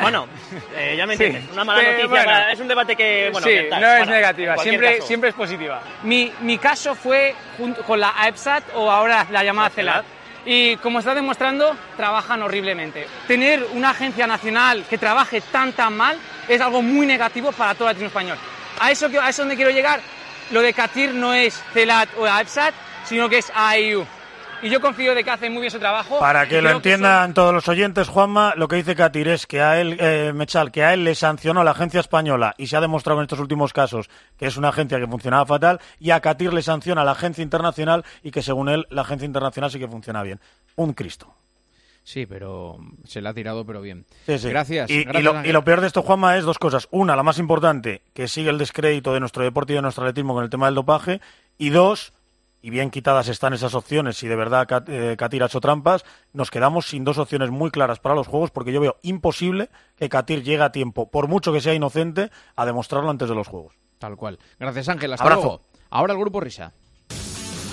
Bueno, 0.00 0.26
eh, 0.74 0.94
ya 0.96 1.06
me 1.06 1.16
Sí. 1.16 1.24
entiendes. 1.24 1.52
Una 1.52 1.64
mala 1.64 1.82
Eh, 1.82 1.84
noticia. 1.86 2.08
bueno. 2.08 2.24
para- 2.24 2.52
es 2.52 2.60
un 2.60 2.68
debate 2.68 2.96
que, 2.96 3.28
bueno, 3.30 3.46
sí, 3.46 3.56
tal, 3.68 3.80
no 3.82 3.88
es 3.88 3.98
bueno, 3.98 4.12
negativa, 4.12 4.56
siempre, 4.58 4.94
caso. 4.96 5.06
siempre 5.06 5.28
es 5.30 5.34
positiva. 5.34 5.82
Mi, 6.02 6.32
mi 6.40 6.56
caso 6.56 6.94
fue 6.94 7.34
junto 7.58 7.82
con 7.82 8.00
la 8.00 8.14
AEPSAT 8.16 8.64
o 8.74 8.90
ahora 8.90 9.26
la 9.30 9.44
llamada 9.44 9.68
CELAT. 9.70 10.04
Y 10.44 10.76
como 10.78 10.98
está 10.98 11.14
demostrando, 11.14 11.76
trabajan 11.96 12.42
horriblemente. 12.42 13.06
Tener 13.28 13.64
una 13.74 13.90
agencia 13.90 14.26
nacional 14.26 14.84
que 14.88 14.98
trabaje 14.98 15.40
tan 15.40 15.72
tan 15.72 15.94
mal 15.96 16.16
es 16.48 16.60
algo 16.60 16.82
muy 16.82 17.06
negativo 17.06 17.52
para 17.52 17.74
todo 17.74 17.88
el 17.88 17.96
atletismo 17.96 18.08
español. 18.08 18.38
A 18.80 18.90
eso, 18.90 19.08
que- 19.08 19.18
a 19.18 19.28
eso 19.28 19.42
donde 19.42 19.56
quiero 19.56 19.70
llegar, 19.70 20.00
lo 20.50 20.60
de 20.60 20.72
CATIR 20.72 21.14
no 21.14 21.32
es 21.34 21.54
CELAT 21.72 22.08
o 22.18 22.26
AEPSAT, 22.26 22.74
sino 23.04 23.28
que 23.28 23.38
es 23.38 23.50
AIU. 23.54 24.04
Y 24.64 24.70
yo 24.70 24.80
confío 24.80 25.12
de 25.12 25.24
que 25.24 25.30
hacen 25.32 25.52
muy 25.52 25.60
bien 25.62 25.72
su 25.72 25.80
trabajo. 25.80 26.20
Para 26.20 26.46
que 26.46 26.62
lo 26.62 26.70
entiendan 26.70 27.34
todos 27.34 27.52
los 27.52 27.66
oyentes, 27.66 28.06
Juanma, 28.08 28.54
lo 28.56 28.68
que 28.68 28.76
dice 28.76 28.94
Katir 28.94 29.26
es 29.26 29.44
que 29.48 29.60
a 29.60 29.80
él, 29.80 29.96
eh, 29.98 30.30
Mechal, 30.32 30.70
que 30.70 30.84
a 30.84 30.94
él 30.94 31.02
le 31.02 31.16
sancionó 31.16 31.64
la 31.64 31.72
agencia 31.72 31.98
española 31.98 32.54
y 32.56 32.68
se 32.68 32.76
ha 32.76 32.80
demostrado 32.80 33.18
en 33.18 33.24
estos 33.24 33.40
últimos 33.40 33.72
casos 33.72 34.08
que 34.38 34.46
es 34.46 34.56
una 34.56 34.68
agencia 34.68 35.00
que 35.00 35.08
funcionaba 35.08 35.44
fatal, 35.46 35.80
y 35.98 36.12
a 36.12 36.20
Katir 36.20 36.52
le 36.54 36.62
sanciona 36.62 37.02
la 37.02 37.10
agencia 37.10 37.42
internacional 37.42 38.04
y 38.22 38.30
que 38.30 38.40
según 38.40 38.68
él 38.68 38.86
la 38.90 39.02
agencia 39.02 39.26
internacional 39.26 39.68
sí 39.68 39.80
que 39.80 39.88
funciona 39.88 40.22
bien. 40.22 40.38
Un 40.76 40.92
Cristo. 40.92 41.34
Sí, 42.04 42.26
pero 42.26 42.78
se 43.04 43.20
le 43.22 43.28
ha 43.28 43.34
tirado, 43.34 43.64
pero 43.64 43.80
bien. 43.80 44.04
Sí, 44.26 44.38
sí. 44.38 44.48
Gracias. 44.48 44.90
Y, 44.90 45.04
lo, 45.04 45.44
y 45.44 45.52
lo 45.52 45.62
peor 45.64 45.80
de 45.80 45.86
esto, 45.86 46.02
Juanma, 46.02 46.36
es 46.36 46.44
dos 46.44 46.58
cosas. 46.58 46.88
Una, 46.90 47.14
la 47.14 47.22
más 47.22 47.38
importante, 47.38 48.02
que 48.12 48.26
sigue 48.26 48.50
el 48.50 48.58
descrédito 48.58 49.14
de 49.14 49.20
nuestro 49.20 49.44
deporte 49.44 49.72
y 49.72 49.76
de 49.76 49.82
nuestro 49.82 50.04
atletismo 50.04 50.34
con 50.34 50.42
el 50.42 50.50
tema 50.50 50.66
del 50.66 50.74
dopaje. 50.74 51.20
Y 51.58 51.70
dos, 51.70 52.12
y 52.60 52.70
bien 52.70 52.90
quitadas 52.90 53.28
están 53.28 53.52
esas 53.54 53.74
opciones, 53.74 54.16
si 54.16 54.26
de 54.26 54.34
verdad 54.34 54.66
Kat- 54.66 54.88
eh, 54.88 55.16
Katir 55.16 55.44
ha 55.44 55.46
hecho 55.46 55.60
trampas, 55.60 56.04
nos 56.32 56.50
quedamos 56.50 56.86
sin 56.88 57.04
dos 57.04 57.18
opciones 57.18 57.50
muy 57.50 57.70
claras 57.70 58.00
para 58.00 58.16
los 58.16 58.26
Juegos, 58.26 58.50
porque 58.50 58.72
yo 58.72 58.80
veo 58.80 58.96
imposible 59.02 59.68
que 59.96 60.08
Katir 60.08 60.42
llegue 60.42 60.62
a 60.64 60.72
tiempo, 60.72 61.08
por 61.08 61.28
mucho 61.28 61.52
que 61.52 61.60
sea 61.60 61.72
inocente, 61.74 62.30
a 62.56 62.66
demostrarlo 62.66 63.10
antes 63.10 63.28
de 63.28 63.34
los 63.36 63.46
Juegos. 63.46 63.74
Tal 63.98 64.16
cual. 64.16 64.40
Gracias, 64.58 64.88
Ángel. 64.88 65.12
Hasta 65.12 65.22
Abrazo. 65.24 65.40
luego. 65.42 65.62
Ahora 65.90 66.14
el 66.14 66.18
grupo 66.18 66.40
Risa. 66.40 66.72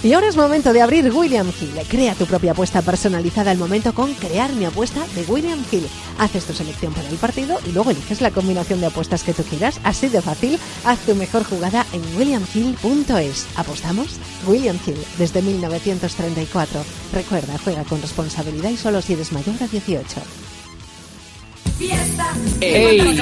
Y 0.01 0.13
ahora 0.13 0.29
es 0.29 0.37
momento 0.37 0.71
de 0.71 0.81
abrir 0.81 1.11
William 1.13 1.47
Hill. 1.59 1.73
Crea 1.89 2.15
tu 2.15 2.25
propia 2.25 2.53
apuesta 2.53 2.81
personalizada 2.81 3.51
al 3.51 3.57
momento 3.57 3.93
con 3.93 4.13
Crear 4.13 4.53
mi 4.53 4.63
apuesta 4.63 5.01
de 5.13 5.23
William 5.23 5.61
Hill. 5.69 5.89
Haces 6.17 6.45
tu 6.45 6.53
selección 6.53 6.93
para 6.93 7.09
el 7.09 7.17
partido 7.17 7.59
y 7.65 7.73
luego 7.73 7.91
eliges 7.91 8.21
la 8.21 8.31
combinación 8.31 8.79
de 8.79 8.87
apuestas 8.87 9.23
que 9.23 9.33
tú 9.33 9.43
quieras. 9.43 9.81
Así 9.83 10.07
de 10.07 10.21
fácil, 10.21 10.57
haz 10.85 10.99
tu 10.99 11.15
mejor 11.15 11.43
jugada 11.43 11.85
en 11.91 12.01
williamhill.es. 12.17 13.47
¿Apostamos? 13.57 14.19
William 14.47 14.79
Hill, 14.87 15.03
desde 15.17 15.41
1934. 15.41 16.81
Recuerda, 17.11 17.57
juega 17.61 17.83
con 17.83 18.01
responsabilidad 18.01 18.69
y 18.69 18.77
solo 18.77 19.01
si 19.01 19.13
eres 19.13 19.33
mayor 19.33 19.57
de 19.57 19.67
18. 19.67 20.21
¡Ey! 22.61 23.19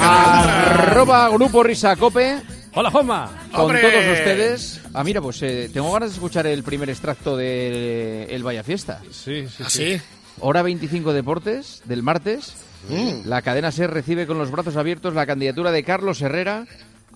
Arroba 0.00 1.28
Grupo 1.28 1.62
Risa 1.62 1.94
Cope. 1.94 2.57
Hola, 2.80 2.92
Juanma. 2.92 3.28
Con 3.50 3.62
¡Hombre! 3.62 3.80
todos 3.80 4.18
ustedes. 4.18 4.80
Ah, 4.94 5.02
mira, 5.02 5.20
pues 5.20 5.42
eh, 5.42 5.68
tengo 5.74 5.92
ganas 5.92 6.10
de 6.10 6.14
escuchar 6.14 6.46
el 6.46 6.62
primer 6.62 6.88
extracto 6.88 7.36
de 7.36 8.26
El 8.30 8.44
Vaya 8.44 8.62
Fiesta. 8.62 9.00
Sí, 9.10 9.48
sí, 9.48 9.64
¿Ah, 9.66 9.68
sí? 9.68 10.00
Hora 10.38 10.62
25 10.62 11.12
Deportes 11.12 11.82
del 11.86 12.04
martes. 12.04 12.54
Mm. 12.88 13.28
La 13.28 13.42
cadena 13.42 13.72
SER 13.72 13.90
recibe 13.90 14.28
con 14.28 14.38
los 14.38 14.52
brazos 14.52 14.76
abiertos 14.76 15.12
la 15.14 15.26
candidatura 15.26 15.72
de 15.72 15.82
Carlos 15.82 16.22
Herrera 16.22 16.66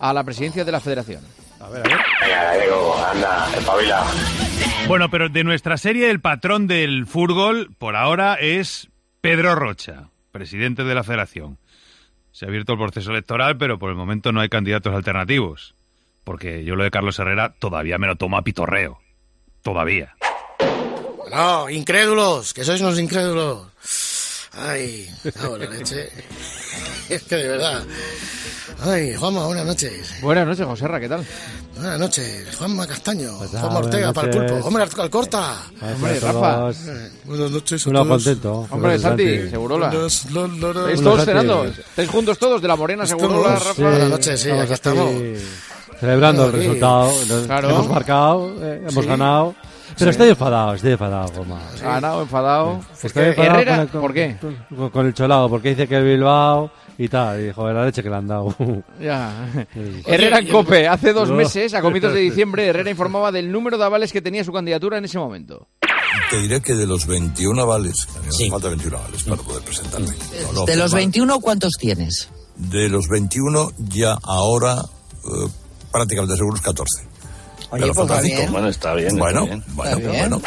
a 0.00 0.12
la 0.12 0.24
presidencia 0.24 0.64
de 0.64 0.72
la 0.72 0.80
Federación. 0.80 1.20
A 1.60 1.68
ver, 1.68 1.82
a 1.86 1.88
ver. 1.88 1.98
Venga, 2.22 2.52
Diego, 2.54 2.96
anda, 3.06 3.48
espabila. 3.56 4.04
Bueno, 4.88 5.10
pero 5.10 5.28
de 5.28 5.44
nuestra 5.44 5.76
serie, 5.76 6.10
el 6.10 6.20
patrón 6.20 6.66
del 6.66 7.06
fútbol 7.06 7.72
por 7.78 7.94
ahora 7.94 8.34
es 8.34 8.88
Pedro 9.20 9.54
Rocha, 9.54 10.08
presidente 10.32 10.82
de 10.82 10.94
la 10.96 11.04
federación. 11.04 11.58
Se 12.32 12.44
ha 12.44 12.48
abierto 12.48 12.72
el 12.72 12.78
proceso 12.78 13.10
electoral, 13.10 13.56
pero 13.58 13.78
por 13.78 13.90
el 13.90 13.96
momento 13.96 14.32
no 14.32 14.40
hay 14.40 14.48
candidatos 14.48 14.94
alternativos. 14.94 15.74
Porque 16.24 16.64
yo 16.64 16.76
lo 16.76 16.84
de 16.84 16.90
Carlos 16.90 17.18
Herrera 17.18 17.54
todavía 17.58 17.98
me 17.98 18.06
lo 18.06 18.16
tomo 18.16 18.36
a 18.36 18.42
pitorreo. 18.42 19.00
Todavía. 19.62 20.16
No, 21.30 21.70
incrédulos, 21.70 22.52
que 22.52 22.64
sois 22.64 22.80
unos 22.80 22.98
incrédulos. 22.98 23.68
Ay, 24.54 25.08
la 25.24 25.66
leche. 25.66 26.10
Es 27.08 27.24
que 27.24 27.36
de 27.36 27.48
verdad. 27.48 27.82
Ay, 28.84 29.14
Juanma, 29.14 29.44
buenas 29.46 29.66
noches. 29.66 30.14
Buenas 30.22 30.46
noches, 30.46 30.64
Joserra, 30.64 30.98
¿qué 31.00 31.08
tal? 31.08 31.26
Buenas 31.74 31.98
noches, 31.98 32.56
Juanma 32.56 32.86
Castaño, 32.86 33.36
Pues 33.38 33.50
Juanma 33.50 33.78
Ortega 33.80 34.12
para 34.12 34.28
el 34.30 34.36
pulpo. 34.38 34.66
Hombre, 34.66 34.84
Alcorta. 34.84 35.62
Hombre, 35.82 36.20
Rafa. 36.20 36.70
Eh, 36.70 37.10
Buenas 37.24 37.50
noches 37.50 37.86
a 37.86 37.90
Uno 37.90 38.04
todos. 38.04 38.24
contento. 38.24 38.66
Hombre, 38.70 38.98
Santi. 38.98 39.50
Segurola. 39.50 39.88
¿Estáis 39.88 41.02
todos 41.02 41.24
cenando? 41.24 41.64
¿Estáis 41.64 42.08
juntos 42.08 42.38
todos? 42.38 42.62
De 42.62 42.68
la 42.68 42.76
Morena, 42.76 43.04
Segurola. 43.04 43.56
Rafa. 43.56 43.82
Buenas 43.82 44.08
noches, 44.08 44.40
sí, 44.40 44.50
aquí 44.50 44.72
estamos. 44.72 45.10
Celebrando 46.00 46.46
el 46.46 46.52
resultado. 46.52 47.12
Hemos 47.62 47.88
marcado, 47.88 48.54
eh, 48.62 48.78
hemos 48.88 49.04
Sí. 49.04 49.10
ganado. 49.10 49.54
Pero 49.98 50.10
Sí. 50.10 50.14
estoy 50.14 50.28
enfadado, 50.30 50.74
estoy 50.74 50.92
enfadado, 50.92 51.32
Goma. 51.36 51.60
Ganado, 51.80 52.22
enfadado. 52.22 52.80
Estoy 53.02 53.24
enfadado 53.26 53.54
Herrera, 53.58 53.72
con 53.76 53.80
el- 53.82 53.88
con- 53.90 54.00
¿por 54.00 54.14
qué? 54.14 54.36
Con, 54.76 54.90
con 54.90 55.06
el 55.06 55.14
cholado, 55.14 55.48
porque 55.48 55.70
dice 55.70 55.86
que 55.88 55.96
el 55.96 56.04
Bilbao 56.04 56.70
y 56.98 57.08
tal. 57.08 57.44
Y 57.46 57.52
joder, 57.52 57.74
la 57.76 57.84
leche 57.86 58.02
que 58.02 58.10
le 58.10 58.16
han 58.16 58.26
dado. 58.28 58.54
Ya. 59.00 59.66
Sí. 59.74 60.02
Herrera 60.06 60.38
en 60.38 60.48
Cope. 60.48 60.86
Hace 60.88 61.12
dos 61.12 61.28
No. 61.28 61.34
meses, 61.36 61.74
a 61.74 61.80
comienzos 61.80 62.12
de 62.14 62.20
diciembre, 62.20 62.66
Herrera 62.66 62.90
informaba 62.90 63.30
del 63.32 63.50
número 63.52 63.78
de 63.78 63.84
avales 63.84 64.12
que 64.12 64.22
tenía 64.22 64.44
su 64.44 64.52
candidatura 64.52 64.98
en 64.98 65.04
ese 65.04 65.18
momento. 65.18 65.68
Te 66.30 66.40
diré 66.40 66.60
que 66.60 66.74
de 66.74 66.86
los 66.86 67.06
21 67.06 67.62
avales, 67.62 68.06
me 68.38 68.48
falta 68.50 68.68
21 68.68 68.96
avales 68.98 69.22
para 69.24 69.42
poder 69.42 69.62
presentarme. 69.62 70.08
No, 70.08 70.52
no, 70.52 70.64
De 70.66 70.76
los 70.76 70.90
formal. 70.90 71.00
21, 71.04 71.40
¿cuántos 71.40 71.72
tienes? 71.78 72.28
De 72.56 72.88
los 72.88 73.08
21 73.08 73.70
ya 73.78 74.16
ahora 74.22 74.74
eh, 74.76 75.48
prácticamente 75.90 76.36
seguros 76.36 76.60
14. 76.60 77.08
Oye, 77.72 77.82
Pero 77.82 77.94
pues 77.94 78.22
bien. 78.22 78.52
Bueno, 78.52 78.68
está 78.68 78.94
bien. 78.94 79.16
Bueno, 79.16 79.44
está 79.44 79.54
bien. 79.54 79.64
bueno, 79.74 79.96
Está 79.96 80.18
bueno. 80.18 80.42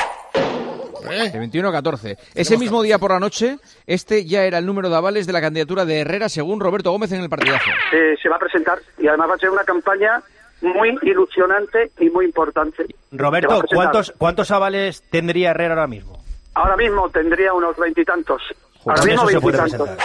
De 1.32 1.40
21 1.40 1.70
a 1.70 1.72
14. 1.72 2.18
Ese 2.36 2.58
mismo 2.58 2.84
día 2.84 3.00
por 3.00 3.12
la 3.12 3.20
noche, 3.20 3.58
este 3.88 4.26
ya 4.26 4.44
era 4.44 4.60
el 4.60 4.66
número 4.66 4.90
de 4.90 4.96
avales 4.96 5.26
de 5.26 5.34
la 5.34 5.42
candidatura 5.42 5.86
de 5.86 6.02
Herrera, 6.02 6.30
según 6.30 6.60
Roberto 6.60 6.92
Gómez 6.92 7.12
en 7.12 7.22
el 7.22 7.30
partidazo. 7.30 7.70
Eh, 7.94 8.16
se 8.22 8.30
va 8.30 8.36
a 8.36 8.40
presentar 8.40 8.80
y 9.00 9.08
además 9.08 9.30
va 9.32 9.36
a 9.36 9.38
ser 9.38 9.50
una 9.50 9.64
campaña 9.64 10.22
muy 10.62 10.98
ilusionante 11.02 11.92
y 12.00 12.10
muy 12.10 12.26
importante. 12.26 12.86
Roberto. 13.12 13.64
¿cuántos, 13.74 14.14
¿cuántos 14.18 14.52
avales 14.52 15.04
tendría 15.10 15.52
Herrera 15.52 15.74
ahora 15.74 15.88
mismo? 15.88 16.24
Ahora 16.54 16.78
mismo 16.78 17.10
tendría 17.10 17.54
unos 17.54 17.76
veintitantos. 17.78 18.42
Con 18.86 19.06
mismo 19.06 19.28
se 19.28 19.42
puede 19.42 19.58
veintitantos. 19.58 19.98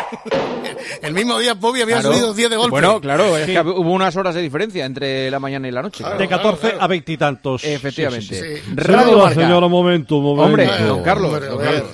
El 1.03 1.13
mismo 1.15 1.39
día 1.39 1.55
Bobby 1.55 1.83
había 1.83 2.01
Claro. 2.01 2.13
subido 2.15 2.35
10 2.35 2.51
de 2.51 2.57
golpe. 2.57 2.71
Bueno, 2.71 3.01
claro, 3.01 3.37
es 3.37 3.47
Sí. 3.47 3.53
que 3.53 3.61
hubo 3.61 3.93
unas 3.93 4.17
horas 4.17 4.35
de 4.35 4.41
diferencia 4.43 4.85
entre 4.87 5.31
la 5.31 5.39
mañana 5.39 5.69
y 5.69 5.71
la 5.71 5.83
noche. 5.83 6.03
claro. 6.03 6.19
De 6.19 6.27
14 6.29 6.75
a 6.81 6.87
veintitantos. 6.87 7.63
Efectivamente. 7.65 8.27
Sí, 8.35 8.35
sí, 8.57 8.63
sí. 8.65 8.73
Radio 8.77 9.05
Señora, 9.05 9.25
Marca. 9.25 9.41
señora, 9.41 9.67
un 9.67 9.73
momento, 9.73 10.17
un 10.17 10.25
momento. 10.25 10.45
Hombre, 10.47 10.67
don 10.87 11.03
Carlos, 11.03 11.33
Hombre, 11.33 11.47
don. 11.49 11.59
Carlos. 11.59 11.91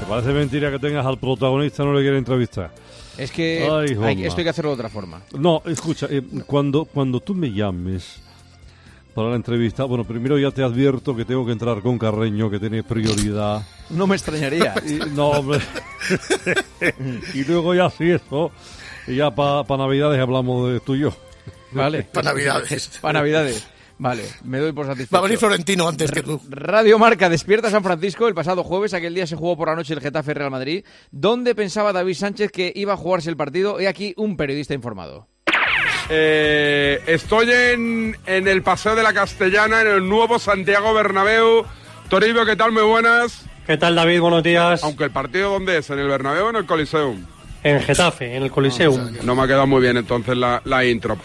¿Te 0.00 0.06
parece 0.06 0.28
mentira 0.32 0.70
que 0.70 0.78
tengas 0.78 1.04
al 1.06 1.18
protagonista 1.18 1.82
no 1.84 1.92
le 1.94 2.02
quiere 2.02 2.18
entrevistar? 2.18 2.70
Es 3.16 3.32
que 3.32 3.68
Ay, 3.68 3.96
hay- 4.00 4.24
esto 4.26 4.38
hay 4.38 4.44
que 4.44 4.50
hacerlo 4.50 4.70
de 4.70 4.74
otra 4.74 4.88
forma. 4.88 5.22
No, 5.36 5.62
escucha, 5.66 6.06
eh, 6.10 6.22
cuando, 6.46 6.84
cuando 6.84 7.18
tú 7.20 7.34
me 7.34 7.50
llames 7.52 8.20
para 9.18 9.30
la 9.30 9.34
entrevista, 9.36 9.82
bueno, 9.82 10.04
primero 10.04 10.38
ya 10.38 10.52
te 10.52 10.62
advierto 10.62 11.16
que 11.16 11.24
tengo 11.24 11.44
que 11.44 11.50
entrar 11.50 11.82
con 11.82 11.98
Carreño, 11.98 12.48
que 12.48 12.60
tiene 12.60 12.84
prioridad. 12.84 13.66
No 13.90 14.06
me 14.06 14.14
extrañaría. 14.14 14.74
Y- 14.86 15.10
no, 15.10 15.30
hombre. 15.30 15.58
y 17.34 17.42
luego 17.42 17.74
ya 17.74 17.90
sí, 17.90 18.12
eso. 18.12 18.52
Y 19.08 19.16
ya 19.16 19.32
para 19.32 19.64
Navidades 19.76 20.20
hablamos 20.20 20.72
de 20.72 20.78
tú 20.78 20.94
y 20.94 21.00
yo. 21.00 21.12
Vale. 21.72 22.04
Para 22.04 22.30
Navidades. 22.30 22.98
Para 23.00 23.18
Navidades. 23.18 23.66
Vale, 23.98 24.22
me 24.44 24.58
doy 24.60 24.70
por 24.70 24.86
satisfecho. 24.86 25.12
Va 25.12 25.18
a 25.18 25.22
venir 25.22 25.36
Florentino 25.38 25.88
antes 25.88 26.12
que 26.12 26.22
tú. 26.22 26.40
Radio 26.48 26.96
Marca 27.00 27.28
despierta 27.28 27.70
San 27.72 27.82
Francisco 27.82 28.28
el 28.28 28.34
pasado 28.34 28.62
jueves, 28.62 28.94
aquel 28.94 29.16
día 29.16 29.26
se 29.26 29.34
jugó 29.34 29.56
por 29.56 29.66
la 29.66 29.74
noche 29.74 29.94
el 29.94 30.00
Getafe 30.00 30.32
Real 30.32 30.52
Madrid, 30.52 30.84
donde 31.10 31.56
pensaba 31.56 31.92
David 31.92 32.14
Sánchez 32.14 32.52
que 32.52 32.72
iba 32.72 32.92
a 32.92 32.96
jugarse 32.96 33.30
el 33.30 33.36
partido. 33.36 33.80
He 33.80 33.88
aquí 33.88 34.14
un 34.16 34.36
periodista 34.36 34.74
informado. 34.74 35.26
Eh, 36.10 37.02
estoy 37.06 37.50
en, 37.50 38.16
en 38.26 38.48
el 38.48 38.62
Paseo 38.62 38.94
de 38.94 39.02
la 39.02 39.12
Castellana, 39.12 39.82
en 39.82 39.88
el 39.88 40.08
nuevo 40.08 40.38
Santiago 40.38 40.94
Bernabéu. 40.94 41.64
Toribio, 42.08 42.46
¿qué 42.46 42.56
tal? 42.56 42.72
Muy 42.72 42.82
buenas. 42.82 43.42
¿Qué 43.66 43.76
tal, 43.76 43.94
David? 43.94 44.20
Buenos 44.20 44.42
días. 44.42 44.82
Aunque 44.82 45.04
el 45.04 45.10
partido, 45.10 45.50
¿dónde 45.50 45.78
es? 45.78 45.90
¿En 45.90 45.98
el 45.98 46.08
Bernabéu 46.08 46.46
o 46.46 46.50
en 46.50 46.56
el 46.56 46.64
Coliseum? 46.66 47.26
En 47.62 47.80
Getafe, 47.82 48.34
en 48.36 48.42
el 48.44 48.50
Coliseum. 48.50 49.16
No 49.22 49.34
me 49.34 49.42
ha 49.42 49.46
quedado 49.46 49.66
muy 49.66 49.82
bien 49.82 49.96
entonces 49.98 50.36
la, 50.36 50.62
la 50.64 50.84
intro. 50.84 51.18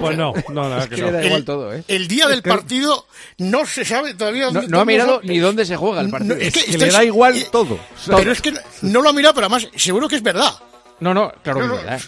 Pues 0.00 0.16
no, 0.16 0.32
no, 0.50 0.68
nada, 0.68 0.84
Es 0.84 0.88
que 0.88 0.96
le 0.96 1.10
da 1.12 1.24
igual 1.24 1.44
todo, 1.44 1.74
¿eh? 1.74 1.82
El 1.88 2.06
día 2.08 2.26
del 2.28 2.42
partido 2.42 3.06
no 3.38 3.66
se 3.66 3.84
sabe 3.84 4.14
todavía 4.14 4.46
No, 4.46 4.52
dónde 4.52 4.68
no 4.68 4.80
ha 4.80 4.84
mirado 4.84 5.20
ni 5.24 5.38
dónde 5.38 5.64
se 5.66 5.76
juega 5.76 6.00
el 6.00 6.08
partido. 6.08 6.36
No, 6.36 6.40
es 6.40 6.52
que 6.54 6.60
le 6.72 6.78
estáis- 6.78 6.92
da 6.92 7.04
igual 7.04 7.36
eh, 7.36 7.46
todo. 7.50 7.78
Pero 8.06 8.30
es 8.32 8.40
que 8.40 8.52
no, 8.52 8.60
no 8.82 9.02
lo 9.02 9.10
ha 9.10 9.12
mirado, 9.12 9.34
pero 9.34 9.46
además 9.46 9.68
seguro 9.76 10.08
que 10.08 10.16
es 10.16 10.22
verdad. 10.22 10.52
No, 11.00 11.12
no, 11.14 11.32
claro 11.42 11.60
que 11.60 11.66
No, 11.66 11.74
es 11.74 11.80
no. 11.80 11.86
verdad. 11.90 12.00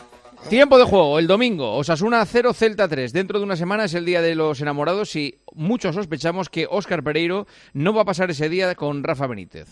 Tiempo 0.49 0.79
de 0.79 0.85
juego, 0.85 1.19
el 1.19 1.27
domingo, 1.29 1.77
Osasuna 1.77 2.25
0, 2.25 2.53
Celta 2.55 2.89
3. 2.89 3.13
Dentro 3.13 3.39
de 3.39 3.45
una 3.45 3.55
semana 3.57 3.85
es 3.85 3.95
el 3.95 4.05
día 4.05 4.21
de 4.21 4.35
los 4.35 4.61
enamorados 4.61 5.15
y 5.15 5.39
muchos 5.55 5.95
sospechamos 5.95 6.49
que 6.49 6.67
Óscar 6.69 7.05
Pereiro 7.05 7.47
no 7.73 7.95
va 7.95 8.03
a 8.03 8.07
pasar 8.07 8.31
ese 8.31 8.49
día 8.49 8.75
con 8.75 9.05
Rafa 9.05 9.29
Benítez. 9.29 9.69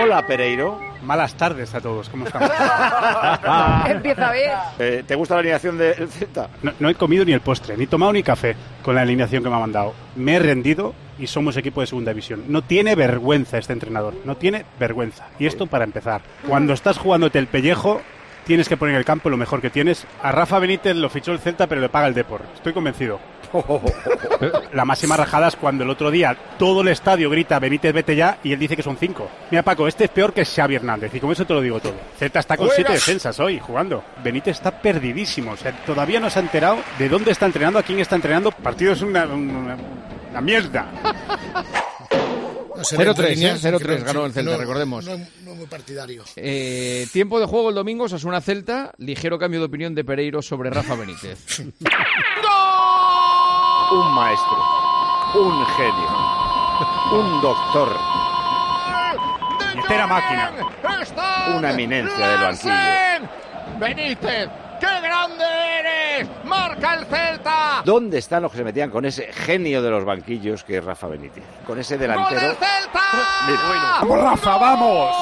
Hola, 0.00 0.24
Pereiro. 0.26 0.78
Malas 1.02 1.34
tardes 1.34 1.74
a 1.74 1.80
todos, 1.80 2.08
¿cómo 2.08 2.26
estamos? 2.26 2.50
Empieza 3.88 4.30
bien. 4.30 4.50
Eh, 4.78 5.02
¿Te 5.04 5.14
gusta 5.16 5.34
la 5.34 5.40
alineación 5.40 5.76
del 5.76 6.08
Celta? 6.08 6.50
No, 6.62 6.72
no 6.78 6.88
he 6.88 6.94
comido 6.94 7.24
ni 7.24 7.32
el 7.32 7.40
postre, 7.40 7.76
ni 7.76 7.88
tomado 7.88 8.12
ni 8.12 8.22
café 8.22 8.54
con 8.82 8.94
la 8.94 9.00
alineación 9.00 9.42
que 9.42 9.48
me 9.48 9.56
ha 9.56 9.60
mandado. 9.60 9.94
Me 10.14 10.36
he 10.36 10.38
rendido 10.38 10.94
y 11.18 11.26
somos 11.26 11.56
equipo 11.56 11.80
de 11.80 11.88
segunda 11.88 12.12
división. 12.12 12.44
No 12.48 12.62
tiene 12.62 12.94
vergüenza 12.94 13.58
este 13.58 13.72
entrenador, 13.72 14.14
no 14.24 14.36
tiene 14.36 14.66
vergüenza. 14.78 15.26
Y 15.38 15.46
esto 15.46 15.66
para 15.66 15.84
empezar. 15.84 16.20
Cuando 16.46 16.74
estás 16.74 16.98
jugándote 16.98 17.40
el 17.40 17.48
pellejo, 17.48 18.00
tienes 18.48 18.66
que 18.66 18.78
poner 18.78 18.94
en 18.94 18.98
el 18.98 19.04
campo 19.04 19.28
lo 19.28 19.36
mejor 19.36 19.60
que 19.60 19.68
tienes. 19.68 20.06
A 20.22 20.32
Rafa 20.32 20.58
Benítez 20.58 20.96
lo 20.96 21.10
fichó 21.10 21.32
el 21.32 21.38
Celta, 21.38 21.66
pero 21.66 21.82
le 21.82 21.90
paga 21.90 22.08
el 22.08 22.14
Depor. 22.14 22.40
Estoy 22.54 22.72
convencido. 22.72 23.20
La 24.72 24.86
máxima 24.86 25.16
rajada 25.18 25.48
es 25.48 25.56
cuando 25.56 25.84
el 25.84 25.90
otro 25.90 26.10
día 26.10 26.36
todo 26.58 26.80
el 26.80 26.88
estadio 26.88 27.30
grita 27.30 27.58
Benítez 27.58 27.94
vete 27.94 28.16
ya 28.16 28.38
y 28.42 28.52
él 28.52 28.58
dice 28.58 28.74
que 28.74 28.82
son 28.82 28.96
cinco. 28.96 29.28
Mira 29.50 29.62
Paco, 29.62 29.86
este 29.86 30.04
es 30.04 30.10
peor 30.10 30.32
que 30.32 30.44
Xavi 30.44 30.76
Hernández 30.76 31.14
y 31.14 31.20
con 31.20 31.30
eso 31.30 31.44
te 31.44 31.52
lo 31.52 31.60
digo 31.60 31.78
todo. 31.78 31.94
Celta 32.18 32.40
está 32.40 32.56
con 32.56 32.68
Juegas. 32.68 32.76
siete 32.76 32.92
defensas 32.92 33.38
hoy 33.38 33.58
jugando. 33.58 34.02
Benítez 34.24 34.56
está 34.56 34.70
perdidísimo. 34.70 35.52
O 35.52 35.56
sea, 35.56 35.72
todavía 35.84 36.18
no 36.18 36.30
se 36.30 36.38
ha 36.38 36.42
enterado 36.42 36.78
de 36.98 37.08
dónde 37.08 37.32
está 37.32 37.44
entrenando, 37.44 37.78
a 37.78 37.82
quién 37.82 37.98
está 37.98 38.16
entrenando. 38.16 38.48
El 38.48 38.62
partido 38.62 38.92
es 38.94 39.02
una, 39.02 39.26
una, 39.26 39.76
una 40.30 40.40
mierda. 40.40 40.86
No 42.78 42.84
sé, 42.84 42.94
entre 42.96 43.12
0-3, 43.12 43.28
líneas, 43.34 43.64
¿eh? 43.64 43.68
0-3 43.72 43.78
creo 43.80 43.96
que 43.98 44.02
ganó 44.04 44.24
el 44.26 44.32
Celta, 44.32 44.52
no- 44.52 44.56
recordemos. 44.58 45.04
No, 45.04 45.18
no 45.44 45.54
muy 45.54 45.66
partidario. 45.66 46.24
Eh, 46.36 47.06
tiempo 47.12 47.40
de 47.40 47.46
juego 47.46 47.68
el 47.70 47.74
domingo, 47.74 48.04
Osasuna 48.04 48.40
Celta. 48.40 48.92
Ligero 48.98 49.38
cambio 49.38 49.60
de 49.60 49.66
opinión 49.66 49.94
de 49.94 50.04
Pereiro 50.04 50.40
sobre 50.42 50.70
Rafa 50.70 50.94
Benítez. 50.94 51.60
Un 53.90 54.14
maestro, 54.14 54.58
un 55.34 55.64
genio, 55.66 56.10
un 57.12 57.40
doctor, 57.40 57.88
Puñetera 59.72 60.06
máquina. 60.06 60.52
una 61.56 61.70
eminencia 61.72 62.28
del 62.28 62.40
banquillo. 62.42 62.74
Benítez, 63.80 64.48
qué 64.80 65.00
grande 65.00 65.44
eres. 65.80 66.28
Marca 66.44 66.94
el 66.94 67.04
Celta. 67.06 67.82
¿Dónde 67.84 68.18
están 68.18 68.42
los 68.42 68.50
que 68.52 68.58
se 68.58 68.64
metían 68.64 68.90
con 68.90 69.04
ese 69.04 69.32
genio 69.32 69.82
de 69.82 69.90
los 69.90 70.04
banquillos 70.04 70.64
que 70.64 70.78
es 70.78 70.84
Rafa 70.84 71.08
Benítez? 71.08 71.44
Con 71.66 71.78
ese 71.78 71.96
¡Gol 71.96 72.00
delantero. 72.00 72.40
del 72.40 72.56
Celta! 72.56 73.02
Mira. 73.46 73.60
¡Vamos, 74.00 74.20
Rafa, 74.22 74.56
vamos! 74.56 75.16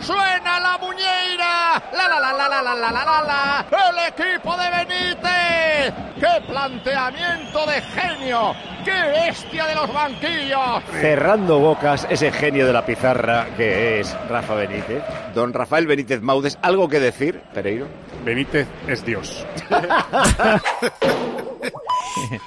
Suena 0.00 0.60
la 0.60 0.78
muñeira. 0.78 1.59
La 1.92 2.08
la 2.08 2.20
la 2.20 2.32
la 2.32 2.48
la 2.48 2.62
la 2.62 2.74
la 2.74 2.92
la 2.92 3.04
la 3.04 3.22
la. 3.22 3.66
El 3.88 3.98
equipo 4.12 4.56
de 4.56 4.70
Benítez. 4.70 5.94
Qué 6.18 6.46
planteamiento 6.46 7.66
de 7.66 7.80
genio. 7.82 8.54
Qué 8.84 8.92
bestia 8.92 9.66
de 9.66 9.74
los 9.74 9.92
banquillos. 9.92 10.82
Cerrando 11.00 11.58
bocas, 11.58 12.06
ese 12.08 12.30
genio 12.32 12.66
de 12.66 12.72
la 12.72 12.84
pizarra 12.86 13.48
que 13.56 14.00
es 14.00 14.16
Rafa 14.28 14.54
Benítez. 14.54 15.02
Don 15.34 15.52
Rafael 15.52 15.86
Benítez 15.86 16.22
Maudes, 16.22 16.58
¿algo 16.62 16.88
que 16.88 17.00
decir, 17.00 17.40
Pereiro? 17.52 17.86
Benítez 18.24 18.66
es 18.86 19.04
Dios. 19.04 19.46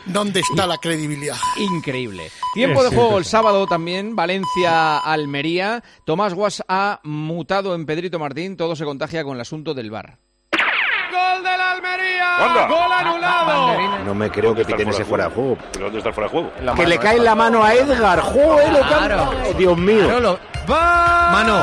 ¿Dónde 0.05 0.39
está 0.41 0.68
la 0.68 0.77
credibilidad? 0.77 1.35
Increíble. 1.57 2.31
Tiempo 2.53 2.84
de 2.84 2.89
juego 2.89 3.18
el 3.18 3.26
sábado 3.26 3.65
también, 3.68 4.15
Valencia-Almería. 4.15 5.84
Tomás 6.05 6.34
Guas 6.34 6.64
ha 6.68 6.99
mutado 7.03 7.76
en 7.76 7.85
Pedrito 7.85 8.19
Martín, 8.19 8.57
todo 8.57 8.76
se 8.76 8.85
contagia 8.85 9.22
con 9.23 9.35
el 9.35 9.41
asunto 9.41 9.73
del 9.73 9.89
bar. 9.91 10.17
Gol 10.51 11.43
del 11.43 11.61
Almería. 11.61 12.35
¿Cuándo? 12.37 12.75
Gol 12.75 12.91
anulado. 12.91 14.03
No 14.05 14.13
me 14.15 14.29
creo 14.29 14.53
que 14.55 14.61
¿Dónde 14.61 14.61
está 14.63 14.75
Piten 14.77 14.89
ese 14.89 15.05
fuera 15.05 15.25
de 15.29 15.35
juego. 15.35 15.57
¿Pero 15.73 15.85
dónde 15.85 15.97
está 15.99 16.09
el 16.09 16.15
fuera 16.15 16.29
de 16.29 16.31
juego? 16.31 16.75
Que 16.75 16.87
le 16.87 16.97
cae 16.97 17.19
la 17.19 17.35
mano 17.35 17.63
a 17.63 17.73
Edgar. 17.73 18.19
¡Joder! 18.19 18.71
lo 18.73 18.79
que 18.79 18.93
han- 18.93 19.05
Claro. 19.07 19.31
Oh, 19.31 20.52
Mío. 20.68 20.76
Mano, 20.77 21.57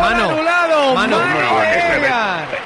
mano, 0.00 0.30
anulado. 0.30 0.94
mano. 0.94 1.18
No, 1.18 1.62
es 1.62 1.86
tremendo. 1.86 2.16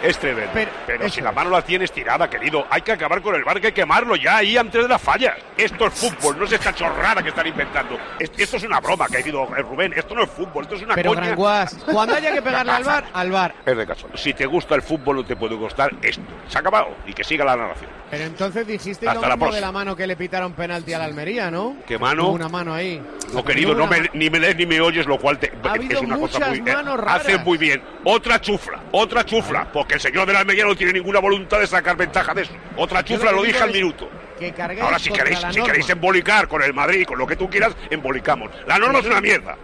Es 0.03 0.19
tremendo. 0.19 0.51
Pero, 0.55 0.71
Pero- 0.87 1.09
si 1.09 1.21
la 1.21 1.33
mano 1.33 1.51
la 1.51 1.63
tienes 1.63 1.93
tirada, 1.93 2.29
querido, 2.29 2.67
hay 2.71 2.83
que 2.83 2.93
acabar 2.93 3.21
con 3.23 3.35
el 3.35 3.45
bar, 3.45 3.61
que 3.61 3.69
hay 3.69 3.73
que 3.73 3.81
quemarlo 3.83 4.17
ya 4.17 4.39
ahí 4.39 4.57
antes 4.57 4.83
de 4.83 4.89
la 4.89 4.99
falla. 4.99 5.37
Esto 5.57 5.87
es 5.87 5.95
fútbol, 5.95 6.39
no 6.39 6.45
es 6.45 6.53
esta 6.53 6.75
chorrada 6.75 7.23
que 7.23 7.29
están 7.31 7.47
inventando. 7.47 7.99
Es- 8.19 8.33
esto 8.37 8.57
es 8.57 8.65
una 8.65 8.81
broma 8.81 9.07
que 9.09 9.19
ha 9.19 9.21
ido 9.27 9.45
eh, 9.57 9.63
Rubén. 9.63 9.93
Esto 9.97 10.15
no 10.15 10.23
es 10.25 10.31
fútbol, 10.31 10.65
esto 10.65 10.77
es 10.77 10.83
una 10.83 10.95
Pero 10.95 11.11
coña. 11.11 11.27
Granguas, 11.27 11.77
cuando 11.91 12.15
haya 12.15 12.33
que 12.33 12.43
pegarle 12.43 12.73
al 12.73 12.85
bar, 12.85 13.05
al 13.13 13.31
bar. 13.31 13.55
Es 13.65 13.77
de 13.77 13.87
caso. 13.87 14.09
Si 14.15 14.35
te 14.35 14.47
gusta 14.47 14.75
el 14.75 14.83
fútbol, 14.83 15.17
no 15.17 15.25
te 15.25 15.37
puede 15.37 15.55
gustar 15.55 15.91
esto. 16.03 16.23
Se 16.49 16.59
ha 16.59 16.61
acabado 16.61 16.89
y 17.07 17.13
que 17.13 17.25
siga 17.25 17.45
la 17.45 17.57
narración. 17.57 17.91
Pero 18.11 18.25
entonces 18.25 18.67
dijiste 18.67 19.09
Hasta 19.09 19.29
la 19.29 19.37
próxima. 19.37 19.61
la 19.61 19.73
mano 19.73 19.95
que 19.95 20.07
le 20.07 20.17
pitaron 20.17 20.53
penalti 20.53 20.93
al 20.93 21.03
Almería, 21.03 21.51
¿no? 21.51 21.77
¿Qué 21.87 21.97
mano? 21.99 22.29
Una 22.31 22.49
mano 22.49 22.75
ahí. 22.75 23.01
No, 23.33 23.45
querido, 23.45 23.75
no 23.75 23.87
me, 23.87 24.11
ni 24.15 24.29
me 24.31 24.41
lees 24.41 24.57
ni 24.57 24.67
me 24.67 24.81
oyes, 24.81 25.07
lo 25.07 25.17
cual 25.19 25.39
te, 25.39 25.49
Ha 25.71 25.75
habido 25.75 25.99
es 26.01 26.05
una 26.07 26.19
cosa 26.19 26.49
muy. 26.49 26.59
eh, 26.59 26.63
manos 26.63 26.99
raras. 27.01 27.21
hace 27.21 27.39
muy 27.39 27.59
bien. 27.59 27.83
Otra 28.05 28.41
chufla, 28.41 28.81
otra 28.93 29.25
chufla, 29.25 29.71
porque 29.73 29.95
el 29.95 30.01
señor 30.01 30.27
de 30.27 30.33
la 30.33 30.41
Almería 30.41 30.65
no 30.65 30.75
tiene 30.75 30.93
ninguna 30.93 31.21
voluntad 31.21 31.61
de 31.61 31.67
sacar 31.67 31.97
ventaja 31.97 32.35
de 32.35 32.43
eso. 32.43 32.53
Otra 32.77 33.05
chufla, 33.05 33.33
lo 33.33 33.43
dije 33.43 33.63
al 33.63 33.73
minuto. 33.73 34.09
Que 34.39 34.55
Ahora, 34.81 34.99
si 34.99 35.11
queréis, 35.11 35.39
si 35.53 35.61
queréis 35.63 35.89
embolicar 35.91 36.49
con 36.49 36.63
el 36.63 36.73
Madrid, 36.73 37.05
con 37.07 37.19
lo 37.19 37.27
que 37.27 37.37
tú 37.37 37.49
quieras, 37.51 37.75
embolicamos. 37.91 38.51
La 38.67 38.79
norma 38.79 39.01
es 39.01 39.07
una 39.07 39.21
mierda. 39.21 39.55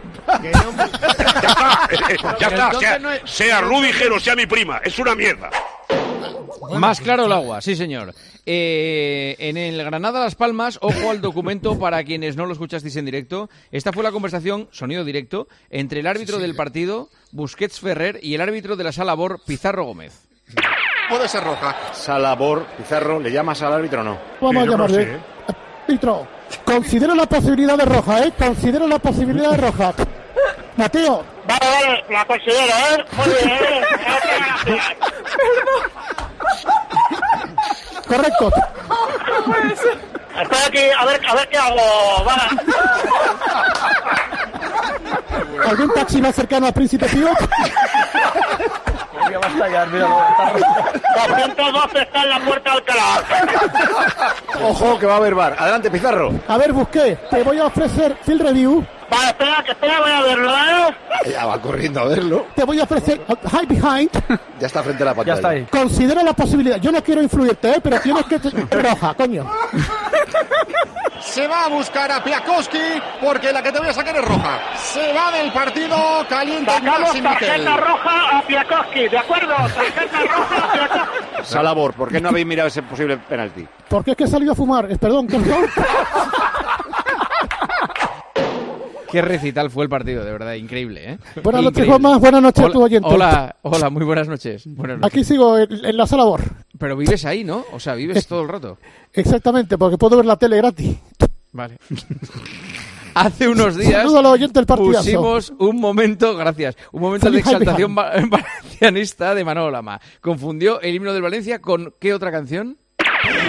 Que 0.43 0.51
no- 0.51 0.77
Ya 1.43 1.49
está, 1.49 1.89
eh, 1.91 1.97
eh, 2.11 2.17
ya 2.39 2.49
Pero 2.51 2.63
está. 2.67 2.79
Sea, 2.79 2.99
no 2.99 3.11
es- 3.11 3.23
sea 3.25 3.61
Rudiger 3.63 4.13
o 4.13 4.21
sea 4.21 4.37
mi 4.37 4.45
prima, 4.47 4.79
es 4.85 4.99
una 4.99 5.15
mierda. 5.15 5.49
Más 6.79 7.01
claro 7.01 7.25
el 7.25 7.33
agua, 7.33 7.61
sí 7.63 7.75
señor. 7.75 8.13
Eh, 8.49 9.35
en 9.41 9.57
el 9.57 9.77
Granada 9.85 10.21
Las 10.21 10.37
Palmas, 10.37 10.79
ojo 10.81 11.11
al 11.11 11.21
documento 11.21 11.77
para 11.81 12.05
quienes 12.05 12.37
no 12.37 12.47
lo 12.47 12.53
escuchasteis 12.53 12.95
en 12.95 13.05
directo. 13.05 13.51
Esta 13.73 13.93
fue 13.93 14.05
la 14.05 14.13
conversación, 14.13 14.69
sonido 14.71 15.05
directo, 15.05 15.49
entre 15.69 15.99
el 15.99 16.07
árbitro 16.07 16.39
del 16.39 16.55
partido, 16.55 17.09
Busquets 17.33 17.81
Ferrer, 17.81 18.21
y 18.23 18.35
el 18.37 18.41
árbitro 18.41 18.77
de 18.77 18.85
la 18.85 18.93
sala 18.93 19.15
Bor, 19.15 19.41
Pizarro 19.45 19.85
Gómez. 19.85 20.29
puede 21.09 21.27
ser 21.29 21.43
roja. 21.43 21.75
Salabor, 21.93 22.67
Pizarro, 22.77 23.19
¿le 23.19 23.33
llamas 23.33 23.61
al 23.63 23.73
árbitro 23.73 24.03
o 24.03 24.05
no? 24.05 24.19
Vamos 24.41 24.63
a 24.63 24.67
llamarle. 24.71 25.19
Árbitro, 25.89 26.29
considero 26.65 27.17
la 27.17 27.27
posibilidad 27.27 27.77
de 27.77 27.85
roja, 27.85 28.27
¿eh? 28.27 28.33
Considero 28.39 28.87
la 28.87 29.01
posibilidad 29.01 29.51
de 29.51 29.57
roja. 29.57 29.93
Mateo. 30.77 31.25
Vale, 31.49 31.67
vale, 31.67 32.05
la 32.11 32.25
considero, 32.25 32.63
¿eh? 32.63 33.05
Muy 33.17 33.27
bien, 33.27 33.51
¿eh? 33.51 34.81
Correcto. 38.07 38.51
Estoy 40.41 40.59
aquí, 40.67 40.91
a 40.99 41.05
ver, 41.07 41.21
a 41.27 41.35
ver 41.35 41.49
qué 41.49 41.59
hago. 41.59 42.25
Va. 42.27 42.37
¿Algún 45.69 45.93
taxi 45.95 46.21
más 46.21 46.35
cercano 46.35 46.67
al 46.67 46.73
Príncipe 46.73 47.07
Pío? 47.07 47.29
Ya 49.31 49.39
va 49.39 49.47
a 49.47 49.51
estallar, 49.51 49.89
mira. 49.89 50.07
212 51.29 52.03
está 52.03 52.23
en 52.23 52.31
la 52.31 52.41
puerta 52.41 52.71
de 52.71 52.77
Alcalá. 52.77 53.25
Ojo, 54.63 54.99
que 54.99 55.07
va 55.07 55.15
a 55.15 55.17
haber 55.17 55.35
bar. 55.35 55.57
Adelante, 55.59 55.91
Pizarro. 55.91 56.33
A 56.47 56.57
ver, 56.57 56.73
busqué. 56.73 57.19
Te 57.31 57.43
voy 57.43 57.59
a 57.59 57.67
ofrecer 57.67 58.17
field 58.23 58.43
review. 58.43 58.87
Vale, 59.11 59.27
espera, 59.29 59.63
que 59.65 59.71
espera, 59.73 60.01
voy 60.01 60.11
a 60.11 60.23
verlo, 60.23 60.51
¿eh? 60.57 60.97
Ya 61.31 61.47
va 61.47 61.61
corriendo 61.61 62.01
a 62.01 62.05
verlo. 62.05 62.47
Te 62.55 62.65
voy 62.65 62.81
a 62.81 62.85
ofrecer 62.85 63.21
high 63.51 63.67
behind. 63.67 64.11
Ya 64.59 64.67
está 64.67 64.83
frente 64.83 65.03
a 65.03 65.07
la 65.07 65.15
pantalla. 65.15 65.67
Considera 65.71 66.23
la 66.23 66.33
posibilidad. 66.33 66.77
Yo 66.79 66.91
no 66.93 67.03
quiero 67.03 67.23
influirte, 67.23 67.71
¿eh? 67.71 67.81
Pero 67.83 68.01
tienes 68.01 68.25
que... 68.27 68.39
Roja, 68.83 69.15
coño. 69.15 69.49
Se 71.21 71.47
va 71.47 71.65
a 71.65 71.69
buscar 71.69 72.11
a 72.13 72.23
Piakowski 72.23 72.79
porque 73.23 73.53
la 73.53 73.63
que 73.63 73.73
te 73.73 73.79
voy 73.79 73.89
a 73.89 73.93
sacar 73.93 74.17
es 74.17 74.25
roja. 74.25 74.59
Se 74.77 75.13
va 75.13 75.31
del 75.33 75.53
partido 75.53 75.97
caliente 76.29 76.71
Sacamos 76.71 77.15
Miquel. 77.15 77.23
tarjeta 77.25 77.77
roja 77.77 78.39
a 78.39 78.43
Piakowski, 78.47 79.09
¿de 79.09 79.19
acuerdo? 79.19 79.55
Tarjeta 79.55 80.19
roja 80.23 80.57
a 80.57 80.73
Piakowski. 80.73 81.45
Salabor, 81.45 81.95
¿por 81.95 82.11
qué 82.11 82.21
no 82.21 82.29
habéis 82.29 82.47
mirado 82.47 82.69
ese 82.69 82.83
posible 82.83 83.17
penalti? 83.19 83.67
Porque 83.89 84.13
es 84.13 84.17
que 84.17 84.25
he 84.25 84.29
salido 84.29 84.53
a 84.53 84.55
fumar. 84.55 84.91
Eh, 84.91 84.97
Perdón, 84.99 85.27
perdón. 85.27 85.67
Qué 89.11 89.23
recital 89.23 89.71
fue 89.71 89.85
el 89.85 89.91
partido, 89.91 90.25
de 90.25 90.33
verdad, 90.33 90.55
increíble, 90.55 91.13
¿eh? 91.13 91.19
Buenas 91.43 91.63
noches. 91.63 91.87
Juanma. 91.87 92.19
Buenas 92.19 92.43
noches 92.43 92.61
a 92.61 92.65
Hola- 92.67 92.73
tu 92.73 92.83
oyente. 92.83 93.09
Hola, 93.09 93.57
hola, 93.63 93.91
muy 93.91 94.05
buenas 94.05 94.29
noches. 94.29 94.65
Buenas 94.67 94.99
noches. 94.99 95.13
Aquí 95.15 95.25
sigo 95.25 95.59
en, 95.59 95.85
en 95.85 95.97
la 95.97 96.07
sala 96.07 96.25
labor. 96.25 96.43
Pero 96.79 96.97
vives 96.97 97.25
ahí, 97.25 97.45
¿no? 97.45 97.65
O 97.73 97.81
sea, 97.81 97.95
vives 97.95 98.27
todo 98.27 98.43
el 98.43 98.49
rato. 98.49 98.79
Exactamente, 99.13 99.79
porque 99.79 99.97
puedo 99.97 100.17
ver 100.17 100.27
la 100.27 100.37
tele 100.37 100.57
gratis. 100.59 100.97
Vale. 101.53 101.79
Hace 103.15 103.49
unos 103.49 103.77
días 103.77 104.05
a 104.13 104.23
del 104.53 104.67
pusimos 104.67 105.51
un 105.59 105.81
momento, 105.81 106.37
gracias, 106.37 106.77
un 106.93 107.01
momento 107.01 107.31
de 107.31 107.41
Feliz 107.41 107.47
exaltación 107.47 107.97
va- 107.97 108.11
valencianista 108.29 109.35
de 109.35 109.43
Manolo 109.43 109.71
Lama. 109.71 109.99
Confundió 110.21 110.83
el 110.83 110.95
himno 110.95 111.15
del 111.15 111.23
Valencia 111.23 111.59
con 111.61 111.95
¿qué 111.99 112.13
otra 112.13 112.31
canción? 112.31 112.77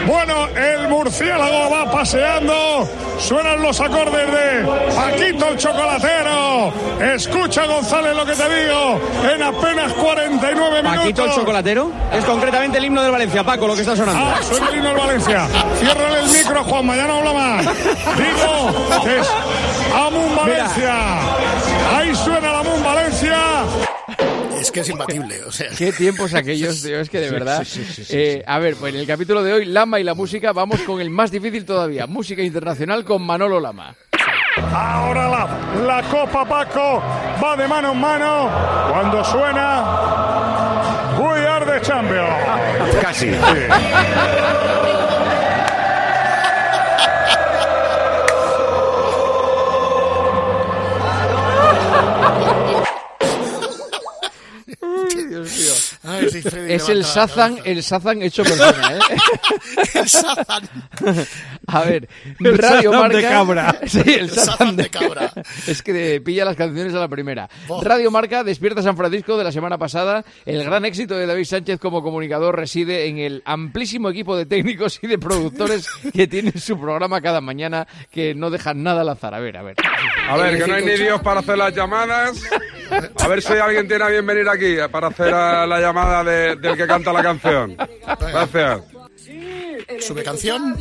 Bueno, 0.06 0.48
el 0.56 0.88
murciélago 0.88 1.70
va 1.70 1.92
paseando. 1.92 2.88
Suenan 3.20 3.62
los 3.62 3.80
acordes 3.82 4.32
de 4.32 4.66
Paquito 4.96 5.50
el 5.50 5.58
chocolatero. 5.58 6.72
Escucha, 7.02 7.66
González, 7.66 8.16
lo 8.16 8.26
que 8.26 8.34
te 8.34 8.44
digo. 8.44 9.00
En 9.34 9.44
apenas 9.44 9.94
49 9.94 10.84
minutos. 10.84 11.00
Paquito 11.00 11.26
el 11.26 11.32
chocolatero. 11.32 11.92
Es 12.14 12.24
concretamente 12.26 12.78
el 12.78 12.86
himno 12.86 13.02
del 13.02 13.12
Valencia, 13.12 13.44
Paco, 13.44 13.68
lo 13.68 13.76
que 13.76 13.82
está 13.82 13.96
sonando. 13.96 14.24
Ah, 14.24 14.40
el 14.70 14.78
himno 14.78 14.90
del 14.90 14.98
Valencia. 14.98 15.48
Ciérrale 15.80 16.20
el 16.20 16.30
micro, 16.30 16.64
Juanma, 16.64 16.96
ya 16.96 17.08
no 17.08 17.18
habla 17.18 17.34
más. 17.34 17.66
Digo 18.18 18.88
es 19.06 19.28
Amun 19.94 20.36
Valencia. 20.36 20.96
Ahí 21.96 22.16
suena 22.16 22.52
la 22.52 22.60
Amun 22.60 22.84
Valencia. 22.84 23.38
Es 24.68 24.72
que 24.72 24.80
es 24.82 24.90
imbatible, 24.90 25.44
o 25.46 25.52
sea. 25.52 25.70
Qué 25.78 25.94
tiempos 25.94 26.34
aquellos, 26.34 26.82
tío, 26.84 27.00
es 27.00 27.10
que 27.10 27.22
de 27.22 27.30
verdad. 27.32 27.64
sí, 27.64 27.84
sí, 27.86 27.94
sí, 27.94 28.04
sí, 28.04 28.14
Eh, 28.18 28.44
A 28.46 28.60
ver, 28.60 28.76
pues 28.76 28.94
en 28.94 29.00
el 29.00 29.08
capítulo 29.08 29.42
de 29.42 29.54
hoy, 29.54 29.66
Lama 29.66 29.98
y 30.00 30.04
la 30.04 30.14
música, 30.14 30.52
vamos 30.52 30.82
con 30.82 31.00
el 31.00 31.10
más 31.10 31.32
difícil 31.32 31.64
todavía, 31.64 32.06
música 32.06 32.42
internacional 32.42 33.06
con 33.06 33.22
Manolo 33.26 33.62
Lama. 33.62 33.96
Ahora 34.74 35.30
la, 35.30 35.48
la 35.86 36.04
Copa 36.04 36.44
Paco 36.44 37.02
va 37.42 37.56
de 37.56 37.68
mano 37.68 37.94
en 37.94 38.00
mano 38.02 38.50
cuando 38.92 39.24
suena 39.24 41.16
We 41.20 41.48
Are 41.48 41.66
the 41.66 41.80
Champions. 41.82 42.28
Casi. 43.02 43.32
Dios 55.44 55.58
mío. 55.58 55.74
Ay, 56.04 56.30
sí, 56.32 56.42
Freddy, 56.42 56.74
es 56.74 56.90
el 56.90 57.06
Sazan, 57.06 57.60
el 57.64 57.84
Sazan 57.84 58.22
hecho 58.22 58.44
persona, 58.44 58.96
¿eh? 58.96 59.00
El 59.94 60.10
Sazan. 60.10 60.70
A 61.68 61.84
ver, 61.84 62.08
El 62.40 62.58
Radio 62.58 62.92
Marca. 62.94 63.18
de 63.18 63.24
cabra. 63.24 63.80
Sí, 63.86 64.02
el 64.06 64.30
Sazan 64.30 64.76
de 64.76 64.90
cabra. 64.90 65.32
Es 65.68 65.82
que 65.82 66.22
pilla 66.24 66.46
las 66.46 66.56
canciones 66.56 66.94
a 66.94 67.00
la 67.00 67.08
primera. 67.08 67.50
Radio 67.82 68.10
Marca 68.10 68.44
despierta 68.44 68.82
San 68.82 68.96
Francisco 68.98 69.38
de 69.38 69.44
la 69.44 69.52
semana 69.52 69.78
pasada. 69.78 70.24
El 70.46 70.64
gran 70.64 70.86
éxito 70.86 71.16
de 71.16 71.26
David 71.26 71.46
Sánchez 71.46 71.80
como 71.80 72.02
comunicador 72.02 72.56
reside 72.56 73.08
en 73.08 73.18
el 73.18 73.42
amplísimo 73.46 74.10
equipo 74.10 74.36
de 74.38 74.46
técnicos 74.46 75.00
y 75.02 75.08
de 75.08 75.18
productores 75.18 75.88
que 76.14 76.28
tienen 76.28 76.58
su 76.58 76.80
programa 76.80 77.20
cada 77.22 77.42
mañana 77.42 77.88
que 78.12 78.34
no 78.34 78.50
dejan 78.50 78.82
nada 78.84 79.02
al 79.02 79.10
azar. 79.10 79.34
A 79.34 79.40
ver, 79.40 79.58
a 79.58 79.64
ver. 79.64 79.76
A 80.30 80.38
ver, 80.38 80.58
que 80.58 80.68
no 80.68 80.74
hay 80.76 80.86
ni 80.86 80.96
Dios 80.96 81.22
para 81.22 81.42
hacer 81.42 81.58
las 81.58 81.76
llamadas. 81.76 82.42
A 83.20 83.28
ver 83.28 83.42
si 83.42 83.54
alguien 83.54 83.88
tiene 83.88 84.06
a 84.06 84.08
bien 84.08 84.26
venir 84.26 84.48
aquí 84.48 84.76
para 84.92 85.08
hacer 85.08 85.34
a 85.34 85.68
la 85.68 85.80
llamada 85.82 86.24
de- 86.24 86.56
del 86.56 86.78
que 86.78 86.88
canta 86.88 87.12
la 87.12 87.22
canción. 87.22 87.76
Gracias. 88.06 88.82
Sube 90.00 90.24
canción. 90.24 90.76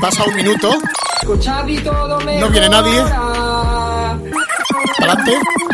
Pasa 0.00 0.24
un 0.24 0.34
minuto. 0.36 0.70
No 1.24 2.48
viene 2.48 2.68
nadie. 2.68 3.00
Adelante. 4.98 5.32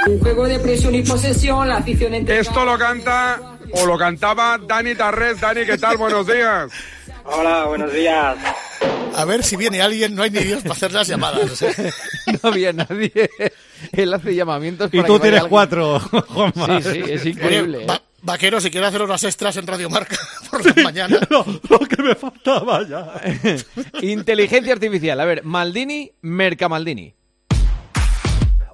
Un 0.08 0.18
juego 0.20 0.46
de 0.48 0.58
presión 0.58 0.94
y 0.94 1.02
posesión, 1.02 1.68
la 1.68 1.76
afición 1.78 2.14
entre 2.14 2.40
Esto 2.40 2.64
lo 2.64 2.76
canta 2.78 3.40
o 3.74 3.86
lo 3.86 3.96
cantaba 3.96 4.58
Dani 4.58 4.94
Tarrés. 4.94 5.40
Dani, 5.40 5.64
¿qué 5.64 5.78
tal? 5.78 5.96
Buenos 5.96 6.26
días. 6.26 6.70
Hola, 7.24 7.64
buenos 7.66 7.92
días. 7.92 8.36
A 9.14 9.24
ver 9.24 9.44
si 9.44 9.56
viene 9.56 9.80
alguien. 9.80 10.14
No 10.16 10.22
hay 10.24 10.30
ni 10.30 10.40
Dios 10.40 10.62
para 10.62 10.74
hacer 10.74 10.92
las 10.92 11.06
llamadas. 11.06 11.50
o 11.50 11.56
sea. 11.56 11.70
No 12.42 12.48
había 12.50 12.72
nadie. 12.72 13.12
Él 13.92 14.14
hace 14.14 14.34
llamamientos 14.34 14.88
Y 14.92 14.96
para 14.96 15.06
tú 15.08 15.14
que 15.14 15.18
vaya 15.18 15.22
tienes 15.22 15.40
alguien. 15.42 15.50
cuatro, 15.50 16.00
Juanma. 16.28 16.80
Sí, 16.82 16.92
sí, 16.92 17.02
es 17.12 17.26
increíble. 17.26 17.78
Oye, 17.78 17.84
¿eh? 17.84 17.88
va- 17.88 18.02
vaquero, 18.22 18.60
si 18.60 18.70
quiere 18.70 18.86
hacer 18.86 19.02
horas 19.02 19.24
extras 19.24 19.56
en 19.56 19.66
Radio 19.66 19.90
Marca 19.90 20.16
por 20.50 20.64
la 20.64 20.82
mañana. 20.82 21.20
Lo 21.30 21.78
que 21.80 22.02
me 22.02 22.14
faltaba 22.14 22.86
ya. 22.88 23.20
Inteligencia 24.02 24.72
artificial. 24.72 25.20
A 25.20 25.24
ver, 25.24 25.44
Maldini, 25.44 26.12
Mercamaldini. 26.22 27.14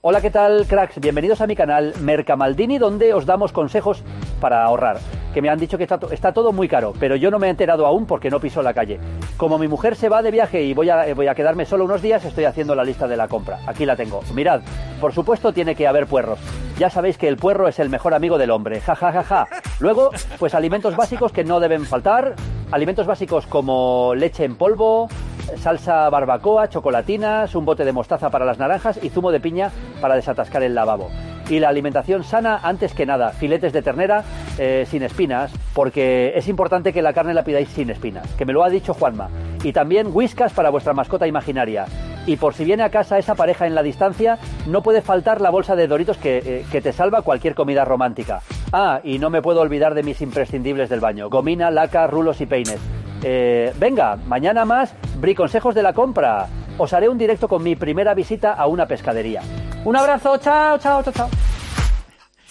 Hola, 0.01 0.21
¿qué 0.21 0.31
tal, 0.31 0.67
cracks? 0.69 1.01
Bienvenidos 1.01 1.41
a 1.41 1.47
mi 1.47 1.57
canal 1.57 1.93
Mercamaldini, 2.01 2.79
donde 2.79 3.13
os 3.15 3.27
damos 3.27 3.51
consejos 3.53 4.03
para 4.41 4.63
ahorrar. 4.65 4.99
Que 5.35 5.43
me 5.43 5.49
han 5.51 5.59
dicho 5.59 5.77
que 5.77 5.83
está, 5.83 5.99
to- 5.99 6.11
está 6.13 6.33
todo 6.33 6.53
muy 6.53 6.69
caro, 6.69 6.93
pero 7.01 7.17
yo 7.17 7.31
no 7.31 7.39
me 7.39 7.49
he 7.49 7.51
enterado 7.51 7.85
aún 7.85 8.07
porque 8.07 8.31
no 8.31 8.39
piso 8.41 8.63
la 8.63 8.73
calle. 8.75 9.01
Como 9.37 9.59
mi 9.59 9.67
mujer 9.67 9.97
se 9.97 10.09
va 10.09 10.23
de 10.23 10.31
viaje 10.31 10.63
y 10.63 10.73
voy 10.73 10.89
a, 10.91 11.07
eh, 11.07 11.15
voy 11.15 11.27
a 11.27 11.35
quedarme 11.35 11.65
solo 11.67 11.85
unos 11.85 12.01
días, 12.01 12.25
estoy 12.25 12.45
haciendo 12.45 12.75
la 12.77 12.85
lista 12.85 13.09
de 13.09 13.17
la 13.17 13.27
compra. 13.29 13.59
Aquí 13.67 13.85
la 13.85 13.97
tengo. 13.97 14.21
Mirad, 14.35 14.61
por 15.01 15.13
supuesto 15.13 15.53
tiene 15.53 15.75
que 15.75 15.89
haber 15.89 16.07
puerros. 16.07 16.39
Ya 16.79 16.91
sabéis 16.91 17.19
que 17.19 17.27
el 17.29 17.37
puerro 17.37 17.67
es 17.67 17.81
el 17.81 17.89
mejor 17.91 18.15
amigo 18.15 18.39
del 18.39 18.53
hombre. 18.53 18.81
Ja, 18.81 18.95
ja, 18.95 19.13
ja, 19.13 19.25
ja. 19.25 19.47
Luego, 19.81 20.11
pues 20.39 20.55
alimentos 20.55 20.95
básicos 20.97 21.33
que 21.33 21.43
no 21.45 21.59
deben 21.59 21.85
faltar. 21.85 22.35
Alimentos 22.71 23.07
básicos 23.07 23.47
como 23.47 24.15
leche 24.15 24.45
en 24.45 24.55
polvo, 24.55 25.09
salsa 25.57 26.09
barbacoa, 26.11 26.69
chocolatinas, 26.69 27.55
un 27.55 27.65
bote 27.65 27.85
de 27.85 27.93
mostaza 27.93 28.31
para 28.31 28.45
las 28.45 28.59
naranjas 28.59 28.99
y 29.03 29.09
zumo 29.09 29.33
de 29.33 29.41
piña 29.41 29.71
para 30.01 30.15
desatascar 30.15 30.63
el 30.63 30.75
lavabo. 30.75 31.11
Y 31.49 31.61
la 31.61 31.71
alimentación 31.71 32.25
sana, 32.25 32.61
antes 32.63 32.93
que 32.93 33.07
nada, 33.07 33.31
filetes 33.31 33.73
de 33.73 33.81
ternera 33.81 34.23
eh, 34.59 34.85
sin 34.87 35.03
espinas, 35.03 35.51
porque 35.75 36.33
es 36.35 36.47
importante 36.47 36.93
que 36.93 37.01
la 37.01 37.15
carne 37.15 37.33
la 37.33 37.43
pidáis 37.43 37.71
sin 37.71 37.89
espinas, 37.89 38.31
que 38.35 38.45
me 38.45 38.53
lo 38.53 38.63
ha 38.63 38.69
dicho 38.69 38.93
Juanma. 38.93 39.31
Y 39.63 39.73
también 39.73 40.09
whiskas 40.13 40.53
para 40.53 40.69
vuestra 40.69 40.93
mascota 40.93 41.27
imaginaria. 41.27 41.87
Y 42.27 42.37
por 42.37 42.53
si 42.53 42.65
viene 42.65 42.83
a 42.83 42.91
casa 42.91 43.19
esa 43.19 43.35
pareja 43.35 43.67
en 43.67 43.75
la 43.75 43.83
distancia, 43.83 44.39
no 44.67 44.83
puede 44.83 45.01
faltar 45.01 45.41
la 45.41 45.49
bolsa 45.49 45.75
de 45.75 45.87
Doritos 45.87 46.19
que, 46.19 46.39
eh, 46.45 46.67
que 46.71 46.83
te 46.83 46.93
salva 46.93 47.23
cualquier 47.23 47.55
comida 47.55 47.87
romántica. 47.87 48.43
Ah, 48.71 49.01
y 49.03 49.19
no 49.19 49.31
me 49.31 49.41
puedo 49.41 49.63
olvidar 49.63 49.95
de 49.95 50.03
mis 50.03 50.21
imprescindibles 50.21 50.91
del 50.91 51.01
baño, 51.01 51.31
gomina, 51.31 51.71
laca, 51.71 52.07
rulos 52.07 52.43
y 52.43 52.47
peines. 52.47 52.79
Eh, 53.23 53.73
venga, 53.79 54.17
mañana 54.17 54.65
más, 54.65 54.91
Bri 55.19 55.35
Consejos 55.35 55.75
de 55.75 55.83
la 55.83 55.93
Compra. 55.93 56.47
Os 56.79 56.93
haré 56.93 57.09
un 57.09 57.19
directo 57.19 57.49
con 57.49 57.63
mi 57.63 57.75
primera 57.77 58.15
visita 58.15 58.53
a 58.55 58.67
una 58.67 58.87
pescadería. 58.87 59.43
Un 59.85 59.97
abrazo, 59.97 60.37
chao, 60.39 60.79
chao, 60.79 61.03
chao, 61.03 61.13
chao. 61.13 61.29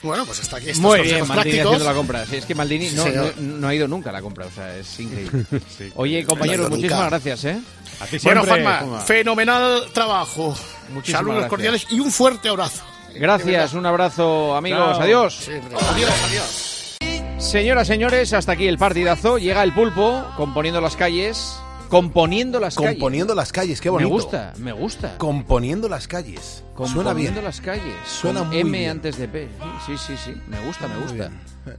Bueno, 0.04 0.26
pues 0.26 0.40
hasta 0.42 0.58
aquí 0.58 0.68
estos 0.70 0.80
Muy 0.84 1.02
bien, 1.02 1.20
Maldini 1.28 1.34
prácticos. 1.34 1.66
haciendo 1.74 1.86
la 1.86 1.94
compra. 1.94 2.26
Sí, 2.26 2.36
es 2.36 2.46
que 2.46 2.54
Maldini 2.54 2.88
Sí, 2.90 2.96
no, 2.98 3.04
señor. 3.04 3.34
no- 3.38 3.58
no 3.58 3.68
ha 3.68 3.74
ido 3.74 3.88
nunca 3.88 4.10
a 4.12 4.14
la 4.14 4.22
compra, 4.22 4.46
o 4.46 4.52
sea, 4.52 4.76
es 4.76 5.00
increíble. 5.00 5.46
Sí. 5.78 5.92
Oye, 5.96 6.24
compañeros, 6.26 6.70
muchísimas 6.70 7.00
nunca. 7.00 7.10
gracias, 7.10 7.46
¿eh? 7.46 7.60
Bueno, 8.24 8.44
Juanma, 8.46 9.00
fenomenal 9.06 9.86
trabajo. 9.94 10.56
Muchísimas 10.90 11.20
Saludos 11.20 11.34
gracias. 11.36 11.50
cordiales 11.50 11.88
y 11.90 12.00
un 12.00 12.12
fuerte 12.12 12.50
abrazo. 12.50 12.84
Gracias, 13.16 13.74
un 13.74 13.86
abrazo, 13.88 14.56
amigos. 14.56 14.92
Chao. 14.98 15.02
Adiós. 15.02 15.50
Adiós, 15.50 16.12
adiós. 16.28 16.67
Señoras, 17.38 17.88
señores, 17.88 18.34
hasta 18.34 18.54
aquí 18.54 18.68
el 18.68 18.78
partidazo. 18.78 19.38
Llega 19.38 19.64
el 19.64 19.74
pulpo 19.74 20.24
componiendo 20.36 20.82
las 20.82 20.96
calles. 20.96 21.60
Componiendo 21.88 22.60
las 22.60 22.76
calles. 22.76 22.92
Componiendo 22.94 23.34
las 23.36 23.52
calles, 23.54 23.80
qué 23.80 23.90
bonito. 23.90 24.10
Me 24.10 24.14
gusta, 24.16 24.54
me 24.58 24.72
gusta. 24.74 25.18
Componiendo 25.18 25.88
las 25.88 26.08
calles. 26.08 26.64
Suena 26.76 27.14
bien. 27.14 27.28
Componiendo 27.34 27.42
las 27.42 27.62
calles. 27.62 27.96
Suena 28.06 28.44
muy 28.44 28.60
M 28.60 28.78
bien. 28.78 28.90
antes 28.92 29.18
de 29.18 29.28
P. 29.28 29.48
Sí, 29.86 29.98
sí, 29.98 30.16
sí. 30.18 30.34
Me 30.48 30.60
gusta, 30.66 30.88
me 30.88 30.98
gusta. 30.98 31.32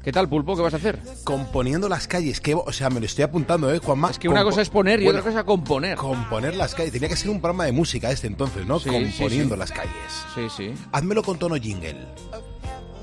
¿Qué 0.02 0.12
tal, 0.12 0.28
pulpo? 0.28 0.56
¿Qué 0.56 0.62
vas 0.62 0.72
a 0.74 0.78
hacer? 0.78 0.98
Componiendo 1.24 1.88
las 1.88 2.06
calles, 2.08 2.40
que, 2.40 2.54
o 2.54 2.72
sea, 2.72 2.88
me 2.88 3.00
lo 3.00 3.06
estoy 3.06 3.24
apuntando, 3.24 3.72
¿eh, 3.72 3.78
Juanma? 3.80 4.10
Es 4.10 4.18
que 4.18 4.28
una 4.28 4.40
Compo- 4.42 4.50
cosa 4.50 4.62
es 4.62 4.70
poner 4.70 5.00
y 5.00 5.04
Bueno, 5.04 5.18
otra 5.20 5.30
cosa 5.32 5.44
componer. 5.44 5.96
Componer 5.96 6.54
las 6.56 6.74
calles. 6.74 6.92
Tenía 6.92 7.08
que 7.08 7.16
ser 7.16 7.30
un 7.30 7.40
programa 7.40 7.64
de 7.64 7.72
música 7.72 8.10
este 8.10 8.26
entonces, 8.28 8.64
¿no? 8.66 8.78
Sí, 8.78 8.88
Componiendo 8.90 9.54
sí, 9.54 9.54
sí. 9.54 9.58
las 9.58 9.72
calles. 9.72 9.92
Sí, 10.34 10.46
sí. 10.56 10.74
Házmelo 10.92 11.22
con 11.22 11.38
tono 11.38 11.56
jingle. 11.56 12.06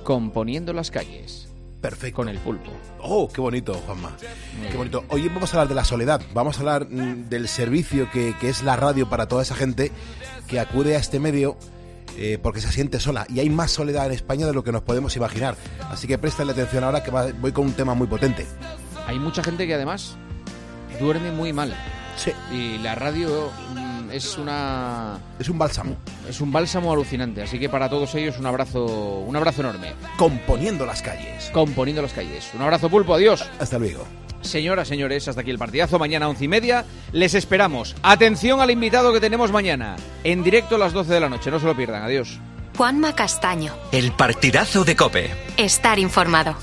Componiendo 0.03 0.73
las 0.73 0.89
calles. 0.89 1.44
Perfecto. 1.89 2.15
Con 2.17 2.29
el 2.29 2.37
pulpo. 2.39 2.71
Oh, 3.01 3.29
qué 3.31 3.41
bonito, 3.41 3.73
Juanma. 3.85 4.11
Qué 4.71 4.75
bonito. 4.77 5.03
Hoy 5.09 5.27
vamos 5.29 5.53
a 5.53 5.57
hablar 5.57 5.67
de 5.69 5.75
la 5.75 5.85
soledad. 5.85 6.21
Vamos 6.33 6.57
a 6.57 6.59
hablar 6.61 6.87
mm, 6.89 7.29
del 7.29 7.47
servicio 7.47 8.09
que, 8.11 8.35
que 8.39 8.49
es 8.49 8.63
la 8.63 8.75
radio 8.75 9.07
para 9.09 9.27
toda 9.27 9.41
esa 9.43 9.55
gente 9.55 9.91
que 10.47 10.59
acude 10.59 10.95
a 10.95 10.99
este 10.99 11.19
medio 11.19 11.57
eh, 12.17 12.39
porque 12.41 12.61
se 12.61 12.71
siente 12.71 12.99
sola. 12.99 13.25
Y 13.29 13.39
hay 13.39 13.49
más 13.49 13.71
soledad 13.71 14.05
en 14.07 14.13
España 14.13 14.45
de 14.47 14.53
lo 14.53 14.63
que 14.63 14.71
nos 14.71 14.81
podemos 14.81 15.15
imaginar. 15.15 15.55
Así 15.91 16.07
que 16.07 16.17
préstale 16.17 16.51
atención 16.53 16.83
ahora 16.83 17.03
que 17.03 17.11
va- 17.11 17.31
voy 17.39 17.51
con 17.51 17.65
un 17.65 17.73
tema 17.73 17.93
muy 17.93 18.07
potente. 18.07 18.45
Hay 19.07 19.19
mucha 19.19 19.43
gente 19.43 19.67
que 19.67 19.75
además 19.75 20.15
duerme 20.99 21.31
muy 21.31 21.53
mal. 21.53 21.75
Sí. 22.17 22.31
Y 22.51 22.77
la 22.79 22.95
radio 22.95 23.51
mm, 23.75 23.84
es 24.15 24.37
una 24.37 25.19
Es 25.39 25.49
un 25.49 25.57
bálsamo. 25.57 25.95
es 26.29 26.39
un 26.39 26.51
bálsamo 26.51 26.91
alucinante, 26.91 27.41
así 27.41 27.59
que 27.59 27.67
para 27.69 27.89
todos 27.89 28.15
ellos 28.15 28.37
un 28.39 28.45
abrazo, 28.45 28.85
un 28.85 29.35
abrazo 29.35 29.61
enorme. 29.61 29.93
Componiendo 30.17 30.85
las 30.85 31.01
calles. 31.01 31.49
Componiendo 31.53 32.01
las 32.01 32.13
calles. 32.13 32.49
Un 32.55 32.61
abrazo 32.61 32.89
pulpo, 32.89 33.13
adiós. 33.13 33.45
Hasta 33.59 33.77
luego. 33.77 34.05
Señoras, 34.41 34.87
señores, 34.87 35.27
hasta 35.27 35.41
aquí 35.41 35.51
el 35.51 35.57
partidazo. 35.57 35.99
Mañana 35.99 36.29
once 36.29 36.45
y 36.45 36.47
media. 36.47 36.85
Les 37.11 37.33
esperamos. 37.33 37.95
Atención 38.03 38.61
al 38.61 38.71
invitado 38.71 39.11
que 39.11 39.19
tenemos 39.19 39.51
mañana. 39.51 39.95
En 40.23 40.43
directo 40.43 40.75
a 40.75 40.79
las 40.79 40.93
12 40.93 41.13
de 41.13 41.19
la 41.19 41.29
noche. 41.29 41.49
No 41.51 41.59
se 41.59 41.65
lo 41.65 41.75
pierdan. 41.75 42.03
Adiós. 42.03 42.39
Juanma 42.77 43.15
Castaño. 43.15 43.73
El 43.91 44.11
partidazo 44.11 44.83
de 44.85 44.95
Cope. 44.95 45.31
Estar 45.57 45.97
informado. 45.97 46.55